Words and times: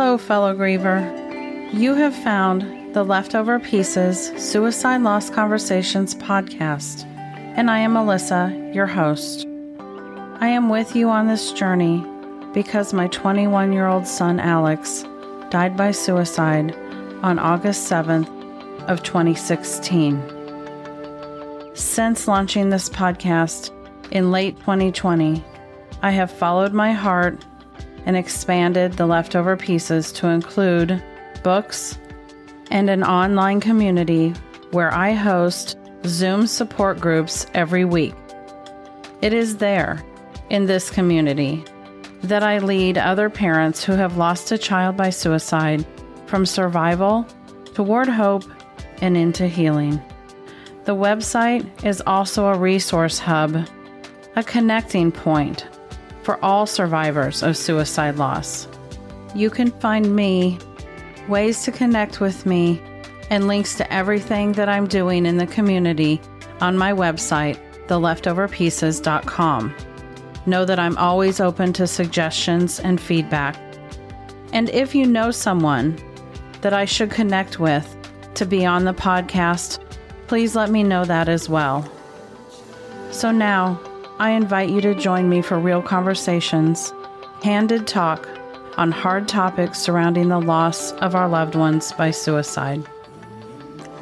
Hello, 0.00 0.16
fellow 0.16 0.56
griever. 0.56 1.74
You 1.74 1.94
have 1.94 2.14
found 2.14 2.94
the 2.94 3.04
Leftover 3.04 3.60
Pieces 3.60 4.32
Suicide 4.38 5.02
Loss 5.02 5.28
Conversations 5.28 6.14
podcast, 6.14 7.04
and 7.54 7.70
I 7.70 7.80
am 7.80 7.92
Melissa, 7.92 8.70
your 8.72 8.86
host. 8.86 9.46
I 10.40 10.48
am 10.48 10.70
with 10.70 10.96
you 10.96 11.10
on 11.10 11.26
this 11.26 11.52
journey 11.52 12.02
because 12.54 12.94
my 12.94 13.08
21 13.08 13.74
year 13.74 13.88
old 13.88 14.06
son 14.06 14.40
Alex 14.40 15.04
died 15.50 15.76
by 15.76 15.90
suicide 15.90 16.74
on 17.22 17.38
August 17.38 17.86
7th 17.92 18.26
of 18.88 19.02
2016. 19.02 20.18
Since 21.74 22.26
launching 22.26 22.70
this 22.70 22.88
podcast 22.88 23.70
in 24.12 24.30
late 24.30 24.58
2020, 24.60 25.44
I 26.00 26.10
have 26.10 26.30
followed 26.30 26.72
my 26.72 26.92
heart 26.92 27.44
and 28.06 28.16
expanded 28.16 28.94
the 28.94 29.06
leftover 29.06 29.56
pieces 29.56 30.12
to 30.12 30.28
include 30.28 31.02
books 31.42 31.98
and 32.70 32.88
an 32.88 33.02
online 33.02 33.60
community 33.60 34.30
where 34.70 34.92
I 34.92 35.12
host 35.12 35.76
Zoom 36.06 36.46
support 36.46 37.00
groups 37.00 37.46
every 37.54 37.84
week. 37.84 38.14
It 39.20 39.32
is 39.32 39.58
there, 39.58 40.02
in 40.48 40.66
this 40.66 40.90
community, 40.90 41.64
that 42.22 42.42
I 42.42 42.58
lead 42.58 42.98
other 42.98 43.28
parents 43.28 43.84
who 43.84 43.92
have 43.92 44.16
lost 44.16 44.52
a 44.52 44.58
child 44.58 44.96
by 44.96 45.10
suicide 45.10 45.84
from 46.26 46.46
survival 46.46 47.26
toward 47.74 48.08
hope 48.08 48.44
and 49.02 49.16
into 49.16 49.46
healing. 49.46 50.00
The 50.84 50.94
website 50.94 51.84
is 51.84 52.02
also 52.06 52.46
a 52.46 52.58
resource 52.58 53.18
hub, 53.18 53.68
a 54.36 54.44
connecting 54.44 55.12
point 55.12 55.66
for 56.22 56.42
all 56.44 56.66
survivors 56.66 57.42
of 57.42 57.56
suicide 57.56 58.16
loss. 58.16 58.68
You 59.34 59.50
can 59.50 59.70
find 59.80 60.14
me, 60.14 60.58
ways 61.28 61.62
to 61.64 61.72
connect 61.72 62.20
with 62.20 62.46
me, 62.46 62.82
and 63.30 63.46
links 63.46 63.76
to 63.76 63.92
everything 63.92 64.52
that 64.52 64.68
I'm 64.68 64.86
doing 64.86 65.24
in 65.24 65.36
the 65.36 65.46
community 65.46 66.20
on 66.60 66.76
my 66.76 66.92
website, 66.92 67.58
theleftoverpieces.com. 67.86 69.74
Know 70.46 70.64
that 70.64 70.78
I'm 70.78 70.98
always 70.98 71.40
open 71.40 71.72
to 71.74 71.86
suggestions 71.86 72.80
and 72.80 73.00
feedback. 73.00 73.56
And 74.52 74.68
if 74.70 74.94
you 74.94 75.06
know 75.06 75.30
someone 75.30 75.96
that 76.60 76.72
I 76.72 76.84
should 76.84 77.10
connect 77.10 77.60
with 77.60 77.96
to 78.34 78.44
be 78.44 78.66
on 78.66 78.84
the 78.84 78.94
podcast, 78.94 79.78
please 80.26 80.56
let 80.56 80.70
me 80.70 80.82
know 80.82 81.04
that 81.04 81.28
as 81.28 81.48
well. 81.48 81.90
So 83.10 83.30
now, 83.30 83.80
I 84.20 84.32
invite 84.32 84.68
you 84.68 84.82
to 84.82 84.94
join 84.94 85.30
me 85.30 85.40
for 85.40 85.58
real 85.58 85.80
conversations, 85.80 86.92
candid 87.40 87.86
talk 87.86 88.28
on 88.76 88.92
hard 88.92 89.26
topics 89.26 89.78
surrounding 89.78 90.28
the 90.28 90.38
loss 90.38 90.92
of 90.92 91.14
our 91.14 91.26
loved 91.26 91.54
ones 91.54 91.92
by 91.92 92.10
suicide. 92.10 92.86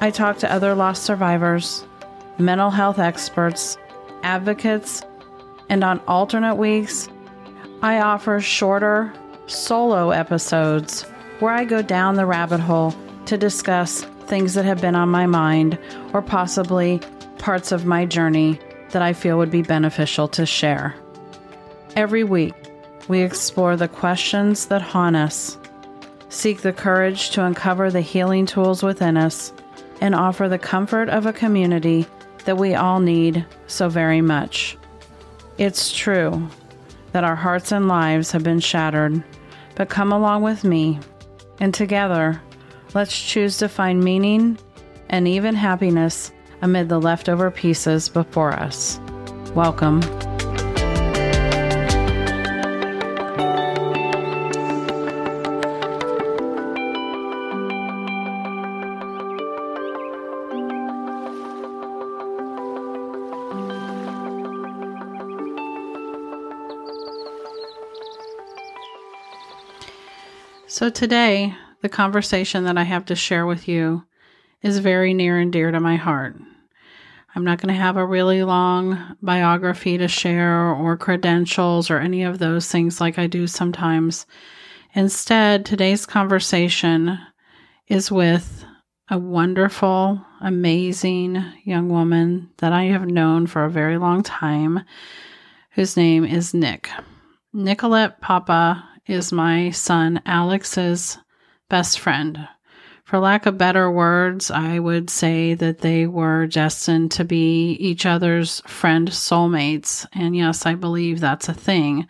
I 0.01 0.11
talk 0.11 0.39
to 0.39 0.53
other 0.53 0.75
loss 0.75 1.01
survivors, 1.01 1.87
mental 2.37 2.71
health 2.71 2.99
experts, 2.99 3.79
advocates, 4.25 5.05
and 5.69 5.85
on 5.85 6.01
alternate 6.09 6.57
weeks, 6.57 7.09
I 7.81 8.01
offer 8.01 8.41
shorter, 8.41 9.13
solo 9.47 10.11
episodes 10.11 11.03
where 11.39 11.53
I 11.53 11.65
go 11.65 11.81
down 11.81 12.17
the 12.17 12.27
rabbit 12.27 12.59
hole 12.59 12.93
to 13.27 13.39
discuss 13.39 14.03
things 14.27 14.55
that 14.55 14.65
have 14.65 14.81
been 14.81 14.97
on 14.97 15.11
my 15.11 15.27
mind 15.27 15.79
or 16.13 16.23
possibly 16.23 17.01
parts 17.39 17.71
of 17.71 17.87
my 17.87 18.05
journey 18.05 18.59
that 18.91 19.03
I 19.03 19.13
feel 19.13 19.39
would 19.39 19.51
be 19.51 19.63
beneficial 19.63 20.29
to 20.29 20.47
share. 20.47 20.95
Every 21.97 22.25
week, 22.25 22.55
we 23.09 23.21
explore 23.23 23.77
the 23.77 23.89
questions 23.89 24.67
that 24.67 24.83
haunt 24.83 25.17
us, 25.17 25.59
seek 26.29 26.61
the 26.61 26.73
courage 26.73 27.31
to 27.31 27.45
uncover 27.45 27.91
the 27.91 28.01
healing 28.01 28.47
tools 28.47 28.83
within 28.83 29.17
us, 29.17 29.53
and 30.01 30.15
offer 30.15 30.49
the 30.49 30.59
comfort 30.59 31.09
of 31.09 31.27
a 31.27 31.33
community 31.33 32.07
that 32.45 32.59
we 32.59 32.75
all 32.75 33.01
need 33.01 33.45
so 33.67 33.89
very 33.89 34.21
much. 34.21 34.77
It's 35.59 35.93
true 35.93 36.49
that 37.13 37.25
our 37.25 37.37
hearts 37.37 37.73
and 37.73 37.89
lives 37.89 38.31
have 38.33 38.45
been 38.45 38.61
shattered, 38.61 39.23
but 39.75 39.89
come 39.89 40.13
along 40.13 40.43
with 40.43 40.65
me, 40.65 41.01
and 41.61 41.75
together, 41.75 42.41
let's 42.95 43.21
choose 43.21 43.57
to 43.59 43.69
find 43.69 44.03
meaning 44.03 44.59
and 45.09 45.27
even 45.27 45.55
happiness 45.55 46.31
amid 46.63 46.89
the 46.89 47.01
leftover 47.01 47.51
pieces 47.51 48.09
before 48.09 48.53
us. 48.53 49.01
Welcome. 49.55 50.03
So, 70.71 70.91
today, 70.91 71.55
the 71.81 71.89
conversation 71.89 72.63
that 72.65 72.79
I 72.79 72.85
have 72.85 73.05
to 73.07 73.17
share 73.17 73.47
with 73.47 73.67
you 73.67 74.05
is 74.63 74.79
very 74.79 75.15
near 75.15 75.39
and 75.39 75.53
dear 75.53 75.71
to 75.71 75.81
my 75.81 75.97
heart. 75.97 76.37
I'm 77.35 77.45
not 77.45 77.61
going 77.61 77.73
to 77.73 77.81
have 77.81 77.97
a 77.97 78.07
really 78.07 78.43
long 78.43 79.17
biography 79.23 79.99
to 79.99 80.09
share 80.09 80.71
or 80.71 80.97
credentials 80.97 81.91
or 81.91 81.99
any 81.99 82.23
of 82.23 82.39
those 82.39 82.69
things 82.69 83.01
like 83.01 83.19
I 83.19 83.27
do 83.27 83.47
sometimes. 83.47 84.27
Instead, 84.95 85.65
today's 85.65 86.07
conversation 86.07 87.19
is 87.87 88.11
with 88.11 88.65
a 89.11 89.19
wonderful, 89.19 90.21
amazing 90.41 91.43
young 91.65 91.89
woman 91.89 92.51
that 92.59 92.73
I 92.73 92.85
have 92.85 93.07
known 93.07 93.47
for 93.47 93.65
a 93.65 93.71
very 93.71 93.99
long 93.99 94.23
time, 94.23 94.81
whose 95.73 95.97
name 95.97 96.25
is 96.25 96.53
Nick. 96.53 96.91
Nicolette 97.53 98.21
Popa 98.21 98.85
is 99.07 99.33
my 99.33 99.71
son 99.71 100.21
Alex's 100.27 101.19
best 101.69 101.99
friend 102.01 102.49
for 103.09 103.19
lack 103.19 103.47
of 103.47 103.57
better 103.57 103.91
words, 103.91 104.51
I 104.51 104.79
would 104.79 105.09
say 105.09 105.55
that 105.55 105.79
they 105.79 106.07
were 106.07 106.47
destined 106.47 107.11
to 107.13 107.25
be 107.25 107.71
each 107.81 108.05
other's 108.05 108.61
friend 108.67 109.09
soulmates. 109.09 110.05
And 110.13 110.37
yes, 110.37 110.67
I 110.67 110.75
believe 110.75 111.19
that's 111.19 111.49
a 111.49 111.55
thing. 111.55 112.07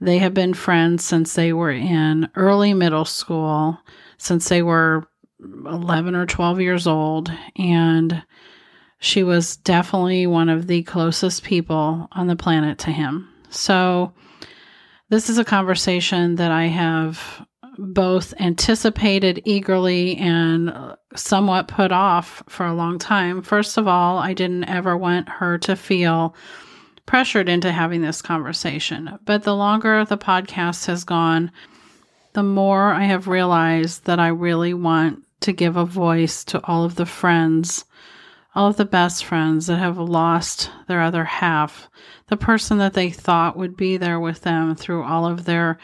They 0.00 0.18
have 0.18 0.34
been 0.34 0.54
friends 0.54 1.04
since 1.04 1.34
they 1.34 1.52
were 1.52 1.70
in 1.70 2.28
early 2.34 2.74
middle 2.74 3.04
school, 3.04 3.78
since 4.16 4.48
they 4.48 4.60
were 4.60 5.08
11 5.40 6.16
or 6.16 6.26
12 6.26 6.60
years 6.60 6.88
old. 6.88 7.30
And 7.54 8.24
she 8.98 9.22
was 9.22 9.56
definitely 9.58 10.26
one 10.26 10.48
of 10.48 10.66
the 10.66 10.82
closest 10.82 11.44
people 11.44 12.08
on 12.10 12.26
the 12.26 12.34
planet 12.34 12.78
to 12.78 12.90
him. 12.90 13.32
So, 13.50 14.14
this 15.10 15.30
is 15.30 15.38
a 15.38 15.44
conversation 15.44 16.34
that 16.34 16.50
I 16.50 16.64
have 16.64 17.46
both 17.78 18.34
anticipated 18.40 19.40
eagerly 19.44 20.16
and 20.16 20.68
uh, 20.68 20.96
somewhat 21.14 21.68
put 21.68 21.92
off 21.92 22.42
for 22.48 22.66
a 22.66 22.74
long 22.74 22.98
time. 22.98 23.40
First 23.40 23.78
of 23.78 23.86
all, 23.86 24.18
I 24.18 24.34
didn't 24.34 24.64
ever 24.64 24.96
want 24.96 25.28
her 25.28 25.58
to 25.58 25.76
feel 25.76 26.34
pressured 27.06 27.48
into 27.48 27.70
having 27.70 28.02
this 28.02 28.20
conversation. 28.20 29.18
But 29.24 29.44
the 29.44 29.54
longer 29.54 30.04
the 30.04 30.18
podcast 30.18 30.86
has 30.86 31.04
gone, 31.04 31.52
the 32.32 32.42
more 32.42 32.92
I 32.92 33.04
have 33.04 33.28
realized 33.28 34.04
that 34.04 34.18
I 34.18 34.28
really 34.28 34.74
want 34.74 35.24
to 35.40 35.52
give 35.52 35.76
a 35.76 35.84
voice 35.84 36.44
to 36.44 36.60
all 36.64 36.84
of 36.84 36.96
the 36.96 37.06
friends, 37.06 37.84
all 38.56 38.68
of 38.68 38.76
the 38.76 38.84
best 38.84 39.24
friends 39.24 39.68
that 39.68 39.78
have 39.78 39.98
lost 39.98 40.70
their 40.88 41.00
other 41.00 41.24
half, 41.24 41.88
the 42.26 42.36
person 42.36 42.78
that 42.78 42.94
they 42.94 43.10
thought 43.10 43.56
would 43.56 43.76
be 43.76 43.96
there 43.96 44.18
with 44.18 44.42
them 44.42 44.74
through 44.74 45.04
all 45.04 45.26
of 45.26 45.44
their 45.44 45.78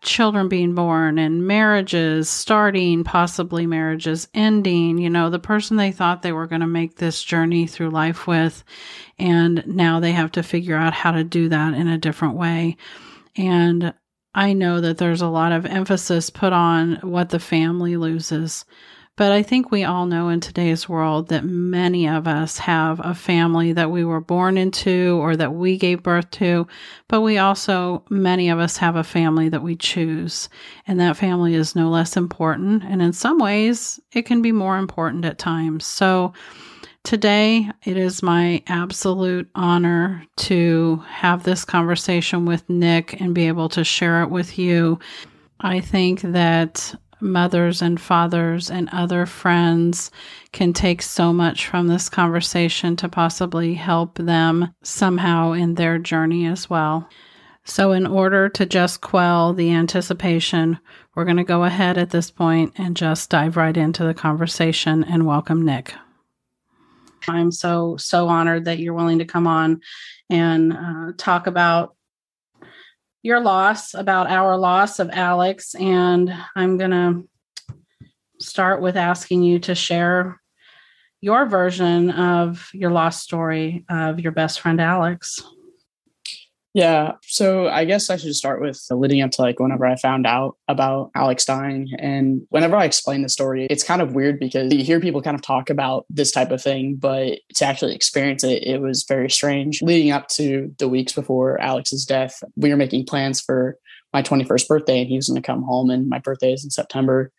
children 0.00 0.48
being 0.48 0.74
born 0.74 1.18
and 1.18 1.46
marriages 1.46 2.28
starting, 2.28 3.04
possibly 3.04 3.66
marriages 3.66 4.28
ending, 4.32 4.98
you 4.98 5.10
know, 5.10 5.28
the 5.28 5.38
person 5.38 5.76
they 5.76 5.92
thought 5.92 6.22
they 6.22 6.32
were 6.32 6.46
going 6.46 6.60
to 6.60 6.66
make 6.66 6.96
this 6.96 7.22
journey 7.22 7.66
through 7.66 7.90
life 7.90 8.26
with. 8.26 8.62
And 9.18 9.64
now 9.66 9.98
they 9.98 10.12
have 10.12 10.32
to 10.32 10.42
figure 10.42 10.76
out 10.76 10.94
how 10.94 11.10
to 11.12 11.24
do 11.24 11.48
that 11.48 11.74
in 11.74 11.88
a 11.88 11.98
different 11.98 12.34
way. 12.34 12.76
And 13.36 13.92
I 14.34 14.52
know 14.52 14.80
that 14.80 14.98
there's 14.98 15.22
a 15.22 15.28
lot 15.28 15.52
of 15.52 15.66
emphasis 15.66 16.30
put 16.30 16.52
on 16.52 16.96
what 17.02 17.30
the 17.30 17.40
family 17.40 17.96
loses. 17.96 18.64
But 19.18 19.32
I 19.32 19.42
think 19.42 19.72
we 19.72 19.82
all 19.82 20.06
know 20.06 20.28
in 20.28 20.38
today's 20.38 20.88
world 20.88 21.26
that 21.30 21.44
many 21.44 22.06
of 22.06 22.28
us 22.28 22.56
have 22.58 23.00
a 23.02 23.16
family 23.16 23.72
that 23.72 23.90
we 23.90 24.04
were 24.04 24.20
born 24.20 24.56
into 24.56 25.18
or 25.20 25.34
that 25.34 25.54
we 25.54 25.76
gave 25.76 26.04
birth 26.04 26.30
to, 26.30 26.68
but 27.08 27.22
we 27.22 27.36
also, 27.36 28.04
many 28.10 28.48
of 28.48 28.60
us 28.60 28.76
have 28.76 28.94
a 28.94 29.02
family 29.02 29.48
that 29.48 29.64
we 29.64 29.74
choose. 29.74 30.48
And 30.86 31.00
that 31.00 31.16
family 31.16 31.54
is 31.54 31.74
no 31.74 31.90
less 31.90 32.16
important. 32.16 32.84
And 32.84 33.02
in 33.02 33.12
some 33.12 33.38
ways, 33.38 33.98
it 34.12 34.22
can 34.22 34.40
be 34.40 34.52
more 34.52 34.78
important 34.78 35.24
at 35.24 35.36
times. 35.36 35.84
So, 35.84 36.32
Today, 37.04 37.70
it 37.84 37.96
is 37.96 38.22
my 38.22 38.62
absolute 38.66 39.48
honor 39.54 40.24
to 40.36 41.02
have 41.08 41.42
this 41.42 41.64
conversation 41.64 42.44
with 42.44 42.68
Nick 42.68 43.18
and 43.20 43.34
be 43.34 43.46
able 43.48 43.70
to 43.70 43.82
share 43.82 44.22
it 44.22 44.30
with 44.30 44.58
you 44.58 44.98
I 45.60 45.80
think 45.80 46.20
that 46.20 46.94
mothers 47.20 47.82
and 47.82 48.00
fathers 48.00 48.70
and 48.70 48.88
other 48.90 49.26
friends 49.26 50.10
can 50.52 50.72
take 50.72 51.02
so 51.02 51.32
much 51.32 51.66
from 51.66 51.88
this 51.88 52.08
conversation 52.08 52.96
to 52.96 53.08
possibly 53.08 53.74
help 53.74 54.16
them 54.16 54.74
somehow 54.82 55.52
in 55.52 55.74
their 55.74 55.98
journey 55.98 56.46
as 56.46 56.70
well. 56.70 57.08
So, 57.64 57.92
in 57.92 58.06
order 58.06 58.48
to 58.48 58.64
just 58.64 59.02
quell 59.02 59.52
the 59.52 59.70
anticipation, 59.72 60.78
we're 61.14 61.26
going 61.26 61.36
to 61.36 61.44
go 61.44 61.64
ahead 61.64 61.98
at 61.98 62.10
this 62.10 62.30
point 62.30 62.72
and 62.78 62.96
just 62.96 63.28
dive 63.28 63.58
right 63.58 63.76
into 63.76 64.04
the 64.04 64.14
conversation 64.14 65.04
and 65.04 65.26
welcome 65.26 65.64
Nick. 65.66 65.92
I'm 67.28 67.52
so, 67.52 67.98
so 67.98 68.28
honored 68.28 68.64
that 68.64 68.78
you're 68.78 68.94
willing 68.94 69.18
to 69.18 69.26
come 69.26 69.46
on 69.46 69.82
and 70.30 70.72
uh, 70.72 71.12
talk 71.18 71.46
about 71.46 71.94
your 73.22 73.40
loss, 73.40 73.94
about 73.94 74.30
our 74.30 74.56
loss 74.56 74.98
of 74.98 75.10
Alex. 75.10 75.74
And 75.74 76.32
I'm 76.54 76.78
going 76.78 76.90
to 76.90 77.28
start 78.40 78.80
with 78.80 78.96
asking 78.96 79.42
you 79.42 79.58
to 79.60 79.74
share 79.74 80.40
your 81.20 81.46
version 81.46 82.10
of 82.10 82.70
your 82.72 82.90
lost 82.90 83.22
story 83.22 83.84
of 83.88 84.20
your 84.20 84.32
best 84.32 84.60
friend, 84.60 84.80
Alex. 84.80 85.42
Yeah. 86.74 87.12
So 87.22 87.68
I 87.68 87.84
guess 87.84 88.10
I 88.10 88.16
should 88.16 88.34
start 88.34 88.60
with 88.60 88.80
leading 88.90 89.22
up 89.22 89.30
to 89.32 89.42
like 89.42 89.58
whenever 89.58 89.86
I 89.86 89.96
found 89.96 90.26
out 90.26 90.56
about 90.68 91.10
Alex 91.14 91.44
dying. 91.44 91.88
And 91.98 92.42
whenever 92.50 92.76
I 92.76 92.84
explain 92.84 93.22
the 93.22 93.28
story, 93.28 93.66
it's 93.70 93.82
kind 93.82 94.02
of 94.02 94.14
weird 94.14 94.38
because 94.38 94.72
you 94.72 94.84
hear 94.84 95.00
people 95.00 95.22
kind 95.22 95.34
of 95.34 95.42
talk 95.42 95.70
about 95.70 96.04
this 96.10 96.30
type 96.30 96.50
of 96.50 96.62
thing, 96.62 96.96
but 96.96 97.38
to 97.54 97.64
actually 97.64 97.94
experience 97.94 98.44
it, 98.44 98.62
it 98.64 98.80
was 98.80 99.04
very 99.08 99.30
strange. 99.30 99.80
Leading 99.82 100.12
up 100.12 100.28
to 100.28 100.72
the 100.78 100.88
weeks 100.88 101.12
before 101.12 101.60
Alex's 101.60 102.04
death, 102.04 102.42
we 102.56 102.70
were 102.70 102.76
making 102.76 103.06
plans 103.06 103.40
for 103.40 103.78
my 104.12 104.22
21st 104.22 104.68
birthday 104.68 105.00
and 105.00 105.08
he 105.08 105.16
was 105.16 105.28
going 105.28 105.40
to 105.40 105.46
come 105.46 105.62
home 105.62 105.90
and 105.90 106.08
my 106.08 106.18
birthday 106.18 106.52
is 106.52 106.64
in 106.64 106.70
September. 106.70 107.32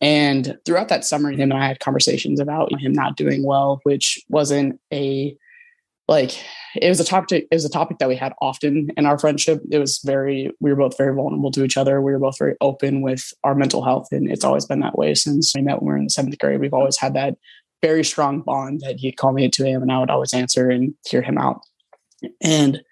And 0.00 0.58
throughout 0.66 0.88
that 0.88 1.04
summer, 1.04 1.30
him 1.30 1.50
and 1.50 1.54
I 1.54 1.66
had 1.66 1.80
conversations 1.80 2.40
about 2.40 2.70
him 2.78 2.92
not 2.92 3.16
doing 3.16 3.44
well, 3.44 3.80
which 3.84 4.22
wasn't 4.28 4.78
a 4.92 5.34
like 6.08 6.38
it 6.76 6.88
was 6.88 7.00
a 7.00 7.04
topic 7.04 7.46
it 7.50 7.54
was 7.54 7.64
a 7.64 7.70
topic 7.70 7.98
that 7.98 8.08
we 8.08 8.16
had 8.16 8.32
often 8.40 8.90
in 8.96 9.06
our 9.06 9.18
friendship. 9.18 9.60
It 9.70 9.78
was 9.78 9.98
very 10.04 10.50
we 10.60 10.70
were 10.70 10.76
both 10.76 10.96
very 10.96 11.14
vulnerable 11.14 11.50
to 11.52 11.64
each 11.64 11.76
other. 11.76 12.00
We 12.00 12.12
were 12.12 12.18
both 12.18 12.38
very 12.38 12.54
open 12.60 13.02
with 13.02 13.32
our 13.44 13.54
mental 13.54 13.84
health 13.84 14.08
and 14.12 14.30
it's 14.30 14.44
always 14.44 14.66
been 14.66 14.80
that 14.80 14.98
way 14.98 15.14
since 15.14 15.54
we 15.54 15.62
met. 15.62 15.82
When 15.82 15.86
we 15.86 15.92
were 15.92 15.98
in 15.98 16.04
the 16.04 16.10
seventh 16.10 16.38
grade. 16.38 16.60
We've 16.60 16.74
always 16.74 16.98
had 16.98 17.14
that 17.14 17.36
very 17.82 18.04
strong 18.04 18.40
bond 18.40 18.80
that 18.80 18.98
he'd 18.98 19.16
call 19.16 19.32
me 19.32 19.44
at 19.44 19.52
2 19.52 19.64
a.m 19.64 19.82
and 19.82 19.92
i 19.92 19.98
would 19.98 20.10
always 20.10 20.32
answer 20.32 20.70
and 20.70 20.94
hear 21.08 21.22
him 21.22 21.38
out. 21.38 21.60
And 22.40 22.82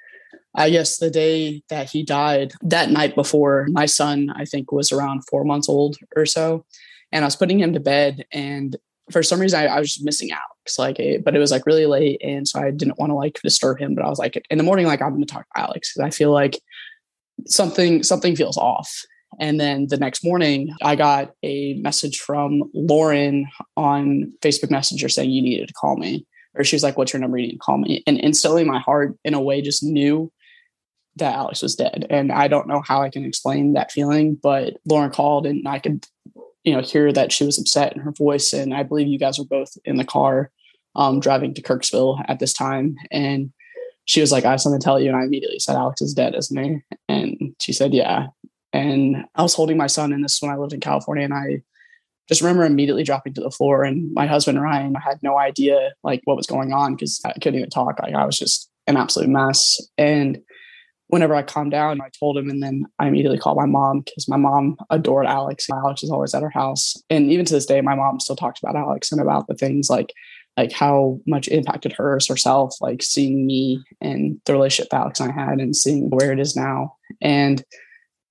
i 0.55 0.71
guess 0.71 0.99
the 0.99 1.11
day 1.11 1.63
that 1.69 1.91
he 1.91 2.03
died 2.03 2.53
that 2.63 2.91
night 2.91 3.15
before 3.15 3.67
my 3.71 3.87
son 3.87 4.31
i 4.37 4.45
think 4.45 4.71
was 4.71 4.93
around 4.93 5.23
four 5.29 5.45
months 5.45 5.69
old 5.69 5.97
or 6.15 6.27
so 6.27 6.65
and 7.11 7.25
i 7.25 7.27
was 7.27 7.35
putting 7.35 7.59
him 7.59 7.73
to 7.73 7.81
bed 7.81 8.25
and 8.33 8.77
for 9.11 9.23
some 9.23 9.41
reason 9.41 9.61
I, 9.61 9.67
I 9.67 9.81
was 9.81 9.95
just 9.95 10.05
missing 10.05 10.33
out. 10.33 10.54
Like, 10.79 10.99
it, 10.99 11.25
but 11.25 11.35
it 11.35 11.39
was 11.39 11.51
like 11.51 11.67
really 11.67 11.87
late, 11.87 12.21
and 12.23 12.47
so 12.47 12.61
I 12.61 12.71
didn't 12.71 12.99
want 12.99 13.11
to 13.11 13.15
like 13.15 13.41
disturb 13.43 13.79
him. 13.79 13.95
But 13.95 14.05
I 14.05 14.09
was 14.09 14.19
like, 14.19 14.45
in 14.51 14.59
the 14.59 14.65
morning, 14.65 14.87
like 14.87 15.03
I'm 15.03 15.11
going 15.11 15.25
to 15.25 15.33
talk 15.33 15.47
to 15.55 15.61
Alex 15.61 15.93
because 15.93 16.07
I 16.07 16.11
feel 16.11 16.33
like 16.33 16.59
something 17.47 18.03
something 18.03 18.37
feels 18.37 18.59
off. 18.59 19.03
And 19.41 19.61
then 19.61 19.89
the 19.89 19.97
next 19.97 20.25
morning, 20.25 20.73
I 20.83 20.95
got 20.95 21.33
a 21.43 21.75
message 21.75 22.21
from 22.21 22.71
Lauren 22.73 23.49
on 23.77 24.33
Facebook 24.41 24.71
Messenger 24.71 25.09
saying 25.09 25.31
you 25.31 25.43
needed 25.43 25.69
to 25.69 25.75
call 25.75 25.97
me, 25.97 26.27
or 26.55 26.65
she 26.65 26.77
was 26.77 26.83
like, 26.83 26.97
"What's 26.97 27.13
your 27.13 27.21
number? 27.21 27.39
You 27.39 27.49
need 27.49 27.55
to 27.55 27.59
call 27.59 27.79
me." 27.79 28.03
And 28.07 28.19
instantly, 28.21 28.65
my 28.65 28.79
heart, 28.79 29.17
in 29.25 29.35
a 29.35 29.41
way, 29.41 29.61
just 29.61 29.83
knew 29.83 30.31
that 31.17 31.35
Alex 31.35 31.63
was 31.63 31.77
dead. 31.77 32.07
And 32.11 32.33
I 32.33 32.49
don't 32.49 32.67
know 32.67 32.83
how 32.85 33.03
I 33.03 33.11
can 33.11 33.25
explain 33.25 33.75
that 33.75 33.93
feeling, 33.93 34.35
but 34.35 34.75
Lauren 34.85 35.11
called 35.11 35.47
and 35.47 35.67
I 35.67 35.79
could 35.79 36.07
you 36.65 36.73
know 36.75 36.81
hear 36.81 37.13
that 37.13 37.33
she 37.33 37.45
was 37.45 37.59
upset 37.59 37.95
in 37.95 38.01
her 38.01 38.13
voice 38.13 38.53
and 38.53 38.75
i 38.75 38.83
believe 38.83 39.07
you 39.07 39.19
guys 39.19 39.39
were 39.39 39.45
both 39.45 39.77
in 39.85 39.97
the 39.97 40.05
car 40.05 40.51
um, 40.97 41.19
driving 41.19 41.53
to 41.55 41.63
kirksville 41.63 42.25
at 42.29 42.39
this 42.39 42.53
time 42.53 42.97
and 43.11 43.53
she 44.05 44.21
was 44.21 44.33
like 44.33 44.45
i 44.45 44.51
have 44.51 44.61
something 44.61 44.81
to 44.81 44.85
tell 44.85 45.01
you 45.01 45.09
and 45.09 45.17
i 45.17 45.25
immediately 45.25 45.59
said 45.59 45.77
alex 45.77 46.01
is 46.01 46.15
dead 46.15 46.35
isn't 46.35 46.63
he? 46.63 46.81
And 47.09 47.55
she 47.61 47.73
said 47.73 47.95
yeah. 47.95 48.27
And 48.73 49.25
i 49.35 49.43
was 49.43 49.55
holding 49.55 49.77
my 49.77 49.87
son 49.87 50.13
in 50.13 50.23
this 50.23 50.41
when 50.41 50.51
i 50.51 50.57
lived 50.57 50.73
in 50.73 50.81
california 50.81 51.25
and 51.25 51.35
i 51.35 51.63
just 52.29 52.41
remember 52.41 52.65
immediately 52.65 53.03
dropping 53.03 53.35
to 53.35 53.41
the 53.41 53.51
floor 53.51 53.85
and 53.85 54.13
my 54.15 54.27
husband 54.27 54.61
ryan 54.61 54.95
had 54.95 55.23
no 55.23 55.39
idea 55.39 55.93
like 56.03 56.23
what 56.25 56.37
was 56.37 56.47
going 56.47 56.73
on 56.73 56.95
because 56.95 57.21
i 57.25 57.33
couldn't 57.33 57.57
even 57.57 57.71
talk 57.71 57.99
like 58.01 58.15
i 58.15 58.25
was 58.25 58.39
just 58.39 58.71
an 58.87 58.97
absolute 58.97 59.29
mess. 59.29 59.81
And 59.99 60.41
whenever 61.09 61.35
I 61.35 61.43
calmed 61.43 61.71
down, 61.71 62.01
I 62.01 62.09
told 62.19 62.37
him, 62.37 62.49
and 62.49 62.63
then 62.63 62.87
I 62.99 63.09
immediately 63.09 63.39
called 63.39 63.57
my 63.57 63.67
mom 63.67 64.01
because 64.01 64.29
my 64.29 64.37
mom 64.37 64.77
adored 64.91 65.27
Alex. 65.27 65.69
Alex 65.71 66.03
is 66.03 66.11
always 66.11 66.35
at 66.35 66.43
her 66.43 66.51
house, 66.51 66.95
and 67.11 67.31
even 67.31 67.45
to 67.47 67.55
this 67.55 67.67
day, 67.67 67.81
my 67.81 67.95
mom 67.95 68.21
still 68.21 68.37
talks 68.37 68.61
about 68.63 68.77
Alex 68.77 69.13
and 69.13 69.21
about 69.21 69.47
the 69.47 69.55
things 69.55 69.91
like 69.91 70.13
like 70.57 70.73
how 70.73 71.19
much 71.27 71.49
impacted 71.49 71.93
her 71.93 72.13
herself, 72.29 72.77
like 72.81 73.03
seeing 73.03 73.45
me 73.45 73.83
and 74.01 74.41
the 74.45 74.53
relationship 74.53 74.95
Alex 74.95 75.19
and 75.19 75.33
I 75.33 75.35
had, 75.35 75.59
and 75.59 75.75
seeing 75.75 76.11
where 76.11 76.33
it 76.33 76.39
is 76.39 76.57
now. 76.57 76.95
And 77.21 77.63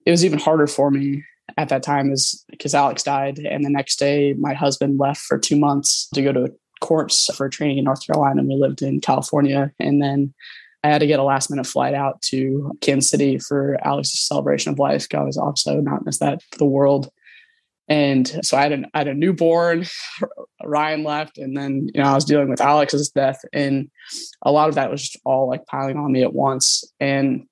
it 0.06 0.12
was 0.12 0.24
even 0.24 0.40
harder 0.40 0.68
for 0.68 0.90
me 0.90 1.24
at 1.58 1.69
that 1.69 1.84
time 1.84 2.12
is 2.12 2.46
because 2.50 2.74
Alex 2.74 3.04
died, 3.04 3.40
and 3.40 3.66
the 3.66 3.69
next 3.69 3.98
day 3.98 4.34
my 4.34 4.54
husband 4.54 5.00
left 5.00 5.22
for 5.22 5.38
two 5.38 5.58
months 5.58 6.08
to 6.14 6.22
go 6.22 6.31
to 6.31 6.46
a 6.46 6.50
course 6.80 7.30
for 7.36 7.50
training 7.50 7.78
in 7.78 7.86
North 7.86 8.06
Carolina. 8.06 8.40
And 8.40 8.48
we 8.48 8.56
lived 8.56 8.81
in 8.81 9.02
California, 9.02 9.72
and 9.80 10.02
then 10.02 10.34
I 10.83 10.89
had 10.89 11.00
to 11.00 11.07
get 11.07 11.19
a 11.19 11.24
last 11.24 11.50
minute 11.50 11.65
flight 11.65 11.94
out 11.94 12.21
to 12.24 12.77
Kansas 12.81 13.09
City 13.09 13.38
for 13.38 13.77
Alex's 13.85 14.27
celebration 14.27 14.71
of 14.71 14.80
life. 14.80 15.07
God 15.07 15.25
was 15.25 15.38
also 15.38 15.80
not 15.80 16.06
miss 16.06 16.19
that 16.19 16.41
for 16.51 16.57
the 16.57 16.65
world. 16.65 17.09
And 17.88 18.27
so 18.44 18.57
I 18.57 18.63
had, 18.63 18.71
an, 18.71 18.88
I 18.94 19.00
had 19.00 19.07
a 19.07 19.13
newborn, 19.13 19.85
Ryan 20.63 21.03
left, 21.03 21.38
and 21.38 21.56
then 21.56 21.89
you 21.94 22.01
know 22.01 22.09
I 22.09 22.15
was 22.15 22.25
dealing 22.25 22.50
with 22.50 22.62
Alex's 22.62 23.09
death, 23.09 23.41
and 23.51 23.89
a 24.41 24.51
lot 24.51 24.69
of 24.69 24.75
that 24.75 24.89
was 24.89 25.01
just 25.01 25.19
all 25.25 25.50
like 25.50 25.65
piling 25.65 25.97
on 25.97 26.12
me 26.12 26.24
at 26.24 26.33
once. 26.33 26.83
And 27.00 27.45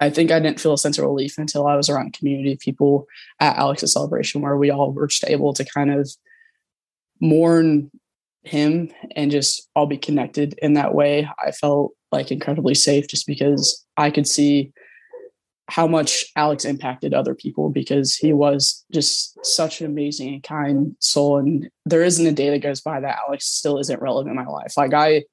I 0.00 0.10
think 0.10 0.30
I 0.30 0.40
didn't 0.40 0.60
feel 0.60 0.72
a 0.72 0.78
sense 0.78 0.96
of 0.96 1.04
relief 1.04 1.36
until 1.36 1.66
I 1.66 1.76
was 1.76 1.90
around 1.90 2.14
community 2.14 2.56
people 2.56 3.06
at 3.40 3.56
Alex's 3.56 3.92
celebration, 3.92 4.40
where 4.40 4.56
we 4.56 4.70
all 4.70 4.92
were 4.92 5.06
just 5.06 5.24
able 5.26 5.52
to 5.54 5.64
kind 5.64 5.92
of 5.92 6.10
mourn 7.20 7.90
him 8.42 8.90
and 9.14 9.30
just 9.30 9.68
all 9.74 9.86
be 9.86 9.98
connected 9.98 10.54
in 10.62 10.74
that 10.74 10.94
way. 10.94 11.28
I 11.44 11.50
felt 11.50 11.92
like 12.12 12.30
incredibly 12.30 12.74
safe 12.74 13.08
just 13.08 13.26
because 13.26 13.84
I 13.96 14.10
could 14.10 14.26
see 14.26 14.72
how 15.68 15.86
much 15.86 16.24
Alex 16.34 16.64
impacted 16.64 17.12
other 17.12 17.34
people 17.34 17.68
because 17.68 18.16
he 18.16 18.32
was 18.32 18.84
just 18.92 19.38
such 19.44 19.80
an 19.80 19.86
amazing 19.86 20.32
and 20.34 20.42
kind 20.42 20.96
soul. 20.98 21.38
And 21.38 21.68
there 21.84 22.02
isn't 22.02 22.26
a 22.26 22.32
day 22.32 22.48
that 22.50 22.60
goes 22.60 22.80
by 22.80 23.00
that 23.00 23.18
Alex 23.26 23.46
still 23.46 23.78
isn't 23.78 24.00
relevant 24.00 24.30
in 24.30 24.36
my 24.36 24.50
life. 24.50 24.72
Like 24.78 24.94
I 24.94 25.24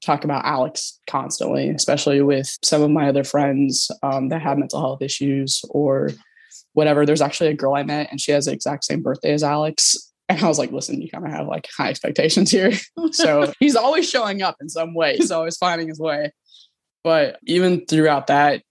talk 0.00 0.24
about 0.24 0.44
Alex 0.44 1.00
constantly, 1.08 1.68
especially 1.70 2.22
with 2.22 2.56
some 2.62 2.82
of 2.82 2.90
my 2.90 3.08
other 3.08 3.24
friends 3.24 3.90
um, 4.02 4.28
that 4.28 4.42
have 4.42 4.58
mental 4.58 4.80
health 4.80 5.02
issues 5.02 5.62
or 5.70 6.10
whatever. 6.72 7.04
There's 7.04 7.20
actually 7.20 7.50
a 7.50 7.54
girl 7.54 7.74
I 7.74 7.82
met 7.82 8.08
and 8.10 8.20
she 8.20 8.30
has 8.32 8.46
the 8.46 8.52
exact 8.52 8.84
same 8.84 9.02
birthday 9.02 9.32
as 9.32 9.42
Alex. 9.42 10.09
And 10.30 10.44
I 10.44 10.48
was 10.48 10.58
like, 10.58 10.70
listen, 10.70 11.02
you 11.02 11.10
kind 11.10 11.26
of 11.26 11.32
have 11.32 11.48
like 11.48 11.68
high 11.76 11.90
expectations 11.90 12.52
here. 12.52 12.72
so 13.10 13.52
he's 13.58 13.74
always 13.74 14.08
showing 14.08 14.42
up 14.42 14.56
in 14.60 14.68
some 14.68 14.94
way. 14.94 15.16
He's 15.16 15.32
always 15.32 15.56
finding 15.56 15.88
his 15.88 15.98
way. 15.98 16.32
But 17.02 17.40
even 17.46 17.84
throughout 17.86 18.28
that, 18.28 18.62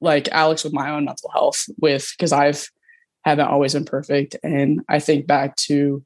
like 0.00 0.28
Alex 0.32 0.64
with 0.64 0.72
my 0.72 0.90
own 0.90 1.04
mental 1.04 1.30
health 1.30 1.66
with 1.80 2.12
because 2.16 2.32
I've 2.32 2.68
haven't 3.24 3.46
always 3.46 3.74
been 3.74 3.84
perfect. 3.84 4.34
And 4.42 4.80
I 4.88 4.98
think 4.98 5.28
back 5.28 5.54
to 5.68 6.02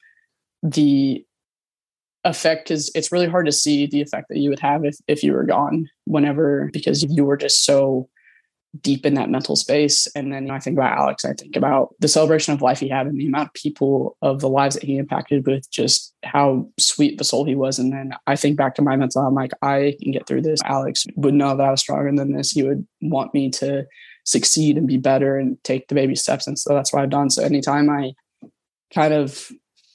the 0.62 1.24
effect 2.24 2.64
because 2.64 2.90
it's 2.94 3.10
really 3.10 3.28
hard 3.28 3.46
to 3.46 3.52
see 3.52 3.86
the 3.86 4.02
effect 4.02 4.28
that 4.28 4.38
you 4.38 4.50
would 4.50 4.60
have 4.60 4.84
if, 4.84 4.96
if 5.08 5.22
you 5.22 5.32
were 5.32 5.44
gone 5.44 5.88
whenever 6.04 6.68
because 6.72 7.02
you 7.02 7.24
were 7.24 7.38
just 7.38 7.64
so 7.64 8.10
deep 8.82 9.06
in 9.06 9.14
that 9.14 9.30
mental 9.30 9.56
space. 9.56 10.06
And 10.14 10.32
then 10.32 10.50
I 10.50 10.58
think 10.58 10.76
about 10.76 10.98
Alex, 10.98 11.24
I 11.24 11.32
think 11.32 11.56
about 11.56 11.94
the 12.00 12.08
celebration 12.08 12.54
of 12.54 12.62
life 12.62 12.80
he 12.80 12.88
had 12.88 13.06
and 13.06 13.18
the 13.18 13.26
amount 13.26 13.48
of 13.48 13.54
people 13.54 14.16
of 14.22 14.40
the 14.40 14.48
lives 14.48 14.74
that 14.74 14.84
he 14.84 14.98
impacted 14.98 15.46
with 15.46 15.70
just 15.70 16.14
how 16.24 16.68
sweet 16.78 17.18
the 17.18 17.24
soul 17.24 17.44
he 17.44 17.54
was. 17.54 17.78
And 17.78 17.92
then 17.92 18.12
I 18.26 18.36
think 18.36 18.56
back 18.56 18.74
to 18.76 18.82
my 18.82 18.96
mental, 18.96 19.22
I'm 19.22 19.34
like, 19.34 19.52
I 19.62 19.96
can 20.02 20.12
get 20.12 20.26
through 20.26 20.42
this. 20.42 20.60
Alex 20.64 21.04
would 21.16 21.34
know 21.34 21.56
that 21.56 21.66
I 21.66 21.70
was 21.70 21.80
stronger 21.80 22.10
than 22.14 22.32
this. 22.32 22.50
He 22.50 22.62
would 22.62 22.86
want 23.00 23.34
me 23.34 23.50
to 23.50 23.86
succeed 24.24 24.76
and 24.76 24.88
be 24.88 24.98
better 24.98 25.38
and 25.38 25.62
take 25.62 25.88
the 25.88 25.94
baby 25.94 26.16
steps. 26.16 26.46
And 26.46 26.58
so 26.58 26.74
that's 26.74 26.92
what 26.92 27.02
I've 27.02 27.10
done. 27.10 27.30
So 27.30 27.42
anytime 27.42 27.88
I 27.88 28.12
kind 28.92 29.14
of 29.14 29.50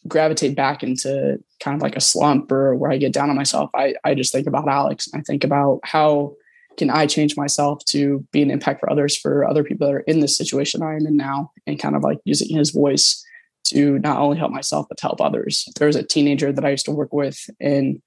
gravitate 0.07 0.55
back 0.55 0.83
into 0.83 1.37
kind 1.61 1.75
of 1.75 1.81
like 1.81 1.95
a 1.95 2.01
slump 2.01 2.51
or 2.51 2.75
where 2.75 2.91
I 2.91 2.97
get 2.97 3.13
down 3.13 3.29
on 3.29 3.35
myself, 3.35 3.69
I, 3.75 3.95
I 4.03 4.15
just 4.15 4.31
think 4.31 4.47
about 4.47 4.67
Alex. 4.67 5.07
I 5.13 5.21
think 5.21 5.43
about 5.43 5.81
how 5.83 6.33
can 6.77 6.89
I 6.89 7.05
change 7.05 7.37
myself 7.37 7.83
to 7.85 8.25
be 8.31 8.41
an 8.41 8.51
impact 8.51 8.79
for 8.79 8.91
others 8.91 9.17
for 9.17 9.47
other 9.47 9.63
people 9.63 9.87
that 9.87 9.93
are 9.93 9.99
in 10.01 10.19
this 10.19 10.37
situation 10.37 10.81
I 10.81 10.95
am 10.95 11.05
in 11.05 11.17
now 11.17 11.51
and 11.67 11.79
kind 11.79 11.95
of 11.95 12.03
like 12.03 12.19
using 12.25 12.55
his 12.55 12.71
voice 12.71 13.23
to 13.65 13.99
not 13.99 14.19
only 14.19 14.37
help 14.37 14.51
myself 14.51 14.87
but 14.89 14.97
to 14.97 15.03
help 15.03 15.21
others. 15.21 15.67
There 15.77 15.87
was 15.87 15.95
a 15.95 16.03
teenager 16.03 16.51
that 16.51 16.65
I 16.65 16.71
used 16.71 16.85
to 16.85 16.91
work 16.91 17.13
with 17.13 17.37
and 17.59 18.01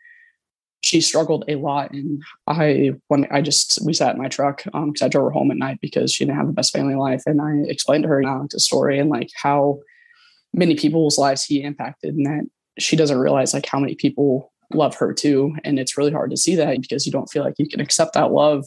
she 0.81 1.01
struggled 1.01 1.45
a 1.49 1.57
lot. 1.57 1.93
And 1.93 2.23
I, 2.47 2.93
when 3.09 3.27
I 3.31 3.41
just, 3.41 3.79
we 3.85 3.95
sat 3.95 4.15
in 4.15 4.21
my 4.21 4.29
truck 4.29 4.65
because 4.65 4.75
um, 4.75 4.93
I 5.01 5.09
drove 5.09 5.25
her 5.25 5.31
home 5.31 5.51
at 5.51 5.57
night 5.57 5.79
because 5.81 6.13
she 6.13 6.25
didn't 6.25 6.37
have 6.37 6.47
the 6.47 6.53
best 6.53 6.75
family 6.75 6.95
life. 6.95 7.23
And 7.25 7.41
I 7.41 7.71
explained 7.71 8.03
to 8.03 8.09
her 8.09 8.23
Alex's 8.23 8.67
story 8.67 8.99
and 8.99 9.09
like 9.09 9.31
how 9.35 9.79
many 10.53 10.75
people's 10.75 11.17
lives 11.17 11.45
he 11.45 11.63
impacted 11.63 12.15
and 12.15 12.27
that 12.27 12.45
she 12.79 12.97
doesn't 12.97 13.19
realize 13.19 13.55
like 13.55 13.67
how 13.67 13.79
many 13.79 13.95
people 13.95 14.53
love 14.75 14.95
her 14.97 15.13
too. 15.13 15.55
And 15.65 15.79
it's 15.79 15.97
really 15.97 16.13
hard 16.13 16.31
to 16.31 16.37
see 16.37 16.57
that 16.57 16.81
because 16.81 17.07
you 17.07 17.13
don't 17.13 17.31
feel 17.31 17.45
like 17.45 17.55
you 17.59 17.69
can 17.69 17.81
accept 17.81 18.15
that 18.15 18.33
love. 18.33 18.65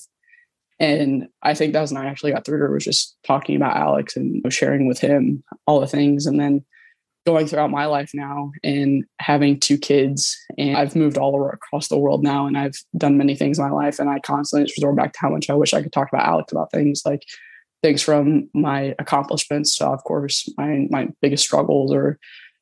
And 0.79 1.27
I 1.41 1.53
think 1.53 1.73
that 1.73 1.81
was 1.81 1.91
when 1.91 2.05
I 2.05 2.09
actually 2.09 2.31
got 2.31 2.45
through 2.45 2.59
her 2.59 2.71
was 2.71 2.85
just 2.85 3.17
talking 3.25 3.55
about 3.55 3.77
Alex 3.77 4.15
and 4.15 4.41
sharing 4.53 4.87
with 4.87 4.99
him 4.99 5.43
all 5.65 5.79
the 5.79 5.87
things. 5.87 6.25
And 6.25 6.39
then 6.39 6.63
going 7.27 7.45
throughout 7.45 7.69
my 7.69 7.85
life 7.85 8.11
now 8.13 8.53
and 8.63 9.03
having 9.19 9.59
two 9.59 9.77
kids 9.77 10.37
and 10.57 10.77
I've 10.77 10.95
moved 10.95 11.17
all 11.17 11.35
over 11.35 11.49
across 11.49 11.89
the 11.89 11.97
world 11.97 12.23
now 12.23 12.47
and 12.47 12.57
I've 12.57 12.77
done 12.95 13.17
many 13.17 13.35
things 13.35 13.59
in 13.59 13.65
my 13.65 13.71
life 13.71 13.99
and 13.99 14.09
I 14.09 14.19
constantly 14.19 14.71
resort 14.77 14.95
back 14.95 15.11
to 15.11 15.19
how 15.19 15.29
much 15.29 15.49
I 15.49 15.53
wish 15.53 15.73
I 15.73 15.81
could 15.81 15.91
talk 15.91 16.07
about 16.07 16.25
Alex 16.25 16.53
about 16.53 16.71
things 16.71 17.01
like 17.05 17.23
things 17.83 18.01
from 18.01 18.49
my 18.53 18.95
accomplishments 18.97 19.75
to 19.75 19.87
of 19.87 20.05
course 20.05 20.49
my 20.57 20.87
my 20.89 21.09
biggest 21.21 21.43
struggles 21.43 21.93
or 21.93 22.17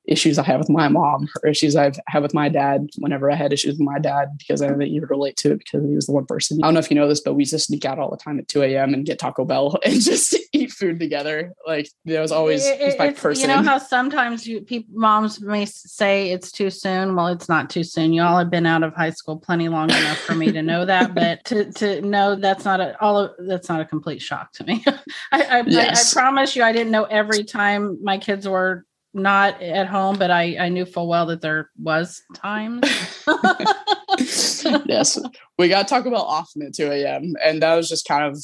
issues 0.07 0.37
I 0.37 0.43
have 0.43 0.59
with 0.59 0.69
my 0.69 0.87
mom 0.87 1.27
or 1.43 1.49
issues 1.49 1.75
I've 1.75 1.99
had 2.07 2.21
with 2.21 2.33
my 2.33 2.49
dad 2.49 2.89
whenever 2.97 3.31
I 3.31 3.35
had 3.35 3.53
issues 3.53 3.73
with 3.73 3.81
my 3.81 3.99
dad 3.99 4.29
because 4.37 4.61
I 4.61 4.67
know 4.67 4.77
that 4.77 4.89
you 4.89 5.01
would 5.01 5.09
relate 5.09 5.37
to 5.37 5.51
it 5.51 5.59
because 5.59 5.83
he 5.83 5.95
was 5.95 6.05
the 6.05 6.11
one 6.11 6.25
person. 6.25 6.59
I 6.63 6.67
don't 6.67 6.75
know 6.75 6.79
if 6.79 6.89
you 6.89 6.95
know 6.95 7.07
this, 7.07 7.21
but 7.21 7.33
we 7.33 7.41
used 7.41 7.53
to 7.53 7.59
sneak 7.59 7.85
out 7.85 7.99
all 7.99 8.09
the 8.09 8.17
time 8.17 8.39
at 8.39 8.47
2 8.47 8.63
a.m. 8.63 8.93
and 8.93 9.05
get 9.05 9.19
Taco 9.19 9.45
Bell 9.45 9.77
and 9.85 10.01
just 10.01 10.35
eat 10.53 10.71
food 10.71 10.99
together. 10.99 11.53
Like 11.65 11.89
there 12.05 12.21
was 12.21 12.31
always 12.31 12.65
it, 12.65 12.97
my 12.99 13.11
person. 13.11 13.49
You 13.49 13.55
know 13.55 13.63
how 13.63 13.77
sometimes 13.77 14.47
you 14.47 14.61
people 14.61 14.93
moms 14.93 15.41
may 15.41 15.65
say 15.65 16.31
it's 16.31 16.51
too 16.51 16.69
soon. 16.69 17.15
Well, 17.15 17.27
it's 17.27 17.49
not 17.49 17.69
too 17.69 17.83
soon. 17.83 18.13
You 18.13 18.21
all 18.21 18.37
have 18.37 18.49
been 18.49 18.65
out 18.65 18.83
of 18.83 18.93
high 18.93 19.09
school 19.11 19.37
plenty 19.37 19.69
long 19.69 19.89
enough 19.89 20.17
for 20.19 20.35
me 20.35 20.51
to 20.51 20.61
know 20.61 20.85
that, 20.85 21.15
but 21.15 21.43
to 21.45 21.71
to 21.73 22.01
know 22.01 22.35
that's 22.35 22.65
not 22.65 22.79
a 22.79 22.99
all 23.01 23.17
of 23.17 23.31
that's 23.47 23.69
not 23.69 23.81
a 23.81 23.85
complete 23.85 24.21
shock 24.21 24.51
to 24.53 24.63
me. 24.63 24.83
I 25.31 25.43
I, 25.43 25.63
yes. 25.67 26.15
I 26.15 26.19
I 26.19 26.21
promise 26.21 26.55
you 26.55 26.63
I 26.63 26.71
didn't 26.71 26.91
know 26.91 27.05
every 27.05 27.43
time 27.43 27.97
my 28.03 28.17
kids 28.17 28.47
were 28.47 28.85
not 29.15 29.61
at 29.61 29.87
home, 29.87 30.17
but 30.17 30.29
I, 30.29 30.57
I 30.59 30.69
knew 30.69 30.85
full 30.85 31.07
well 31.07 31.25
that 31.27 31.41
there 31.41 31.71
was 31.81 32.21
times. 32.35 32.83
yes. 34.85 35.17
We 35.57 35.69
got 35.69 35.87
to 35.87 35.93
talk 35.93 36.05
about 36.05 36.25
often 36.25 36.63
at 36.63 36.73
2 36.73 36.91
a.m. 36.91 37.33
And 37.43 37.63
that 37.63 37.75
was 37.75 37.87
just 37.87 38.05
kind 38.05 38.25
of 38.25 38.37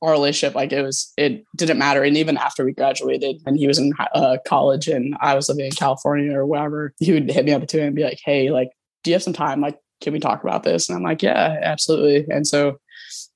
our 0.00 0.12
relationship. 0.12 0.54
Like 0.54 0.72
it 0.72 0.82
was, 0.82 1.12
it 1.16 1.44
didn't 1.56 1.78
matter. 1.78 2.04
And 2.04 2.16
even 2.16 2.36
after 2.36 2.64
we 2.64 2.72
graduated 2.72 3.42
and 3.46 3.58
he 3.58 3.66
was 3.66 3.78
in 3.78 3.92
uh, 4.14 4.38
college 4.46 4.86
and 4.86 5.16
I 5.20 5.34
was 5.34 5.48
living 5.48 5.66
in 5.66 5.72
California 5.72 6.32
or 6.32 6.46
wherever, 6.46 6.94
he 7.00 7.12
would 7.12 7.28
hit 7.28 7.44
me 7.44 7.52
up 7.52 7.62
at 7.62 7.68
2 7.68 7.78
a.m. 7.78 7.88
and 7.88 7.96
be 7.96 8.04
like, 8.04 8.20
hey, 8.24 8.50
like, 8.50 8.68
do 9.02 9.10
you 9.10 9.14
have 9.16 9.22
some 9.24 9.32
time? 9.32 9.60
Like, 9.60 9.78
can 10.00 10.12
we 10.12 10.20
talk 10.20 10.44
about 10.44 10.62
this? 10.62 10.88
And 10.88 10.96
I'm 10.96 11.02
like, 11.02 11.22
yeah, 11.22 11.58
absolutely. 11.62 12.32
And 12.32 12.46
so 12.46 12.78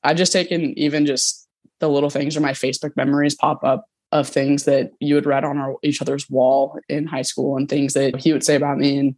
I've 0.05 0.17
just 0.17 0.33
taken 0.33 0.79
even 0.79 1.05
just 1.05 1.49
the 1.81 1.89
little 1.89 2.11
things 2.11 2.37
or 2.37 2.41
my 2.41 2.53
Facebook 2.53 2.97
memories 2.97 3.35
pop 3.35 3.65
up 3.65 3.87
of 4.13 4.29
things 4.29 4.65
that 4.65 4.93
you 5.01 5.15
had 5.15 5.27
read 5.27 5.45
on 5.45 5.59
our, 5.59 5.77
each 5.83 6.01
other's 6.01 6.31
wall 6.31 6.79
in 6.89 7.07
high 7.07 7.23
school 7.23 7.57
and 7.57 7.69
things 7.69 7.95
that 7.95 8.17
he 8.17 8.33
would 8.33 8.45
say 8.45 8.55
about 8.55 8.79
me. 8.79 8.99
And 8.99 9.15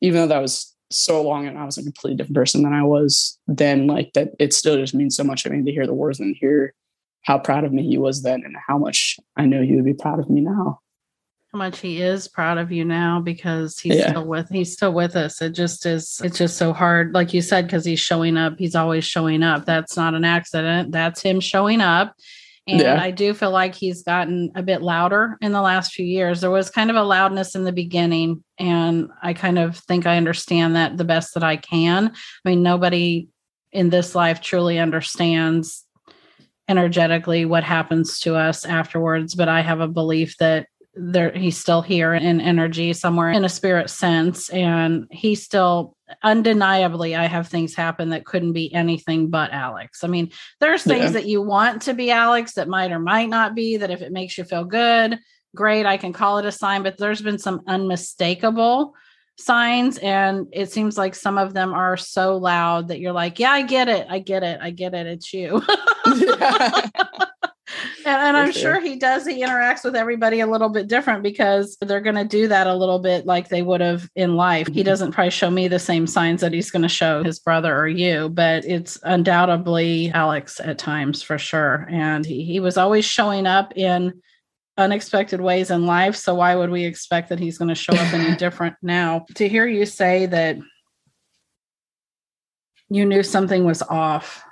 even 0.00 0.20
though 0.20 0.28
that 0.28 0.42
was 0.42 0.74
so 0.90 1.22
long 1.22 1.46
and 1.46 1.58
I 1.58 1.64
was 1.64 1.78
a 1.78 1.82
completely 1.82 2.16
different 2.16 2.36
person 2.36 2.62
than 2.62 2.72
I 2.72 2.82
was 2.82 3.38
then, 3.46 3.86
like 3.86 4.12
that, 4.14 4.32
it 4.38 4.52
still 4.52 4.76
just 4.76 4.94
means 4.94 5.16
so 5.16 5.24
much 5.24 5.44
to 5.44 5.50
me 5.50 5.64
to 5.64 5.72
hear 5.72 5.86
the 5.86 5.94
words 5.94 6.20
and 6.20 6.36
hear 6.36 6.74
how 7.22 7.38
proud 7.38 7.64
of 7.64 7.72
me 7.72 7.86
he 7.86 7.98
was 7.98 8.22
then 8.22 8.42
and 8.44 8.56
how 8.66 8.78
much 8.78 9.18
I 9.36 9.46
know 9.46 9.62
he 9.62 9.76
would 9.76 9.84
be 9.84 9.94
proud 9.94 10.18
of 10.18 10.28
me 10.28 10.40
now. 10.40 10.80
How 11.52 11.58
much 11.58 11.80
he 11.80 12.00
is 12.00 12.28
proud 12.28 12.58
of 12.58 12.70
you 12.70 12.84
now 12.84 13.20
because 13.20 13.78
he's 13.78 13.96
yeah. 13.96 14.10
still 14.10 14.24
with 14.24 14.48
he's 14.50 14.72
still 14.72 14.92
with 14.92 15.16
us. 15.16 15.42
It 15.42 15.50
just 15.50 15.84
is 15.84 16.20
it's 16.22 16.38
just 16.38 16.56
so 16.56 16.72
hard, 16.72 17.12
like 17.12 17.34
you 17.34 17.42
said, 17.42 17.66
because 17.66 17.84
he's 17.84 17.98
showing 17.98 18.36
up. 18.36 18.56
He's 18.56 18.76
always 18.76 19.04
showing 19.04 19.42
up. 19.42 19.64
That's 19.64 19.96
not 19.96 20.14
an 20.14 20.24
accident. 20.24 20.92
That's 20.92 21.20
him 21.20 21.40
showing 21.40 21.80
up 21.80 22.14
and 22.66 22.80
yeah. 22.80 23.02
I 23.02 23.10
do 23.10 23.34
feel 23.34 23.50
like 23.50 23.74
he's 23.74 24.02
gotten 24.02 24.52
a 24.54 24.62
bit 24.62 24.82
louder 24.82 25.36
in 25.40 25.52
the 25.52 25.62
last 25.62 25.92
few 25.92 26.04
years. 26.04 26.40
There 26.40 26.50
was 26.50 26.70
kind 26.70 26.90
of 26.90 26.96
a 26.96 27.02
loudness 27.02 27.54
in 27.54 27.64
the 27.64 27.72
beginning, 27.72 28.44
and 28.58 29.08
I 29.22 29.32
kind 29.32 29.58
of 29.58 29.78
think 29.78 30.06
I 30.06 30.16
understand 30.16 30.76
that 30.76 30.96
the 30.96 31.04
best 31.04 31.34
that 31.34 31.42
I 31.42 31.56
can. 31.56 32.08
I 32.08 32.48
mean, 32.48 32.62
nobody 32.62 33.28
in 33.72 33.90
this 33.90 34.14
life 34.14 34.40
truly 34.40 34.78
understands 34.78 35.86
energetically 36.68 37.44
what 37.44 37.64
happens 37.64 38.20
to 38.20 38.36
us 38.36 38.64
afterwards, 38.64 39.34
but 39.34 39.48
I 39.48 39.60
have 39.60 39.80
a 39.80 39.88
belief 39.88 40.36
that 40.38 40.66
there 41.00 41.32
he's 41.32 41.56
still 41.56 41.82
here 41.82 42.14
in 42.14 42.40
energy 42.40 42.92
somewhere 42.92 43.30
in 43.30 43.44
a 43.44 43.48
spirit 43.48 43.88
sense. 43.90 44.50
And 44.50 45.06
he 45.10 45.34
still 45.34 45.96
undeniably 46.24 47.14
i 47.14 47.26
have 47.26 47.46
things 47.46 47.72
happen 47.72 48.08
that 48.08 48.24
couldn't 48.24 48.52
be 48.52 48.72
anything 48.74 49.30
but 49.30 49.52
alex. 49.52 50.02
I 50.04 50.08
mean 50.08 50.30
there's 50.58 50.82
things 50.82 51.04
yeah. 51.04 51.10
that 51.10 51.26
you 51.26 51.40
want 51.40 51.82
to 51.82 51.94
be 51.94 52.10
alex 52.10 52.54
that 52.54 52.68
might 52.68 52.90
or 52.90 52.98
might 52.98 53.28
not 53.28 53.54
be 53.54 53.76
that 53.76 53.90
if 53.90 54.02
it 54.02 54.10
makes 54.10 54.36
you 54.36 54.44
feel 54.44 54.64
good 54.64 55.18
great 55.54 55.86
i 55.86 55.96
can 55.96 56.12
call 56.12 56.38
it 56.38 56.46
a 56.46 56.52
sign. 56.52 56.82
But 56.82 56.98
there's 56.98 57.22
been 57.22 57.38
some 57.38 57.62
unmistakable 57.66 58.94
signs 59.38 59.96
and 59.98 60.48
it 60.52 60.70
seems 60.70 60.98
like 60.98 61.14
some 61.14 61.38
of 61.38 61.54
them 61.54 61.72
are 61.72 61.96
so 61.96 62.36
loud 62.36 62.88
that 62.88 63.00
you're 63.00 63.12
like 63.12 63.38
yeah 63.38 63.52
i 63.52 63.62
get 63.62 63.88
it. 63.88 64.06
I 64.10 64.18
get 64.18 64.42
it. 64.42 64.58
I 64.60 64.70
get 64.70 64.94
it. 64.94 65.06
It's 65.06 65.32
you 65.32 65.62
and, 68.10 68.28
and 68.28 68.36
I'm 68.36 68.52
sure. 68.52 68.74
sure 68.74 68.80
he 68.80 68.96
does. 68.96 69.26
He 69.26 69.42
interacts 69.42 69.84
with 69.84 69.94
everybody 69.94 70.40
a 70.40 70.46
little 70.46 70.68
bit 70.68 70.88
different 70.88 71.22
because 71.22 71.76
they're 71.80 72.00
going 72.00 72.16
to 72.16 72.24
do 72.24 72.48
that 72.48 72.66
a 72.66 72.74
little 72.74 72.98
bit 72.98 73.26
like 73.26 73.48
they 73.48 73.62
would 73.62 73.80
have 73.80 74.08
in 74.16 74.36
life. 74.36 74.66
He 74.66 74.74
mm-hmm. 74.74 74.82
doesn't 74.82 75.12
probably 75.12 75.30
show 75.30 75.50
me 75.50 75.68
the 75.68 75.78
same 75.78 76.06
signs 76.06 76.40
that 76.40 76.52
he's 76.52 76.70
going 76.70 76.82
to 76.82 76.88
show 76.88 77.22
his 77.22 77.38
brother 77.38 77.76
or 77.76 77.88
you, 77.88 78.28
but 78.28 78.64
it's 78.64 78.98
undoubtedly 79.04 80.10
Alex 80.10 80.60
at 80.60 80.78
times 80.78 81.22
for 81.22 81.38
sure. 81.38 81.86
And 81.90 82.26
he, 82.26 82.44
he 82.44 82.60
was 82.60 82.76
always 82.76 83.04
showing 83.04 83.46
up 83.46 83.76
in 83.76 84.20
unexpected 84.76 85.40
ways 85.40 85.70
in 85.70 85.86
life. 85.86 86.16
So 86.16 86.34
why 86.34 86.56
would 86.56 86.70
we 86.70 86.84
expect 86.84 87.28
that 87.28 87.38
he's 87.38 87.58
going 87.58 87.68
to 87.68 87.74
show 87.74 87.92
up 87.92 88.12
any 88.12 88.36
different 88.38 88.76
now? 88.82 89.26
To 89.36 89.48
hear 89.48 89.66
you 89.66 89.86
say 89.86 90.26
that 90.26 90.58
you 92.88 93.06
knew 93.06 93.22
something 93.22 93.64
was 93.64 93.82
off 93.82 94.42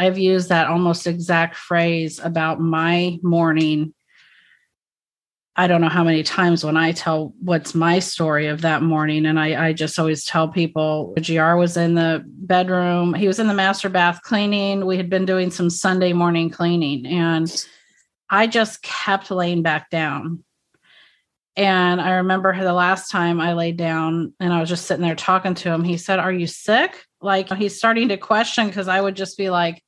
I've 0.00 0.16
used 0.16 0.48
that 0.48 0.66
almost 0.66 1.06
exact 1.06 1.56
phrase 1.56 2.20
about 2.20 2.58
my 2.58 3.18
morning. 3.22 3.92
I 5.56 5.66
don't 5.66 5.82
know 5.82 5.90
how 5.90 6.04
many 6.04 6.22
times 6.22 6.64
when 6.64 6.78
I 6.78 6.92
tell 6.92 7.34
what's 7.38 7.74
my 7.74 7.98
story 7.98 8.46
of 8.46 8.62
that 8.62 8.80
morning. 8.80 9.26
And 9.26 9.38
I, 9.38 9.66
I 9.66 9.72
just 9.74 9.98
always 9.98 10.24
tell 10.24 10.48
people 10.48 11.14
GR 11.22 11.54
was 11.56 11.76
in 11.76 11.96
the 11.96 12.24
bedroom. 12.24 13.12
He 13.12 13.28
was 13.28 13.38
in 13.38 13.46
the 13.46 13.52
master 13.52 13.90
bath 13.90 14.22
cleaning. 14.22 14.86
We 14.86 14.96
had 14.96 15.10
been 15.10 15.26
doing 15.26 15.50
some 15.50 15.68
Sunday 15.68 16.14
morning 16.14 16.48
cleaning. 16.48 17.04
And 17.04 17.66
I 18.30 18.46
just 18.46 18.80
kept 18.80 19.30
laying 19.30 19.62
back 19.62 19.90
down. 19.90 20.42
And 21.56 22.00
I 22.00 22.12
remember 22.12 22.58
the 22.58 22.72
last 22.72 23.10
time 23.10 23.38
I 23.38 23.52
laid 23.52 23.76
down 23.76 24.32
and 24.40 24.50
I 24.50 24.60
was 24.60 24.70
just 24.70 24.86
sitting 24.86 25.04
there 25.04 25.14
talking 25.14 25.54
to 25.56 25.70
him, 25.70 25.84
he 25.84 25.98
said, 25.98 26.18
Are 26.18 26.32
you 26.32 26.46
sick? 26.46 27.04
Like 27.20 27.52
he's 27.52 27.76
starting 27.76 28.08
to 28.08 28.16
question 28.16 28.66
because 28.66 28.88
I 28.88 28.98
would 28.98 29.14
just 29.14 29.36
be 29.36 29.50
like, 29.50 29.82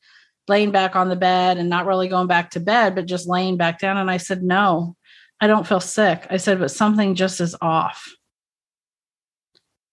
laying 0.52 0.70
back 0.70 0.94
on 0.94 1.08
the 1.08 1.16
bed 1.16 1.56
and 1.56 1.70
not 1.70 1.86
really 1.86 2.08
going 2.08 2.26
back 2.26 2.50
to 2.50 2.60
bed, 2.60 2.94
but 2.94 3.06
just 3.06 3.26
laying 3.26 3.56
back 3.56 3.78
down. 3.78 3.96
And 3.96 4.10
I 4.10 4.18
said, 4.18 4.42
No, 4.42 4.96
I 5.40 5.46
don't 5.46 5.66
feel 5.66 5.80
sick. 5.80 6.26
I 6.28 6.36
said, 6.36 6.58
But 6.58 6.70
something 6.70 7.14
just 7.14 7.40
is 7.40 7.56
off. 7.62 8.06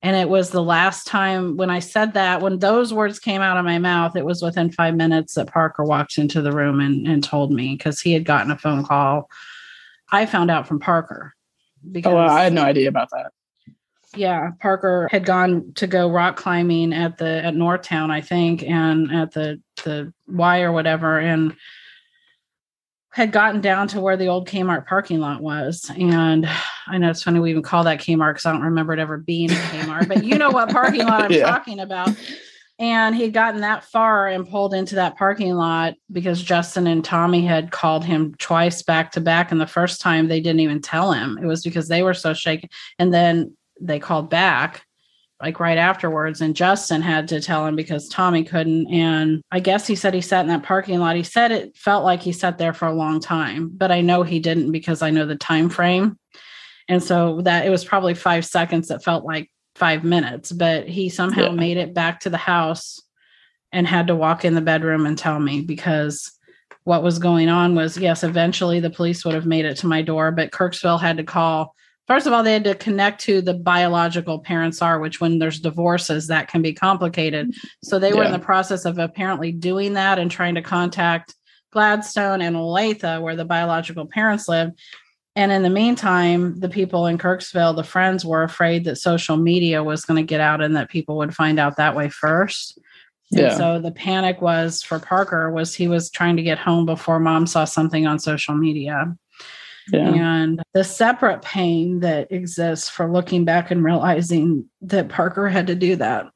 And 0.02 0.18
it 0.18 0.28
was 0.28 0.50
the 0.50 0.64
last 0.64 1.08
time 1.08 1.56
when 1.56 1.70
I 1.70 1.80
said 1.80 2.14
that, 2.14 2.42
when 2.42 2.60
those 2.60 2.94
words 2.94 3.20
came 3.20 3.42
out 3.42 3.58
of 3.58 3.64
my 3.64 3.80
mouth, 3.80 4.18
it 4.18 4.26
was 4.26 4.42
within 4.42 4.72
five 4.72 4.96
minutes 4.96 5.36
that 5.36 5.52
Parker 5.52 5.84
walked 5.84 6.18
into 6.18 6.42
the 6.42 6.52
room 6.52 6.82
and, 6.82 7.08
and 7.08 7.24
told 7.24 7.52
me 7.52 7.76
because 7.76 8.02
he 8.02 8.12
had 8.12 8.26
gotten 8.26 8.52
a 8.52 8.58
phone 8.58 8.84
call. 8.84 9.30
I 10.12 10.26
found 10.26 10.52
out 10.52 10.68
from 10.68 10.80
Parker. 10.80 11.34
Because, 11.90 12.12
oh, 12.12 12.16
well, 12.16 12.30
I 12.30 12.44
had 12.44 12.54
no 12.54 12.64
idea 12.64 12.90
about 12.90 13.10
that 13.12 13.32
yeah 14.16 14.52
parker 14.60 15.08
had 15.12 15.26
gone 15.26 15.72
to 15.76 15.88
go 15.88 16.10
rock 16.10 16.36
climbing 16.36 16.94
at 16.94 17.18
the 17.18 17.44
at 17.46 17.54
northtown 17.54 18.10
i 18.10 18.22
think 18.22 18.64
and 18.64 19.12
at 19.12 19.32
the 19.32 19.62
the 19.84 20.12
y 20.28 20.62
or 20.62 20.72
whatever 20.72 21.20
and 21.20 21.56
had 23.12 23.32
gotten 23.32 23.60
down 23.60 23.88
to 23.88 24.00
where 24.00 24.18
the 24.18 24.28
old 24.28 24.48
kmart 24.48 24.88
parking 24.88 25.20
lot 25.20 25.42
was 25.42 25.92
and 25.98 26.50
i 26.88 26.98
know 26.98 27.10
it's 27.10 27.24
funny 27.24 27.40
we 27.40 27.52
even 27.52 27.62
call 27.62 27.84
that 27.84 28.00
kmart 28.00 28.32
because 28.34 28.46
i 28.46 28.52
don't 28.52 28.62
remember 28.62 28.94
it 28.94 29.00
ever 29.00 29.18
being 29.18 29.52
a 29.52 29.56
kmart 29.56 30.08
but 30.08 30.24
you 30.24 30.38
know 30.38 30.50
what 30.50 30.70
parking 30.70 31.06
lot 31.06 31.24
i'm 31.24 31.32
yeah. 31.32 31.46
talking 31.46 31.80
about 31.80 32.10
and 32.80 33.14
he'd 33.14 33.34
gotten 33.34 33.60
that 33.60 33.84
far 33.84 34.30
and 34.30 34.48
pulled 34.48 34.74
into 34.74 34.96
that 34.96 35.18
parking 35.18 35.54
lot 35.54 35.96
because 36.14 36.42
Justin 36.42 36.88
and 36.88 37.04
Tommy 37.04 37.46
had 37.46 37.72
called 37.72 38.06
him 38.06 38.34
twice 38.36 38.82
back 38.82 39.12
to 39.12 39.22
back. 39.22 39.52
And 39.52 39.60
the 39.60 39.68
first 39.68 40.00
time 40.00 40.30
they 40.30 40.40
didn't 40.40 40.62
even 40.62 40.82
tell 40.82 41.12
him. 41.12 41.38
It 41.42 41.46
was 41.46 41.62
because 41.62 41.90
they 41.90 42.04
were 42.04 42.14
so 42.14 42.34
shaken. 42.34 42.70
And 42.98 43.14
then 43.14 43.54
they 43.82 44.00
called 44.00 44.30
back 44.30 44.84
like 45.42 45.60
right 45.60 45.78
afterwards 45.78 46.42
and 46.42 46.56
Justin 46.56 47.02
had 47.02 47.28
to 47.30 47.40
tell 47.40 47.66
him 47.66 47.76
because 47.76 48.10
Tommy 48.10 48.44
couldn't 48.44 48.88
and 48.94 49.42
I 49.52 49.62
guess 49.62 49.88
he 49.88 49.96
said 49.96 50.14
he 50.14 50.22
sat 50.22 50.42
in 50.42 50.48
that 50.48 50.64
parking 50.64 51.00
lot. 51.00 51.16
He 51.16 51.24
said 51.24 51.52
it 51.52 51.78
felt 51.78 52.04
like 52.04 52.22
he 52.22 52.34
sat 52.34 52.58
there 52.58 52.74
for 52.74 52.88
a 52.88 52.94
long 52.94 53.20
time, 53.20 53.72
but 53.74 53.92
I 53.92 54.02
know 54.02 54.24
he 54.24 54.40
didn't 54.40 54.72
because 54.72 55.02
I 55.02 55.12
know 55.12 55.26
the 55.26 55.36
time 55.36 55.70
frame. 55.70 56.20
And 56.90 57.02
so 57.02 57.42
that 57.42 57.66
it 57.66 57.70
was 57.70 57.86
probably 57.86 58.16
5 58.16 58.46
seconds 58.46 58.88
that 58.88 59.04
felt 59.04 59.24
like 59.24 59.50
five 59.76 60.04
minutes, 60.04 60.52
but 60.52 60.90
he 60.90 61.08
somehow 61.08 61.46
yeah. 61.46 61.52
made 61.52 61.78
it 61.78 61.94
back 61.94 62.20
to 62.22 62.30
the 62.30 62.38
house 62.38 63.00
and 63.72 63.88
had 63.88 64.08
to 64.08 64.16
walk 64.16 64.44
in 64.44 64.56
the 64.56 64.62
bedroom 64.62 65.06
and 65.06 65.18
tell 65.18 65.40
me 65.40 65.62
because 65.62 66.32
what 66.84 67.04
was 67.04 67.20
going 67.20 67.50
on 67.50 67.76
was 67.76 67.98
yes, 67.98 68.24
eventually 68.24 68.80
the 68.80 68.90
police 68.90 69.24
would 69.24 69.36
have 69.36 69.46
made 69.46 69.66
it 69.66 69.78
to 69.78 69.88
my 69.88 70.02
door, 70.02 70.32
but 70.32 70.52
Kirksville 70.52 71.00
had 71.00 71.18
to 71.18 71.24
call. 71.24 71.76
First 72.10 72.26
of 72.26 72.34
all, 72.34 72.42
they 72.42 72.54
had 72.54 72.64
to 72.64 72.74
connect 72.74 73.22
to 73.22 73.40
the 73.40 73.54
biological 73.54 74.40
parents 74.40 74.82
are, 74.82 75.00
which 75.00 75.22
when 75.22 75.38
there's 75.38 75.60
divorces, 75.60 76.26
that 76.26 76.48
can 76.48 76.64
be 76.64 76.74
complicated. 76.74 77.54
So 77.84 78.00
they 78.00 78.10
yeah. 78.10 78.16
were 78.16 78.24
in 78.24 78.32
the 78.32 78.40
process 78.40 78.84
of 78.84 78.98
apparently 78.98 79.52
doing 79.52 79.94
that 79.94 80.18
and 80.18 80.32
trying 80.32 80.56
to 80.56 80.64
contact 80.64 81.36
Gladstone 81.72 82.42
and 82.42 82.56
Olathe, 82.56 83.22
where 83.22 83.36
the 83.36 83.46
biological 83.46 84.08
parents 84.08 84.50
live. 84.50 84.72
And 85.36 85.52
in 85.52 85.62
the 85.62 85.70
meantime, 85.70 86.60
the 86.60 86.68
people 86.68 87.06
in 87.06 87.20
Kirksville, 87.20 87.76
the 87.76 87.84
friends 87.84 88.26
were 88.26 88.42
afraid 88.42 88.86
that 88.86 88.96
social 88.96 89.38
media 89.38 89.84
was 89.84 90.04
going 90.04 90.18
to 90.18 90.28
get 90.28 90.42
out 90.42 90.62
and 90.64 90.76
that 90.76 90.90
people 90.90 91.16
would 91.18 91.36
find 91.36 91.60
out 91.60 91.78
that 91.78 91.96
way 91.96 92.10
first. 92.10 92.80
And 93.32 93.42
yeah. 93.42 93.56
so 93.56 93.80
the 93.80 93.92
panic 93.92 94.42
was 94.42 94.82
for 94.82 94.98
Parker 94.98 95.52
was 95.52 95.76
he 95.76 95.88
was 95.88 96.10
trying 96.10 96.38
to 96.38 96.44
get 96.44 96.58
home 96.58 96.88
before 96.88 97.20
mom 97.20 97.46
saw 97.46 97.66
something 97.66 98.08
on 98.08 98.18
social 98.18 98.56
media. 98.56 99.16
Yeah. 99.92 100.14
And 100.14 100.62
the 100.74 100.84
separate 100.84 101.42
pain 101.42 102.02
that 102.02 102.32
exists 102.32 102.90
for 102.90 103.12
looking 103.12 103.46
back 103.46 103.72
and 103.72 103.84
realizing 103.84 104.66
that 104.82 105.10
Parker 105.10 105.48
had 105.48 105.68
to 105.68 105.76
do 105.76 105.96
that. 105.98 106.28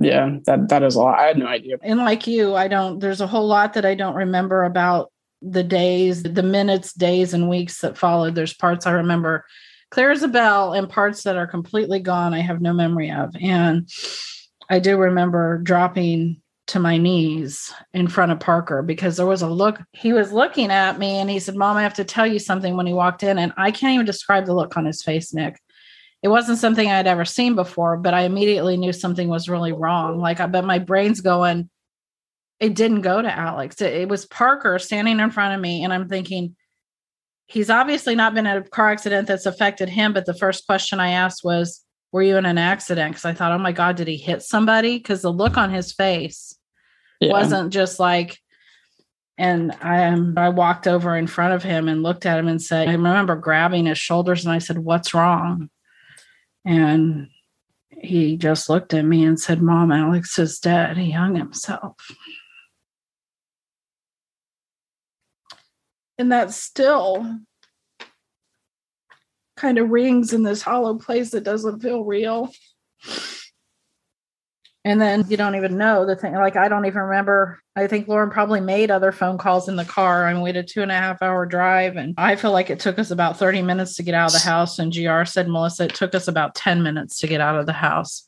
Yeah, 0.00 0.36
that 0.44 0.68
that 0.68 0.82
is 0.82 0.94
a 0.94 1.00
lot. 1.00 1.18
I 1.18 1.26
had 1.28 1.38
no 1.38 1.46
idea. 1.46 1.78
And 1.82 1.98
like 1.98 2.26
you, 2.26 2.54
I 2.54 2.68
don't 2.68 2.98
there's 2.98 3.20
a 3.20 3.26
whole 3.26 3.46
lot 3.46 3.72
that 3.74 3.86
I 3.86 3.94
don't 3.94 4.14
remember 4.14 4.64
about 4.64 5.10
the 5.40 5.62
days, 5.62 6.22
the 6.22 6.42
minutes, 6.42 6.92
days, 6.92 7.32
and 7.32 7.48
weeks 7.48 7.80
that 7.80 7.96
followed. 7.96 8.34
There's 8.34 8.54
parts 8.54 8.86
I 8.86 8.92
remember 8.92 9.44
clear 9.90 10.10
as 10.10 10.22
a 10.22 10.28
bell 10.28 10.74
and 10.74 10.88
parts 10.88 11.22
that 11.22 11.36
are 11.36 11.46
completely 11.46 12.00
gone. 12.00 12.34
I 12.34 12.40
have 12.40 12.60
no 12.60 12.72
memory 12.72 13.10
of. 13.10 13.34
And 13.40 13.88
I 14.68 14.78
do 14.78 14.98
remember 14.98 15.58
dropping 15.58 16.42
to 16.68 16.78
my 16.78 16.98
knees 16.98 17.72
in 17.92 18.08
front 18.08 18.30
of 18.30 18.40
Parker 18.40 18.82
because 18.82 19.16
there 19.16 19.26
was 19.26 19.42
a 19.42 19.48
look. 19.48 19.80
He 19.92 20.12
was 20.12 20.32
looking 20.32 20.70
at 20.70 20.98
me 20.98 21.16
and 21.16 21.28
he 21.28 21.38
said, 21.38 21.56
Mom, 21.56 21.76
I 21.76 21.82
have 21.82 21.94
to 21.94 22.04
tell 22.04 22.26
you 22.26 22.38
something 22.38 22.76
when 22.76 22.86
he 22.86 22.92
walked 22.92 23.22
in. 23.22 23.38
And 23.38 23.52
I 23.56 23.70
can't 23.70 23.94
even 23.94 24.06
describe 24.06 24.46
the 24.46 24.54
look 24.54 24.76
on 24.76 24.84
his 24.84 25.02
face, 25.02 25.32
Nick. 25.32 25.58
It 26.22 26.28
wasn't 26.28 26.58
something 26.58 26.90
I'd 26.90 27.06
ever 27.06 27.24
seen 27.24 27.54
before, 27.54 27.96
but 27.96 28.12
I 28.12 28.22
immediately 28.22 28.76
knew 28.76 28.92
something 28.92 29.28
was 29.28 29.48
really 29.48 29.72
wrong. 29.72 30.18
Like, 30.18 30.40
I 30.40 30.46
bet 30.46 30.64
my 30.64 30.78
brain's 30.78 31.20
going, 31.20 31.70
it 32.60 32.74
didn't 32.74 33.02
go 33.02 33.22
to 33.22 33.32
Alex. 33.32 33.80
It, 33.80 33.94
it 33.94 34.08
was 34.08 34.26
Parker 34.26 34.78
standing 34.78 35.20
in 35.20 35.30
front 35.30 35.54
of 35.54 35.60
me. 35.60 35.84
And 35.84 35.92
I'm 35.92 36.08
thinking, 36.08 36.56
he's 37.46 37.70
obviously 37.70 38.14
not 38.14 38.34
been 38.34 38.46
in 38.46 38.56
a 38.58 38.62
car 38.62 38.90
accident 38.90 39.28
that's 39.28 39.46
affected 39.46 39.88
him. 39.88 40.12
But 40.12 40.26
the 40.26 40.34
first 40.34 40.66
question 40.66 41.00
I 41.00 41.10
asked 41.10 41.44
was, 41.44 41.84
Were 42.12 42.22
you 42.22 42.36
in 42.36 42.46
an 42.46 42.58
accident? 42.58 43.12
Because 43.12 43.24
I 43.24 43.32
thought, 43.32 43.52
Oh 43.52 43.58
my 43.58 43.72
God, 43.72 43.96
did 43.96 44.08
he 44.08 44.16
hit 44.16 44.42
somebody? 44.42 44.98
Because 44.98 45.22
the 45.22 45.32
look 45.32 45.56
on 45.56 45.70
his 45.70 45.92
face 45.92 46.57
yeah. 47.20 47.32
wasn't 47.32 47.72
just 47.72 47.98
like, 47.98 48.38
and 49.36 49.72
I 49.82 50.06
um, 50.06 50.34
I 50.36 50.48
walked 50.48 50.86
over 50.86 51.16
in 51.16 51.26
front 51.26 51.54
of 51.54 51.62
him 51.62 51.88
and 51.88 52.02
looked 52.02 52.26
at 52.26 52.38
him 52.38 52.48
and 52.48 52.60
said, 52.60 52.88
I 52.88 52.92
remember 52.92 53.36
grabbing 53.36 53.86
his 53.86 53.98
shoulders 53.98 54.44
and 54.44 54.52
I 54.52 54.58
said, 54.58 54.78
What's 54.78 55.14
wrong? 55.14 55.70
And 56.64 57.28
he 57.90 58.36
just 58.36 58.68
looked 58.68 58.94
at 58.94 59.04
me 59.04 59.24
and 59.24 59.38
said, 59.40 59.62
Mom, 59.62 59.92
Alex 59.92 60.38
is 60.38 60.58
dead. 60.58 60.96
He 60.96 61.12
hung 61.12 61.36
himself. 61.36 61.94
and 66.18 66.32
that 66.32 66.52
still 66.52 67.38
kind 69.56 69.78
of 69.78 69.90
rings 69.90 70.32
in 70.32 70.42
this 70.42 70.62
hollow 70.62 70.96
place 70.98 71.30
that 71.30 71.44
doesn't 71.44 71.80
feel 71.80 72.04
real 72.04 72.52
and 74.88 75.00
then 75.00 75.22
you 75.28 75.36
don't 75.36 75.54
even 75.54 75.76
know 75.76 76.06
the 76.06 76.16
thing 76.16 76.32
like 76.34 76.56
i 76.56 76.66
don't 76.66 76.86
even 76.86 77.02
remember 77.02 77.60
i 77.76 77.86
think 77.86 78.08
lauren 78.08 78.30
probably 78.30 78.60
made 78.60 78.90
other 78.90 79.12
phone 79.12 79.36
calls 79.36 79.68
in 79.68 79.76
the 79.76 79.84
car. 79.84 80.24
I 80.24 80.30
and 80.30 80.38
mean, 80.38 80.44
we 80.44 80.52
did 80.52 80.64
a 80.64 80.68
two 80.68 80.82
and 80.82 80.90
a 80.90 80.94
half 80.94 81.20
hour 81.22 81.44
drive 81.44 81.96
and 81.96 82.14
i 82.16 82.36
feel 82.36 82.52
like 82.52 82.70
it 82.70 82.80
took 82.80 82.98
us 82.98 83.10
about 83.10 83.38
30 83.38 83.62
minutes 83.62 83.96
to 83.96 84.02
get 84.02 84.14
out 84.14 84.28
of 84.28 84.32
the 84.32 84.48
house. 84.48 84.78
And 84.78 84.92
gr 84.92 85.24
said 85.24 85.48
melissa 85.48 85.84
it 85.84 85.94
took 85.94 86.14
us 86.14 86.26
about 86.26 86.54
10 86.54 86.82
minutes 86.82 87.18
to 87.18 87.26
get 87.26 87.40
out 87.40 87.58
of 87.58 87.66
the 87.66 87.72
house. 87.72 88.24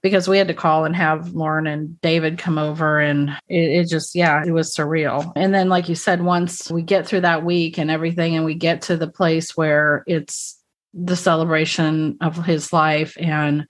Because 0.00 0.28
we 0.28 0.38
had 0.38 0.46
to 0.46 0.54
call 0.54 0.84
and 0.84 0.94
have 0.94 1.34
Lauren 1.34 1.66
and 1.66 2.00
David 2.00 2.38
come 2.38 2.56
over 2.56 3.00
and 3.00 3.30
it, 3.48 3.80
it, 3.80 3.88
just 3.88 4.14
yeah 4.14 4.44
it 4.46 4.52
was 4.52 4.72
surreal. 4.72 5.32
And 5.34 5.52
then 5.52 5.68
like 5.68 5.88
you 5.88 5.96
said 5.96 6.22
once 6.22 6.70
we 6.70 6.82
get 6.82 7.04
through 7.04 7.22
that 7.22 7.44
week 7.44 7.78
and 7.78 7.90
everything 7.90 8.36
and 8.36 8.44
we 8.44 8.54
get 8.54 8.82
to 8.82 8.96
the 8.96 9.08
place 9.08 9.56
where 9.56 10.04
it's 10.06 10.56
the 10.94 11.16
celebration 11.16 12.16
of 12.20 12.44
his 12.44 12.72
life 12.72 13.16
and 13.18 13.66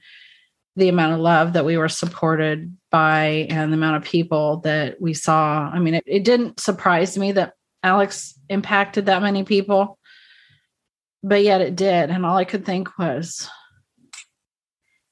the 0.79 0.89
amount 0.89 1.15
of 1.15 1.21
love 1.21 1.55
that 1.55 1.65
we 1.65 1.77
were 1.77 1.89
supported 1.89 2.77
by 2.91 3.47
and 3.51 3.73
the 3.73 3.77
amount 3.77 3.97
of 3.97 4.05
people 4.05 4.59
that 4.59 5.01
we 5.01 5.13
saw. 5.13 5.69
I 5.73 5.81
mean 5.81 5.95
it, 5.95 6.05
it 6.07 6.25
didn't 6.25 6.61
surprise 6.61 7.19
me 7.19 7.33
that 7.33 7.55
alex 7.83 8.39
impacted 8.49 9.07
that 9.07 9.23
many 9.23 9.45
people 9.45 9.99
but 11.23 11.43
yet 11.43 11.61
it 11.61 11.77
did. 11.77 12.11
And 12.11 12.25
all 12.25 12.37
i 12.37 12.45
could 12.45 12.65
think 12.65 12.97
was 12.99 13.49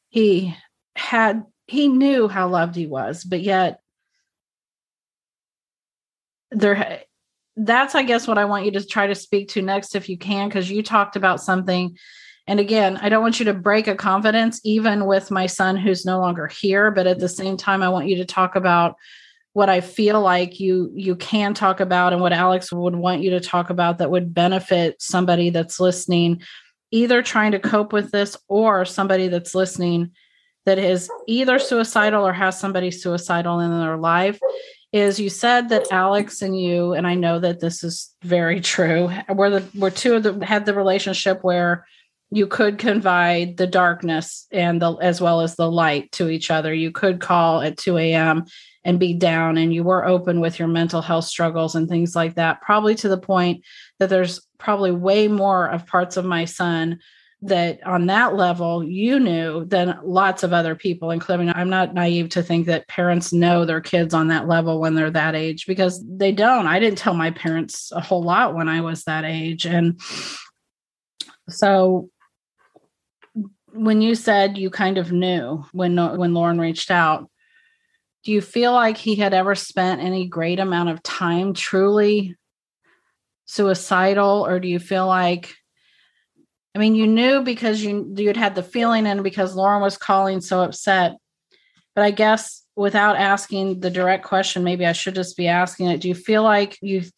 he 0.09 0.57
had 0.95 1.45
he 1.67 1.89
knew 1.89 2.29
how 2.29 2.49
loved 2.49 2.77
he 2.77 2.87
was 2.87 3.25
but 3.25 3.43
yet 3.43 3.81
there 6.53 7.03
that's 7.57 7.95
i 7.95 8.03
guess 8.03 8.27
what 8.27 8.39
i 8.39 8.45
want 8.45 8.65
you 8.65 8.71
to 8.71 8.87
try 8.87 9.07
to 9.07 9.15
speak 9.15 9.49
to 9.49 9.63
next 9.63 9.95
if 9.95 10.09
you 10.09 10.17
can 10.17 10.49
because 10.49 10.71
you 10.71 10.83
talked 10.83 11.17
about 11.17 11.41
something 11.41 11.97
and 12.47 12.61
again 12.61 12.97
i 12.99 13.09
don't 13.09 13.23
want 13.23 13.39
you 13.39 13.45
to 13.45 13.55
break 13.55 13.87
a 13.87 13.95
confidence 13.95 14.61
even 14.65 15.07
with 15.07 15.31
my 15.31 15.47
son 15.47 15.77
who's 15.77 16.05
no 16.05 16.19
longer 16.19 16.47
here 16.47 16.91
but 16.91 17.07
at 17.07 17.19
the 17.19 17.27
mm-hmm. 17.27 17.43
same 17.43 17.57
time 17.57 17.83
i 17.83 17.89
want 17.89 18.09
you 18.09 18.17
to 18.17 18.25
talk 18.25 18.57
about 18.57 18.97
what 19.53 19.69
i 19.69 19.81
feel 19.81 20.21
like 20.21 20.61
you 20.61 20.91
you 20.95 21.17
can 21.17 21.55
talk 21.55 21.81
about 21.81 22.13
and 22.13 22.21
what 22.21 22.33
alex 22.33 22.73
would 22.73 22.97
want 22.97 23.23
you 23.23 23.31
to 23.31 23.41
talk 23.41 23.71
about 23.71 23.99
that 23.99 24.11
would 24.11 24.35
benefit 24.35 25.01
somebody 25.01 25.51
that's 25.51 25.81
listening 25.81 26.43
either 26.91 27.23
trying 27.23 27.53
to 27.53 27.59
cope 27.59 27.93
with 27.93 28.11
this 28.11 28.37
or 28.49 28.85
somebody 28.85 29.29
that's 29.29 29.55
listening 29.55 30.11
that 30.67 30.79
is 30.79 31.09
either 31.27 31.59
suicidal 31.59 32.27
or 32.27 32.33
has 32.33 32.59
somebody 32.59 32.91
suicidal 32.91 33.61
in 33.61 33.71
their 33.71 33.97
life. 33.97 34.39
Is 34.93 35.19
you 35.19 35.31
said 35.31 35.69
that 35.71 35.87
Alex 35.91 36.43
and 36.43 36.59
you, 36.59 36.93
and 36.93 37.07
I 37.07 37.15
know 37.15 37.39
that 37.39 37.61
this 37.61 37.83
is 37.85 38.15
very 38.23 38.61
true, 38.61 39.11
were 39.29 39.51
the 39.51 39.65
were 39.79 39.91
two 39.91 40.15
of 40.15 40.23
the 40.23 40.47
had 40.47 40.65
the 40.65 40.75
relationship 40.75 41.43
where 41.43 41.87
you 42.31 42.47
could 42.47 42.79
confide 42.79 43.57
the 43.57 43.67
darkness 43.67 44.47
and 44.51 44.83
the 44.83 44.95
as 44.97 45.21
well 45.21 45.41
as 45.41 45.55
the 45.55 45.71
light 45.71 46.11
to 46.13 46.29
each 46.29 46.51
other. 46.51 46.75
You 46.75 46.91
could 46.91 47.21
call 47.21 47.61
at 47.61 47.77
2 47.77 47.99
a.m. 47.99 48.45
and 48.85 48.99
be 48.99 49.15
down, 49.15 49.57
and 49.59 49.73
you 49.73 49.85
were 49.85 50.07
open 50.07 50.41
with 50.41 50.59
your 50.59 50.69
mental 50.69 51.03
health 51.03 51.27
struggles 51.27 51.75
and 51.75 51.89
things 51.89 52.17
like 52.17 52.35
that, 52.35 52.61
probably 52.63 52.95
to 52.97 53.09
the 53.09 53.19
point 53.19 53.65
that 53.99 54.09
there's 54.09 54.41
probably 54.59 54.91
way 54.91 55.29
more 55.29 55.69
of 55.69 55.87
parts 55.87 56.17
of 56.17 56.25
my 56.25 56.45
son 56.45 56.99
that 57.43 57.87
on 57.87 58.07
that 58.07 58.35
level 58.35 58.83
you 58.83 59.21
knew 59.21 59.65
than 59.67 59.99
lots 60.03 60.43
of 60.43 60.55
other 60.55 60.75
people 60.75 61.11
including 61.11 61.51
i'm 61.51 61.69
not 61.69 61.93
naive 61.93 62.31
to 62.31 62.43
think 62.43 62.65
that 62.65 62.89
parents 62.89 63.31
know 63.31 63.67
their 63.67 63.81
kids 63.81 64.15
on 64.15 64.29
that 64.29 64.49
level 64.49 64.81
when 64.81 64.95
they're 64.95 65.11
that 65.11 65.35
age 65.35 65.67
because 65.67 66.03
they 66.09 66.33
don't 66.33 66.67
i 66.67 66.81
didn't 66.81 66.97
tell 66.97 67.13
my 67.13 67.31
parents 67.31 67.93
a 67.93 68.01
whole 68.01 68.23
lot 68.23 68.55
when 68.55 68.71
i 68.71 68.81
was 68.81 69.05
that 69.05 69.25
age 69.25 69.67
and 69.67 70.01
so 71.51 72.09
when 73.77 74.01
you 74.01 74.15
said 74.15 74.59
you 74.59 74.71
kind 74.71 74.99
of 74.99 75.13
knew 75.13 75.65
when 75.73 75.97
when 76.19 76.35
lauren 76.35 76.61
reached 76.61 76.91
out 76.91 77.29
do 78.25 78.33
you 78.33 78.41
feel 78.41 78.73
like 78.73 78.97
he 78.97 79.15
had 79.15 79.35
ever 79.35 79.55
spent 79.55 80.01
any 80.01 80.27
great 80.27 80.59
amount 80.59 80.89
of 80.89 81.03
time 81.03 81.55
truly 81.55 82.37
suicidal 83.45 84.45
or 84.47 84.59
do 84.59 84.69
you 84.69 84.79
feel 84.79 85.07
like 85.07 85.55
I 86.77 86.79
mean, 86.79 86.95
you 86.95 87.07
knew 87.07 87.41
because 87.41 87.83
you 87.83 88.13
you'd 88.19 88.37
had 88.37 88.55
the 88.55 88.63
feeling 88.63 89.07
and 89.07 89.25
because 89.25 89.55
Lauren 89.55 89.81
was 89.81 89.97
calling 89.97 90.43
so 90.43 90.61
upset. 90.61 91.17
But 91.95 92.05
I 92.05 92.11
guess 92.11 92.63
without 92.77 93.17
asking 93.17 93.81
the 93.81 93.89
direct 93.89 94.27
question, 94.27 94.63
maybe 94.63 94.85
I 94.85 94.93
should 94.93 95.15
just 95.15 95.39
be 95.39 95.49
asking 95.49 95.87
it. 95.87 96.03
Do 96.03 96.09
you 96.09 96.15
feel 96.15 96.43
like 96.43 96.77
you've 96.83 97.11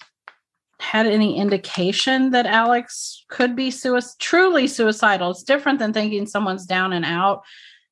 had 0.81 1.07
any 1.07 1.37
indication 1.37 2.31
that 2.31 2.47
Alex 2.47 3.25
could 3.29 3.57
be 3.57 3.71
sui- 3.71 4.01
truly 4.19 4.67
suicidal? 4.67 5.31
It's 5.31 5.43
different 5.43 5.79
than 5.79 5.93
thinking 5.93 6.27
someone's 6.27 6.67
down 6.67 6.93
and 6.93 7.05
out 7.05 7.43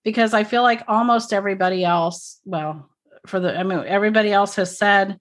because 0.04 0.34
I 0.34 0.44
feel 0.44 0.62
like 0.62 0.84
almost 0.86 1.32
everybody 1.32 1.84
else, 1.84 2.40
well, 2.44 2.88
for 3.26 3.40
the 3.40 3.58
I 3.58 3.64
mean 3.64 3.82
everybody 3.86 4.32
else 4.32 4.54
has 4.54 4.78
said 4.78 5.18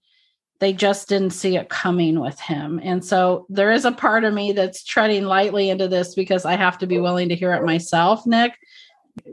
they 0.60 0.73
just 0.73 1.10
didn't 1.10 1.32
see 1.32 1.58
it 1.58 1.69
coming 1.69 2.19
with 2.19 2.39
him. 2.39 2.80
And 2.82 3.04
so 3.04 3.45
there 3.49 3.71
is 3.71 3.84
a 3.84 3.91
part 3.91 4.23
of 4.23 4.34
me 4.34 4.54
that's 4.54 4.86
treading 4.86 5.25
lightly 5.25 5.69
into 5.69 5.88
this 5.88 6.15
because 6.15 6.45
I 6.45 6.56
have 6.56 6.78
to 6.78 6.88
be 6.88 6.99
willing 6.99 7.30
to 7.30 7.36
hear 7.36 7.54
it 7.54 7.65
myself, 7.65 8.25
Nick. 8.25 8.54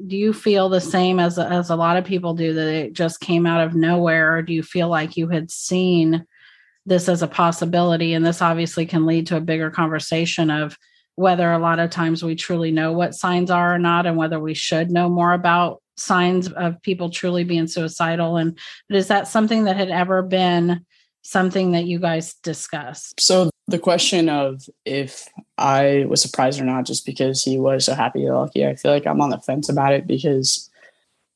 Do 0.06 0.16
you 0.16 0.32
feel 0.32 0.68
the 0.68 0.80
same 0.80 1.20
as 1.20 1.38
as 1.38 1.70
a 1.70 1.76
lot 1.76 1.96
of 1.96 2.04
people 2.04 2.34
do 2.34 2.54
that 2.54 2.68
it 2.68 2.92
just 2.92 3.20
came 3.20 3.46
out 3.46 3.60
of 3.60 3.74
nowhere 3.74 4.36
or 4.36 4.42
do 4.42 4.52
you 4.52 4.62
feel 4.62 4.88
like 4.88 5.16
you 5.16 5.28
had 5.28 5.50
seen 5.50 6.26
this 6.86 7.08
as 7.08 7.22
a 7.22 7.28
possibility 7.28 8.14
and 8.14 8.26
this 8.26 8.42
obviously 8.42 8.86
can 8.86 9.06
lead 9.06 9.26
to 9.28 9.36
a 9.36 9.40
bigger 9.40 9.70
conversation 9.70 10.50
of 10.50 10.76
whether 11.14 11.52
a 11.52 11.58
lot 11.58 11.78
of 11.78 11.90
times 11.90 12.24
we 12.24 12.34
truly 12.34 12.70
know 12.70 12.92
what 12.92 13.14
signs 13.14 13.50
are 13.50 13.74
or 13.74 13.78
not, 13.78 14.06
and 14.06 14.16
whether 14.16 14.40
we 14.40 14.54
should 14.54 14.90
know 14.90 15.08
more 15.08 15.32
about 15.32 15.82
signs 15.96 16.50
of 16.52 16.80
people 16.82 17.10
truly 17.10 17.44
being 17.44 17.66
suicidal. 17.66 18.38
And 18.38 18.58
is 18.88 19.08
that 19.08 19.28
something 19.28 19.64
that 19.64 19.76
had 19.76 19.90
ever 19.90 20.22
been 20.22 20.84
something 21.20 21.72
that 21.72 21.84
you 21.84 21.98
guys 21.98 22.34
discussed? 22.42 23.20
So 23.20 23.50
the 23.68 23.78
question 23.78 24.28
of 24.28 24.62
if 24.84 25.28
I 25.58 26.06
was 26.08 26.22
surprised 26.22 26.60
or 26.60 26.64
not, 26.64 26.86
just 26.86 27.06
because 27.06 27.42
he 27.44 27.58
was 27.58 27.84
so 27.84 27.94
happy 27.94 28.24
and 28.24 28.34
lucky, 28.34 28.66
I 28.66 28.74
feel 28.74 28.90
like 28.90 29.06
I'm 29.06 29.20
on 29.20 29.30
the 29.30 29.38
fence 29.38 29.68
about 29.68 29.92
it 29.92 30.06
because 30.06 30.70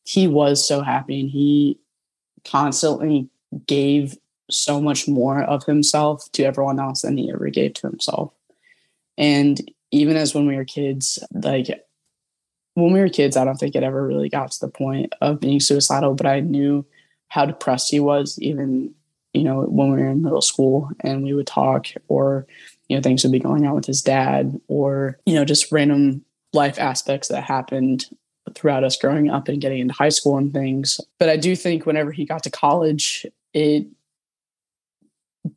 he 0.04 0.26
was 0.26 0.66
so 0.66 0.80
happy 0.80 1.20
and 1.20 1.30
he 1.30 1.78
constantly 2.44 3.28
gave 3.66 4.16
so 4.50 4.80
much 4.80 5.09
more 5.09 5.42
of 5.42 5.64
himself 5.64 6.30
to 6.32 6.44
everyone 6.44 6.78
else 6.78 7.02
than 7.02 7.16
he 7.16 7.30
ever 7.30 7.48
gave 7.48 7.74
to 7.74 7.88
himself. 7.88 8.32
And 9.18 9.70
even 9.90 10.16
as 10.16 10.35
when 10.35 10.46
we 10.46 10.56
were 10.56 10.64
kids, 10.64 11.18
like 11.32 11.68
when 12.74 12.92
we 12.92 13.00
were 13.00 13.09
kids, 13.09 13.37
I 13.37 13.44
don't 13.44 13.56
think 13.56 13.74
it 13.74 13.82
ever 13.82 14.06
really 14.06 14.28
got 14.28 14.52
to 14.52 14.61
the 14.61 14.68
point 14.68 15.12
of 15.20 15.40
being 15.40 15.61
suicidal, 15.61 16.14
but 16.14 16.26
I 16.26 16.40
knew 16.40 16.85
how 17.28 17.46
depressed 17.46 17.90
he 17.90 18.00
was, 18.00 18.38
even, 18.40 18.94
you 19.32 19.42
know, 19.42 19.62
when 19.62 19.90
we 19.90 20.00
were 20.00 20.11
in 20.11 20.22
middle 20.22 20.42
school 20.42 20.90
and 21.00 21.24
we 21.24 21.32
would 21.32 21.46
talk 21.46 21.87
or, 22.09 22.46
you 22.88 22.96
know, 22.96 23.02
things 23.02 23.24
would 23.24 23.32
be 23.32 23.40
going 23.40 23.66
on 23.66 23.74
with 23.74 23.87
his 23.87 24.02
dad 24.02 24.61
or, 24.68 25.18
you 25.26 25.35
know, 25.35 25.44
just 25.44 25.72
random 25.72 26.24
life 26.52 26.78
aspects 26.78 27.28
that 27.28 27.42
happened 27.42 28.04
throughout 28.54 28.85
us 28.85 28.96
growing 28.96 29.28
up 29.28 29.48
and 29.48 29.61
getting 29.61 29.80
into 29.80 29.94
high 29.94 30.09
school 30.09 30.37
and 30.37 30.52
things. 30.52 31.00
But 31.18 31.28
I 31.28 31.37
do 31.37 31.56
think 31.56 31.85
whenever 31.85 32.12
he 32.12 32.24
got 32.24 32.42
to 32.44 32.50
college, 32.50 33.26
it 33.52 33.87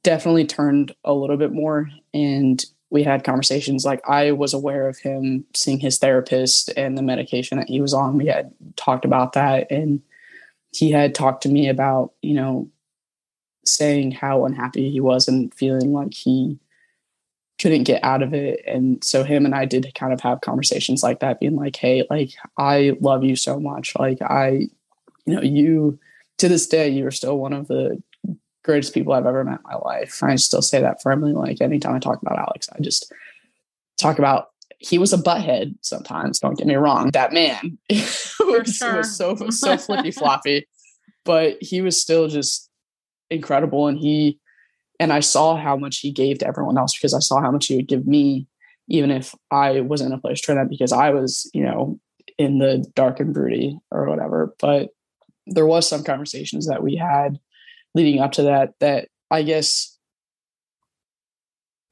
definitely 0.04 0.46
turned 0.46 0.96
a 1.04 1.14
little 1.14 1.38
bit 1.38 1.52
more 1.52 1.90
and 2.14 2.66
we 2.92 3.04
had 3.04 3.24
conversations 3.24 3.86
like 3.86 4.02
I 4.08 4.32
was 4.32 4.54
aware 4.54 4.88
of 4.88 4.98
him 4.98 5.46
seeing 5.56 5.80
his 5.80 6.00
therapist 6.00 6.72
and 6.76 6.98
the 6.98 7.04
medication 7.04 7.58
that 7.60 7.70
he 7.70 7.82
was 7.82 7.94
on. 7.94 8.18
We 8.18 8.28
had 8.28 8.52
talked 8.76 9.06
about 9.06 9.34
that 9.34 9.70
and 9.72 10.02
he 10.72 10.92
had 10.92 11.14
talked 11.14 11.44
to 11.44 11.50
me 11.50 11.70
about, 11.70 12.14
you 12.22 12.34
know, 12.34 12.70
saying 13.66 14.12
how 14.12 14.46
unhappy 14.46 14.90
he 14.90 15.00
was 15.00 15.28
and 15.28 15.54
feeling 15.54 15.94
like 15.94 16.14
he 16.14 16.58
couldn't 17.60 17.84
get 17.84 18.04
out 18.04 18.24
of 18.24 18.34
it. 18.34 18.62
And 18.66 19.04
so 19.04 19.24
him 19.24 19.46
and 19.46 19.54
I 19.54 19.66
did 19.66 19.94
kind 19.94 20.14
of 20.14 20.22
have 20.22 20.42
conversations 20.42 21.04
like 21.04 21.20
that, 21.20 21.40
being 21.40 21.56
like, 21.56 21.76
hey, 21.76 22.08
like 22.10 22.32
I 22.58 22.98
love 23.02 23.24
you 23.24 23.36
so 23.36 23.60
much. 23.60 23.94
Like 24.00 24.22
I, 24.22 24.68
you 25.26 25.36
know, 25.36 25.42
you 25.42 26.00
to 26.38 26.48
this 26.48 26.68
day, 26.68 26.90
you 26.90 27.06
are 27.06 27.12
still 27.12 27.38
one 27.38 27.54
of 27.54 27.68
the 27.68 28.02
greatest 28.64 28.94
people 28.94 29.14
I've 29.14 29.26
ever 29.26 29.44
met 29.44 29.60
in 29.60 29.72
my 29.72 29.76
life. 29.76 30.22
I 30.22 30.36
still 30.36 30.62
say 30.62 30.82
that 30.82 31.02
firmly. 31.02 31.34
Like 31.34 31.62
anytime 31.62 31.96
I 31.96 32.00
talk 32.00 32.22
about 32.22 32.38
Alex, 32.38 32.70
I 32.74 32.80
just 32.82 33.12
talk 33.98 34.20
about 34.20 34.48
he 34.80 34.98
was 34.98 35.12
a 35.14 35.18
butthead 35.18 35.76
sometimes. 35.82 36.40
Don't 36.40 36.58
get 36.58 36.68
me 36.68 36.76
wrong. 36.76 37.12
That 37.12 37.34
man 37.34 37.78
was, 37.90 38.76
sure. 38.76 38.98
was 38.98 39.16
so 39.16 39.36
so 39.50 39.78
flippy 39.78 40.12
floppy, 40.12 40.68
but 41.26 41.58
he 41.62 41.82
was 41.82 42.02
still 42.02 42.28
just 42.28 42.70
incredible. 43.30 43.88
And 43.88 43.98
he 43.98 44.40
and 45.00 45.14
I 45.14 45.20
saw 45.20 45.56
how 45.56 45.78
much 45.78 46.00
he 46.00 46.12
gave 46.12 46.40
to 46.40 46.48
everyone 46.48 46.78
else 46.78 46.98
because 46.98 47.14
I 47.14 47.20
saw 47.20 47.42
how 47.42 47.52
much 47.52 47.68
he 47.68 47.76
would 47.76 47.88
give 47.88 48.08
me, 48.08 48.48
even 48.88 49.12
if 49.12 49.34
I 49.52 49.82
wasn't 49.82 50.12
in 50.12 50.18
a 50.18 50.22
place 50.22 50.42
to 50.42 50.54
that 50.54 50.70
because 50.70 50.92
I 50.92 51.12
was, 51.12 51.50
you 51.54 51.64
know, 51.64 52.00
in 52.38 52.60
the 52.60 52.86
dark 52.96 53.20
and 53.20 53.34
broody 53.34 53.78
or 53.92 54.08
whatever. 54.08 54.56
But 54.60 54.90
there 55.48 55.66
was 55.66 55.88
some 55.88 56.04
conversations 56.04 56.68
that 56.68 56.84
we 56.84 56.96
had 56.96 57.40
leading 57.96 58.22
up 58.22 58.34
to 58.34 58.44
that 58.44 58.74
that 58.80 59.08
I 59.32 59.44
guess 59.44 59.98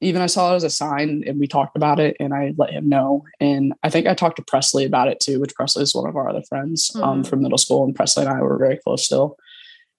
even 0.00 0.22
I 0.22 0.26
saw 0.26 0.52
it 0.52 0.56
as 0.56 0.64
a 0.64 0.70
sign 0.70 1.24
and 1.26 1.40
we 1.40 1.48
talked 1.48 1.76
about 1.76 1.98
it 1.98 2.16
and 2.20 2.32
I 2.32 2.54
let 2.56 2.70
him 2.70 2.88
know. 2.88 3.24
And 3.40 3.74
I 3.82 3.90
think 3.90 4.06
I 4.06 4.14
talked 4.14 4.36
to 4.36 4.44
Presley 4.44 4.84
about 4.84 5.08
it 5.08 5.18
too, 5.18 5.40
which 5.40 5.54
Presley 5.54 5.82
is 5.82 5.94
one 5.94 6.08
of 6.08 6.16
our 6.16 6.28
other 6.28 6.42
friends 6.42 6.92
um, 6.94 7.00
mm-hmm. 7.00 7.10
um, 7.10 7.24
from 7.24 7.42
middle 7.42 7.58
school. 7.58 7.84
And 7.84 7.96
Presley 7.96 8.24
and 8.24 8.32
I 8.32 8.40
were 8.40 8.58
very 8.58 8.78
close 8.78 9.04
still. 9.04 9.36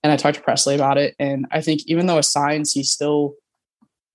And 0.01 0.13
I 0.13 0.15
talked 0.15 0.37
to 0.37 0.43
Presley 0.43 0.75
about 0.75 0.97
it. 0.97 1.15
And 1.19 1.45
I 1.51 1.59
think 1.59 1.81
even 1.85 2.05
though 2.05 2.19
as 2.19 2.29
signs, 2.29 2.71
he 2.71 2.83
still 2.83 3.35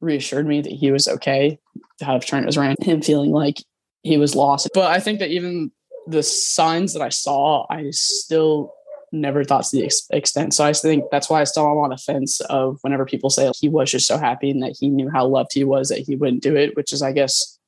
reassured 0.01 0.47
me 0.47 0.62
that 0.62 0.73
he 0.73 0.90
was 0.90 1.07
okay 1.07 1.59
to 1.99 2.05
have 2.05 2.25
turned 2.25 2.47
his 2.47 2.57
around 2.57 2.77
him 2.83 3.03
feeling 3.03 3.31
like 3.31 3.59
he 4.03 4.16
was 4.16 4.35
lost. 4.35 4.70
But 4.73 4.90
I 4.90 5.01
think 5.01 5.18
that 5.18 5.31
even 5.31 5.70
the 6.07 6.23
signs 6.23 6.94
that 6.94 7.03
I 7.03 7.11
saw, 7.11 7.66
I 7.68 7.90
still 7.90 8.73
never 9.12 9.45
thought 9.45 9.64
to 9.64 9.77
the 9.77 9.85
ex- 9.85 10.07
extent. 10.11 10.55
So 10.55 10.64
I 10.64 10.73
think 10.73 11.05
that's 11.11 11.31
why 11.31 11.40
I 11.40 11.45
still 11.45 11.64
am 11.64 11.79
on 11.79 11.90
the 11.90 11.97
fence 11.97 12.40
of 12.43 12.79
whenever 12.83 13.05
people 13.05 13.31
say 13.31 13.51
he 13.59 13.69
was 13.69 13.90
just 13.90 14.07
so 14.07 14.19
happy 14.19 14.51
and 14.51 14.62
that 14.62 14.77
he 14.79 14.88
knew 14.88 15.11
how 15.11 15.27
loved 15.27 15.51
he 15.53 15.64
was 15.64 15.88
that 15.88 16.01
he 16.01 16.17
wouldn't 16.17 16.43
do 16.43 16.57
it, 16.57 16.77
which 16.77 16.93
is, 16.93 17.03
I 17.03 17.12
guess, 17.12 17.59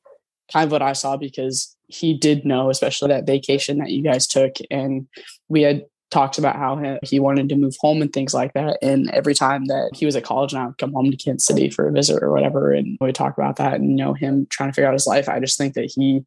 kind 0.53 0.64
of 0.64 0.72
what 0.72 0.83
I 0.83 0.92
saw 0.92 1.16
because 1.16 1.77
he 1.88 2.16
did 2.16 2.44
know, 2.44 2.70
especially 2.70 3.09
that 3.09 3.27
vacation 3.27 3.79
that 3.79 3.90
you 3.90 4.03
guys 4.03 4.27
took. 4.27 4.57
And 4.70 5.07
we 5.49 5.62
had 5.62 5.85
talked 6.11 6.38
about 6.38 6.57
how 6.57 6.99
he 7.03 7.18
wanted 7.18 7.49
to 7.49 7.57
move 7.57 7.75
home 7.81 8.01
and 8.01 8.12
things 8.12 8.33
like 8.33 8.53
that. 8.55 8.79
And 8.81 9.11
every 9.11 9.35
time 9.35 9.66
that 9.66 9.90
he 9.94 10.07
was 10.07 10.16
at 10.16 10.25
college 10.25 10.53
and 10.53 10.62
I 10.62 10.66
would 10.66 10.79
come 10.79 10.92
home 10.92 11.11
to 11.11 11.16
Kansas 11.16 11.46
City 11.46 11.70
for 11.70 11.88
a 11.88 11.92
visit 11.92 12.22
or 12.22 12.33
whatever, 12.33 12.72
and 12.72 12.96
we 13.01 13.12
talk 13.12 13.37
about 13.37 13.57
that 13.57 13.75
and 13.75 13.96
know 13.96 14.14
him 14.14 14.46
trying 14.51 14.70
to 14.70 14.72
figure 14.72 14.88
out 14.88 14.94
his 14.94 15.07
life. 15.07 15.29
I 15.29 15.40
just 15.40 15.59
think 15.59 15.75
that 15.75 15.92
he 15.94 16.25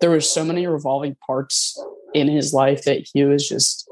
there 0.00 0.10
was 0.10 0.30
so 0.30 0.44
many 0.44 0.66
revolving 0.66 1.16
parts 1.26 1.82
in 2.12 2.28
his 2.28 2.52
life 2.52 2.84
that 2.84 3.08
he 3.12 3.24
was 3.24 3.48
just 3.48 3.88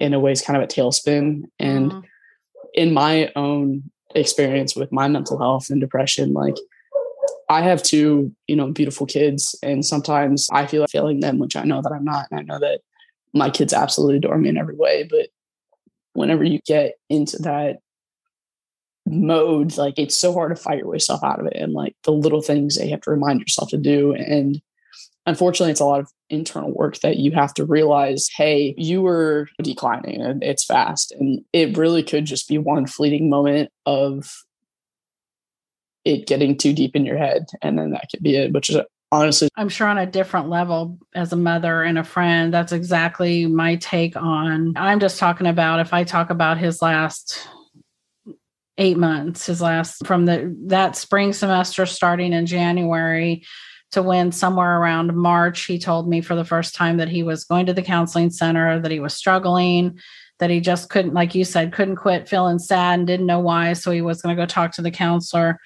in 0.00 0.14
a 0.14 0.20
way 0.20 0.32
is 0.32 0.42
kind 0.42 0.56
of 0.56 0.62
a 0.62 0.66
tailspin. 0.66 1.44
And 1.58 1.92
mm-hmm. 1.92 2.00
in 2.74 2.92
my 2.92 3.30
own 3.36 3.90
experience 4.14 4.74
with 4.74 4.90
my 4.90 5.06
mental 5.06 5.38
health 5.38 5.70
and 5.70 5.80
depression, 5.80 6.32
like 6.32 6.56
I 7.48 7.62
have 7.62 7.82
two, 7.82 8.34
you 8.46 8.56
know, 8.56 8.70
beautiful 8.70 9.06
kids, 9.06 9.58
and 9.62 9.84
sometimes 9.84 10.48
I 10.52 10.66
feel 10.66 10.82
like 10.82 10.90
failing 10.90 11.20
them, 11.20 11.38
which 11.38 11.56
I 11.56 11.64
know 11.64 11.82
that 11.82 11.92
I'm 11.92 12.04
not. 12.04 12.26
And 12.30 12.40
I 12.40 12.42
know 12.42 12.60
that 12.60 12.80
my 13.34 13.50
kids 13.50 13.72
absolutely 13.72 14.16
adore 14.16 14.38
me 14.38 14.48
in 14.48 14.56
every 14.56 14.76
way. 14.76 15.06
But 15.08 15.28
whenever 16.12 16.44
you 16.44 16.60
get 16.66 16.94
into 17.08 17.38
that 17.42 17.78
mode, 19.06 19.76
like 19.76 19.98
it's 19.98 20.16
so 20.16 20.32
hard 20.32 20.54
to 20.54 20.62
fight 20.62 20.78
your 20.78 20.86
way 20.86 20.96
yourself 20.96 21.24
out 21.24 21.40
of 21.40 21.46
it. 21.46 21.56
And 21.56 21.72
like 21.72 21.96
the 22.04 22.12
little 22.12 22.42
things 22.42 22.76
that 22.76 22.84
you 22.84 22.92
have 22.92 23.00
to 23.02 23.10
remind 23.10 23.40
yourself 23.40 23.70
to 23.70 23.78
do. 23.78 24.14
And 24.14 24.62
unfortunately, 25.30 25.70
it's 25.70 25.80
a 25.80 25.86
lot 25.86 26.00
of 26.00 26.10
internal 26.28 26.72
work 26.72 26.98
that 26.98 27.16
you 27.16 27.32
have 27.32 27.54
to 27.54 27.64
realize 27.64 28.28
hey, 28.36 28.74
you 28.76 29.00
were 29.00 29.48
declining 29.62 30.20
and 30.20 30.42
it's 30.42 30.64
fast. 30.64 31.12
And 31.12 31.42
it 31.52 31.76
really 31.76 32.02
could 32.02 32.26
just 32.26 32.48
be 32.48 32.58
one 32.58 32.86
fleeting 32.86 33.30
moment 33.30 33.70
of 33.86 34.44
it 36.04 36.26
getting 36.26 36.56
too 36.56 36.72
deep 36.72 36.94
in 36.94 37.06
your 37.06 37.16
head. 37.16 37.46
And 37.62 37.78
then 37.78 37.90
that 37.92 38.08
could 38.10 38.22
be 38.22 38.36
it, 38.36 38.52
which 38.52 38.70
is 38.70 38.76
honestly. 39.12 39.48
I'm 39.56 39.68
sure 39.68 39.86
on 39.86 39.98
a 39.98 40.06
different 40.06 40.48
level 40.48 40.98
as 41.14 41.32
a 41.32 41.36
mother 41.36 41.82
and 41.82 41.98
a 41.98 42.04
friend, 42.04 42.52
that's 42.52 42.72
exactly 42.72 43.46
my 43.46 43.76
take 43.76 44.16
on. 44.16 44.74
I'm 44.76 45.00
just 45.00 45.18
talking 45.18 45.46
about 45.46 45.80
if 45.80 45.94
I 45.94 46.04
talk 46.04 46.30
about 46.30 46.58
his 46.58 46.82
last 46.82 47.48
eight 48.78 48.96
months 48.96 49.44
his 49.44 49.60
last 49.60 50.06
from 50.06 50.24
the 50.24 50.56
that 50.66 50.96
spring 50.96 51.34
semester 51.34 51.84
starting 51.84 52.32
in 52.32 52.46
january 52.46 53.44
to 53.92 54.02
when 54.02 54.32
somewhere 54.32 54.78
around 54.78 55.16
March, 55.16 55.64
he 55.66 55.78
told 55.78 56.08
me 56.08 56.20
for 56.20 56.34
the 56.34 56.44
first 56.44 56.74
time 56.74 56.98
that 56.98 57.08
he 57.08 57.22
was 57.22 57.44
going 57.44 57.66
to 57.66 57.74
the 57.74 57.82
counseling 57.82 58.30
center, 58.30 58.80
that 58.80 58.90
he 58.90 59.00
was 59.00 59.14
struggling, 59.14 59.98
that 60.38 60.50
he 60.50 60.60
just 60.60 60.88
couldn't, 60.90 61.14
like 61.14 61.34
you 61.34 61.44
said, 61.44 61.72
couldn't 61.72 61.96
quit 61.96 62.28
feeling 62.28 62.58
sad 62.58 62.98
and 62.98 63.06
didn't 63.06 63.26
know 63.26 63.40
why. 63.40 63.72
So 63.72 63.90
he 63.90 64.02
was 64.02 64.22
going 64.22 64.34
to 64.34 64.40
go 64.40 64.46
talk 64.46 64.72
to 64.72 64.82
the 64.82 64.90
counselor. 64.90 65.58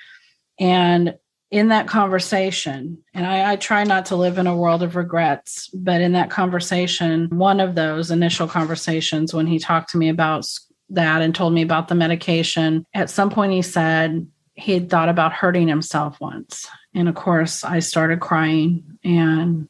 And 0.58 1.14
in 1.50 1.68
that 1.68 1.86
conversation, 1.86 2.98
and 3.12 3.26
I, 3.26 3.52
I, 3.52 3.56
try 3.56 3.84
not 3.84 4.06
to 4.06 4.16
live 4.16 4.38
in 4.38 4.48
a 4.48 4.56
world 4.56 4.82
of 4.82 4.96
regrets, 4.96 5.68
but 5.68 6.00
in 6.00 6.12
that 6.12 6.30
conversation, 6.30 7.28
one 7.30 7.60
of 7.60 7.76
those 7.76 8.10
initial 8.10 8.48
conversations 8.48 9.32
when 9.32 9.46
he 9.46 9.60
talked 9.60 9.90
to 9.90 9.98
me 9.98 10.08
about 10.08 10.48
that 10.90 11.22
and 11.22 11.34
told 11.34 11.52
me 11.52 11.62
about 11.62 11.86
the 11.86 11.94
medication, 11.94 12.84
at 12.92 13.10
some 13.10 13.30
point 13.30 13.52
he 13.52 13.62
said 13.62 14.26
he 14.54 14.72
had 14.72 14.90
thought 14.90 15.08
about 15.08 15.32
hurting 15.32 15.68
himself 15.68 16.20
once. 16.20 16.66
And 16.94 17.08
of 17.08 17.14
course, 17.14 17.64
I 17.64 17.80
started 17.80 18.20
crying 18.20 18.98
and 19.02 19.68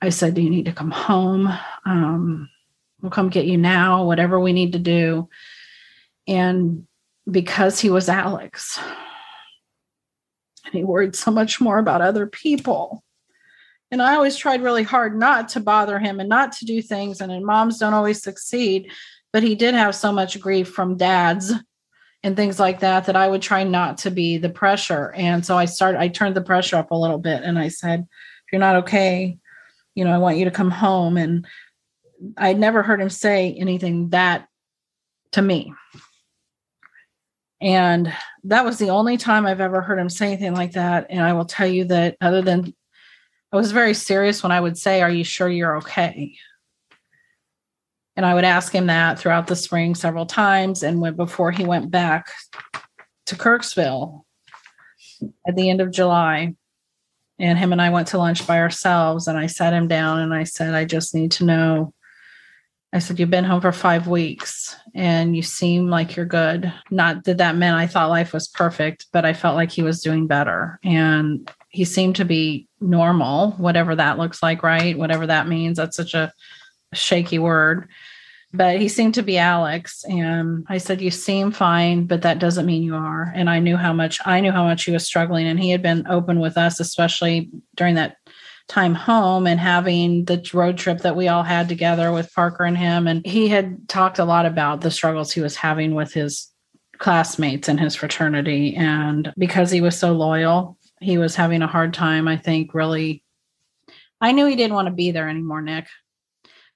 I 0.00 0.10
said, 0.10 0.34
Do 0.34 0.42
you 0.42 0.50
need 0.50 0.66
to 0.66 0.72
come 0.72 0.90
home? 0.90 1.48
Um, 1.84 2.50
we'll 3.00 3.10
come 3.10 3.30
get 3.30 3.46
you 3.46 3.56
now, 3.56 4.04
whatever 4.04 4.38
we 4.38 4.52
need 4.52 4.72
to 4.72 4.78
do. 4.78 5.28
And 6.26 6.86
because 7.30 7.80
he 7.80 7.90
was 7.90 8.08
Alex, 8.08 8.78
and 10.64 10.74
he 10.74 10.84
worried 10.84 11.16
so 11.16 11.30
much 11.30 11.60
more 11.60 11.78
about 11.78 12.00
other 12.00 12.26
people. 12.26 13.02
And 13.90 14.00
I 14.00 14.14
always 14.14 14.36
tried 14.36 14.62
really 14.62 14.84
hard 14.84 15.18
not 15.18 15.50
to 15.50 15.60
bother 15.60 15.98
him 15.98 16.20
and 16.20 16.28
not 16.28 16.52
to 16.52 16.64
do 16.64 16.80
things. 16.80 17.20
And, 17.20 17.30
and 17.30 17.44
moms 17.44 17.78
don't 17.78 17.94
always 17.94 18.22
succeed, 18.22 18.90
but 19.32 19.42
he 19.42 19.54
did 19.54 19.74
have 19.74 19.94
so 19.94 20.12
much 20.12 20.40
grief 20.40 20.68
from 20.68 20.96
dads 20.96 21.52
and 22.22 22.36
things 22.36 22.60
like 22.60 22.80
that 22.80 23.06
that 23.06 23.16
I 23.16 23.28
would 23.28 23.42
try 23.42 23.64
not 23.64 23.98
to 23.98 24.10
be 24.10 24.38
the 24.38 24.50
pressure. 24.50 25.12
And 25.12 25.44
so 25.44 25.58
I 25.58 25.64
started 25.64 26.00
I 26.00 26.08
turned 26.08 26.36
the 26.36 26.42
pressure 26.42 26.76
up 26.76 26.90
a 26.90 26.96
little 26.96 27.18
bit 27.18 27.42
and 27.42 27.58
I 27.58 27.68
said, 27.68 28.00
if 28.00 28.52
you're 28.52 28.60
not 28.60 28.76
okay, 28.76 29.38
you 29.94 30.04
know, 30.04 30.12
I 30.12 30.18
want 30.18 30.36
you 30.36 30.44
to 30.44 30.50
come 30.50 30.70
home 30.70 31.16
and 31.16 31.46
I'd 32.36 32.58
never 32.58 32.82
heard 32.82 33.00
him 33.00 33.10
say 33.10 33.52
anything 33.54 34.10
that 34.10 34.48
to 35.32 35.42
me. 35.42 35.74
And 37.60 38.12
that 38.44 38.64
was 38.64 38.78
the 38.78 38.90
only 38.90 39.16
time 39.16 39.46
I've 39.46 39.60
ever 39.60 39.80
heard 39.80 39.98
him 39.98 40.08
say 40.08 40.28
anything 40.28 40.54
like 40.54 40.72
that. 40.72 41.06
And 41.10 41.22
I 41.22 41.32
will 41.32 41.44
tell 41.44 41.66
you 41.66 41.84
that 41.86 42.16
other 42.20 42.42
than 42.42 42.74
I 43.52 43.56
was 43.56 43.72
very 43.72 43.94
serious 43.94 44.42
when 44.42 44.52
I 44.52 44.60
would 44.60 44.78
say, 44.78 45.02
Are 45.02 45.10
you 45.10 45.24
sure 45.24 45.48
you're 45.48 45.76
okay? 45.78 46.36
And 48.16 48.26
I 48.26 48.34
would 48.34 48.44
ask 48.44 48.72
him 48.72 48.86
that 48.86 49.18
throughout 49.18 49.46
the 49.46 49.56
spring 49.56 49.94
several 49.94 50.26
times. 50.26 50.82
And 50.82 51.00
when, 51.00 51.16
before 51.16 51.50
he 51.50 51.64
went 51.64 51.90
back 51.90 52.30
to 53.26 53.36
Kirksville 53.36 54.24
at 55.46 55.56
the 55.56 55.70
end 55.70 55.80
of 55.80 55.90
July, 55.90 56.54
and 57.38 57.58
him 57.58 57.72
and 57.72 57.80
I 57.82 57.90
went 57.90 58.08
to 58.08 58.18
lunch 58.18 58.46
by 58.46 58.60
ourselves, 58.60 59.26
and 59.26 59.38
I 59.38 59.46
sat 59.46 59.72
him 59.72 59.88
down 59.88 60.20
and 60.20 60.34
I 60.34 60.44
said, 60.44 60.74
I 60.74 60.84
just 60.84 61.14
need 61.14 61.32
to 61.32 61.44
know. 61.44 61.94
I 62.92 62.98
said, 62.98 63.18
You've 63.18 63.30
been 63.30 63.44
home 63.44 63.62
for 63.62 63.72
five 63.72 64.06
weeks 64.06 64.76
and 64.94 65.34
you 65.34 65.42
seem 65.42 65.88
like 65.88 66.14
you're 66.14 66.26
good. 66.26 66.72
Not 66.90 67.24
that 67.24 67.38
that 67.38 67.56
meant 67.56 67.76
I 67.76 67.86
thought 67.86 68.10
life 68.10 68.34
was 68.34 68.46
perfect, 68.48 69.06
but 69.12 69.24
I 69.24 69.32
felt 69.32 69.56
like 69.56 69.72
he 69.72 69.82
was 69.82 70.02
doing 70.02 70.26
better. 70.26 70.78
And 70.84 71.50
he 71.70 71.86
seemed 71.86 72.16
to 72.16 72.26
be 72.26 72.68
normal, 72.80 73.52
whatever 73.52 73.96
that 73.96 74.18
looks 74.18 74.42
like, 74.42 74.62
right? 74.62 74.96
Whatever 74.96 75.26
that 75.26 75.48
means. 75.48 75.78
That's 75.78 75.96
such 75.96 76.12
a 76.12 76.34
shaky 76.92 77.38
word. 77.38 77.88
But 78.54 78.80
he 78.80 78.88
seemed 78.88 79.14
to 79.14 79.22
be 79.22 79.38
Alex. 79.38 80.04
And 80.04 80.66
I 80.68 80.78
said, 80.78 81.00
You 81.00 81.10
seem 81.10 81.52
fine, 81.52 82.06
but 82.06 82.22
that 82.22 82.38
doesn't 82.38 82.66
mean 82.66 82.82
you 82.82 82.94
are. 82.94 83.32
And 83.34 83.48
I 83.48 83.60
knew 83.60 83.76
how 83.76 83.92
much 83.92 84.20
I 84.26 84.40
knew 84.40 84.52
how 84.52 84.64
much 84.64 84.84
he 84.84 84.92
was 84.92 85.06
struggling. 85.06 85.46
And 85.46 85.58
he 85.58 85.70
had 85.70 85.82
been 85.82 86.06
open 86.06 86.38
with 86.38 86.58
us, 86.58 86.78
especially 86.78 87.50
during 87.76 87.94
that 87.94 88.16
time 88.68 88.94
home 88.94 89.46
and 89.46 89.58
having 89.58 90.24
the 90.26 90.48
road 90.52 90.78
trip 90.78 90.98
that 90.98 91.16
we 91.16 91.28
all 91.28 91.42
had 91.42 91.68
together 91.68 92.12
with 92.12 92.32
Parker 92.34 92.64
and 92.64 92.76
him. 92.76 93.06
And 93.06 93.24
he 93.26 93.48
had 93.48 93.88
talked 93.88 94.18
a 94.18 94.24
lot 94.24 94.46
about 94.46 94.82
the 94.82 94.90
struggles 94.90 95.32
he 95.32 95.40
was 95.40 95.56
having 95.56 95.94
with 95.94 96.12
his 96.12 96.48
classmates 96.98 97.68
and 97.68 97.80
his 97.80 97.96
fraternity. 97.96 98.76
And 98.76 99.32
because 99.38 99.70
he 99.70 99.80
was 99.80 99.98
so 99.98 100.12
loyal, 100.12 100.76
he 101.00 101.18
was 101.18 101.34
having 101.34 101.62
a 101.62 101.66
hard 101.66 101.94
time, 101.94 102.28
I 102.28 102.36
think, 102.36 102.74
really. 102.74 103.24
I 104.20 104.32
knew 104.32 104.46
he 104.46 104.56
didn't 104.56 104.74
want 104.74 104.86
to 104.86 104.94
be 104.94 105.10
there 105.10 105.28
anymore, 105.28 105.62
Nick 105.62 105.88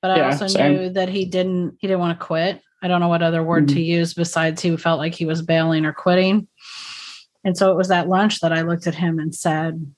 but 0.02 0.10
I 0.10 0.16
yeah, 0.18 0.26
also 0.26 0.46
same. 0.46 0.72
knew 0.72 0.90
that 0.90 1.08
he 1.08 1.24
didn't 1.24 1.76
he 1.80 1.86
didn't 1.86 2.00
want 2.00 2.18
to 2.18 2.24
quit. 2.24 2.60
I 2.82 2.88
don't 2.88 3.00
know 3.00 3.08
what 3.08 3.22
other 3.22 3.42
word 3.42 3.66
mm-hmm. 3.66 3.76
to 3.76 3.82
use 3.82 4.14
besides 4.14 4.62
he 4.62 4.76
felt 4.76 4.98
like 4.98 5.14
he 5.14 5.26
was 5.26 5.42
bailing 5.42 5.84
or 5.84 5.92
quitting. 5.92 6.46
And 7.44 7.56
so 7.56 7.70
it 7.70 7.76
was 7.76 7.88
that 7.88 8.08
lunch 8.08 8.40
that 8.40 8.52
I 8.52 8.62
looked 8.62 8.86
at 8.86 8.94
him 8.94 9.18
and 9.18 9.34
said, 9.34 9.94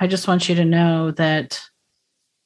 I 0.00 0.06
just 0.06 0.26
want 0.26 0.48
you 0.48 0.54
to 0.56 0.64
know 0.64 1.10
that 1.12 1.62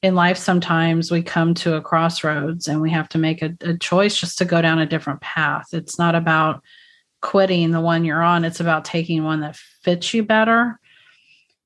in 0.01 0.15
life 0.15 0.37
sometimes 0.37 1.09
we 1.09 1.23
come 1.23 1.53
to 1.55 1.75
a 1.75 1.81
crossroads 1.81 2.67
and 2.67 2.81
we 2.81 2.91
have 2.91 3.07
to 3.09 3.17
make 3.17 3.41
a, 3.41 3.55
a 3.61 3.77
choice 3.77 4.17
just 4.17 4.37
to 4.39 4.45
go 4.45 4.61
down 4.61 4.79
a 4.79 4.85
different 4.85 5.21
path. 5.21 5.67
It's 5.71 5.97
not 5.97 6.13
about 6.13 6.61
quitting 7.21 7.71
the 7.71 7.79
one 7.79 8.03
you're 8.03 8.21
on, 8.21 8.43
it's 8.43 8.59
about 8.59 8.83
taking 8.83 9.23
one 9.23 9.39
that 9.39 9.55
fits 9.81 10.13
you 10.13 10.23
better. 10.23 10.77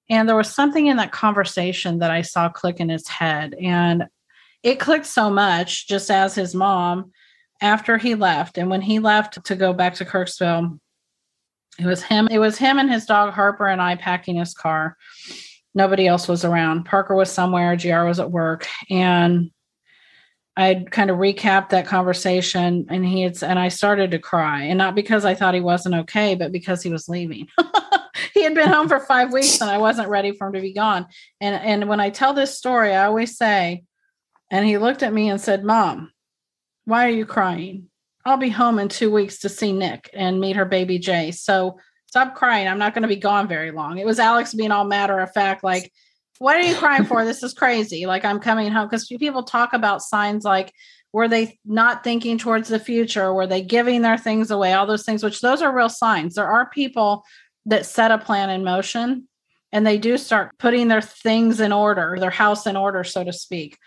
And 0.09 0.29
there 0.29 0.35
was 0.35 0.49
something 0.49 0.85
in 0.85 0.97
that 0.97 1.11
conversation 1.11 1.99
that 1.99 2.11
I 2.11 2.21
saw 2.21 2.47
click 2.47 2.79
in 2.79 2.89
his 2.89 3.07
head. 3.07 3.55
And 3.59 4.05
it 4.63 4.79
clicked 4.79 5.05
so 5.05 5.29
much 5.29 5.87
just 5.87 6.09
as 6.11 6.35
his 6.35 6.53
mom 6.55 7.11
after 7.61 7.97
he 7.97 8.15
left. 8.15 8.57
And 8.57 8.69
when 8.69 8.81
he 8.81 8.99
left 8.99 9.43
to 9.45 9.55
go 9.55 9.73
back 9.73 9.95
to 9.95 10.05
kirksville 10.05 10.79
it 11.79 11.85
was 11.85 12.01
him 12.01 12.27
it 12.31 12.39
was 12.39 12.57
him 12.57 12.79
and 12.79 12.91
his 12.91 13.05
dog 13.05 13.33
harper 13.33 13.67
and 13.67 13.81
i 13.81 13.95
packing 13.95 14.37
his 14.37 14.53
car. 14.53 14.97
Nobody 15.75 16.07
else 16.07 16.27
was 16.27 16.43
around. 16.43 16.85
Parker 16.85 17.15
was 17.15 17.31
somewhere 17.31 17.75
gr 17.75 18.03
was 18.03 18.19
at 18.19 18.31
work. 18.31 18.67
And 18.89 19.51
i 20.55 20.85
kind 20.89 21.11
of 21.11 21.17
recapped 21.17 21.69
that 21.69 21.85
conversation 21.85 22.87
and 22.89 23.05
he 23.05 23.21
had 23.21 23.41
and 23.43 23.59
i 23.59 23.67
started 23.67 24.11
to 24.11 24.19
cry. 24.19 24.63
And 24.63 24.77
not 24.77 24.95
because 24.95 25.23
i 25.25 25.35
thought 25.35 25.53
he 25.53 25.61
wasn't 25.61 25.95
okay 25.95 26.35
but 26.35 26.51
because 26.51 26.81
he 26.83 26.91
was 26.91 27.09
leaving. 27.09 27.47
He 28.33 28.43
had 28.43 28.55
been 28.55 28.69
home 28.69 28.87
for 28.87 28.99
five 28.99 29.31
weeks 29.31 29.61
and 29.61 29.69
i 29.69 29.77
wasn't 29.77 30.09
ready 30.09 30.31
for 30.31 30.47
him 30.47 30.53
to 30.53 30.61
be 30.61 30.73
gone. 30.73 31.07
And 31.39 31.55
and 31.55 31.89
when 31.89 31.99
i 31.99 32.09
tell 32.09 32.33
this 32.33 32.57
story 32.57 32.93
i 32.93 33.05
always 33.05 33.37
say 33.37 33.83
and 34.49 34.65
he 34.65 34.77
looked 34.77 35.03
at 35.03 35.13
me 35.13 35.29
and 35.29 35.39
said, 35.39 35.63
Mom, 35.63 36.11
why 36.85 37.05
are 37.07 37.11
you 37.11 37.25
crying? 37.25 37.89
I'll 38.25 38.37
be 38.37 38.49
home 38.49 38.79
in 38.79 38.89
two 38.89 39.11
weeks 39.11 39.39
to 39.39 39.49
see 39.49 39.71
Nick 39.71 40.09
and 40.13 40.39
meet 40.39 40.55
her 40.55 40.65
baby 40.65 40.99
Jay. 40.99 41.31
So 41.31 41.79
stop 42.07 42.35
crying. 42.35 42.67
I'm 42.67 42.79
not 42.79 42.93
going 42.93 43.03
to 43.03 43.07
be 43.07 43.15
gone 43.15 43.47
very 43.47 43.71
long. 43.71 43.97
It 43.97 44.05
was 44.05 44.19
Alex 44.19 44.53
being 44.53 44.71
all 44.71 44.85
matter 44.85 45.19
of 45.19 45.31
fact, 45.31 45.63
like, 45.63 45.91
what 46.39 46.55
are 46.55 46.61
you 46.61 46.75
crying 46.75 47.05
for? 47.05 47.25
This 47.25 47.41
is 47.41 47.53
crazy. 47.53 48.05
Like, 48.05 48.23
I'm 48.23 48.39
coming 48.39 48.71
home. 48.71 48.87
Because 48.87 49.07
people 49.07 49.43
talk 49.43 49.73
about 49.73 50.01
signs 50.01 50.43
like, 50.43 50.71
were 51.13 51.27
they 51.27 51.57
not 51.65 52.03
thinking 52.03 52.37
towards 52.37 52.69
the 52.69 52.79
future? 52.79 53.33
Were 53.33 53.47
they 53.47 53.61
giving 53.61 54.01
their 54.01 54.17
things 54.17 54.51
away? 54.51 54.73
All 54.73 54.85
those 54.85 55.03
things, 55.03 55.23
which 55.23 55.41
those 55.41 55.61
are 55.61 55.75
real 55.75 55.89
signs. 55.89 56.35
There 56.35 56.47
are 56.47 56.69
people 56.69 57.23
that 57.65 57.85
set 57.85 58.11
a 58.11 58.17
plan 58.17 58.49
in 58.49 58.63
motion 58.63 59.27
and 59.71 59.85
they 59.85 59.97
do 59.97 60.17
start 60.17 60.57
putting 60.57 60.87
their 60.87 61.01
things 61.01 61.59
in 61.59 61.71
order, 61.71 62.17
their 62.19 62.29
house 62.29 62.67
in 62.67 62.77
order, 62.77 63.03
so 63.03 63.23
to 63.23 63.33
speak. 63.33 63.77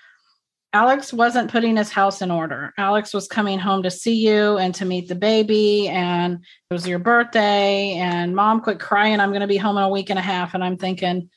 Alex 0.73 1.13
wasn't 1.13 1.51
putting 1.51 1.77
his 1.77 1.91
house 1.91 2.23
in 2.23 2.31
order. 2.31 2.73
Alex 2.79 3.13
was 3.13 3.27
coming 3.27 3.59
home 3.59 3.83
to 3.83 3.91
see 3.91 4.15
you 4.15 4.57
and 4.57 4.73
to 4.77 4.85
meet 4.85 5.09
the 5.09 5.17
baby. 5.17 5.89
And 5.89 6.35
it 6.35 6.75
was 6.75 6.87
your 6.87 7.01
birthday. 7.01 7.95
And 7.95 8.37
mom 8.37 8.61
quit 8.61 8.79
crying. 8.79 9.19
I'm 9.19 9.31
going 9.31 9.41
to 9.41 9.49
be 9.49 9.57
home 9.57 9.77
in 9.79 9.83
a 9.83 9.89
week 9.89 10.11
and 10.11 10.19
a 10.19 10.23
half. 10.23 10.55
And 10.55 10.63
I'm 10.63 10.77
thinking, 10.77 11.29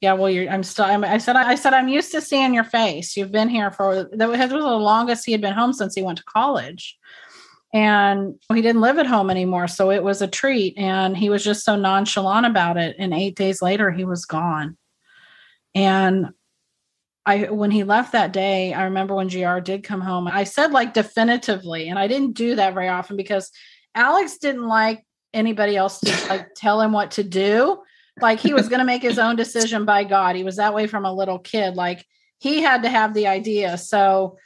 yeah, 0.00 0.14
well, 0.14 0.28
you're, 0.28 0.50
I'm 0.50 0.64
still, 0.64 0.86
I'm, 0.86 1.04
I 1.04 1.18
said, 1.18 1.36
I 1.36 1.54
said, 1.54 1.72
I'm 1.72 1.88
used 1.88 2.10
to 2.12 2.20
seeing 2.20 2.52
your 2.52 2.64
face. 2.64 3.16
You've 3.16 3.30
been 3.30 3.48
here 3.48 3.70
for, 3.70 4.08
that 4.12 4.28
was 4.28 4.38
the 4.38 4.58
longest 4.58 5.24
he 5.24 5.32
had 5.32 5.40
been 5.40 5.54
home 5.54 5.72
since 5.72 5.94
he 5.94 6.02
went 6.02 6.18
to 6.18 6.24
college. 6.24 6.98
And 7.72 8.34
he 8.52 8.62
didn't 8.62 8.80
live 8.80 8.98
at 8.98 9.06
home 9.06 9.30
anymore. 9.30 9.68
So 9.68 9.92
it 9.92 10.02
was 10.02 10.20
a 10.20 10.26
treat. 10.26 10.76
And 10.76 11.16
he 11.16 11.30
was 11.30 11.44
just 11.44 11.64
so 11.64 11.76
nonchalant 11.76 12.46
about 12.46 12.76
it. 12.76 12.96
And 12.98 13.14
eight 13.14 13.36
days 13.36 13.62
later, 13.62 13.92
he 13.92 14.04
was 14.04 14.24
gone. 14.24 14.76
And 15.76 16.30
I 17.26 17.44
when 17.44 17.70
he 17.70 17.84
left 17.84 18.12
that 18.12 18.32
day, 18.32 18.72
I 18.72 18.84
remember 18.84 19.14
when 19.14 19.28
GR 19.28 19.58
did 19.58 19.84
come 19.84 20.00
home, 20.00 20.26
I 20.26 20.44
said 20.44 20.72
like 20.72 20.94
definitively, 20.94 21.88
and 21.88 21.98
I 21.98 22.06
didn't 22.06 22.32
do 22.32 22.56
that 22.56 22.74
very 22.74 22.88
often 22.88 23.16
because 23.16 23.50
Alex 23.94 24.38
didn't 24.38 24.66
like 24.66 25.04
anybody 25.32 25.76
else 25.76 26.00
to 26.00 26.10
like 26.28 26.54
tell 26.54 26.80
him 26.80 26.92
what 26.92 27.12
to 27.12 27.22
do. 27.22 27.78
Like 28.20 28.40
he 28.40 28.52
was 28.52 28.68
going 28.68 28.80
to 28.80 28.84
make 28.84 29.02
his 29.02 29.18
own 29.18 29.36
decision 29.36 29.84
by 29.84 30.04
God. 30.04 30.36
He 30.36 30.44
was 30.44 30.56
that 30.56 30.74
way 30.74 30.86
from 30.86 31.04
a 31.04 31.12
little 31.12 31.38
kid. 31.38 31.74
Like 31.74 32.04
he 32.38 32.60
had 32.62 32.82
to 32.82 32.88
have 32.88 33.14
the 33.14 33.26
idea. 33.26 33.78
So 33.78 34.36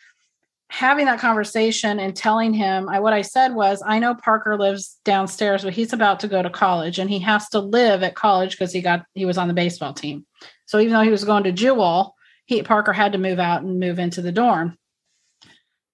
having 0.70 1.06
that 1.06 1.20
conversation 1.20 2.00
and 2.00 2.16
telling 2.16 2.52
him 2.52 2.88
I 2.88 2.98
what 2.98 3.12
I 3.12 3.22
said 3.22 3.54
was 3.54 3.82
I 3.84 3.98
know 3.98 4.14
Parker 4.14 4.58
lives 4.58 4.98
downstairs 5.04 5.62
but 5.62 5.74
he's 5.74 5.92
about 5.92 6.20
to 6.20 6.28
go 6.28 6.42
to 6.42 6.50
college 6.50 6.98
and 6.98 7.08
he 7.08 7.20
has 7.20 7.48
to 7.50 7.60
live 7.60 8.02
at 8.02 8.16
college 8.16 8.52
because 8.52 8.72
he 8.72 8.80
got 8.80 9.04
he 9.14 9.24
was 9.24 9.38
on 9.38 9.46
the 9.46 9.54
baseball 9.54 9.92
team. 9.92 10.26
So 10.66 10.80
even 10.80 10.94
though 10.94 11.02
he 11.02 11.10
was 11.10 11.24
going 11.24 11.44
to 11.44 11.52
Jewell, 11.52 12.13
he 12.46 12.62
Parker 12.62 12.92
had 12.92 13.12
to 13.12 13.18
move 13.18 13.38
out 13.38 13.62
and 13.62 13.80
move 13.80 13.98
into 13.98 14.22
the 14.22 14.32
dorm. 14.32 14.76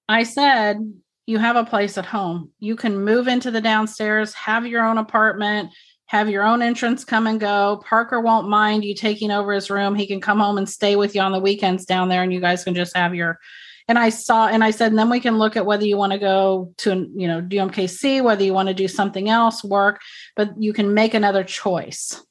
I 0.09 0.25
said, 0.25 0.79
you 1.27 1.39
have 1.39 1.57
a 1.57 1.65
place 1.65 1.97
at 1.97 2.07
home. 2.07 2.51
You 2.59 2.75
can 2.75 3.05
move 3.05 3.29
into 3.29 3.51
the 3.51 3.61
downstairs, 3.61 4.35
have 4.35 4.67
your 4.67 4.85
own 4.85 4.99
apartment, 4.99 5.71
have 6.07 6.29
your 6.29 6.43
own 6.43 6.61
entrance 6.61 7.05
come 7.05 7.29
and 7.29 7.39
go. 7.39 7.81
Parker 7.87 8.21
won't 8.21 8.49
mind 8.49 8.85
you 8.85 8.97
taking 8.97 9.31
over 9.31 9.53
his 9.53 9.71
room. 9.71 9.95
He 9.95 10.09
can 10.09 10.21
come 10.21 10.41
home 10.41 10.59
and 10.59 10.69
stay 10.69 10.97
with 10.97 11.15
you 11.15 11.21
on 11.21 11.31
the 11.31 11.39
weekends 11.39 11.85
down 11.85 12.09
there 12.09 12.25
and 12.25 12.33
you 12.33 12.41
guys 12.41 12.65
can 12.65 12.75
just 12.75 12.97
have 12.97 13.15
your 13.15 13.39
and 13.91 13.99
I 13.99 14.11
saw 14.11 14.47
and 14.47 14.63
I 14.63 14.71
said, 14.71 14.93
and 14.93 14.99
then 14.99 15.11
we 15.11 15.19
can 15.19 15.39
look 15.39 15.57
at 15.57 15.67
whether 15.67 15.85
you 15.85 15.97
want 15.97 16.13
to 16.13 16.19
go 16.19 16.73
to, 16.79 17.11
you 17.17 17.27
know, 17.27 17.43
UMKC, 17.43 18.23
whether 18.23 18.45
you 18.45 18.55
want 18.55 18.69
to 18.69 18.75
do 18.75 18.87
something 18.87 19.29
else, 19.29 19.65
work, 19.65 20.01
but 20.37 20.51
you 20.57 20.73
can 20.73 20.95
make 20.95 21.13
another 21.13 21.43
choice. 21.43 22.25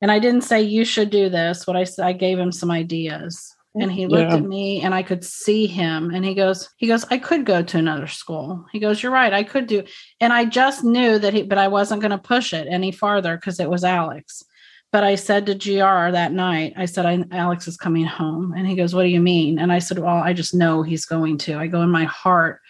And 0.00 0.10
I 0.10 0.18
didn't 0.18 0.42
say 0.42 0.62
you 0.62 0.84
should 0.84 1.10
do 1.10 1.28
this. 1.28 1.66
What 1.66 1.76
I 1.76 1.84
said, 1.84 2.06
I 2.06 2.12
gave 2.12 2.38
him 2.38 2.52
some 2.52 2.70
ideas. 2.70 3.54
And 3.76 3.92
he 3.92 4.08
looked 4.08 4.32
yeah. 4.32 4.38
at 4.38 4.44
me 4.44 4.82
and 4.82 4.92
I 4.92 5.04
could 5.04 5.24
see 5.24 5.68
him 5.68 6.10
and 6.10 6.24
he 6.24 6.34
goes, 6.34 6.68
he 6.78 6.88
goes, 6.88 7.04
I 7.04 7.18
could 7.18 7.46
go 7.46 7.62
to 7.62 7.78
another 7.78 8.08
school. 8.08 8.64
He 8.72 8.80
goes, 8.80 9.00
You're 9.00 9.12
right, 9.12 9.32
I 9.32 9.44
could 9.44 9.68
do. 9.68 9.84
And 10.20 10.32
I 10.32 10.44
just 10.44 10.82
knew 10.82 11.20
that 11.20 11.34
he, 11.34 11.44
but 11.44 11.56
I 11.56 11.68
wasn't 11.68 12.00
going 12.00 12.10
to 12.10 12.18
push 12.18 12.52
it 12.52 12.66
any 12.68 12.90
farther 12.90 13.36
because 13.36 13.60
it 13.60 13.70
was 13.70 13.84
Alex. 13.84 14.42
But 14.90 15.04
I 15.04 15.14
said 15.14 15.46
to 15.46 15.54
GR 15.54 16.10
that 16.10 16.32
night, 16.32 16.72
I 16.76 16.86
said, 16.86 17.06
I, 17.06 17.24
Alex 17.30 17.68
is 17.68 17.76
coming 17.76 18.06
home. 18.06 18.54
And 18.56 18.66
he 18.66 18.74
goes, 18.74 18.92
What 18.92 19.04
do 19.04 19.08
you 19.08 19.20
mean? 19.20 19.60
And 19.60 19.72
I 19.72 19.78
said, 19.78 20.00
Well, 20.00 20.16
I 20.16 20.32
just 20.32 20.52
know 20.52 20.82
he's 20.82 21.04
going 21.04 21.38
to. 21.38 21.56
I 21.56 21.68
go 21.68 21.82
in 21.82 21.90
my 21.90 22.04
heart, 22.04 22.60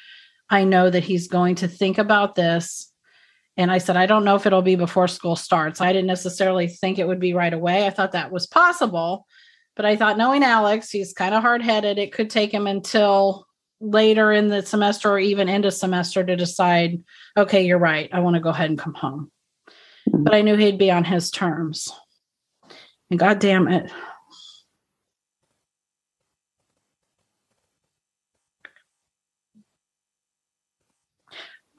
I 0.51 0.65
know 0.65 0.91
that 0.91 1.05
he's 1.05 1.29
going 1.29 1.55
to 1.57 1.69
think 1.69 1.97
about 1.97 2.35
this 2.35 2.90
and 3.61 3.71
I 3.71 3.77
said, 3.77 3.99
I 3.99 4.07
don't 4.07 4.25
know 4.25 4.37
if 4.37 4.47
it'll 4.47 4.63
be 4.63 4.75
before 4.75 5.07
school 5.07 5.37
starts. 5.37 5.83
I 5.83 5.93
didn't 5.93 6.07
necessarily 6.07 6.67
think 6.67 6.99
it 6.99 7.07
would 7.07 7.21
be 7.21 7.35
right 7.35 7.53
away. 7.53 7.87
I 7.87 7.91
thought 7.91 8.13
that 8.13 8.33
was 8.33 8.47
possible. 8.47 9.27
But 9.77 9.85
I 9.85 9.97
thought, 9.97 10.17
knowing 10.17 10.43
Alex, 10.43 10.91
he's 10.91 11.13
kind 11.13 11.35
of 11.35 11.43
hard 11.43 11.61
headed. 11.61 11.99
It 11.99 12.11
could 12.11 12.31
take 12.31 12.53
him 12.53 12.67
until 12.67 13.47
later 13.79 14.33
in 14.33 14.49
the 14.49 14.65
semester 14.65 15.11
or 15.11 15.19
even 15.19 15.51
into 15.51 15.71
semester 15.71 16.25
to 16.25 16.37
decide, 16.37 17.03
okay, 17.37 17.67
you're 17.67 17.79
right. 17.79 18.09
I 18.15 18.21
want 18.21 18.35
to 18.37 18.41
go 18.41 18.49
ahead 18.49 18.71
and 18.71 18.79
come 18.79 18.95
home. 18.95 19.31
Mm-hmm. 20.09 20.25
But 20.25 20.35
I 20.35 20.41
knew 20.41 20.57
he'd 20.57 20.79
be 20.79 20.91
on 20.91 21.05
his 21.05 21.31
terms. 21.31 21.93
And 23.11 23.19
God 23.19 23.41
damn 23.41 23.69
it, 23.69 23.93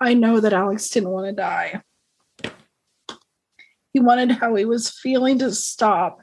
I 0.01 0.15
know 0.15 0.39
that 0.39 0.51
Alex 0.51 0.89
didn't 0.89 1.11
want 1.11 1.27
to 1.27 1.33
die. 1.33 1.81
He 3.93 3.99
wanted 3.99 4.31
how 4.31 4.55
he 4.55 4.65
was 4.65 4.89
feeling 4.89 5.37
to 5.39 5.53
stop. 5.53 6.21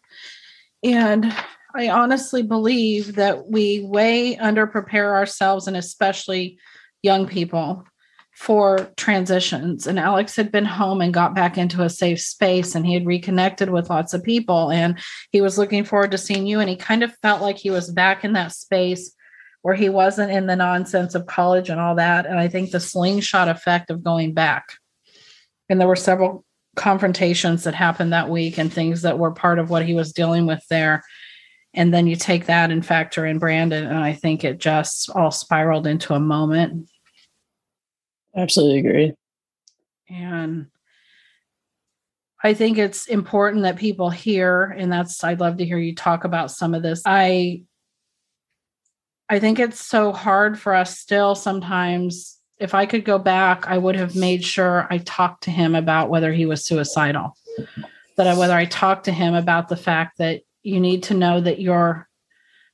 And 0.83 1.33
I 1.77 1.89
honestly 1.89 2.43
believe 2.43 3.15
that 3.15 3.49
we 3.49 3.81
way 3.85 4.37
under 4.37 4.67
prepare 4.67 5.15
ourselves 5.15 5.69
and 5.69 5.77
especially 5.77 6.59
young 7.03 7.29
people 7.29 7.85
for 8.35 8.91
transitions. 8.97 9.87
And 9.87 9.99
Alex 9.99 10.35
had 10.35 10.51
been 10.51 10.65
home 10.65 11.01
and 11.01 11.15
got 11.15 11.35
back 11.35 11.57
into 11.57 11.83
a 11.83 11.91
safe 11.91 12.21
space 12.21 12.75
and 12.75 12.85
he 12.85 12.95
had 12.95 13.07
reconnected 13.07 13.71
with 13.71 13.91
lots 13.91 14.13
of 14.13 14.25
people 14.25 14.71
and 14.73 14.99
he 15.31 15.41
was 15.41 15.59
looking 15.59 15.85
forward 15.85 16.11
to 16.13 16.19
seeing 16.19 16.47
you. 16.47 16.59
And 16.59 16.69
he 16.69 16.77
kind 16.77 17.05
of 17.05 17.15
felt 17.23 17.43
like 17.43 17.59
he 17.59 17.71
was 17.71 17.91
back 17.93 18.25
in 18.25 18.33
that 18.33 18.53
space 18.53 19.15
where 19.63 19.75
he 19.75 19.89
wasn't 19.89 20.31
in 20.31 20.47
the 20.47 20.57
nonsense 20.57 21.15
of 21.15 21.27
college 21.27 21.69
and 21.69 21.81
all 21.81 21.97
that. 21.97 22.27
And 22.27 22.39
I 22.39 22.49
think 22.49 22.71
the 22.71 22.81
slingshot 22.81 23.49
effect 23.49 23.91
of 23.91 24.05
going 24.05 24.33
back. 24.33 24.65
And 25.69 25.81
there 25.81 25.89
were 25.89 25.97
several 25.97 26.45
confrontations 26.77 27.65
that 27.65 27.75
happened 27.75 28.13
that 28.13 28.31
week 28.31 28.57
and 28.57 28.73
things 28.73 29.03
that 29.03 29.19
were 29.19 29.33
part 29.33 29.59
of 29.59 29.69
what 29.69 29.85
he 29.85 29.95
was 29.95 30.13
dealing 30.13 30.47
with 30.47 30.65
there. 30.71 31.03
And 31.75 31.93
then 31.93 32.07
you 32.07 32.17
take 32.17 32.47
that 32.47 32.71
and 32.71 32.85
factor 32.85 33.27
in 33.27 33.39
Brandon, 33.39 33.85
and 33.85 33.99
I 33.99 34.15
think 34.15 34.43
it 34.43 34.59
just 34.59 35.11
all 35.11 35.31
spiraled 35.31 35.87
into 35.87 36.15
a 36.15 36.21
moment. 36.21 36.89
Absolutely 38.35 38.79
agree. 38.79 39.13
And 40.09 40.69
I 42.43 42.55
think 42.55 42.79
it's 42.79 43.07
important 43.07 43.65
that 43.65 43.77
people 43.77 44.09
hear, 44.11 44.65
and 44.65 44.91
that's 44.91 45.23
I'd 45.23 45.41
love 45.41 45.59
to 45.59 45.65
hear 45.65 45.79
you 45.79 45.95
talk 45.95 46.25
about 46.25 46.51
some 46.51 46.73
of 46.73 46.83
this. 46.83 47.03
I 47.05 47.65
I 49.31 49.39
think 49.39 49.59
it's 49.59 49.85
so 49.85 50.13
hard 50.13 50.59
for 50.59 50.75
us 50.75 50.99
still 50.99 51.35
sometimes. 51.35 52.39
If 52.59 52.75
I 52.75 52.87
could 52.87 53.05
go 53.05 53.19
back, 53.19 53.67
I 53.67 53.79
would 53.79 53.95
have 53.97 54.17
made 54.17 54.45
sure 54.45 54.87
I 54.91 54.99
talked 54.99 55.45
to 55.45 55.51
him 55.51 55.75
about 55.75 56.11
whether 56.11 56.33
he 56.33 56.47
was 56.47 56.65
suicidal. 56.65 57.37
That 58.17 58.27
I, 58.27 58.37
whether 58.37 58.55
I 58.55 58.65
talked 58.65 59.05
to 59.05 59.13
him 59.13 59.35
about 59.35 59.69
the 59.69 59.77
fact 59.77 60.19
that 60.19 60.43
you 60.63 60.81
need 60.81 61.05
to 61.05 61.15
know 61.15 61.41
that 61.41 61.61
your 61.61 62.09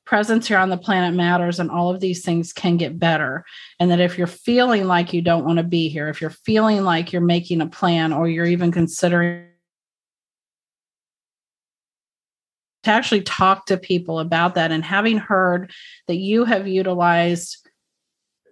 presence 0.07 0.49
here 0.49 0.59
on 0.59 0.71
the 0.71 0.77
planet 0.77 1.15
matters 1.15 1.59
and 1.59 1.71
all 1.71 1.91
of 1.91 2.01
these 2.01 2.25
things 2.25 2.53
can 2.53 2.77
get 2.77 2.99
better. 2.99 3.45
And 3.81 3.91
that 3.91 4.01
if 4.01 4.17
you're 4.17 4.27
feeling 4.27 4.85
like 4.85 5.13
you 5.13 5.23
don't 5.23 5.45
want 5.45 5.59
to 5.59 5.65
be 5.65 5.89
here, 5.89 6.09
if 6.09 6.21
you're 6.21 6.31
feeling 6.31 6.83
like 6.83 7.13
you're 7.13 7.23
making 7.23 7.61
a 7.61 7.67
plan 7.67 8.13
or 8.13 8.29
you're 8.29 8.47
even 8.47 8.71
considering 8.71 9.47
to 12.85 12.91
actually 12.91 13.23
talk 13.23 13.67
to 13.67 13.77
people 13.77 14.19
about 14.19 14.55
that 14.55 14.71
and 14.71 14.85
having 14.85 15.19
heard 15.19 15.73
that 16.07 16.17
you 16.17 16.45
have 16.45 16.69
utilized 16.69 17.69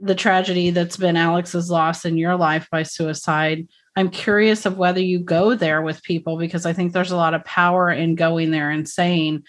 the 0.00 0.14
tragedy 0.14 0.70
that's 0.70 0.96
been 0.96 1.16
Alex's 1.16 1.70
loss 1.70 2.04
in 2.04 2.18
your 2.18 2.36
life 2.36 2.68
by 2.70 2.82
suicide. 2.82 3.68
I'm 3.94 4.10
curious 4.10 4.66
of 4.66 4.76
whether 4.76 5.00
you 5.00 5.20
go 5.20 5.54
there 5.54 5.80
with 5.80 6.02
people 6.02 6.36
because 6.38 6.66
I 6.66 6.72
think 6.72 6.92
there's 6.92 7.12
a 7.12 7.16
lot 7.16 7.34
of 7.34 7.44
power 7.44 7.90
in 7.90 8.16
going 8.16 8.50
there 8.50 8.70
and 8.70 8.88
saying, 8.88 9.44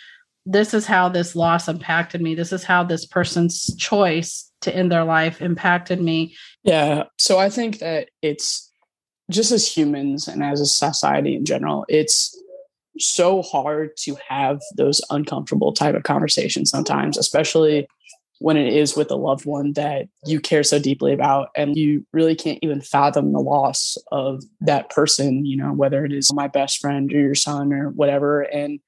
this 0.45 0.73
is 0.73 0.85
how 0.85 1.09
this 1.09 1.35
loss 1.35 1.67
impacted 1.67 2.21
me. 2.21 2.35
This 2.35 2.51
is 2.51 2.63
how 2.63 2.83
this 2.83 3.05
person's 3.05 3.73
choice 3.77 4.51
to 4.61 4.75
end 4.75 4.91
their 4.91 5.05
life 5.05 5.41
impacted 5.41 6.01
me. 6.01 6.35
Yeah. 6.63 7.05
So 7.17 7.39
I 7.39 7.49
think 7.49 7.79
that 7.79 8.09
it's 8.21 8.69
just 9.31 9.51
as 9.51 9.65
humans 9.65 10.27
and 10.27 10.43
as 10.43 10.59
a 10.59 10.65
society 10.65 11.35
in 11.35 11.45
general, 11.45 11.85
it's 11.87 12.37
so 12.99 13.41
hard 13.41 13.95
to 13.97 14.15
have 14.27 14.61
those 14.77 15.01
uncomfortable 15.09 15.73
type 15.73 15.95
of 15.95 16.03
conversations 16.03 16.69
sometimes, 16.69 17.17
especially 17.17 17.87
when 18.39 18.57
it 18.57 18.73
is 18.73 18.95
with 18.95 19.09
a 19.09 19.15
loved 19.15 19.45
one 19.45 19.73
that 19.73 20.07
you 20.25 20.39
care 20.39 20.63
so 20.63 20.77
deeply 20.77 21.13
about 21.13 21.49
and 21.55 21.77
you 21.77 22.05
really 22.11 22.35
can't 22.35 22.59
even 22.61 22.81
fathom 22.81 23.31
the 23.31 23.39
loss 23.39 23.95
of 24.11 24.43
that 24.59 24.89
person, 24.89 25.45
you 25.45 25.55
know, 25.55 25.71
whether 25.71 26.03
it 26.03 26.11
is 26.11 26.33
my 26.33 26.47
best 26.47 26.79
friend 26.79 27.13
or 27.13 27.19
your 27.19 27.35
son 27.35 27.71
or 27.71 27.89
whatever. 27.91 28.41
And 28.41 28.79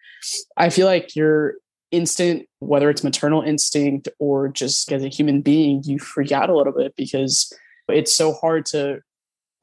I 0.58 0.70
feel 0.70 0.88
like 0.88 1.16
your 1.16 1.54
instant, 1.92 2.48
whether 2.60 2.90
it's 2.90 3.04
maternal 3.04 3.42
instinct 3.42 4.10
or 4.20 4.50
just 4.50 4.92
as 4.92 5.04
a 5.04 5.10
human 5.10 5.42
being, 5.42 5.82
you 5.86 6.00
freak 6.00 6.32
out 6.32 6.50
a 6.50 6.58
little 6.58 6.74
bit 6.74 6.94
because 6.98 7.54
it's 7.88 8.14
so 8.14 8.34
hard 8.34 8.66
to 8.66 9.00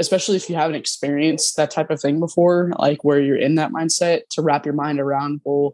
especially 0.03 0.37
if 0.37 0.51
you 0.51 0.57
haven't 0.57 0.75
experienced 0.75 1.57
that 1.57 1.71
type 1.71 1.91
of 1.91 2.01
thing 2.01 2.19
before, 2.19 2.73
like 2.79 3.05
where 3.05 3.21
you're 3.21 3.37
in 3.37 3.55
that 3.55 3.73
mindset 3.73 4.23
to 4.31 4.43
wrap 4.43 4.67
your 4.67 4.75
mind 4.75 5.01
around, 5.01 5.41
well, 5.45 5.73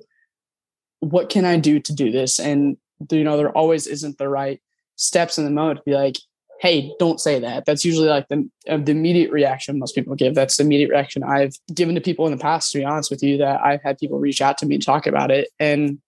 what 1.01 1.31
can 1.31 1.45
I 1.45 1.59
do 1.59 1.81
to 1.81 1.95
do 1.95 2.13
this? 2.13 2.39
And 2.39 2.77
you 3.11 3.25
know, 3.25 3.37
there 3.37 3.51
always 3.51 3.87
isn't 3.87 4.19
the 4.19 4.29
right 4.29 4.61
steps 4.97 5.39
in 5.39 5.45
the 5.45 5.51
moment 5.51 5.79
to 5.79 5.85
be 5.85 5.95
like, 5.95 6.17
hey, 6.61 6.93
don't 6.99 7.21
say 7.21 7.39
that. 7.39 7.65
That's 7.65 7.85
usually 7.85 8.09
like 8.09 8.29
the, 8.29 8.49
uh, 8.69 8.79
the 8.79 8.91
immediate 8.91 9.31
reaction 9.31 9.79
most 9.79 9.95
people 9.95 10.15
give. 10.17 10.35
That's 10.35 10.57
the 10.57 10.65
immediate 10.65 10.91
reaction 10.91 11.23
I've 11.23 11.55
given 11.73 11.95
to 11.95 12.01
people 12.01 12.27
in 12.27 12.33
the 12.33 12.43
past, 12.43 12.73
to 12.73 12.79
be 12.79 12.85
honest 12.85 13.11
with 13.11 13.23
you, 13.23 13.39
that 13.39 13.61
I've 13.65 13.83
had 13.83 13.97
people 13.99 14.19
reach 14.19 14.43
out 14.43 14.59
to 14.59 14.67
me 14.67 14.75
and 14.75 14.85
talk 14.85 15.07
about 15.07 15.31
it. 15.31 15.49
And 15.61 16.01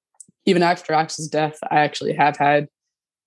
even 0.47 0.63
after 0.63 0.93
Alex's 0.93 1.29
death, 1.29 1.59
I 1.71 1.79
actually 1.79 2.15
have 2.15 2.37
had 2.37 2.69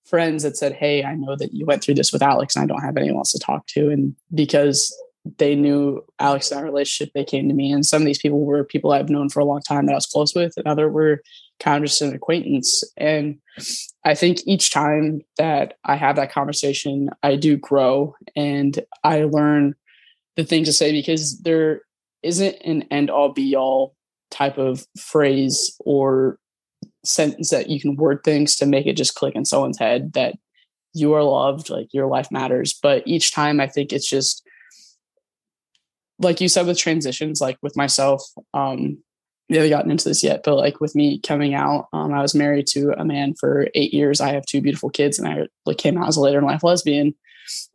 friends 0.06 0.44
that 0.44 0.58
said, 0.58 0.74
Hey, 0.74 1.04
I 1.04 1.16
know 1.16 1.36
that 1.36 1.54
you 1.54 1.66
went 1.66 1.84
through 1.84 1.96
this 1.96 2.12
with 2.12 2.22
Alex 2.22 2.56
and 2.56 2.64
I 2.64 2.68
don't 2.68 2.84
have 2.84 2.98
anyone 2.98 3.18
else 3.18 3.32
to 3.32 3.40
talk 3.40 3.68
to. 3.68 3.90
And 3.90 4.16
because 4.34 4.96
they 5.38 5.56
knew 5.56 6.04
Alex 6.20 6.52
and 6.52 6.60
our 6.60 6.66
relationship, 6.66 7.14
they 7.14 7.24
came 7.24 7.48
to 7.48 7.54
me. 7.54 7.72
And 7.72 7.86
some 7.86 8.02
of 8.02 8.06
these 8.06 8.20
people 8.20 8.46
were 8.46 8.64
people 8.64 8.92
I've 8.92 9.10
known 9.10 9.30
for 9.30 9.40
a 9.40 9.46
long 9.46 9.62
time 9.62 9.86
that 9.86 9.94
I 9.94 9.96
was 9.96 10.06
close 10.06 10.36
with, 10.36 10.54
and 10.58 10.68
other 10.68 10.90
were 10.90 11.22
kind 11.60 11.84
of 11.84 11.90
just 11.90 12.02
an 12.02 12.14
acquaintance. 12.14 12.84
And 12.98 13.40
I 14.04 14.16
think 14.16 14.40
each 14.46 14.72
time 14.72 15.22
that 15.38 15.76
I 15.86 15.96
have 15.96 16.18
that 16.18 16.32
conversation, 16.32 17.10
I 17.22 17.38
do 17.38 17.56
grow 17.56 18.16
and 18.36 18.84
I 19.04 19.24
learn 19.24 19.76
the 20.36 20.44
thing 20.44 20.66
to 20.66 20.74
say 20.74 20.92
because 20.92 21.40
there 21.40 21.82
isn't 22.22 22.58
an 22.66 22.84
end 22.92 23.10
all 23.10 23.32
be 23.32 23.56
all 23.56 23.96
type 24.32 24.58
of 24.58 24.86
phrase 24.98 25.76
or 25.80 26.38
sentence 27.06 27.50
that 27.50 27.70
you 27.70 27.80
can 27.80 27.96
word 27.96 28.24
things 28.24 28.56
to 28.58 28.66
make 28.66 28.86
it 28.86 28.98
just 28.98 29.16
click 29.16 29.36
in 29.36 29.46
someone's 29.46 29.80
head 29.80 30.14
that 30.14 30.36
you 30.94 31.14
are 31.14 31.24
loved, 31.24 31.70
like 31.70 31.94
your 31.94 32.08
life 32.08 32.32
matters. 32.32 32.74
But 32.82 33.04
each 33.06 33.34
time 33.34 33.60
I 33.60 33.68
think 33.68 33.92
it's 33.92 34.08
just 34.08 34.48
like 36.20 36.40
you 36.40 36.48
said 36.48 36.68
with 36.68 36.78
transitions, 36.78 37.42
like 37.42 37.58
with 37.62 37.76
myself, 37.76 38.24
um, 38.54 38.98
we 39.50 39.58
haven't 39.58 39.72
gotten 39.72 39.92
into 39.92 40.08
this 40.08 40.24
yet, 40.24 40.42
but 40.44 40.56
like 40.56 40.80
with 40.80 40.96
me 40.96 41.20
coming 41.20 41.54
out, 41.54 41.88
um, 41.92 42.14
I 42.14 42.22
was 42.22 42.34
married 42.34 42.68
to 42.68 42.94
a 42.98 43.04
man 43.04 43.34
for 43.34 43.68
eight 43.76 43.94
years. 43.94 44.22
I 44.22 44.32
have 44.34 44.46
two 44.46 44.62
beautiful 44.62 44.90
kids, 44.90 45.20
and 45.20 45.28
I 45.28 45.48
like 45.66 45.78
came 45.78 45.98
out 45.98 46.08
as 46.08 46.16
a 46.16 46.22
later 46.22 46.40
in 46.40 46.46
life 46.46 46.64
lesbian. 46.64 47.14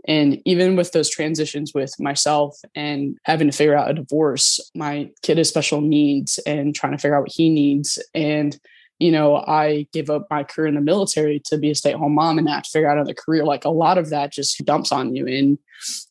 And 0.07 0.41
even 0.47 0.77
with 0.77 0.93
those 0.93 1.11
transitions 1.11 1.75
with 1.75 1.93
myself 2.01 2.57
and 2.75 3.19
having 3.25 3.51
to 3.51 3.57
figure 3.57 3.77
out 3.77 3.91
a 3.91 3.95
divorce, 3.95 4.61
my 4.75 5.11
kid 5.23 5.37
has 5.37 5.49
special 5.51 5.83
needs 5.83 6.39
and 6.47 6.75
trying 6.75 6.93
to 6.93 6.99
figure 6.99 7.17
out 7.17 7.23
what 7.23 7.33
he 7.33 7.51
needs. 7.51 8.03
And 8.15 8.59
you 8.99 9.13
know, 9.13 9.37
I 9.37 9.87
gave 9.93 10.11
up 10.11 10.27
my 10.31 10.43
career 10.43 10.67
in 10.67 10.75
the 10.75 10.81
military 10.81 11.41
to 11.47 11.59
be 11.59 11.71
a 11.71 11.75
stay 11.75 11.93
at 11.93 11.99
home 11.99 12.15
mom 12.15 12.39
and 12.39 12.49
have 12.49 12.65
to 12.65 12.71
figure 12.71 12.91
out 12.91 12.97
another 12.97 13.15
career. 13.15 13.45
Like 13.45 13.65
a 13.65 13.71
lot 13.71 13.99
of 13.99 14.11
that 14.11 14.33
just 14.33 14.65
dumps 14.65 14.91
on 14.91 15.15
you 15.15 15.27
and 15.27 15.59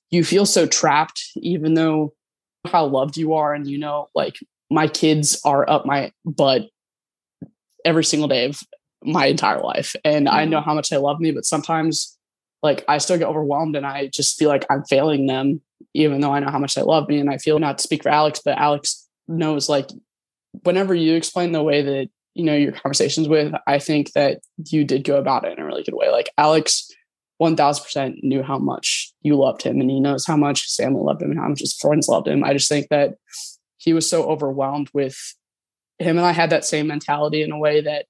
you 0.09 0.23
feel 0.23 0.45
so 0.45 0.65
trapped, 0.65 1.21
even 1.35 1.73
though 1.73 2.13
how 2.65 2.85
loved 2.85 3.17
you 3.17 3.33
are. 3.33 3.53
And, 3.53 3.67
you 3.67 3.77
know, 3.77 4.07
like 4.15 4.37
my 4.69 4.87
kids 4.87 5.39
are 5.43 5.69
up 5.69 5.85
my 5.85 6.11
butt 6.25 6.69
every 7.83 8.05
single 8.05 8.29
day 8.29 8.45
of 8.45 8.61
my 9.03 9.25
entire 9.25 9.59
life. 9.59 9.95
And. 10.05 10.29
I 10.29 10.45
know 10.45 10.57
mm-hmm. 10.59 10.69
how 10.69 10.73
much 10.73 10.89
they 10.89 10.97
love 10.97 11.19
me, 11.19 11.31
but 11.31 11.45
sometimes 11.45 12.17
like 12.63 12.83
I 12.87 12.97
still 12.97 13.17
get 13.17 13.27
overwhelmed 13.27 13.75
and 13.75 13.85
I 13.85 14.07
just 14.07 14.37
feel 14.37 14.49
like 14.49 14.65
I'm 14.69 14.83
failing 14.85 15.27
them, 15.27 15.61
even 15.93 16.21
though 16.21 16.33
I 16.33 16.39
know 16.39 16.49
how 16.49 16.59
much 16.59 16.75
they 16.75 16.81
love 16.81 17.07
me. 17.07 17.19
And 17.19 17.29
I 17.29 17.37
feel 17.37 17.59
not 17.59 17.77
to 17.77 17.83
speak 17.83 18.03
for 18.03 18.09
Alex, 18.09 18.41
but 18.43 18.57
Alex 18.57 19.07
knows 19.27 19.69
like 19.69 19.89
whenever 20.63 20.95
you 20.95 21.15
explain 21.15 21.51
the 21.51 21.63
way 21.63 21.81
that 21.81 22.09
you 22.37 22.43
know 22.43 22.55
your 22.55 22.71
conversations 22.71 23.27
with 23.27 23.51
i 23.65 23.79
think 23.79 24.11
that 24.13 24.39
you 24.69 24.85
did 24.85 25.03
go 25.03 25.17
about 25.17 25.43
it 25.43 25.57
in 25.57 25.59
a 25.59 25.65
really 25.65 25.83
good 25.83 25.95
way. 25.95 26.09
Like 26.09 26.29
alex 26.37 26.89
1000% 27.41 28.23
knew 28.23 28.41
how 28.41 28.57
much 28.57 29.13
you 29.21 29.35
loved 29.35 29.61
him 29.61 29.79
and 29.79 29.91
he 29.91 29.99
knows 29.99 30.25
how 30.25 30.35
much 30.35 30.63
his 30.63 30.75
family 30.75 31.01
loved 31.03 31.21
him 31.21 31.29
and 31.29 31.39
how 31.39 31.47
much 31.47 31.59
his 31.59 31.75
friends 31.75 32.07
loved 32.07 32.27
him. 32.27 32.43
I 32.43 32.53
just 32.53 32.67
think 32.67 32.87
that 32.89 33.13
he 33.77 33.93
was 33.93 34.09
so 34.09 34.23
overwhelmed 34.23 34.89
with 34.93 35.35
him 35.99 36.17
and 36.17 36.25
i 36.25 36.31
had 36.31 36.51
that 36.51 36.65
same 36.65 36.87
mentality 36.87 37.41
in 37.41 37.51
a 37.51 37.57
way 37.57 37.81
that 37.81 38.05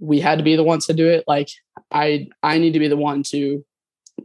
we 0.00 0.20
had 0.20 0.38
to 0.38 0.44
be 0.44 0.56
the 0.56 0.64
ones 0.64 0.86
to 0.86 0.94
do 0.94 1.08
it. 1.08 1.24
Like 1.26 1.48
i 1.90 2.28
i 2.42 2.58
need 2.58 2.72
to 2.72 2.78
be 2.78 2.88
the 2.88 2.96
one 2.96 3.22
to 3.24 3.64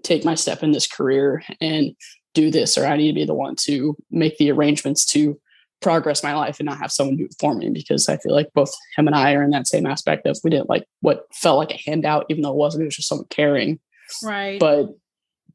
take 0.03 0.23
my 0.25 0.35
step 0.35 0.63
in 0.63 0.71
this 0.71 0.87
career 0.87 1.43
and 1.59 1.95
do 2.33 2.49
this 2.49 2.77
or 2.77 2.85
i 2.85 2.95
need 2.95 3.09
to 3.09 3.19
be 3.21 3.25
the 3.25 3.33
one 3.33 3.55
to 3.55 3.95
make 4.09 4.37
the 4.37 4.51
arrangements 4.51 5.05
to 5.05 5.39
progress 5.81 6.23
my 6.23 6.33
life 6.33 6.59
and 6.59 6.67
not 6.67 6.77
have 6.77 6.91
someone 6.91 7.17
do 7.17 7.25
it 7.25 7.35
for 7.39 7.55
me 7.55 7.69
because 7.69 8.07
I 8.07 8.17
feel 8.17 8.33
like 8.33 8.53
both 8.53 8.71
him 8.95 9.07
and 9.07 9.15
I 9.15 9.33
are 9.33 9.43
in 9.43 9.49
that 9.49 9.67
same 9.67 9.85
aspect 9.85 10.25
of 10.27 10.39
we 10.43 10.49
didn't 10.49 10.69
like 10.69 10.85
what 11.01 11.25
felt 11.33 11.57
like 11.57 11.71
a 11.71 11.89
handout, 11.89 12.27
even 12.29 12.43
though 12.43 12.51
it 12.51 12.55
wasn't, 12.55 12.83
it 12.83 12.85
was 12.85 12.95
just 12.95 13.09
someone 13.09 13.27
caring. 13.29 13.79
Right. 14.23 14.59
But 14.59 14.89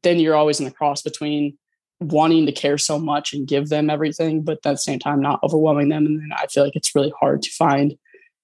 then 0.03 0.19
you're 0.19 0.35
always 0.35 0.59
in 0.59 0.65
the 0.65 0.71
cross 0.71 1.01
between 1.01 1.57
wanting 1.99 2.45
to 2.45 2.51
care 2.51 2.77
so 2.77 2.99
much 2.99 3.33
and 3.33 3.47
give 3.47 3.69
them 3.69 3.89
everything, 3.89 4.43
but 4.43 4.57
at 4.57 4.63
the 4.63 4.77
same 4.77 4.99
time 4.99 5.21
not 5.21 5.39
overwhelming 5.43 5.89
them. 5.89 6.05
And 6.05 6.19
then 6.19 6.29
I 6.35 6.47
feel 6.47 6.63
like 6.63 6.75
it's 6.75 6.93
really 6.93 7.13
hard 7.19 7.41
to 7.41 7.51
find 7.51 7.97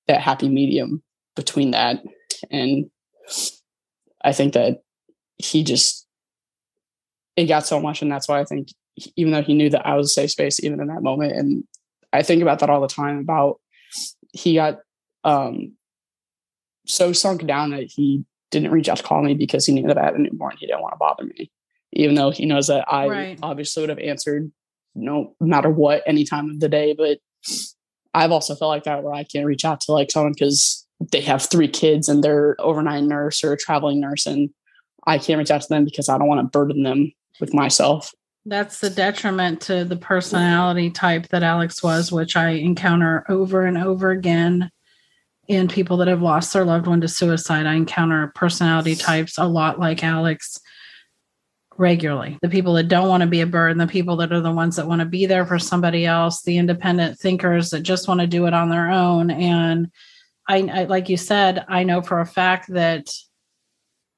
that 0.08 0.22
happy 0.22 0.50
medium 0.50 1.04
between 1.36 1.72
that. 1.72 2.02
And 2.50 2.90
I 4.24 4.32
think 4.32 4.54
that 4.54 4.82
he 5.38 5.64
just 5.64 6.08
it 7.36 7.46
got 7.46 7.66
so 7.66 7.80
much 7.80 8.02
and 8.02 8.12
that's 8.12 8.28
why 8.28 8.40
I 8.40 8.46
think 8.46 8.70
even 9.16 9.34
though 9.34 9.42
he 9.42 9.54
knew 9.54 9.70
that 9.70 9.88
I 9.88 9.96
was 9.96 10.08
a 10.08 10.14
safe 10.14 10.32
space 10.32 10.64
even 10.64 10.80
in 10.80 10.88
that 10.88 11.02
moment. 11.02 11.34
And 11.34 11.64
I 12.14 12.22
think 12.22 12.42
about 12.42 12.60
that 12.60 12.70
all 12.70 12.82
the 12.82 12.88
time 12.88 13.20
about 13.20 13.60
he 14.32 14.56
got 14.56 14.80
um 15.24 15.74
so 16.86 17.12
sunk 17.14 17.46
down 17.46 17.72
that 17.72 17.84
he 17.84 18.26
didn't 18.52 18.72
reach 18.72 18.88
out 18.88 18.98
to 18.98 19.04
call 19.04 19.24
me 19.24 19.34
because 19.34 19.66
he 19.66 19.74
knew 19.74 19.88
that 19.88 19.98
I 19.98 20.06
had 20.06 20.16
a 20.16 20.20
newborn. 20.20 20.56
He 20.60 20.68
didn't 20.68 20.82
want 20.82 20.94
to 20.94 20.98
bother 20.98 21.24
me, 21.24 21.52
even 21.94 22.16
though 22.16 22.30
he 22.30 22.46
knows 22.46 22.68
that 22.68 22.86
I 22.88 23.08
right. 23.08 23.40
obviously 23.42 23.82
would 23.82 23.90
have 23.90 24.00
answered 24.00 24.52
no 24.96 25.36
matter 25.40 25.70
what 25.70 26.04
any 26.06 26.24
time 26.24 26.50
of 26.50 26.60
the 26.60 26.70
day. 26.70 26.94
But 26.94 27.20
I've 28.14 28.32
also 28.32 28.56
felt 28.56 28.70
like 28.70 28.84
that 28.84 29.04
where 29.04 29.14
I 29.14 29.24
can't 29.24 29.46
reach 29.46 29.66
out 29.66 29.82
to 29.82 29.92
like 29.92 30.12
someone 30.12 30.34
because 30.34 30.86
they 31.12 31.22
have 31.22 31.42
three 31.42 31.68
kids 31.68 32.08
and 32.08 32.24
they're 32.24 32.56
overnight 32.60 33.04
nurse 33.04 33.44
or 33.44 33.54
a 33.54 33.58
traveling 33.58 34.00
nurse, 34.00 34.26
and 34.26 34.50
I 35.08 35.18
can't 35.18 35.40
reach 35.40 35.52
out 35.52 35.62
to 35.62 35.70
them 35.70 35.84
because 35.84 36.10
I 36.10 36.18
don't 36.18 36.28
want 36.28 36.42
to 36.42 36.58
burden 36.58 36.84
them 36.84 37.12
with 37.40 37.54
myself. 37.54 38.14
That's 38.46 38.80
the 38.80 38.90
detriment 38.90 39.62
to 39.62 39.86
the 39.86 39.96
personality 39.96 40.90
type 40.90 41.30
that 41.30 41.44
Alex 41.44 41.82
was, 41.82 42.12
which 42.12 42.36
I 42.36 42.50
encounter 42.50 43.24
over 43.30 43.66
and 43.66 43.78
over 43.78 44.12
again 44.12 44.70
in 45.48 45.68
people 45.68 45.98
that 45.98 46.10
have 46.10 46.22
lost 46.22 46.54
their 46.54 46.66
loved 46.66 46.88
one 46.88 47.02
to 47.02 47.08
suicide. 47.08 47.66
I 47.66 47.76
encounter 47.76 48.32
personality 48.36 48.96
types 48.96 49.38
a 49.38 49.46
lot 49.46 49.80
like 49.80 50.04
Alex 50.04 50.60
regularly. 51.78 52.38
The 52.42 52.50
people 52.50 52.74
that 52.74 52.88
don't 52.88 53.08
want 53.08 53.22
to 53.22 53.28
be 53.28 53.42
a 53.42 53.48
burden, 53.48 53.78
the 53.78 53.88
people 53.88 54.18
that 54.18 54.32
are 54.34 54.42
the 54.42 54.52
ones 54.52 54.76
that 54.76 54.88
want 54.88 55.00
to 55.00 55.06
be 55.06 55.26
there 55.26 55.46
for 55.46 55.58
somebody 55.58 56.06
else, 56.06 56.42
the 56.42 56.58
independent 56.58 57.20
thinkers 57.20 57.70
that 57.72 57.82
just 57.82 58.08
want 58.08 58.20
to 58.20 58.28
do 58.28 58.46
it 58.46 58.54
on 58.54 58.70
their 58.70 58.92
own. 58.92 59.32
And 59.32 59.90
I, 60.48 60.58
I 60.62 60.84
like 60.84 61.10
you 61.10 61.18
said, 61.18 61.66
I 61.68 61.84
know 61.84 62.02
for 62.02 62.20
a 62.20 62.26
fact 62.26 62.72
that 62.74 63.10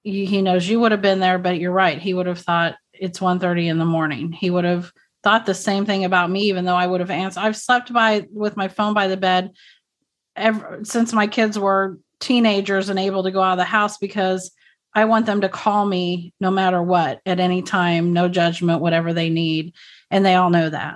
he 0.02 0.42
knows 0.42 0.68
you 0.68 0.80
would 0.80 0.92
have 0.92 1.02
been 1.02 1.20
there, 1.20 1.40
but 1.40 1.58
you're 1.58 1.72
right. 1.72 2.00
He 2.00 2.14
would 2.14 2.28
have 2.28 2.40
thought 2.40 2.76
it's 3.00 3.20
1.30 3.20 3.68
in 3.68 3.78
the 3.78 3.86
morning. 3.86 4.32
He 4.32 4.50
would 4.50 4.66
have 4.66 4.92
thought 5.24 5.46
the 5.46 5.54
same 5.54 5.86
thing 5.86 6.06
about 6.06 6.30
me, 6.30 6.44
even 6.44 6.66
though 6.66 6.76
I 6.76 6.88
would 6.88 7.00
have 7.00 7.10
answered. 7.10 7.42
I've 7.42 7.58
slept 7.58 7.92
by 7.92 8.28
with 8.32 8.56
my 8.58 8.68
phone 8.68 8.94
by 8.94 9.08
the 9.08 9.18
bed 9.18 9.52
ever 10.36 10.82
since 10.84 11.14
my 11.14 11.28
kids 11.28 11.58
were 11.58 11.98
teenagers 12.20 12.90
and 12.90 13.00
able 13.00 13.24
to 13.24 13.32
go 13.32 13.42
out 13.42 13.54
of 13.54 13.58
the 13.58 13.64
house 13.64 13.98
because 13.98 14.52
I 14.94 15.06
want 15.06 15.26
them 15.26 15.42
to 15.42 15.50
call 15.50 15.86
me 15.86 16.34
no 16.40 16.52
matter 16.52 16.82
what 16.82 17.22
at 17.26 17.40
any 17.40 17.62
time, 17.62 18.14
no 18.14 18.30
judgment, 18.30 18.82
whatever 18.82 19.14
they 19.14 19.30
need. 19.30 19.74
And 20.10 20.26
they 20.26 20.36
all 20.36 20.50
know 20.50 20.70
that. 20.70 20.96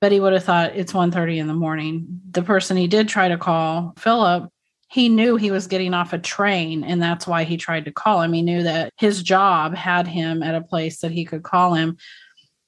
But 0.00 0.12
he 0.12 0.20
would 0.20 0.34
have 0.34 0.44
thought 0.44 0.76
it's 0.76 0.92
1:30 0.92 1.38
in 1.38 1.46
the 1.46 1.54
morning. 1.54 2.20
The 2.30 2.42
person 2.42 2.76
he 2.76 2.86
did 2.86 3.08
try 3.08 3.28
to 3.28 3.38
call, 3.38 3.94
Philip, 3.96 4.50
he 4.88 5.08
knew 5.08 5.36
he 5.36 5.50
was 5.50 5.66
getting 5.66 5.94
off 5.94 6.12
a 6.12 6.18
train 6.18 6.84
and 6.84 7.02
that's 7.02 7.26
why 7.26 7.44
he 7.44 7.56
tried 7.56 7.86
to 7.86 7.92
call 7.92 8.22
him. 8.22 8.32
He 8.32 8.42
knew 8.42 8.62
that 8.62 8.92
his 8.98 9.22
job 9.22 9.74
had 9.74 10.06
him 10.06 10.42
at 10.42 10.54
a 10.54 10.60
place 10.60 11.00
that 11.00 11.10
he 11.10 11.24
could 11.24 11.42
call 11.42 11.74
him. 11.74 11.96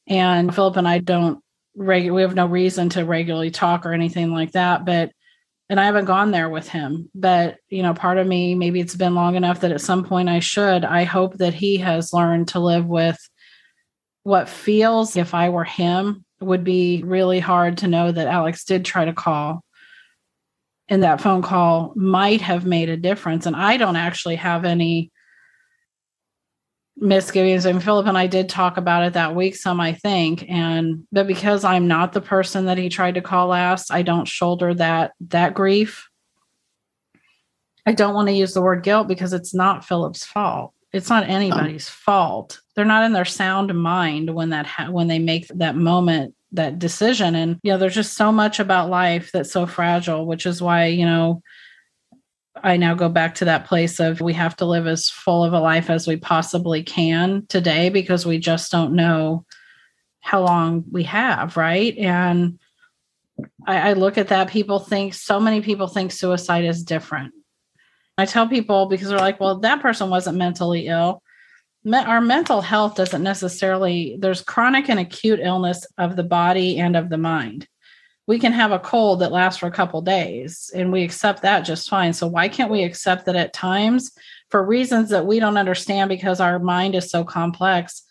And 0.06 0.54
Philip 0.54 0.76
and 0.76 0.88
I 0.88 0.98
don't 0.98 1.40
regular 1.76 2.16
we 2.16 2.22
have 2.22 2.34
no 2.34 2.46
reason 2.46 2.88
to 2.90 3.04
regularly 3.04 3.50
talk 3.50 3.86
or 3.86 3.92
anything 3.92 4.32
like 4.32 4.52
that, 4.52 4.84
but 4.84 5.12
and 5.70 5.78
I 5.78 5.84
haven't 5.84 6.06
gone 6.06 6.30
there 6.30 6.48
with 6.48 6.68
him. 6.68 7.10
But, 7.14 7.58
you 7.68 7.82
know, 7.82 7.92
part 7.92 8.18
of 8.18 8.26
me, 8.26 8.54
maybe 8.54 8.80
it's 8.80 8.96
been 8.96 9.14
long 9.14 9.34
enough 9.34 9.60
that 9.60 9.72
at 9.72 9.82
some 9.82 10.02
point 10.04 10.28
I 10.28 10.40
should. 10.40 10.84
I 10.84 11.04
hope 11.04 11.34
that 11.38 11.52
he 11.52 11.76
has 11.78 12.12
learned 12.12 12.48
to 12.48 12.58
live 12.58 12.86
with 12.86 13.18
what 14.22 14.48
feels, 14.48 15.16
if 15.16 15.34
I 15.34 15.50
were 15.50 15.64
him, 15.64 16.24
would 16.40 16.64
be 16.64 17.02
really 17.04 17.38
hard 17.38 17.78
to 17.78 17.88
know 17.88 18.10
that 18.10 18.28
Alex 18.28 18.64
did 18.64 18.84
try 18.84 19.04
to 19.04 19.12
call. 19.12 19.62
And 20.88 21.02
that 21.02 21.20
phone 21.20 21.42
call 21.42 21.92
might 21.96 22.40
have 22.40 22.64
made 22.64 22.88
a 22.88 22.96
difference. 22.96 23.46
And 23.46 23.54
I 23.54 23.76
don't 23.76 23.96
actually 23.96 24.36
have 24.36 24.64
any 24.64 25.10
misgivings. 26.96 27.64
And 27.64 27.82
philip 27.82 28.06
and 28.06 28.18
i 28.18 28.26
did 28.26 28.48
talk 28.48 28.76
about 28.76 29.04
it 29.04 29.12
that 29.12 29.34
week 29.36 29.54
some 29.54 29.80
i 29.80 29.92
think. 29.92 30.44
And 30.48 31.06
but 31.12 31.26
because 31.26 31.62
i'm 31.62 31.86
not 31.86 32.12
the 32.12 32.20
person 32.20 32.66
that 32.66 32.78
he 32.78 32.88
tried 32.88 33.14
to 33.14 33.20
call 33.20 33.48
last 33.48 33.92
i 33.92 34.02
don't 34.02 34.26
shoulder 34.26 34.74
that 34.74 35.12
that 35.28 35.54
grief. 35.54 36.08
I 37.86 37.92
don't 37.92 38.14
want 38.14 38.28
to 38.28 38.34
use 38.34 38.52
the 38.52 38.60
word 38.60 38.82
guilt 38.82 39.08
because 39.08 39.32
it's 39.32 39.54
not 39.54 39.84
philip's 39.84 40.24
fault. 40.24 40.74
It's 40.92 41.08
not 41.08 41.28
anybody's 41.28 41.88
fault. 41.88 42.60
They're 42.74 42.84
not 42.84 43.04
in 43.04 43.12
their 43.12 43.24
sound 43.24 43.74
mind 43.74 44.34
when 44.34 44.50
that 44.50 44.66
ha- 44.66 44.90
when 44.90 45.06
they 45.06 45.18
make 45.18 45.48
that 45.48 45.76
moment 45.76 46.34
that 46.52 46.78
decision 46.78 47.34
and 47.34 47.58
you 47.62 47.70
know 47.70 47.78
there's 47.78 47.94
just 47.94 48.16
so 48.16 48.32
much 48.32 48.58
about 48.58 48.88
life 48.88 49.30
that's 49.32 49.52
so 49.52 49.66
fragile 49.66 50.26
which 50.26 50.46
is 50.46 50.62
why 50.62 50.86
you 50.86 51.04
know 51.04 51.42
I 52.62 52.76
now 52.76 52.94
go 52.94 53.08
back 53.08 53.36
to 53.36 53.44
that 53.46 53.66
place 53.66 54.00
of 54.00 54.20
we 54.20 54.32
have 54.34 54.56
to 54.56 54.64
live 54.64 54.86
as 54.86 55.08
full 55.08 55.44
of 55.44 55.52
a 55.52 55.60
life 55.60 55.90
as 55.90 56.06
we 56.06 56.16
possibly 56.16 56.82
can 56.82 57.46
today 57.48 57.88
because 57.88 58.26
we 58.26 58.38
just 58.38 58.70
don't 58.72 58.94
know 58.94 59.44
how 60.20 60.42
long 60.42 60.84
we 60.90 61.04
have, 61.04 61.56
right? 61.56 61.96
And 61.96 62.58
I, 63.66 63.90
I 63.90 63.92
look 63.94 64.18
at 64.18 64.28
that, 64.28 64.48
people 64.48 64.78
think 64.78 65.14
so 65.14 65.40
many 65.40 65.60
people 65.60 65.86
think 65.86 66.12
suicide 66.12 66.64
is 66.64 66.82
different. 66.82 67.32
I 68.16 68.26
tell 68.26 68.48
people 68.48 68.86
because 68.86 69.08
they're 69.08 69.18
like, 69.18 69.38
well, 69.38 69.60
that 69.60 69.80
person 69.80 70.10
wasn't 70.10 70.38
mentally 70.38 70.88
ill. 70.88 71.22
Our 71.92 72.20
mental 72.20 72.60
health 72.60 72.96
doesn't 72.96 73.22
necessarily, 73.22 74.16
there's 74.18 74.42
chronic 74.42 74.88
and 74.88 75.00
acute 75.00 75.40
illness 75.42 75.86
of 75.96 76.16
the 76.16 76.24
body 76.24 76.78
and 76.78 76.96
of 76.96 77.08
the 77.08 77.18
mind 77.18 77.66
we 78.28 78.38
can 78.38 78.52
have 78.52 78.72
a 78.72 78.78
cold 78.78 79.20
that 79.20 79.32
lasts 79.32 79.58
for 79.58 79.66
a 79.66 79.72
couple 79.72 80.02
days 80.02 80.70
and 80.74 80.92
we 80.92 81.02
accept 81.02 81.40
that 81.42 81.62
just 81.62 81.88
fine. 81.88 82.12
So 82.12 82.26
why 82.26 82.48
can't 82.48 82.70
we 82.70 82.84
accept 82.84 83.24
that 83.24 83.36
at 83.36 83.54
times 83.54 84.12
for 84.50 84.62
reasons 84.62 85.08
that 85.08 85.24
we 85.24 85.40
don't 85.40 85.56
understand 85.56 86.10
because 86.10 86.38
our 86.38 86.58
mind 86.58 86.94
is 86.94 87.10
so 87.10 87.24
complex 87.24 88.02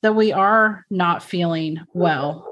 that 0.00 0.14
we 0.14 0.32
are 0.32 0.86
not 0.90 1.22
feeling 1.22 1.80
well. 1.92 2.46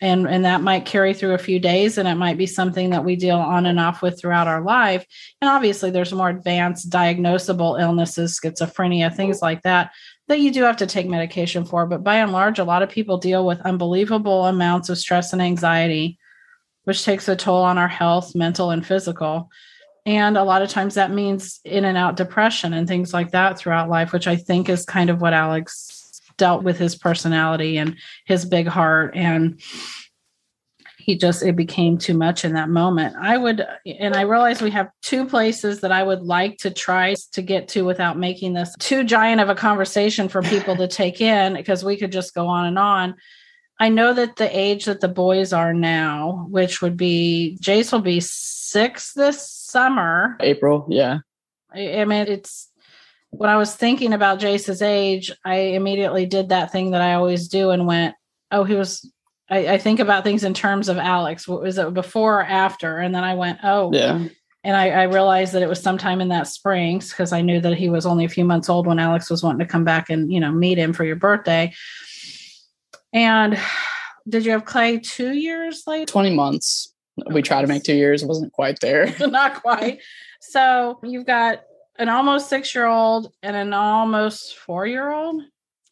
And, 0.00 0.26
and 0.26 0.46
that 0.46 0.62
might 0.62 0.86
carry 0.86 1.12
through 1.12 1.34
a 1.34 1.38
few 1.38 1.60
days 1.60 1.98
and 1.98 2.08
it 2.08 2.14
might 2.14 2.38
be 2.38 2.46
something 2.46 2.90
that 2.90 3.04
we 3.04 3.14
deal 3.14 3.36
on 3.36 3.66
and 3.66 3.78
off 3.78 4.00
with 4.00 4.18
throughout 4.18 4.48
our 4.48 4.62
life. 4.62 5.04
And 5.42 5.50
obviously 5.50 5.90
there's 5.90 6.14
more 6.14 6.30
advanced 6.30 6.88
diagnosable 6.88 7.78
illnesses, 7.78 8.40
schizophrenia, 8.42 9.14
things 9.14 9.42
like 9.42 9.62
that 9.62 9.92
that 10.28 10.40
you 10.40 10.50
do 10.52 10.62
have 10.62 10.78
to 10.78 10.86
take 10.86 11.06
medication 11.06 11.64
for. 11.64 11.86
But 11.86 12.02
by 12.02 12.16
and 12.16 12.32
large, 12.32 12.58
a 12.58 12.64
lot 12.64 12.82
of 12.82 12.88
people 12.88 13.18
deal 13.18 13.46
with 13.46 13.60
unbelievable 13.60 14.46
amounts 14.46 14.88
of 14.88 14.98
stress 14.98 15.32
and 15.32 15.42
anxiety 15.42 16.18
which 16.84 17.04
takes 17.04 17.28
a 17.28 17.36
toll 17.36 17.62
on 17.62 17.78
our 17.78 17.88
health, 17.88 18.34
mental 18.34 18.70
and 18.70 18.86
physical. 18.86 19.50
And 20.06 20.36
a 20.36 20.44
lot 20.44 20.62
of 20.62 20.68
times 20.68 20.94
that 20.94 21.10
means 21.10 21.60
in 21.64 21.84
and 21.84 21.96
out 21.96 22.16
depression 22.16 22.74
and 22.74 22.86
things 22.86 23.12
like 23.12 23.30
that 23.32 23.58
throughout 23.58 23.88
life, 23.88 24.12
which 24.12 24.26
I 24.26 24.36
think 24.36 24.68
is 24.68 24.84
kind 24.84 25.10
of 25.10 25.20
what 25.20 25.32
Alex 25.32 26.20
dealt 26.36 26.62
with 26.62 26.78
his 26.78 26.94
personality 26.94 27.78
and 27.78 27.96
his 28.26 28.44
big 28.44 28.66
heart. 28.66 29.16
And 29.16 29.60
he 31.04 31.16
just, 31.16 31.42
it 31.42 31.56
became 31.56 31.98
too 31.98 32.14
much 32.14 32.44
in 32.44 32.54
that 32.54 32.68
moment. 32.68 33.14
I 33.20 33.36
would, 33.36 33.66
and 33.84 34.14
I 34.14 34.22
realize 34.22 34.62
we 34.62 34.70
have 34.70 34.90
two 35.02 35.26
places 35.26 35.80
that 35.80 35.92
I 35.92 36.02
would 36.02 36.22
like 36.22 36.58
to 36.58 36.70
try 36.70 37.14
to 37.32 37.42
get 37.42 37.68
to 37.68 37.84
without 37.84 38.18
making 38.18 38.54
this 38.54 38.74
too 38.78 39.04
giant 39.04 39.40
of 39.40 39.48
a 39.48 39.54
conversation 39.54 40.28
for 40.28 40.42
people 40.42 40.76
to 40.76 40.88
take 40.88 41.20
in 41.20 41.54
because 41.54 41.84
we 41.84 41.96
could 41.96 42.12
just 42.12 42.34
go 42.34 42.46
on 42.46 42.66
and 42.66 42.78
on 42.78 43.14
I 43.78 43.88
know 43.88 44.14
that 44.14 44.36
the 44.36 44.56
age 44.56 44.84
that 44.84 45.00
the 45.00 45.08
boys 45.08 45.52
are 45.52 45.74
now, 45.74 46.46
which 46.48 46.80
would 46.80 46.96
be 46.96 47.58
Jace 47.60 47.92
will 47.92 48.00
be 48.00 48.20
six 48.20 49.12
this 49.14 49.50
summer. 49.50 50.36
April, 50.40 50.86
yeah. 50.88 51.18
I, 51.72 52.00
I 52.00 52.04
mean, 52.04 52.28
it's 52.28 52.70
when 53.30 53.50
I 53.50 53.56
was 53.56 53.74
thinking 53.74 54.12
about 54.12 54.38
Jace's 54.38 54.80
age, 54.80 55.32
I 55.44 55.56
immediately 55.56 56.24
did 56.24 56.50
that 56.50 56.70
thing 56.70 56.92
that 56.92 57.00
I 57.00 57.14
always 57.14 57.48
do 57.48 57.70
and 57.70 57.86
went, 57.86 58.14
oh, 58.50 58.64
he 58.64 58.74
was. 58.74 59.10
I, 59.50 59.74
I 59.74 59.78
think 59.78 60.00
about 60.00 60.24
things 60.24 60.44
in 60.44 60.54
terms 60.54 60.88
of 60.88 60.96
Alex. 60.96 61.46
What 61.46 61.62
was 61.62 61.78
it 61.78 61.94
before 61.94 62.40
or 62.40 62.44
after? 62.44 62.98
And 62.98 63.14
then 63.14 63.24
I 63.24 63.34
went, 63.34 63.58
oh, 63.62 63.90
yeah. 63.92 64.26
And 64.64 64.76
I, 64.76 64.88
I 64.88 65.02
realized 65.02 65.52
that 65.52 65.62
it 65.62 65.68
was 65.68 65.82
sometime 65.82 66.22
in 66.22 66.28
that 66.28 66.46
spring 66.46 66.98
because 66.98 67.32
I 67.32 67.42
knew 67.42 67.60
that 67.60 67.76
he 67.76 67.90
was 67.90 68.06
only 68.06 68.24
a 68.24 68.30
few 68.30 68.46
months 68.46 68.70
old 68.70 68.86
when 68.86 68.98
Alex 68.98 69.28
was 69.28 69.42
wanting 69.42 69.58
to 69.58 69.70
come 69.70 69.84
back 69.84 70.08
and 70.08 70.32
you 70.32 70.40
know 70.40 70.50
meet 70.50 70.78
him 70.78 70.94
for 70.94 71.04
your 71.04 71.16
birthday. 71.16 71.72
And 73.12 73.58
did 74.28 74.46
you 74.46 74.52
have 74.52 74.64
Clay 74.64 74.98
two 74.98 75.32
years 75.32 75.82
later? 75.86 76.10
20 76.10 76.34
months. 76.34 76.94
We 77.30 77.42
tried 77.42 77.60
to 77.60 77.68
make 77.68 77.84
two 77.84 77.94
years. 77.94 78.22
It 78.22 78.26
wasn't 78.26 78.52
quite 78.54 78.80
there. 78.80 79.14
Not 79.20 79.62
quite. 79.62 80.00
So 80.40 80.98
you've 81.02 81.26
got 81.26 81.60
an 81.98 82.08
almost 82.08 82.48
six 82.48 82.74
year 82.74 82.86
old 82.86 83.32
and 83.42 83.54
an 83.54 83.74
almost 83.74 84.56
four 84.56 84.86
year 84.86 85.12
old. 85.12 85.42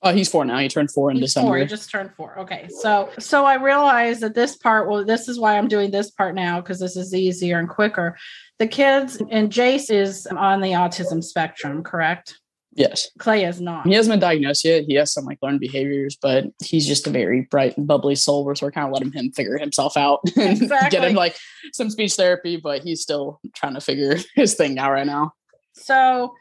Oh, 0.04 0.12
he's 0.12 0.28
four 0.28 0.44
now. 0.44 0.58
He 0.58 0.68
turned 0.68 0.90
four 0.90 1.10
in 1.10 1.16
he's 1.16 1.26
December. 1.26 1.48
Four. 1.50 1.58
He 1.58 1.66
just 1.66 1.90
turned 1.90 2.12
four. 2.16 2.38
Okay. 2.40 2.68
So 2.80 3.10
so 3.18 3.44
I 3.44 3.54
realized 3.54 4.20
that 4.20 4.34
this 4.34 4.56
part, 4.56 4.88
well, 4.88 5.04
this 5.04 5.28
is 5.28 5.38
why 5.38 5.56
I'm 5.56 5.68
doing 5.68 5.90
this 5.90 6.10
part 6.10 6.34
now, 6.34 6.60
because 6.60 6.80
this 6.80 6.96
is 6.96 7.14
easier 7.14 7.58
and 7.58 7.68
quicker. 7.68 8.16
The 8.58 8.66
kids 8.66 9.22
and 9.30 9.50
Jace 9.50 9.90
is 9.90 10.26
on 10.26 10.60
the 10.60 10.70
autism 10.70 11.22
spectrum, 11.22 11.82
correct? 11.82 12.38
Yes. 12.74 13.10
Clay 13.18 13.44
is 13.44 13.60
not. 13.60 13.86
He 13.86 13.92
hasn't 13.92 14.12
been 14.12 14.20
diagnosed 14.20 14.64
yet. 14.64 14.84
He 14.84 14.94
has 14.94 15.12
some 15.12 15.24
like 15.24 15.38
learned 15.42 15.60
behaviors, 15.60 16.16
but 16.20 16.46
he's 16.62 16.86
just 16.86 17.06
a 17.06 17.10
very 17.10 17.42
bright 17.42 17.76
and 17.76 17.86
bubbly 17.86 18.14
soul. 18.14 18.44
We're 18.44 18.54
sort 18.54 18.72
of 18.72 18.74
kind 18.74 18.86
of 18.86 18.92
letting 18.92 19.12
him 19.12 19.30
figure 19.32 19.58
himself 19.58 19.96
out 19.96 20.20
and 20.36 20.62
exactly. 20.62 20.90
get 20.90 21.08
him 21.08 21.14
like 21.14 21.36
some 21.72 21.90
speech 21.90 22.14
therapy, 22.14 22.56
but 22.56 22.82
he's 22.82 23.02
still 23.02 23.40
trying 23.54 23.74
to 23.74 23.80
figure 23.80 24.16
his 24.34 24.54
thing 24.54 24.78
out 24.78 24.92
right 24.92 25.06
now. 25.06 25.32
So 25.74 26.34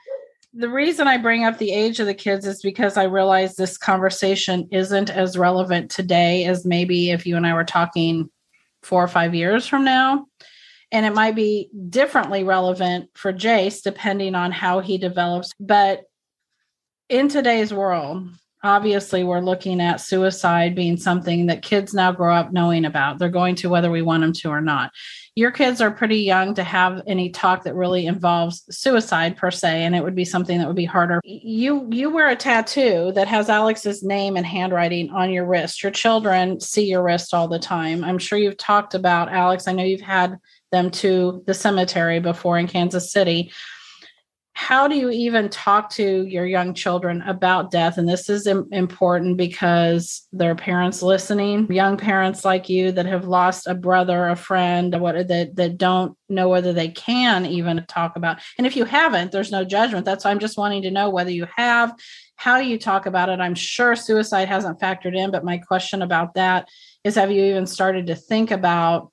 the 0.53 0.69
reason 0.69 1.07
I 1.07 1.17
bring 1.17 1.45
up 1.45 1.57
the 1.57 1.71
age 1.71 1.99
of 1.99 2.07
the 2.07 2.13
kids 2.13 2.45
is 2.45 2.61
because 2.61 2.97
I 2.97 3.03
realize 3.03 3.55
this 3.55 3.77
conversation 3.77 4.67
isn't 4.71 5.09
as 5.09 5.37
relevant 5.37 5.89
today 5.89 6.43
as 6.45 6.65
maybe 6.65 7.11
if 7.11 7.25
you 7.25 7.37
and 7.37 7.47
I 7.47 7.53
were 7.53 7.63
talking 7.63 8.29
four 8.83 9.03
or 9.03 9.07
five 9.07 9.33
years 9.33 9.65
from 9.67 9.85
now. 9.85 10.25
and 10.91 11.05
it 11.05 11.13
might 11.13 11.35
be 11.35 11.69
differently 11.89 12.43
relevant 12.43 13.09
for 13.13 13.31
Jace 13.31 13.81
depending 13.81 14.35
on 14.35 14.51
how 14.51 14.79
he 14.81 14.97
develops. 14.97 15.51
But 15.59 16.03
in 17.09 17.29
today's 17.29 17.73
world, 17.73 18.27
obviously 18.63 19.23
we're 19.23 19.39
looking 19.39 19.81
at 19.81 20.01
suicide 20.01 20.75
being 20.75 20.97
something 20.97 21.45
that 21.47 21.61
kids 21.61 21.93
now 21.93 22.11
grow 22.11 22.35
up 22.35 22.51
knowing 22.51 22.85
about. 22.85 23.19
They're 23.19 23.29
going 23.29 23.55
to 23.55 23.69
whether 23.69 23.89
we 23.89 24.01
want 24.01 24.21
them 24.21 24.33
to 24.33 24.49
or 24.49 24.61
not. 24.61 24.91
Your 25.35 25.51
kids 25.51 25.79
are 25.79 25.91
pretty 25.91 26.19
young 26.19 26.53
to 26.55 26.63
have 26.63 27.01
any 27.07 27.29
talk 27.29 27.63
that 27.63 27.75
really 27.75 28.05
involves 28.05 28.63
suicide 28.69 29.37
per 29.37 29.49
se, 29.49 29.83
and 29.83 29.95
it 29.95 30.03
would 30.03 30.15
be 30.15 30.25
something 30.25 30.57
that 30.59 30.67
would 30.67 30.75
be 30.75 30.85
harder. 30.85 31.21
You 31.23 31.87
you 31.89 32.09
wear 32.09 32.29
a 32.29 32.35
tattoo 32.35 33.13
that 33.15 33.29
has 33.29 33.49
Alex's 33.49 34.03
name 34.03 34.35
and 34.35 34.45
handwriting 34.45 35.09
on 35.11 35.31
your 35.31 35.45
wrist. 35.45 35.83
Your 35.83 35.91
children 35.91 36.59
see 36.59 36.89
your 36.89 37.01
wrist 37.01 37.33
all 37.33 37.47
the 37.47 37.59
time. 37.59 38.03
I'm 38.03 38.17
sure 38.17 38.37
you've 38.37 38.57
talked 38.57 38.93
about 38.93 39.29
Alex. 39.29 39.67
I 39.67 39.71
know 39.71 39.83
you've 39.83 40.01
had 40.01 40.37
them 40.71 40.91
to 40.91 41.43
the 41.47 41.53
cemetery 41.53 42.19
before 42.19 42.57
in 42.57 42.67
Kansas 42.67 43.11
City 43.11 43.51
how 44.53 44.87
do 44.87 44.95
you 44.95 45.09
even 45.09 45.47
talk 45.49 45.89
to 45.91 46.25
your 46.25 46.45
young 46.45 46.73
children 46.73 47.21
about 47.21 47.71
death? 47.71 47.97
And 47.97 48.07
this 48.07 48.29
is 48.29 48.45
Im- 48.45 48.67
important 48.71 49.37
because 49.37 50.27
their 50.33 50.55
parents 50.55 51.01
listening 51.01 51.71
young 51.71 51.97
parents 51.97 52.43
like 52.43 52.67
you 52.67 52.91
that 52.91 53.05
have 53.05 53.25
lost 53.25 53.65
a 53.67 53.73
brother 53.73 54.27
a 54.27 54.35
friend 54.35 54.99
what 54.99 55.27
that 55.29 55.55
that 55.55 55.77
don't 55.77 56.17
know 56.27 56.49
whether 56.49 56.73
they 56.73 56.89
can 56.89 57.45
even 57.45 57.85
talk 57.87 58.17
about. 58.17 58.39
And 58.57 58.67
if 58.67 58.75
you 58.75 58.85
haven't 58.85 59.31
there's 59.31 59.51
no 59.51 59.63
judgment. 59.63 60.05
That's 60.05 60.25
why 60.25 60.31
i'm 60.31 60.39
just 60.39 60.57
wanting 60.57 60.81
to 60.83 60.91
know 60.91 61.09
whether 61.09 61.31
you 61.31 61.47
have 61.55 61.93
how 62.35 62.59
do 62.59 62.65
you 62.65 62.79
talk 62.79 63.05
about 63.05 63.29
it? 63.29 63.39
I'm 63.39 63.53
sure 63.53 63.95
suicide 63.95 64.47
hasn't 64.47 64.79
factored 64.79 65.15
in 65.15 65.31
but 65.31 65.45
my 65.45 65.59
question 65.59 66.01
about 66.01 66.33
that 66.33 66.67
is 67.03 67.15
have 67.15 67.31
you 67.31 67.43
even 67.43 67.67
started 67.67 68.07
to 68.07 68.15
think 68.15 68.51
about 68.51 69.10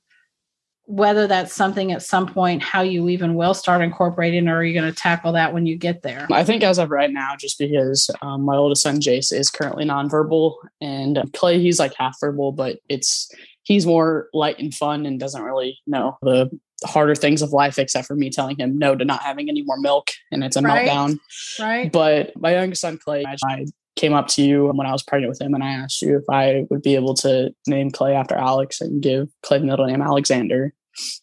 whether 0.89 1.27
that's 1.27 1.53
something 1.53 1.93
at 1.93 2.03
some 2.03 2.27
point 2.27 2.63
how 2.63 2.81
you 2.81 3.11
even 3.11 3.35
will 3.35 3.53
start 3.53 3.83
incorporating 3.83 4.49
or 4.49 4.57
are 4.57 4.65
you 4.65 4.73
going 4.73 4.91
to 4.91 4.99
tackle 4.99 5.33
that 5.33 5.53
when 5.53 5.67
you 5.67 5.77
get 5.77 6.01
there? 6.01 6.27
I 6.33 6.45
think 6.45 6.63
as 6.63 6.79
of 6.79 6.91
right 6.91 7.13
now 7.13 7.37
just 7.39 7.59
because 7.59 8.11
um, 8.23 8.43
my 8.43 8.57
oldest 8.57 8.83
son 8.83 8.99
jace 8.99 9.31
is 9.31 9.51
currently 9.51 9.85
nonverbal 9.85 10.55
and 10.81 11.23
clay 11.35 11.61
he's 11.61 11.79
like 11.79 11.93
half 11.99 12.17
verbal 12.19 12.53
but 12.53 12.79
it's 12.89 13.31
he's 13.65 13.85
more 13.85 14.29
light 14.33 14.59
and 14.59 14.73
fun 14.73 15.05
and 15.05 15.21
doesn't 15.21 15.43
really 15.43 15.79
know 15.87 16.17
the 16.23 16.51
harder 16.87 17.15
things 17.15 17.43
of 17.43 17.53
life 17.53 17.79
except 17.79 18.07
for 18.07 18.17
me 18.17 18.31
telling 18.31 18.57
him 18.57 18.79
no 18.79 18.97
to 18.97 19.05
not 19.05 19.23
having 19.23 19.51
any 19.51 19.61
more 19.63 19.79
milk 19.79 20.13
and 20.33 20.43
it's 20.43 20.57
a 20.57 20.63
right. 20.63 20.89
meltdown. 20.89 21.19
Right. 21.61 21.93
But 21.93 22.33
my 22.35 22.53
youngest 22.53 22.81
son 22.81 22.97
clay 22.97 23.25
I 23.27 23.67
came 23.95 24.15
up 24.15 24.29
to 24.29 24.43
you 24.43 24.67
when 24.67 24.87
I 24.87 24.93
was 24.93 25.03
pregnant 25.03 25.29
with 25.29 25.41
him 25.41 25.55
and 25.55 25.63
I 25.63 25.71
asked 25.73 26.01
you 26.01 26.17
if 26.17 26.25
I 26.31 26.65
would 26.71 26.83
be 26.83 26.95
able 26.95 27.15
to 27.17 27.53
name 27.67 27.91
Clay 27.91 28.15
after 28.15 28.37
Alex 28.37 28.81
and 28.81 29.03
give 29.03 29.29
Clay 29.43 29.59
the 29.59 29.67
middle 29.67 29.87
name 29.87 30.01
Alexander 30.01 30.73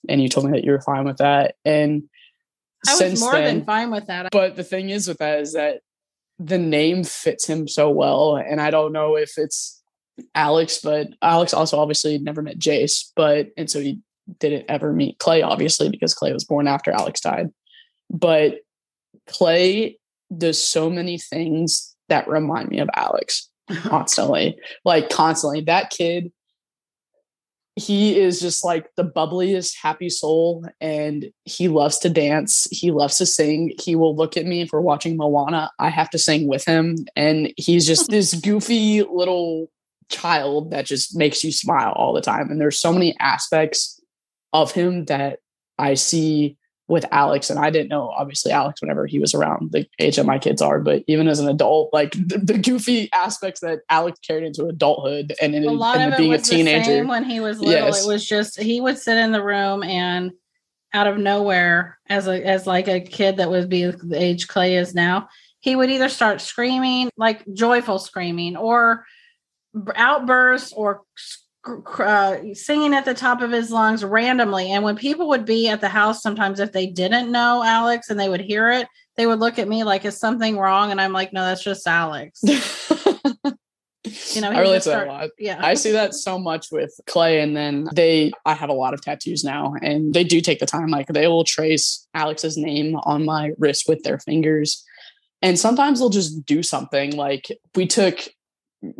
and 0.07 0.21
you 0.21 0.29
told 0.29 0.45
me 0.45 0.51
that 0.53 0.63
you 0.63 0.71
were 0.71 0.81
fine 0.81 1.05
with 1.05 1.17
that. 1.17 1.55
And 1.65 2.03
I 2.87 3.09
was 3.09 3.19
more 3.19 3.31
then, 3.31 3.43
than 3.57 3.65
fine 3.65 3.91
with 3.91 4.07
that. 4.07 4.29
But 4.31 4.55
the 4.55 4.63
thing 4.63 4.89
is 4.89 5.07
with 5.07 5.17
that 5.19 5.39
is 5.39 5.53
that 5.53 5.81
the 6.39 6.57
name 6.57 7.03
fits 7.03 7.47
him 7.47 7.67
so 7.67 7.89
well, 7.89 8.35
and 8.37 8.59
I 8.59 8.69
don't 8.71 8.91
know 8.91 9.15
if 9.15 9.37
it's 9.37 9.81
Alex, 10.33 10.79
but 10.83 11.09
Alex 11.21 11.53
also 11.53 11.79
obviously 11.79 12.17
never 12.17 12.41
met 12.41 12.59
Jace, 12.59 13.11
but 13.15 13.47
and 13.57 13.69
so 13.69 13.79
he 13.79 13.99
didn't 14.39 14.65
ever 14.69 14.91
meet 14.91 15.19
Clay, 15.19 15.41
obviously, 15.41 15.89
because 15.89 16.13
Clay 16.13 16.33
was 16.33 16.43
born 16.43 16.67
after 16.67 16.91
Alex 16.91 17.21
died. 17.21 17.49
But 18.09 18.59
Clay 19.27 19.97
does 20.35 20.61
so 20.61 20.89
many 20.89 21.17
things 21.17 21.95
that 22.09 22.27
remind 22.27 22.69
me 22.69 22.79
of 22.79 22.89
Alex 22.95 23.49
constantly. 23.71 24.57
like 24.83 25.09
constantly. 25.09 25.61
That 25.61 25.89
kid 25.89 26.31
he 27.75 28.19
is 28.19 28.39
just 28.39 28.63
like 28.63 28.89
the 28.95 29.03
bubbliest 29.03 29.75
happy 29.81 30.09
soul 30.09 30.65
and 30.79 31.25
he 31.43 31.67
loves 31.67 31.99
to 31.99 32.09
dance. 32.09 32.67
He 32.71 32.91
loves 32.91 33.17
to 33.17 33.25
sing. 33.25 33.73
He 33.81 33.95
will 33.95 34.15
look 34.15 34.37
at 34.37 34.45
me 34.45 34.61
if 34.61 34.71
we're 34.71 34.79
watching 34.79 35.17
moana. 35.17 35.71
I 35.77 35.89
have 35.89 36.09
to 36.11 36.17
sing 36.17 36.47
with 36.47 36.63
him 36.65 36.95
and 37.15 37.51
he's 37.57 37.85
just 37.85 38.09
this 38.09 38.33
goofy 38.33 39.03
little 39.03 39.69
child 40.09 40.71
that 40.71 40.85
just 40.85 41.15
makes 41.15 41.43
you 41.43 41.51
smile 41.51 41.91
all 41.93 42.13
the 42.13 42.21
time 42.21 42.49
and 42.49 42.61
there's 42.61 42.79
so 42.79 42.93
many 42.93 43.15
aspects 43.19 43.99
of 44.53 44.71
him 44.71 45.05
that 45.05 45.39
i 45.79 45.93
see 45.93 46.55
with 46.87 47.05
Alex, 47.11 47.49
and 47.49 47.59
I 47.59 47.69
didn't 47.69 47.89
know 47.89 48.09
obviously 48.09 48.51
Alex 48.51 48.81
whenever 48.81 49.05
he 49.07 49.17
was 49.17 49.33
around 49.33 49.71
the 49.71 49.87
age 49.99 50.17
that 50.17 50.25
my 50.25 50.37
kids 50.37 50.61
are, 50.61 50.79
but 50.79 51.03
even 51.07 51.27
as 51.27 51.39
an 51.39 51.47
adult, 51.47 51.91
like 51.91 52.11
the, 52.13 52.37
the 52.37 52.57
goofy 52.57 53.11
aspects 53.13 53.61
that 53.61 53.79
Alex 53.89 54.19
carried 54.19 54.43
into 54.43 54.65
adulthood 54.65 55.33
and 55.41 55.55
in, 55.55 55.65
a 55.65 55.71
lot 55.71 55.99
of 55.99 56.13
it 56.13 56.17
being 56.17 56.33
a 56.33 56.37
teenager 56.37 57.05
when 57.05 57.23
he 57.23 57.39
was 57.39 57.59
little, 57.59 57.73
yes. 57.73 58.05
it 58.05 58.07
was 58.07 58.27
just 58.27 58.59
he 58.59 58.79
would 58.81 58.97
sit 58.97 59.17
in 59.17 59.31
the 59.31 59.43
room 59.43 59.83
and 59.83 60.31
out 60.93 61.07
of 61.07 61.17
nowhere, 61.17 61.99
as 62.07 62.27
a 62.27 62.43
as 62.45 62.65
like 62.65 62.87
a 62.87 63.01
kid 63.01 63.37
that 63.37 63.49
would 63.49 63.69
be 63.69 63.85
the 63.85 64.21
age 64.21 64.47
Clay 64.47 64.77
is 64.77 64.95
now, 64.95 65.27
he 65.59 65.75
would 65.75 65.89
either 65.89 66.09
start 66.09 66.39
screaming 66.39 67.09
like 67.17 67.43
joyful 67.53 67.99
screaming 67.99 68.55
or 68.55 69.05
outbursts 69.95 70.71
or 70.71 71.01
uh, 71.99 72.37
singing 72.53 72.93
at 72.93 73.05
the 73.05 73.13
top 73.13 73.41
of 73.41 73.51
his 73.51 73.71
lungs 73.71 74.03
randomly. 74.03 74.71
And 74.71 74.83
when 74.83 74.95
people 74.95 75.27
would 75.29 75.45
be 75.45 75.67
at 75.69 75.81
the 75.81 75.89
house, 75.89 76.21
sometimes 76.21 76.59
if 76.59 76.71
they 76.71 76.87
didn't 76.87 77.31
know 77.31 77.63
Alex 77.63 78.09
and 78.09 78.19
they 78.19 78.29
would 78.29 78.41
hear 78.41 78.71
it, 78.71 78.87
they 79.17 79.27
would 79.27 79.39
look 79.39 79.59
at 79.59 79.67
me 79.67 79.83
like, 79.83 80.05
"Is 80.05 80.19
something 80.19 80.57
wrong?" 80.57 80.91
And 80.91 80.99
I'm 80.99 81.13
like, 81.13 81.31
"No, 81.31 81.45
that's 81.45 81.63
just 81.63 81.87
Alex." 81.87 82.41
you 82.43 84.41
know, 84.41 84.51
I 84.51 84.59
relate 84.59 84.83
to 84.83 84.89
that 84.89 85.07
a 85.07 85.11
lot. 85.11 85.29
Yeah, 85.39 85.57
I 85.59 85.73
see 85.75 85.91
that 85.91 86.13
so 86.13 86.37
much 86.37 86.67
with 86.71 86.93
Clay, 87.07 87.39
and 87.39 87.55
then 87.55 87.87
they. 87.93 88.31
I 88.45 88.53
have 88.53 88.69
a 88.69 88.73
lot 88.73 88.93
of 88.93 89.01
tattoos 89.01 89.43
now, 89.43 89.73
and 89.81 90.13
they 90.13 90.23
do 90.23 90.41
take 90.41 90.59
the 90.59 90.65
time. 90.65 90.89
Like 90.89 91.07
they 91.07 91.27
will 91.27 91.45
trace 91.45 92.07
Alex's 92.13 92.57
name 92.57 92.95
on 92.97 93.25
my 93.25 93.51
wrist 93.57 93.85
with 93.87 94.03
their 94.03 94.19
fingers. 94.19 94.83
And 95.41 95.59
sometimes 95.59 95.99
they'll 95.99 96.09
just 96.09 96.45
do 96.45 96.63
something 96.63 97.15
like 97.15 97.47
we 97.75 97.85
took 97.85 98.19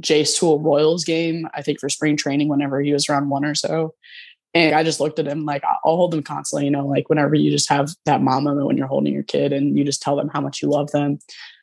Jace 0.02 0.38
to 0.40 0.52
a 0.52 0.60
Royals 0.60 1.04
game, 1.04 1.48
I 1.54 1.62
think 1.62 1.80
for 1.80 1.90
spring 1.90 2.18
training 2.18 2.48
whenever 2.48 2.82
he 2.82 2.94
was 2.94 3.10
around 3.10 3.30
one 3.30 3.46
or 3.46 3.56
so. 3.56 3.94
And 4.54 4.74
I 4.74 4.84
just 4.84 5.02
looked 5.02 5.20
at 5.20 5.28
him 5.28 5.44
like 5.44 5.64
I'll 5.66 5.98
hold 5.98 6.12
them 6.12 6.24
constantly, 6.24 6.66
you 6.66 6.72
know, 6.72 6.88
like 6.88 7.10
whenever 7.10 7.36
you 7.36 7.52
just 7.52 7.70
have 7.70 7.90
that 8.06 8.22
mom 8.22 8.46
moment 8.46 8.68
when 8.68 8.78
you're 8.78 8.88
holding 8.88 9.14
your 9.14 9.24
kid 9.24 9.52
and 9.52 9.78
you 9.78 9.84
just 9.84 10.02
tell 10.02 10.16
them 10.16 10.30
how 10.30 10.40
much 10.40 10.62
you 10.62 10.70
love 10.70 10.92
them. 10.92 11.20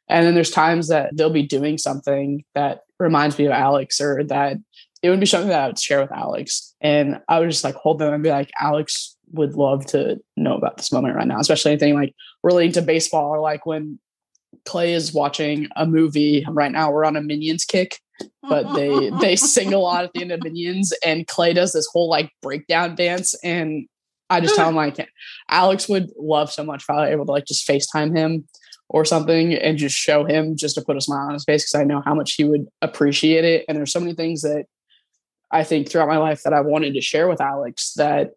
And 0.08 0.26
then 0.26 0.34
there's 0.34 0.50
times 0.50 0.88
that 0.88 1.16
they'll 1.16 1.30
be 1.30 1.42
doing 1.42 1.78
something 1.78 2.44
that 2.54 2.82
reminds 2.98 3.38
me 3.38 3.46
of 3.46 3.52
Alex 3.52 3.98
or 4.00 4.22
that 4.24 4.58
it 5.02 5.08
would 5.08 5.20
be 5.20 5.26
something 5.26 5.48
that 5.48 5.62
I 5.62 5.66
would 5.68 5.78
share 5.78 6.02
with 6.02 6.12
Alex. 6.12 6.74
And 6.82 7.20
I 7.28 7.40
would 7.40 7.50
just 7.50 7.64
like 7.64 7.74
hold 7.76 7.98
them 7.98 8.12
and 8.12 8.22
be 8.22 8.30
like, 8.30 8.50
Alex 8.60 9.16
would 9.32 9.54
love 9.54 9.86
to 9.86 10.20
know 10.36 10.56
about 10.56 10.76
this 10.76 10.92
moment 10.92 11.16
right 11.16 11.26
now, 11.26 11.40
especially 11.40 11.72
anything 11.72 11.94
like 11.94 12.14
relating 12.42 12.72
to 12.72 12.82
baseball 12.82 13.30
or 13.30 13.40
like 13.40 13.64
when 13.64 13.98
Clay 14.64 14.92
is 14.92 15.14
watching 15.14 15.68
a 15.76 15.86
movie 15.86 16.44
right 16.48 16.70
now. 16.70 16.92
We're 16.92 17.06
on 17.06 17.16
a 17.16 17.22
Minions 17.22 17.64
kick, 17.64 17.98
but 18.42 18.74
they 18.74 19.10
they 19.20 19.36
sing 19.36 19.72
a 19.72 19.78
lot 19.78 20.04
at 20.04 20.12
the 20.12 20.22
end 20.22 20.32
of 20.32 20.42
Minions, 20.42 20.92
and 21.04 21.26
Clay 21.26 21.52
does 21.52 21.72
this 21.72 21.88
whole 21.92 22.08
like 22.08 22.30
breakdown 22.42 22.94
dance, 22.94 23.34
and 23.42 23.86
I 24.30 24.40
just 24.40 24.56
tell 24.56 24.68
him 24.68 24.76
like 24.76 25.08
Alex 25.50 25.88
would 25.88 26.10
love 26.16 26.50
so 26.50 26.64
much 26.64 26.82
if 26.82 26.90
I 26.90 26.94
were 26.94 27.12
able 27.12 27.26
to 27.26 27.32
like 27.32 27.44
just 27.44 27.68
FaceTime 27.68 28.16
him 28.16 28.44
or 28.88 29.04
something 29.04 29.54
and 29.54 29.78
just 29.78 29.96
show 29.96 30.24
him 30.24 30.56
just 30.56 30.74
to 30.74 30.82
put 30.82 30.96
a 30.96 31.00
smile 31.00 31.26
on 31.26 31.34
his 31.34 31.44
face 31.44 31.64
because 31.64 31.80
I 31.80 31.84
know 31.84 32.02
how 32.04 32.14
much 32.14 32.34
he 32.34 32.44
would 32.44 32.66
appreciate 32.80 33.44
it. 33.44 33.64
And 33.68 33.76
there's 33.76 33.92
so 33.92 34.00
many 34.00 34.14
things 34.14 34.42
that 34.42 34.66
I 35.50 35.64
think 35.64 35.88
throughout 35.88 36.08
my 36.08 36.18
life 36.18 36.42
that 36.42 36.52
I 36.52 36.60
wanted 36.60 36.94
to 36.94 37.00
share 37.00 37.28
with 37.28 37.40
Alex 37.40 37.92
that 37.94 38.32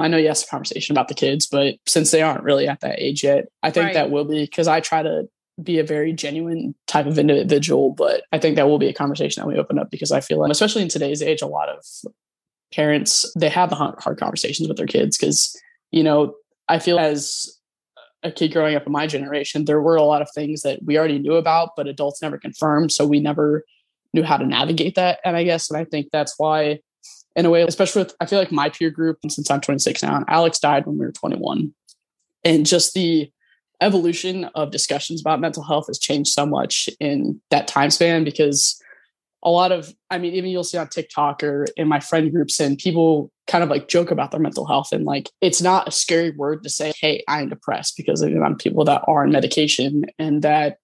I 0.00 0.08
know 0.08 0.16
yes, 0.16 0.44
a 0.44 0.46
conversation 0.46 0.94
about 0.94 1.08
the 1.08 1.14
kids, 1.14 1.46
but 1.46 1.74
since 1.86 2.10
they 2.10 2.22
aren't 2.22 2.44
really 2.44 2.68
at 2.68 2.80
that 2.80 3.00
age 3.00 3.24
yet, 3.24 3.46
I 3.62 3.70
think 3.70 3.86
right. 3.86 3.94
that 3.94 4.10
will 4.10 4.24
be 4.24 4.44
because 4.44 4.68
I 4.68 4.80
try 4.80 5.02
to 5.02 5.28
be 5.62 5.78
a 5.78 5.84
very 5.84 6.12
genuine 6.12 6.74
type 6.86 7.06
of 7.06 7.18
individual. 7.18 7.90
But 7.90 8.24
I 8.32 8.38
think 8.38 8.56
that 8.56 8.68
will 8.68 8.78
be 8.78 8.88
a 8.88 8.94
conversation 8.94 9.40
that 9.40 9.48
we 9.48 9.58
open 9.58 9.78
up 9.78 9.90
because 9.90 10.12
I 10.12 10.20
feel 10.20 10.38
like, 10.38 10.50
especially 10.50 10.82
in 10.82 10.88
today's 10.88 11.22
age, 11.22 11.42
a 11.42 11.46
lot 11.46 11.68
of 11.68 11.84
parents 12.72 13.30
they 13.34 13.48
have 13.48 13.70
the 13.70 13.76
hard 13.76 14.18
conversations 14.18 14.68
with 14.68 14.76
their 14.76 14.86
kids 14.86 15.16
because 15.16 15.58
you 15.90 16.02
know 16.02 16.34
I 16.68 16.78
feel 16.78 16.98
as 16.98 17.58
a 18.22 18.30
kid 18.30 18.52
growing 18.52 18.74
up 18.74 18.86
in 18.86 18.92
my 18.92 19.06
generation, 19.06 19.64
there 19.64 19.80
were 19.80 19.96
a 19.96 20.02
lot 20.02 20.22
of 20.22 20.28
things 20.34 20.62
that 20.62 20.82
we 20.84 20.98
already 20.98 21.18
knew 21.18 21.34
about, 21.34 21.70
but 21.76 21.86
adults 21.86 22.20
never 22.20 22.36
confirmed, 22.36 22.90
so 22.90 23.06
we 23.06 23.20
never 23.20 23.64
knew 24.12 24.24
how 24.24 24.36
to 24.36 24.44
navigate 24.44 24.96
that. 24.96 25.20
And 25.24 25.36
I 25.36 25.44
guess, 25.44 25.70
and 25.70 25.78
I 25.78 25.84
think 25.84 26.08
that's 26.12 26.34
why, 26.36 26.80
in 27.36 27.46
a 27.46 27.50
way, 27.50 27.62
especially 27.62 28.02
with 28.02 28.14
I 28.20 28.26
feel 28.26 28.38
like 28.38 28.52
my 28.52 28.68
peer 28.70 28.90
group, 28.90 29.18
and 29.22 29.32
since 29.32 29.50
I'm 29.50 29.60
26 29.60 30.02
now, 30.02 30.24
Alex 30.28 30.58
died 30.58 30.86
when 30.86 30.98
we 30.98 31.06
were 31.06 31.12
21, 31.12 31.72
and 32.44 32.66
just 32.66 32.94
the 32.94 33.30
evolution 33.80 34.44
of 34.54 34.70
discussions 34.70 35.20
about 35.20 35.40
mental 35.40 35.62
health 35.62 35.86
has 35.86 35.98
changed 35.98 36.30
so 36.30 36.44
much 36.44 36.88
in 37.00 37.40
that 37.50 37.68
time 37.68 37.90
span 37.90 38.24
because 38.24 38.80
a 39.42 39.50
lot 39.50 39.70
of 39.70 39.94
i 40.10 40.18
mean 40.18 40.34
even 40.34 40.50
you'll 40.50 40.64
see 40.64 40.78
on 40.78 40.88
tiktok 40.88 41.42
or 41.42 41.66
in 41.76 41.86
my 41.86 42.00
friend 42.00 42.32
groups 42.32 42.58
and 42.58 42.78
people 42.78 43.30
kind 43.46 43.62
of 43.62 43.70
like 43.70 43.88
joke 43.88 44.10
about 44.10 44.30
their 44.30 44.40
mental 44.40 44.66
health 44.66 44.92
and 44.92 45.04
like 45.04 45.30
it's 45.40 45.62
not 45.62 45.86
a 45.86 45.92
scary 45.92 46.30
word 46.30 46.62
to 46.62 46.68
say 46.68 46.92
hey 46.98 47.22
i'm 47.28 47.48
depressed 47.48 47.96
because 47.96 48.20
of 48.20 48.30
the 48.30 48.36
amount 48.36 48.52
of 48.52 48.58
people 48.58 48.84
that 48.84 49.02
are 49.06 49.22
on 49.22 49.30
medication 49.30 50.04
and 50.18 50.42
that 50.42 50.78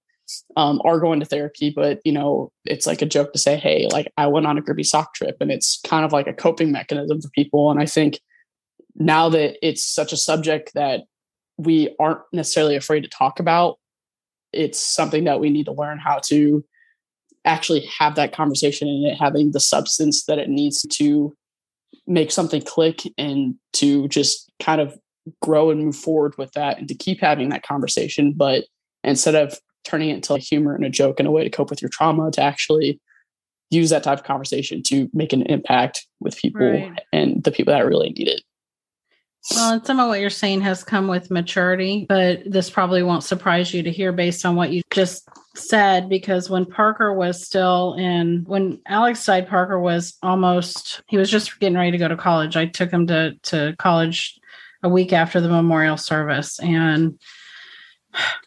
um, 0.57 0.81
are 0.85 1.01
going 1.01 1.21
to 1.21 1.27
therapy 1.27 1.71
but 1.71 2.01
you 2.05 2.13
know 2.13 2.51
it's 2.65 2.87
like 2.87 3.03
a 3.03 3.07
joke 3.07 3.33
to 3.33 3.39
say 3.39 3.57
hey 3.57 3.89
like 3.93 4.11
i 4.17 4.27
went 4.27 4.47
on 4.47 4.57
a 4.57 4.63
grippy 4.63 4.85
sock 4.85 5.15
trip 5.15 5.37
and 5.41 5.51
it's 5.51 5.81
kind 5.85 6.05
of 6.05 6.13
like 6.13 6.27
a 6.27 6.33
coping 6.33 6.73
mechanism 6.73 7.21
for 7.21 7.29
people 7.31 7.71
and 7.71 7.81
i 7.81 7.85
think 7.85 8.21
now 8.97 9.29
that 9.29 9.57
it's 9.67 9.85
such 9.85 10.13
a 10.13 10.17
subject 10.17 10.73
that 10.75 11.03
we 11.59 11.95
aren't 11.99 12.21
necessarily 12.33 12.77
afraid 12.77 13.03
to 13.03 13.09
talk 13.09 13.41
about, 13.41 13.79
it's 14.53 14.79
something 14.79 15.25
that 15.25 15.41
we 15.41 15.51
need 15.51 15.67
to 15.67 15.73
learn 15.73 15.99
how 15.99 16.21
to 16.27 16.65
actually 17.45 17.87
have 17.99 18.15
that 18.15 18.33
conversation 18.33 18.89
and 18.89 19.07
it 19.07 19.19
having 19.19 19.53
the 19.53 19.61
substance 19.61 20.25
that 20.25 20.39
it 20.39 20.49
needs 20.49 20.83
to 20.91 21.35
make 22.07 22.31
something 22.31 22.63
click 22.63 23.03
and 23.19 23.55
to 23.73 24.09
just 24.09 24.51
kind 24.61 24.81
of 24.81 24.99
grow 25.43 25.71
and 25.71 25.85
move 25.85 25.97
forward 25.97 26.35
with 26.37 26.53
that 26.53 26.79
and 26.79 26.89
to 26.89 26.95
keep 26.95 27.21
having 27.21 27.49
that 27.49 27.63
conversation. 27.63 28.33
But 28.35 28.65
instead 29.03 29.35
of 29.35 29.59
turning 29.85 30.11
it 30.11 30.15
into 30.15 30.35
a 30.35 30.39
humor 30.39 30.75
and 30.75 30.85
a 30.85 30.91
joke 30.91 31.19
and 31.19 31.29
a 31.29 31.31
way 31.31 31.45
to 31.45 31.51
cope 31.51 31.71
with 31.71 31.83
your 31.83 31.91
trauma, 31.91 32.31
to 32.33 32.43
actually 32.43 33.01
use 33.71 33.91
that 33.91 34.03
type 34.03 34.19
of 34.19 34.25
conversation 34.25 34.83
to 34.85 35.09
make 35.13 35.33
an 35.33 35.43
impact 35.43 36.07
with 36.21 36.37
people 36.37 36.71
right. 36.71 37.01
and 37.13 37.43
the 37.45 37.53
people 37.53 37.73
that 37.73 37.87
really 37.87 38.11
need 38.11 38.29
it. 38.29 38.43
Well, 39.51 39.85
some 39.85 40.01
of 40.01 40.09
what 40.09 40.21
you're 40.21 40.31
saying 40.31 40.63
has 40.63 40.83
come 40.83 41.07
with 41.07 41.31
maturity, 41.31 42.07
but 42.09 42.43
this 42.47 42.71
probably 42.71 43.03
won't 43.03 43.25
surprise 43.25 43.75
you 43.75 43.83
to 43.83 43.91
hear 43.91 44.11
based 44.11 44.47
on 44.47 44.57
what 44.57 44.71
you 44.71 44.83
just 44.91 45.29
said. 45.55 46.09
Because 46.09 46.49
when 46.49 46.65
Parker 46.65 47.13
was 47.13 47.45
still 47.45 47.95
in, 47.95 48.45
when 48.47 48.81
Alex 48.87 49.25
died, 49.27 49.49
Parker 49.49 49.79
was 49.79 50.17
almost, 50.23 51.03
he 51.09 51.19
was 51.19 51.31
just 51.31 51.61
getting 51.61 51.77
ready 51.77 51.91
to 51.91 51.99
go 51.99 52.09
to 52.09 52.17
college. 52.17 52.57
I 52.57 52.67
took 52.67 52.91
him 52.91 53.07
to, 53.09 53.35
to 53.45 53.75
college 53.79 54.39
a 54.83 54.89
week 54.89 55.13
after 55.13 55.41
the 55.41 55.49
memorial 55.49 55.97
service. 55.99 56.59
And 56.61 57.19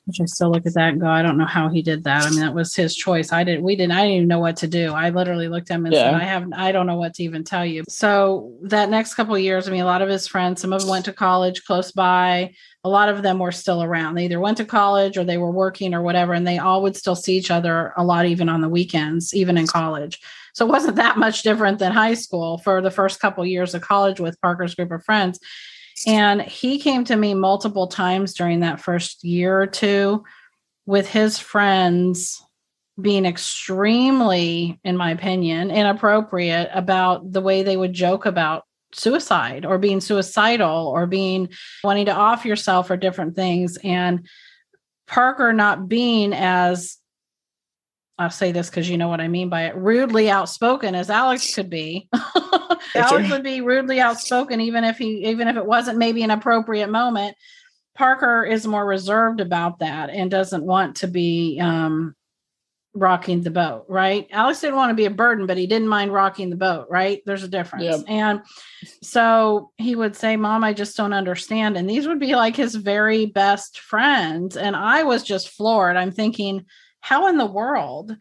which 0.05 0.21
I 0.21 0.25
still 0.25 0.51
look 0.51 0.65
at 0.65 0.73
that 0.75 0.93
and 0.93 1.01
go, 1.01 1.07
I 1.07 1.21
don't 1.21 1.37
know 1.37 1.45
how 1.45 1.69
he 1.69 1.81
did 1.81 2.03
that. 2.05 2.25
I 2.25 2.29
mean, 2.29 2.39
that 2.39 2.53
was 2.53 2.73
his 2.73 2.95
choice. 2.95 3.33
I 3.33 3.43
didn't, 3.43 3.63
we 3.63 3.75
didn't, 3.75 3.91
I 3.91 4.03
didn't 4.03 4.15
even 4.15 4.27
know 4.27 4.39
what 4.39 4.57
to 4.57 4.67
do. 4.67 4.93
I 4.93 5.09
literally 5.09 5.49
looked 5.49 5.69
at 5.69 5.75
him 5.75 5.85
and 5.85 5.93
yeah. 5.93 6.11
said, 6.11 6.13
I 6.13 6.23
have, 6.23 6.47
I 6.53 6.71
don't 6.71 6.87
know 6.87 6.95
what 6.95 7.13
to 7.15 7.23
even 7.23 7.43
tell 7.43 7.65
you. 7.65 7.83
So 7.89 8.55
that 8.63 8.89
next 8.89 9.15
couple 9.15 9.37
years, 9.37 9.67
I 9.67 9.71
mean, 9.71 9.81
a 9.81 9.85
lot 9.85 10.01
of 10.01 10.09
his 10.09 10.27
friends, 10.27 10.61
some 10.61 10.71
of 10.71 10.81
them 10.81 10.89
went 10.89 11.05
to 11.05 11.13
college 11.13 11.65
close 11.65 11.91
by. 11.91 12.53
A 12.83 12.89
lot 12.89 13.09
of 13.09 13.21
them 13.21 13.39
were 13.39 13.51
still 13.51 13.83
around. 13.83 14.15
They 14.15 14.25
either 14.25 14.39
went 14.39 14.57
to 14.57 14.65
college 14.65 15.17
or 15.17 15.25
they 15.25 15.37
were 15.37 15.51
working 15.51 15.93
or 15.93 16.01
whatever. 16.01 16.33
And 16.33 16.47
they 16.47 16.57
all 16.57 16.81
would 16.83 16.95
still 16.95 17.15
see 17.15 17.37
each 17.37 17.51
other 17.51 17.93
a 17.97 18.03
lot, 18.03 18.25
even 18.25 18.47
on 18.47 18.61
the 18.61 18.69
weekends, 18.69 19.33
even 19.33 19.57
in 19.57 19.67
college. 19.67 20.21
So 20.53 20.65
it 20.65 20.69
wasn't 20.69 20.95
that 20.95 21.17
much 21.17 21.43
different 21.43 21.79
than 21.79 21.91
high 21.91 22.13
school 22.13 22.59
for 22.59 22.81
the 22.81 22.89
first 22.89 23.19
couple 23.19 23.45
years 23.45 23.75
of 23.75 23.81
college 23.81 24.19
with 24.19 24.41
Parker's 24.41 24.73
group 24.73 24.91
of 24.91 25.03
friends. 25.03 25.39
And 26.05 26.41
he 26.41 26.79
came 26.79 27.03
to 27.05 27.15
me 27.15 27.33
multiple 27.33 27.87
times 27.87 28.33
during 28.33 28.59
that 28.59 28.79
first 28.79 29.23
year 29.23 29.59
or 29.59 29.67
two 29.67 30.23
with 30.85 31.07
his 31.07 31.39
friends 31.39 32.41
being 32.99 33.25
extremely, 33.25 34.79
in 34.83 34.97
my 34.97 35.11
opinion, 35.11 35.71
inappropriate 35.71 36.69
about 36.73 37.31
the 37.31 37.41
way 37.41 37.63
they 37.63 37.77
would 37.77 37.93
joke 37.93 38.25
about 38.25 38.63
suicide 38.93 39.65
or 39.65 39.77
being 39.77 40.01
suicidal 40.01 40.87
or 40.87 41.05
being 41.05 41.49
wanting 41.83 42.05
to 42.05 42.13
off 42.13 42.45
yourself 42.45 42.89
or 42.89 42.97
different 42.97 43.35
things. 43.35 43.77
And 43.83 44.27
Parker 45.07 45.53
not 45.53 45.87
being 45.87 46.33
as 46.33 46.97
I'll 48.19 48.31
say 48.31 48.51
this 48.51 48.69
because 48.69 48.89
you 48.89 48.97
know 48.97 49.09
what 49.09 49.21
I 49.21 49.27
mean 49.27 49.49
by 49.49 49.63
it 49.63 49.75
rudely 49.75 50.29
outspoken 50.29 50.95
as 50.95 51.09
Alex 51.09 51.53
could 51.53 51.69
be. 51.69 52.09
Alex 52.95 53.29
would 53.29 53.43
be 53.43 53.61
rudely 53.61 53.99
outspoken, 53.99 54.59
even 54.61 54.83
if 54.83 54.97
he, 54.97 55.27
even 55.27 55.47
if 55.47 55.55
it 55.55 55.65
wasn't 55.65 55.99
maybe 55.99 56.23
an 56.23 56.31
appropriate 56.31 56.89
moment. 56.89 57.35
Parker 57.95 58.43
is 58.43 58.67
more 58.67 58.85
reserved 58.85 59.39
about 59.39 59.79
that 59.79 60.09
and 60.09 60.29
doesn't 60.29 60.63
want 60.63 60.97
to 60.97 61.07
be 61.07 61.59
um, 61.59 62.15
rocking 62.93 63.41
the 63.41 63.51
boat, 63.51 63.85
right? 63.87 64.27
Alex 64.31 64.61
didn't 64.61 64.75
want 64.75 64.89
to 64.91 64.95
be 64.95 65.05
a 65.05 65.11
burden, 65.11 65.45
but 65.45 65.57
he 65.57 65.67
didn't 65.67 65.87
mind 65.87 66.13
rocking 66.13 66.49
the 66.49 66.55
boat, 66.55 66.87
right? 66.89 67.21
There's 67.25 67.43
a 67.43 67.47
difference. 67.47 67.85
Yep. 67.85 67.99
And 68.07 68.41
so 69.01 69.71
he 69.77 69.95
would 69.95 70.15
say, 70.15 70.37
Mom, 70.37 70.63
I 70.63 70.73
just 70.73 70.97
don't 70.97 71.13
understand. 71.13 71.77
And 71.77 71.89
these 71.89 72.07
would 72.07 72.19
be 72.19 72.35
like 72.35 72.55
his 72.55 72.75
very 72.75 73.27
best 73.27 73.79
friends. 73.79 74.57
And 74.57 74.75
I 74.75 75.03
was 75.03 75.23
just 75.23 75.49
floored. 75.49 75.97
I'm 75.97 76.11
thinking, 76.11 76.65
how 77.01 77.27
in 77.27 77.37
the 77.37 77.45
world? 77.45 78.15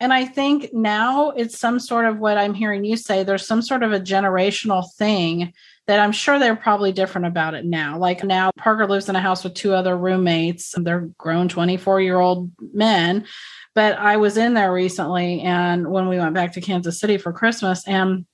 And 0.00 0.12
I 0.12 0.24
think 0.24 0.70
now 0.72 1.30
it's 1.30 1.58
some 1.58 1.78
sort 1.78 2.06
of 2.06 2.18
what 2.18 2.36
I'm 2.36 2.54
hearing 2.54 2.84
you 2.84 2.96
say 2.96 3.22
there's 3.22 3.46
some 3.46 3.62
sort 3.62 3.84
of 3.84 3.92
a 3.92 4.00
generational 4.00 4.84
thing 4.94 5.52
that 5.86 6.00
I'm 6.00 6.10
sure 6.10 6.38
they're 6.38 6.56
probably 6.56 6.90
different 6.90 7.28
about 7.28 7.54
it 7.54 7.64
now. 7.64 7.98
Like 7.98 8.24
now, 8.24 8.50
Parker 8.56 8.86
lives 8.86 9.08
in 9.08 9.14
a 9.14 9.20
house 9.20 9.44
with 9.44 9.54
two 9.54 9.74
other 9.74 9.96
roommates. 9.96 10.74
They're 10.76 11.08
grown 11.18 11.48
24 11.48 12.00
year 12.00 12.18
old 12.18 12.50
men. 12.72 13.26
But 13.74 13.96
I 13.96 14.16
was 14.16 14.36
in 14.36 14.54
there 14.54 14.72
recently 14.72 15.40
and 15.40 15.88
when 15.88 16.08
we 16.08 16.18
went 16.18 16.34
back 16.34 16.52
to 16.54 16.60
Kansas 16.60 16.98
City 16.98 17.16
for 17.16 17.32
Christmas, 17.32 17.86
and 17.86 18.26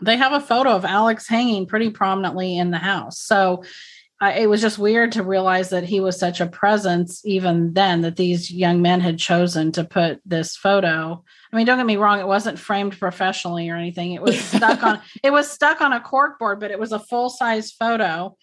they 0.00 0.16
have 0.16 0.32
a 0.32 0.40
photo 0.40 0.70
of 0.70 0.84
Alex 0.84 1.26
hanging 1.26 1.66
pretty 1.66 1.90
prominently 1.90 2.58
in 2.58 2.70
the 2.70 2.78
house. 2.78 3.18
So 3.18 3.64
I, 4.20 4.32
it 4.40 4.48
was 4.48 4.62
just 4.62 4.78
weird 4.78 5.12
to 5.12 5.22
realize 5.22 5.70
that 5.70 5.84
he 5.84 6.00
was 6.00 6.18
such 6.18 6.40
a 6.40 6.46
presence 6.46 7.20
even 7.24 7.74
then 7.74 8.00
that 8.00 8.16
these 8.16 8.50
young 8.50 8.80
men 8.80 9.00
had 9.00 9.18
chosen 9.18 9.72
to 9.72 9.84
put 9.84 10.20
this 10.24 10.56
photo. 10.56 11.22
I 11.52 11.56
mean 11.56 11.66
don't 11.66 11.76
get 11.76 11.86
me 11.86 11.96
wrong 11.96 12.20
it 12.20 12.26
wasn't 12.26 12.58
framed 12.58 12.98
professionally 12.98 13.68
or 13.68 13.76
anything. 13.76 14.12
It 14.12 14.22
was 14.22 14.40
stuck 14.44 14.82
on 14.82 15.00
it 15.22 15.32
was 15.32 15.50
stuck 15.50 15.80
on 15.80 15.92
a 15.92 16.00
cork 16.00 16.38
board 16.38 16.60
but 16.60 16.70
it 16.70 16.78
was 16.78 16.92
a 16.92 16.98
full 16.98 17.28
size 17.28 17.72
photo. 17.72 18.36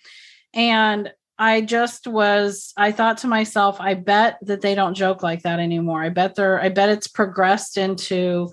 And 0.54 1.12
i 1.40 1.62
just 1.62 2.06
was 2.06 2.74
i 2.78 2.92
thought 2.92 3.18
to 3.18 3.28
myself 3.28 3.82
i 3.82 3.96
bet 3.96 4.38
that 4.44 4.62
they 4.62 4.76
don't 4.76 4.94
joke 4.94 5.24
like 5.24 5.42
that 5.42 5.60
anymore. 5.60 6.04
I 6.04 6.10
bet 6.10 6.36
they're 6.36 6.62
i 6.62 6.70
bet 6.70 6.90
it's 6.90 7.08
progressed 7.08 7.78
into 7.78 8.50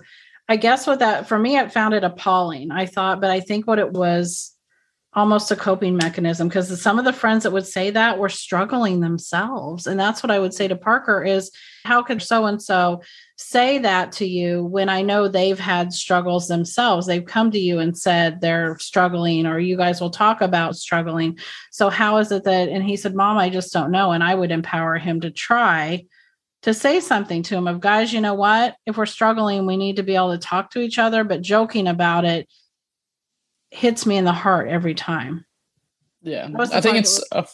i 0.49 0.55
guess 0.55 0.87
what 0.87 0.97
that 0.97 1.27
for 1.27 1.37
me 1.37 1.57
it 1.57 1.71
found 1.71 1.93
it 1.93 2.03
appalling 2.03 2.71
i 2.71 2.87
thought 2.87 3.21
but 3.21 3.29
i 3.29 3.39
think 3.39 3.67
what 3.67 3.77
it 3.77 3.91
was 3.91 4.50
almost 5.13 5.51
a 5.51 5.57
coping 5.57 5.97
mechanism 5.97 6.47
because 6.47 6.81
some 6.81 6.97
of 6.97 7.03
the 7.03 7.11
friends 7.11 7.43
that 7.43 7.51
would 7.51 7.67
say 7.67 7.89
that 7.89 8.17
were 8.17 8.29
struggling 8.29 9.01
themselves. 9.01 9.85
And 9.85 9.99
that's 9.99 10.23
what 10.23 10.31
i 10.31 10.39
would 10.39 10.53
say 10.53 10.67
to 10.69 10.75
parker 10.75 11.21
is 11.23 11.51
how 11.83 12.01
could 12.01 12.21
so 12.21 12.45
and 12.45 12.61
so 12.61 13.01
say 13.35 13.79
that 13.79 14.13
to 14.13 14.25
you 14.25 14.63
when 14.63 14.87
i 14.87 15.01
know 15.01 15.27
they've 15.27 15.59
had 15.59 15.91
struggles 15.91 16.47
themselves? 16.47 17.07
They've 17.07 17.25
come 17.25 17.51
to 17.51 17.59
you 17.59 17.79
and 17.79 17.97
said 17.97 18.39
they're 18.39 18.77
struggling 18.79 19.45
or 19.45 19.59
you 19.59 19.75
guys 19.75 19.99
will 19.99 20.11
talk 20.11 20.39
about 20.39 20.77
struggling. 20.77 21.37
So 21.71 21.89
how 21.89 22.17
is 22.17 22.31
it 22.31 22.45
that 22.45 22.69
and 22.69 22.83
he 22.83 22.95
said 22.95 23.13
mom 23.13 23.37
i 23.37 23.49
just 23.49 23.73
don't 23.73 23.91
know 23.91 24.11
and 24.11 24.23
i 24.23 24.33
would 24.33 24.51
empower 24.51 24.97
him 24.97 25.21
to 25.21 25.31
try 25.31 26.05
to 26.61 26.73
say 26.73 26.99
something 26.99 27.43
to 27.43 27.55
him 27.55 27.67
of 27.67 27.81
guys 27.81 28.13
you 28.13 28.21
know 28.21 28.35
what? 28.35 28.75
If 28.85 28.95
we're 28.95 29.05
struggling 29.07 29.65
we 29.65 29.75
need 29.75 29.97
to 29.97 30.03
be 30.03 30.15
able 30.15 30.31
to 30.31 30.37
talk 30.37 30.71
to 30.71 30.79
each 30.79 30.99
other 30.99 31.25
but 31.25 31.41
joking 31.41 31.87
about 31.87 32.23
it 32.23 32.47
hits 33.71 34.05
me 34.05 34.17
in 34.17 34.25
the 34.25 34.33
heart 34.33 34.67
every 34.67 34.93
time. 34.93 35.45
Yeah, 36.21 36.49
I 36.55 36.81
think 36.81 36.97
it's 36.97 37.23
a, 37.31 37.47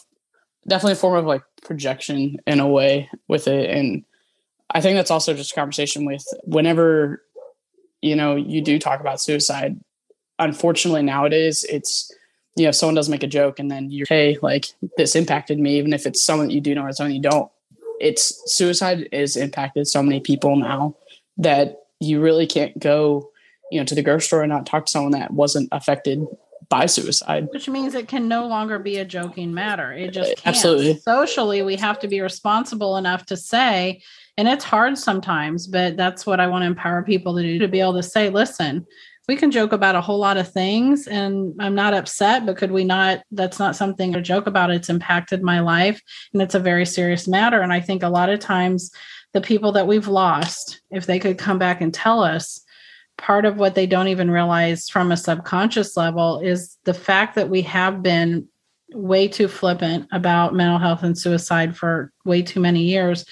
definitely 0.66 0.92
a 0.92 0.96
form 0.96 1.16
of 1.16 1.24
like 1.24 1.42
projection 1.62 2.36
in 2.46 2.60
a 2.60 2.68
way 2.68 3.08
with 3.26 3.48
it, 3.48 3.70
and 3.70 4.04
I 4.70 4.82
think 4.82 4.96
that's 4.96 5.10
also 5.10 5.32
just 5.32 5.52
a 5.52 5.54
conversation 5.54 6.04
with 6.04 6.26
whenever 6.44 7.22
you 8.02 8.14
know 8.14 8.36
you 8.36 8.60
do 8.60 8.78
talk 8.78 9.00
about 9.00 9.20
suicide. 9.20 9.80
Unfortunately, 10.38 11.02
nowadays 11.02 11.64
it's 11.68 12.12
you 12.56 12.64
know 12.64 12.70
if 12.70 12.74
someone 12.74 12.94
does 12.94 13.08
make 13.08 13.22
a 13.22 13.28
joke 13.28 13.58
and 13.58 13.70
then 13.70 13.90
you're 13.90 14.06
hey 14.08 14.36
like 14.42 14.66
this 14.96 15.16
impacted 15.16 15.58
me 15.58 15.78
even 15.78 15.92
if 15.92 16.06
it's 16.06 16.22
someone 16.22 16.48
that 16.48 16.54
you 16.54 16.60
do 16.60 16.74
know 16.74 16.82
or 16.82 16.92
someone 16.92 17.14
you 17.14 17.22
don't 17.22 17.50
it's 18.00 18.52
suicide 18.52 19.08
is 19.12 19.36
impacted 19.36 19.86
so 19.86 20.02
many 20.02 20.20
people 20.20 20.56
now 20.56 20.94
that 21.36 21.84
you 22.00 22.20
really 22.20 22.46
can't 22.46 22.78
go 22.78 23.30
you 23.70 23.78
know 23.78 23.84
to 23.84 23.94
the 23.94 24.02
grocery 24.02 24.26
store 24.26 24.42
and 24.42 24.50
not 24.50 24.66
talk 24.66 24.86
to 24.86 24.92
someone 24.92 25.12
that 25.12 25.32
wasn't 25.32 25.68
affected 25.72 26.26
by 26.68 26.86
suicide. 26.86 27.48
Which 27.50 27.68
means 27.68 27.94
it 27.94 28.08
can 28.08 28.28
no 28.28 28.46
longer 28.46 28.78
be 28.78 28.98
a 28.98 29.04
joking 29.04 29.54
matter. 29.54 29.92
It 29.92 30.10
just 30.10 30.36
can't. 30.36 30.46
absolutely. 30.46 30.98
Socially 30.98 31.62
we 31.62 31.76
have 31.76 31.98
to 32.00 32.08
be 32.08 32.20
responsible 32.20 32.96
enough 32.96 33.26
to 33.26 33.36
say 33.36 34.02
and 34.38 34.46
it's 34.48 34.64
hard 34.64 34.96
sometimes 34.96 35.66
but 35.66 35.96
that's 35.96 36.24
what 36.24 36.40
i 36.40 36.46
want 36.46 36.62
to 36.62 36.66
empower 36.66 37.02
people 37.02 37.36
to 37.36 37.42
do 37.42 37.58
to 37.58 37.68
be 37.68 37.80
able 37.80 37.94
to 37.94 38.02
say 38.02 38.30
listen 38.30 38.86
we 39.26 39.36
can 39.36 39.50
joke 39.50 39.72
about 39.72 39.96
a 39.96 40.00
whole 40.00 40.18
lot 40.18 40.38
of 40.38 40.50
things 40.50 41.06
and 41.06 41.54
i'm 41.60 41.74
not 41.74 41.92
upset 41.92 42.46
but 42.46 42.56
could 42.56 42.70
we 42.70 42.84
not 42.84 43.20
that's 43.32 43.58
not 43.58 43.76
something 43.76 44.12
to 44.12 44.22
joke 44.22 44.46
about. 44.46 44.70
It's 44.70 44.88
impacted 44.88 45.42
my 45.42 45.60
life 45.60 46.00
and 46.32 46.40
it's 46.40 46.54
a 46.54 46.60
very 46.60 46.86
serious 46.86 47.28
matter. 47.28 47.60
And 47.60 47.72
i 47.72 47.80
think 47.80 48.02
a 48.02 48.08
lot 48.08 48.30
of 48.30 48.40
times 48.40 48.90
the 49.34 49.40
people 49.42 49.72
that 49.72 49.86
we've 49.86 50.08
lost 50.08 50.80
if 50.90 51.04
they 51.04 51.18
could 51.18 51.36
come 51.36 51.58
back 51.58 51.82
and 51.82 51.92
tell 51.92 52.22
us 52.22 52.64
part 53.18 53.44
of 53.44 53.58
what 53.58 53.74
they 53.74 53.86
don't 53.86 54.08
even 54.08 54.30
realize 54.30 54.88
from 54.88 55.12
a 55.12 55.16
subconscious 55.16 55.96
level 55.96 56.40
is 56.40 56.78
the 56.84 56.94
fact 56.94 57.34
that 57.34 57.50
we 57.50 57.62
have 57.62 58.02
been 58.02 58.48
way 58.94 59.28
too 59.28 59.48
flippant 59.48 60.06
about 60.12 60.54
mental 60.54 60.78
health 60.78 61.02
and 61.02 61.18
suicide 61.18 61.76
for 61.76 62.10
way 62.24 62.40
too 62.40 62.60
many 62.60 62.82
years 62.84 63.26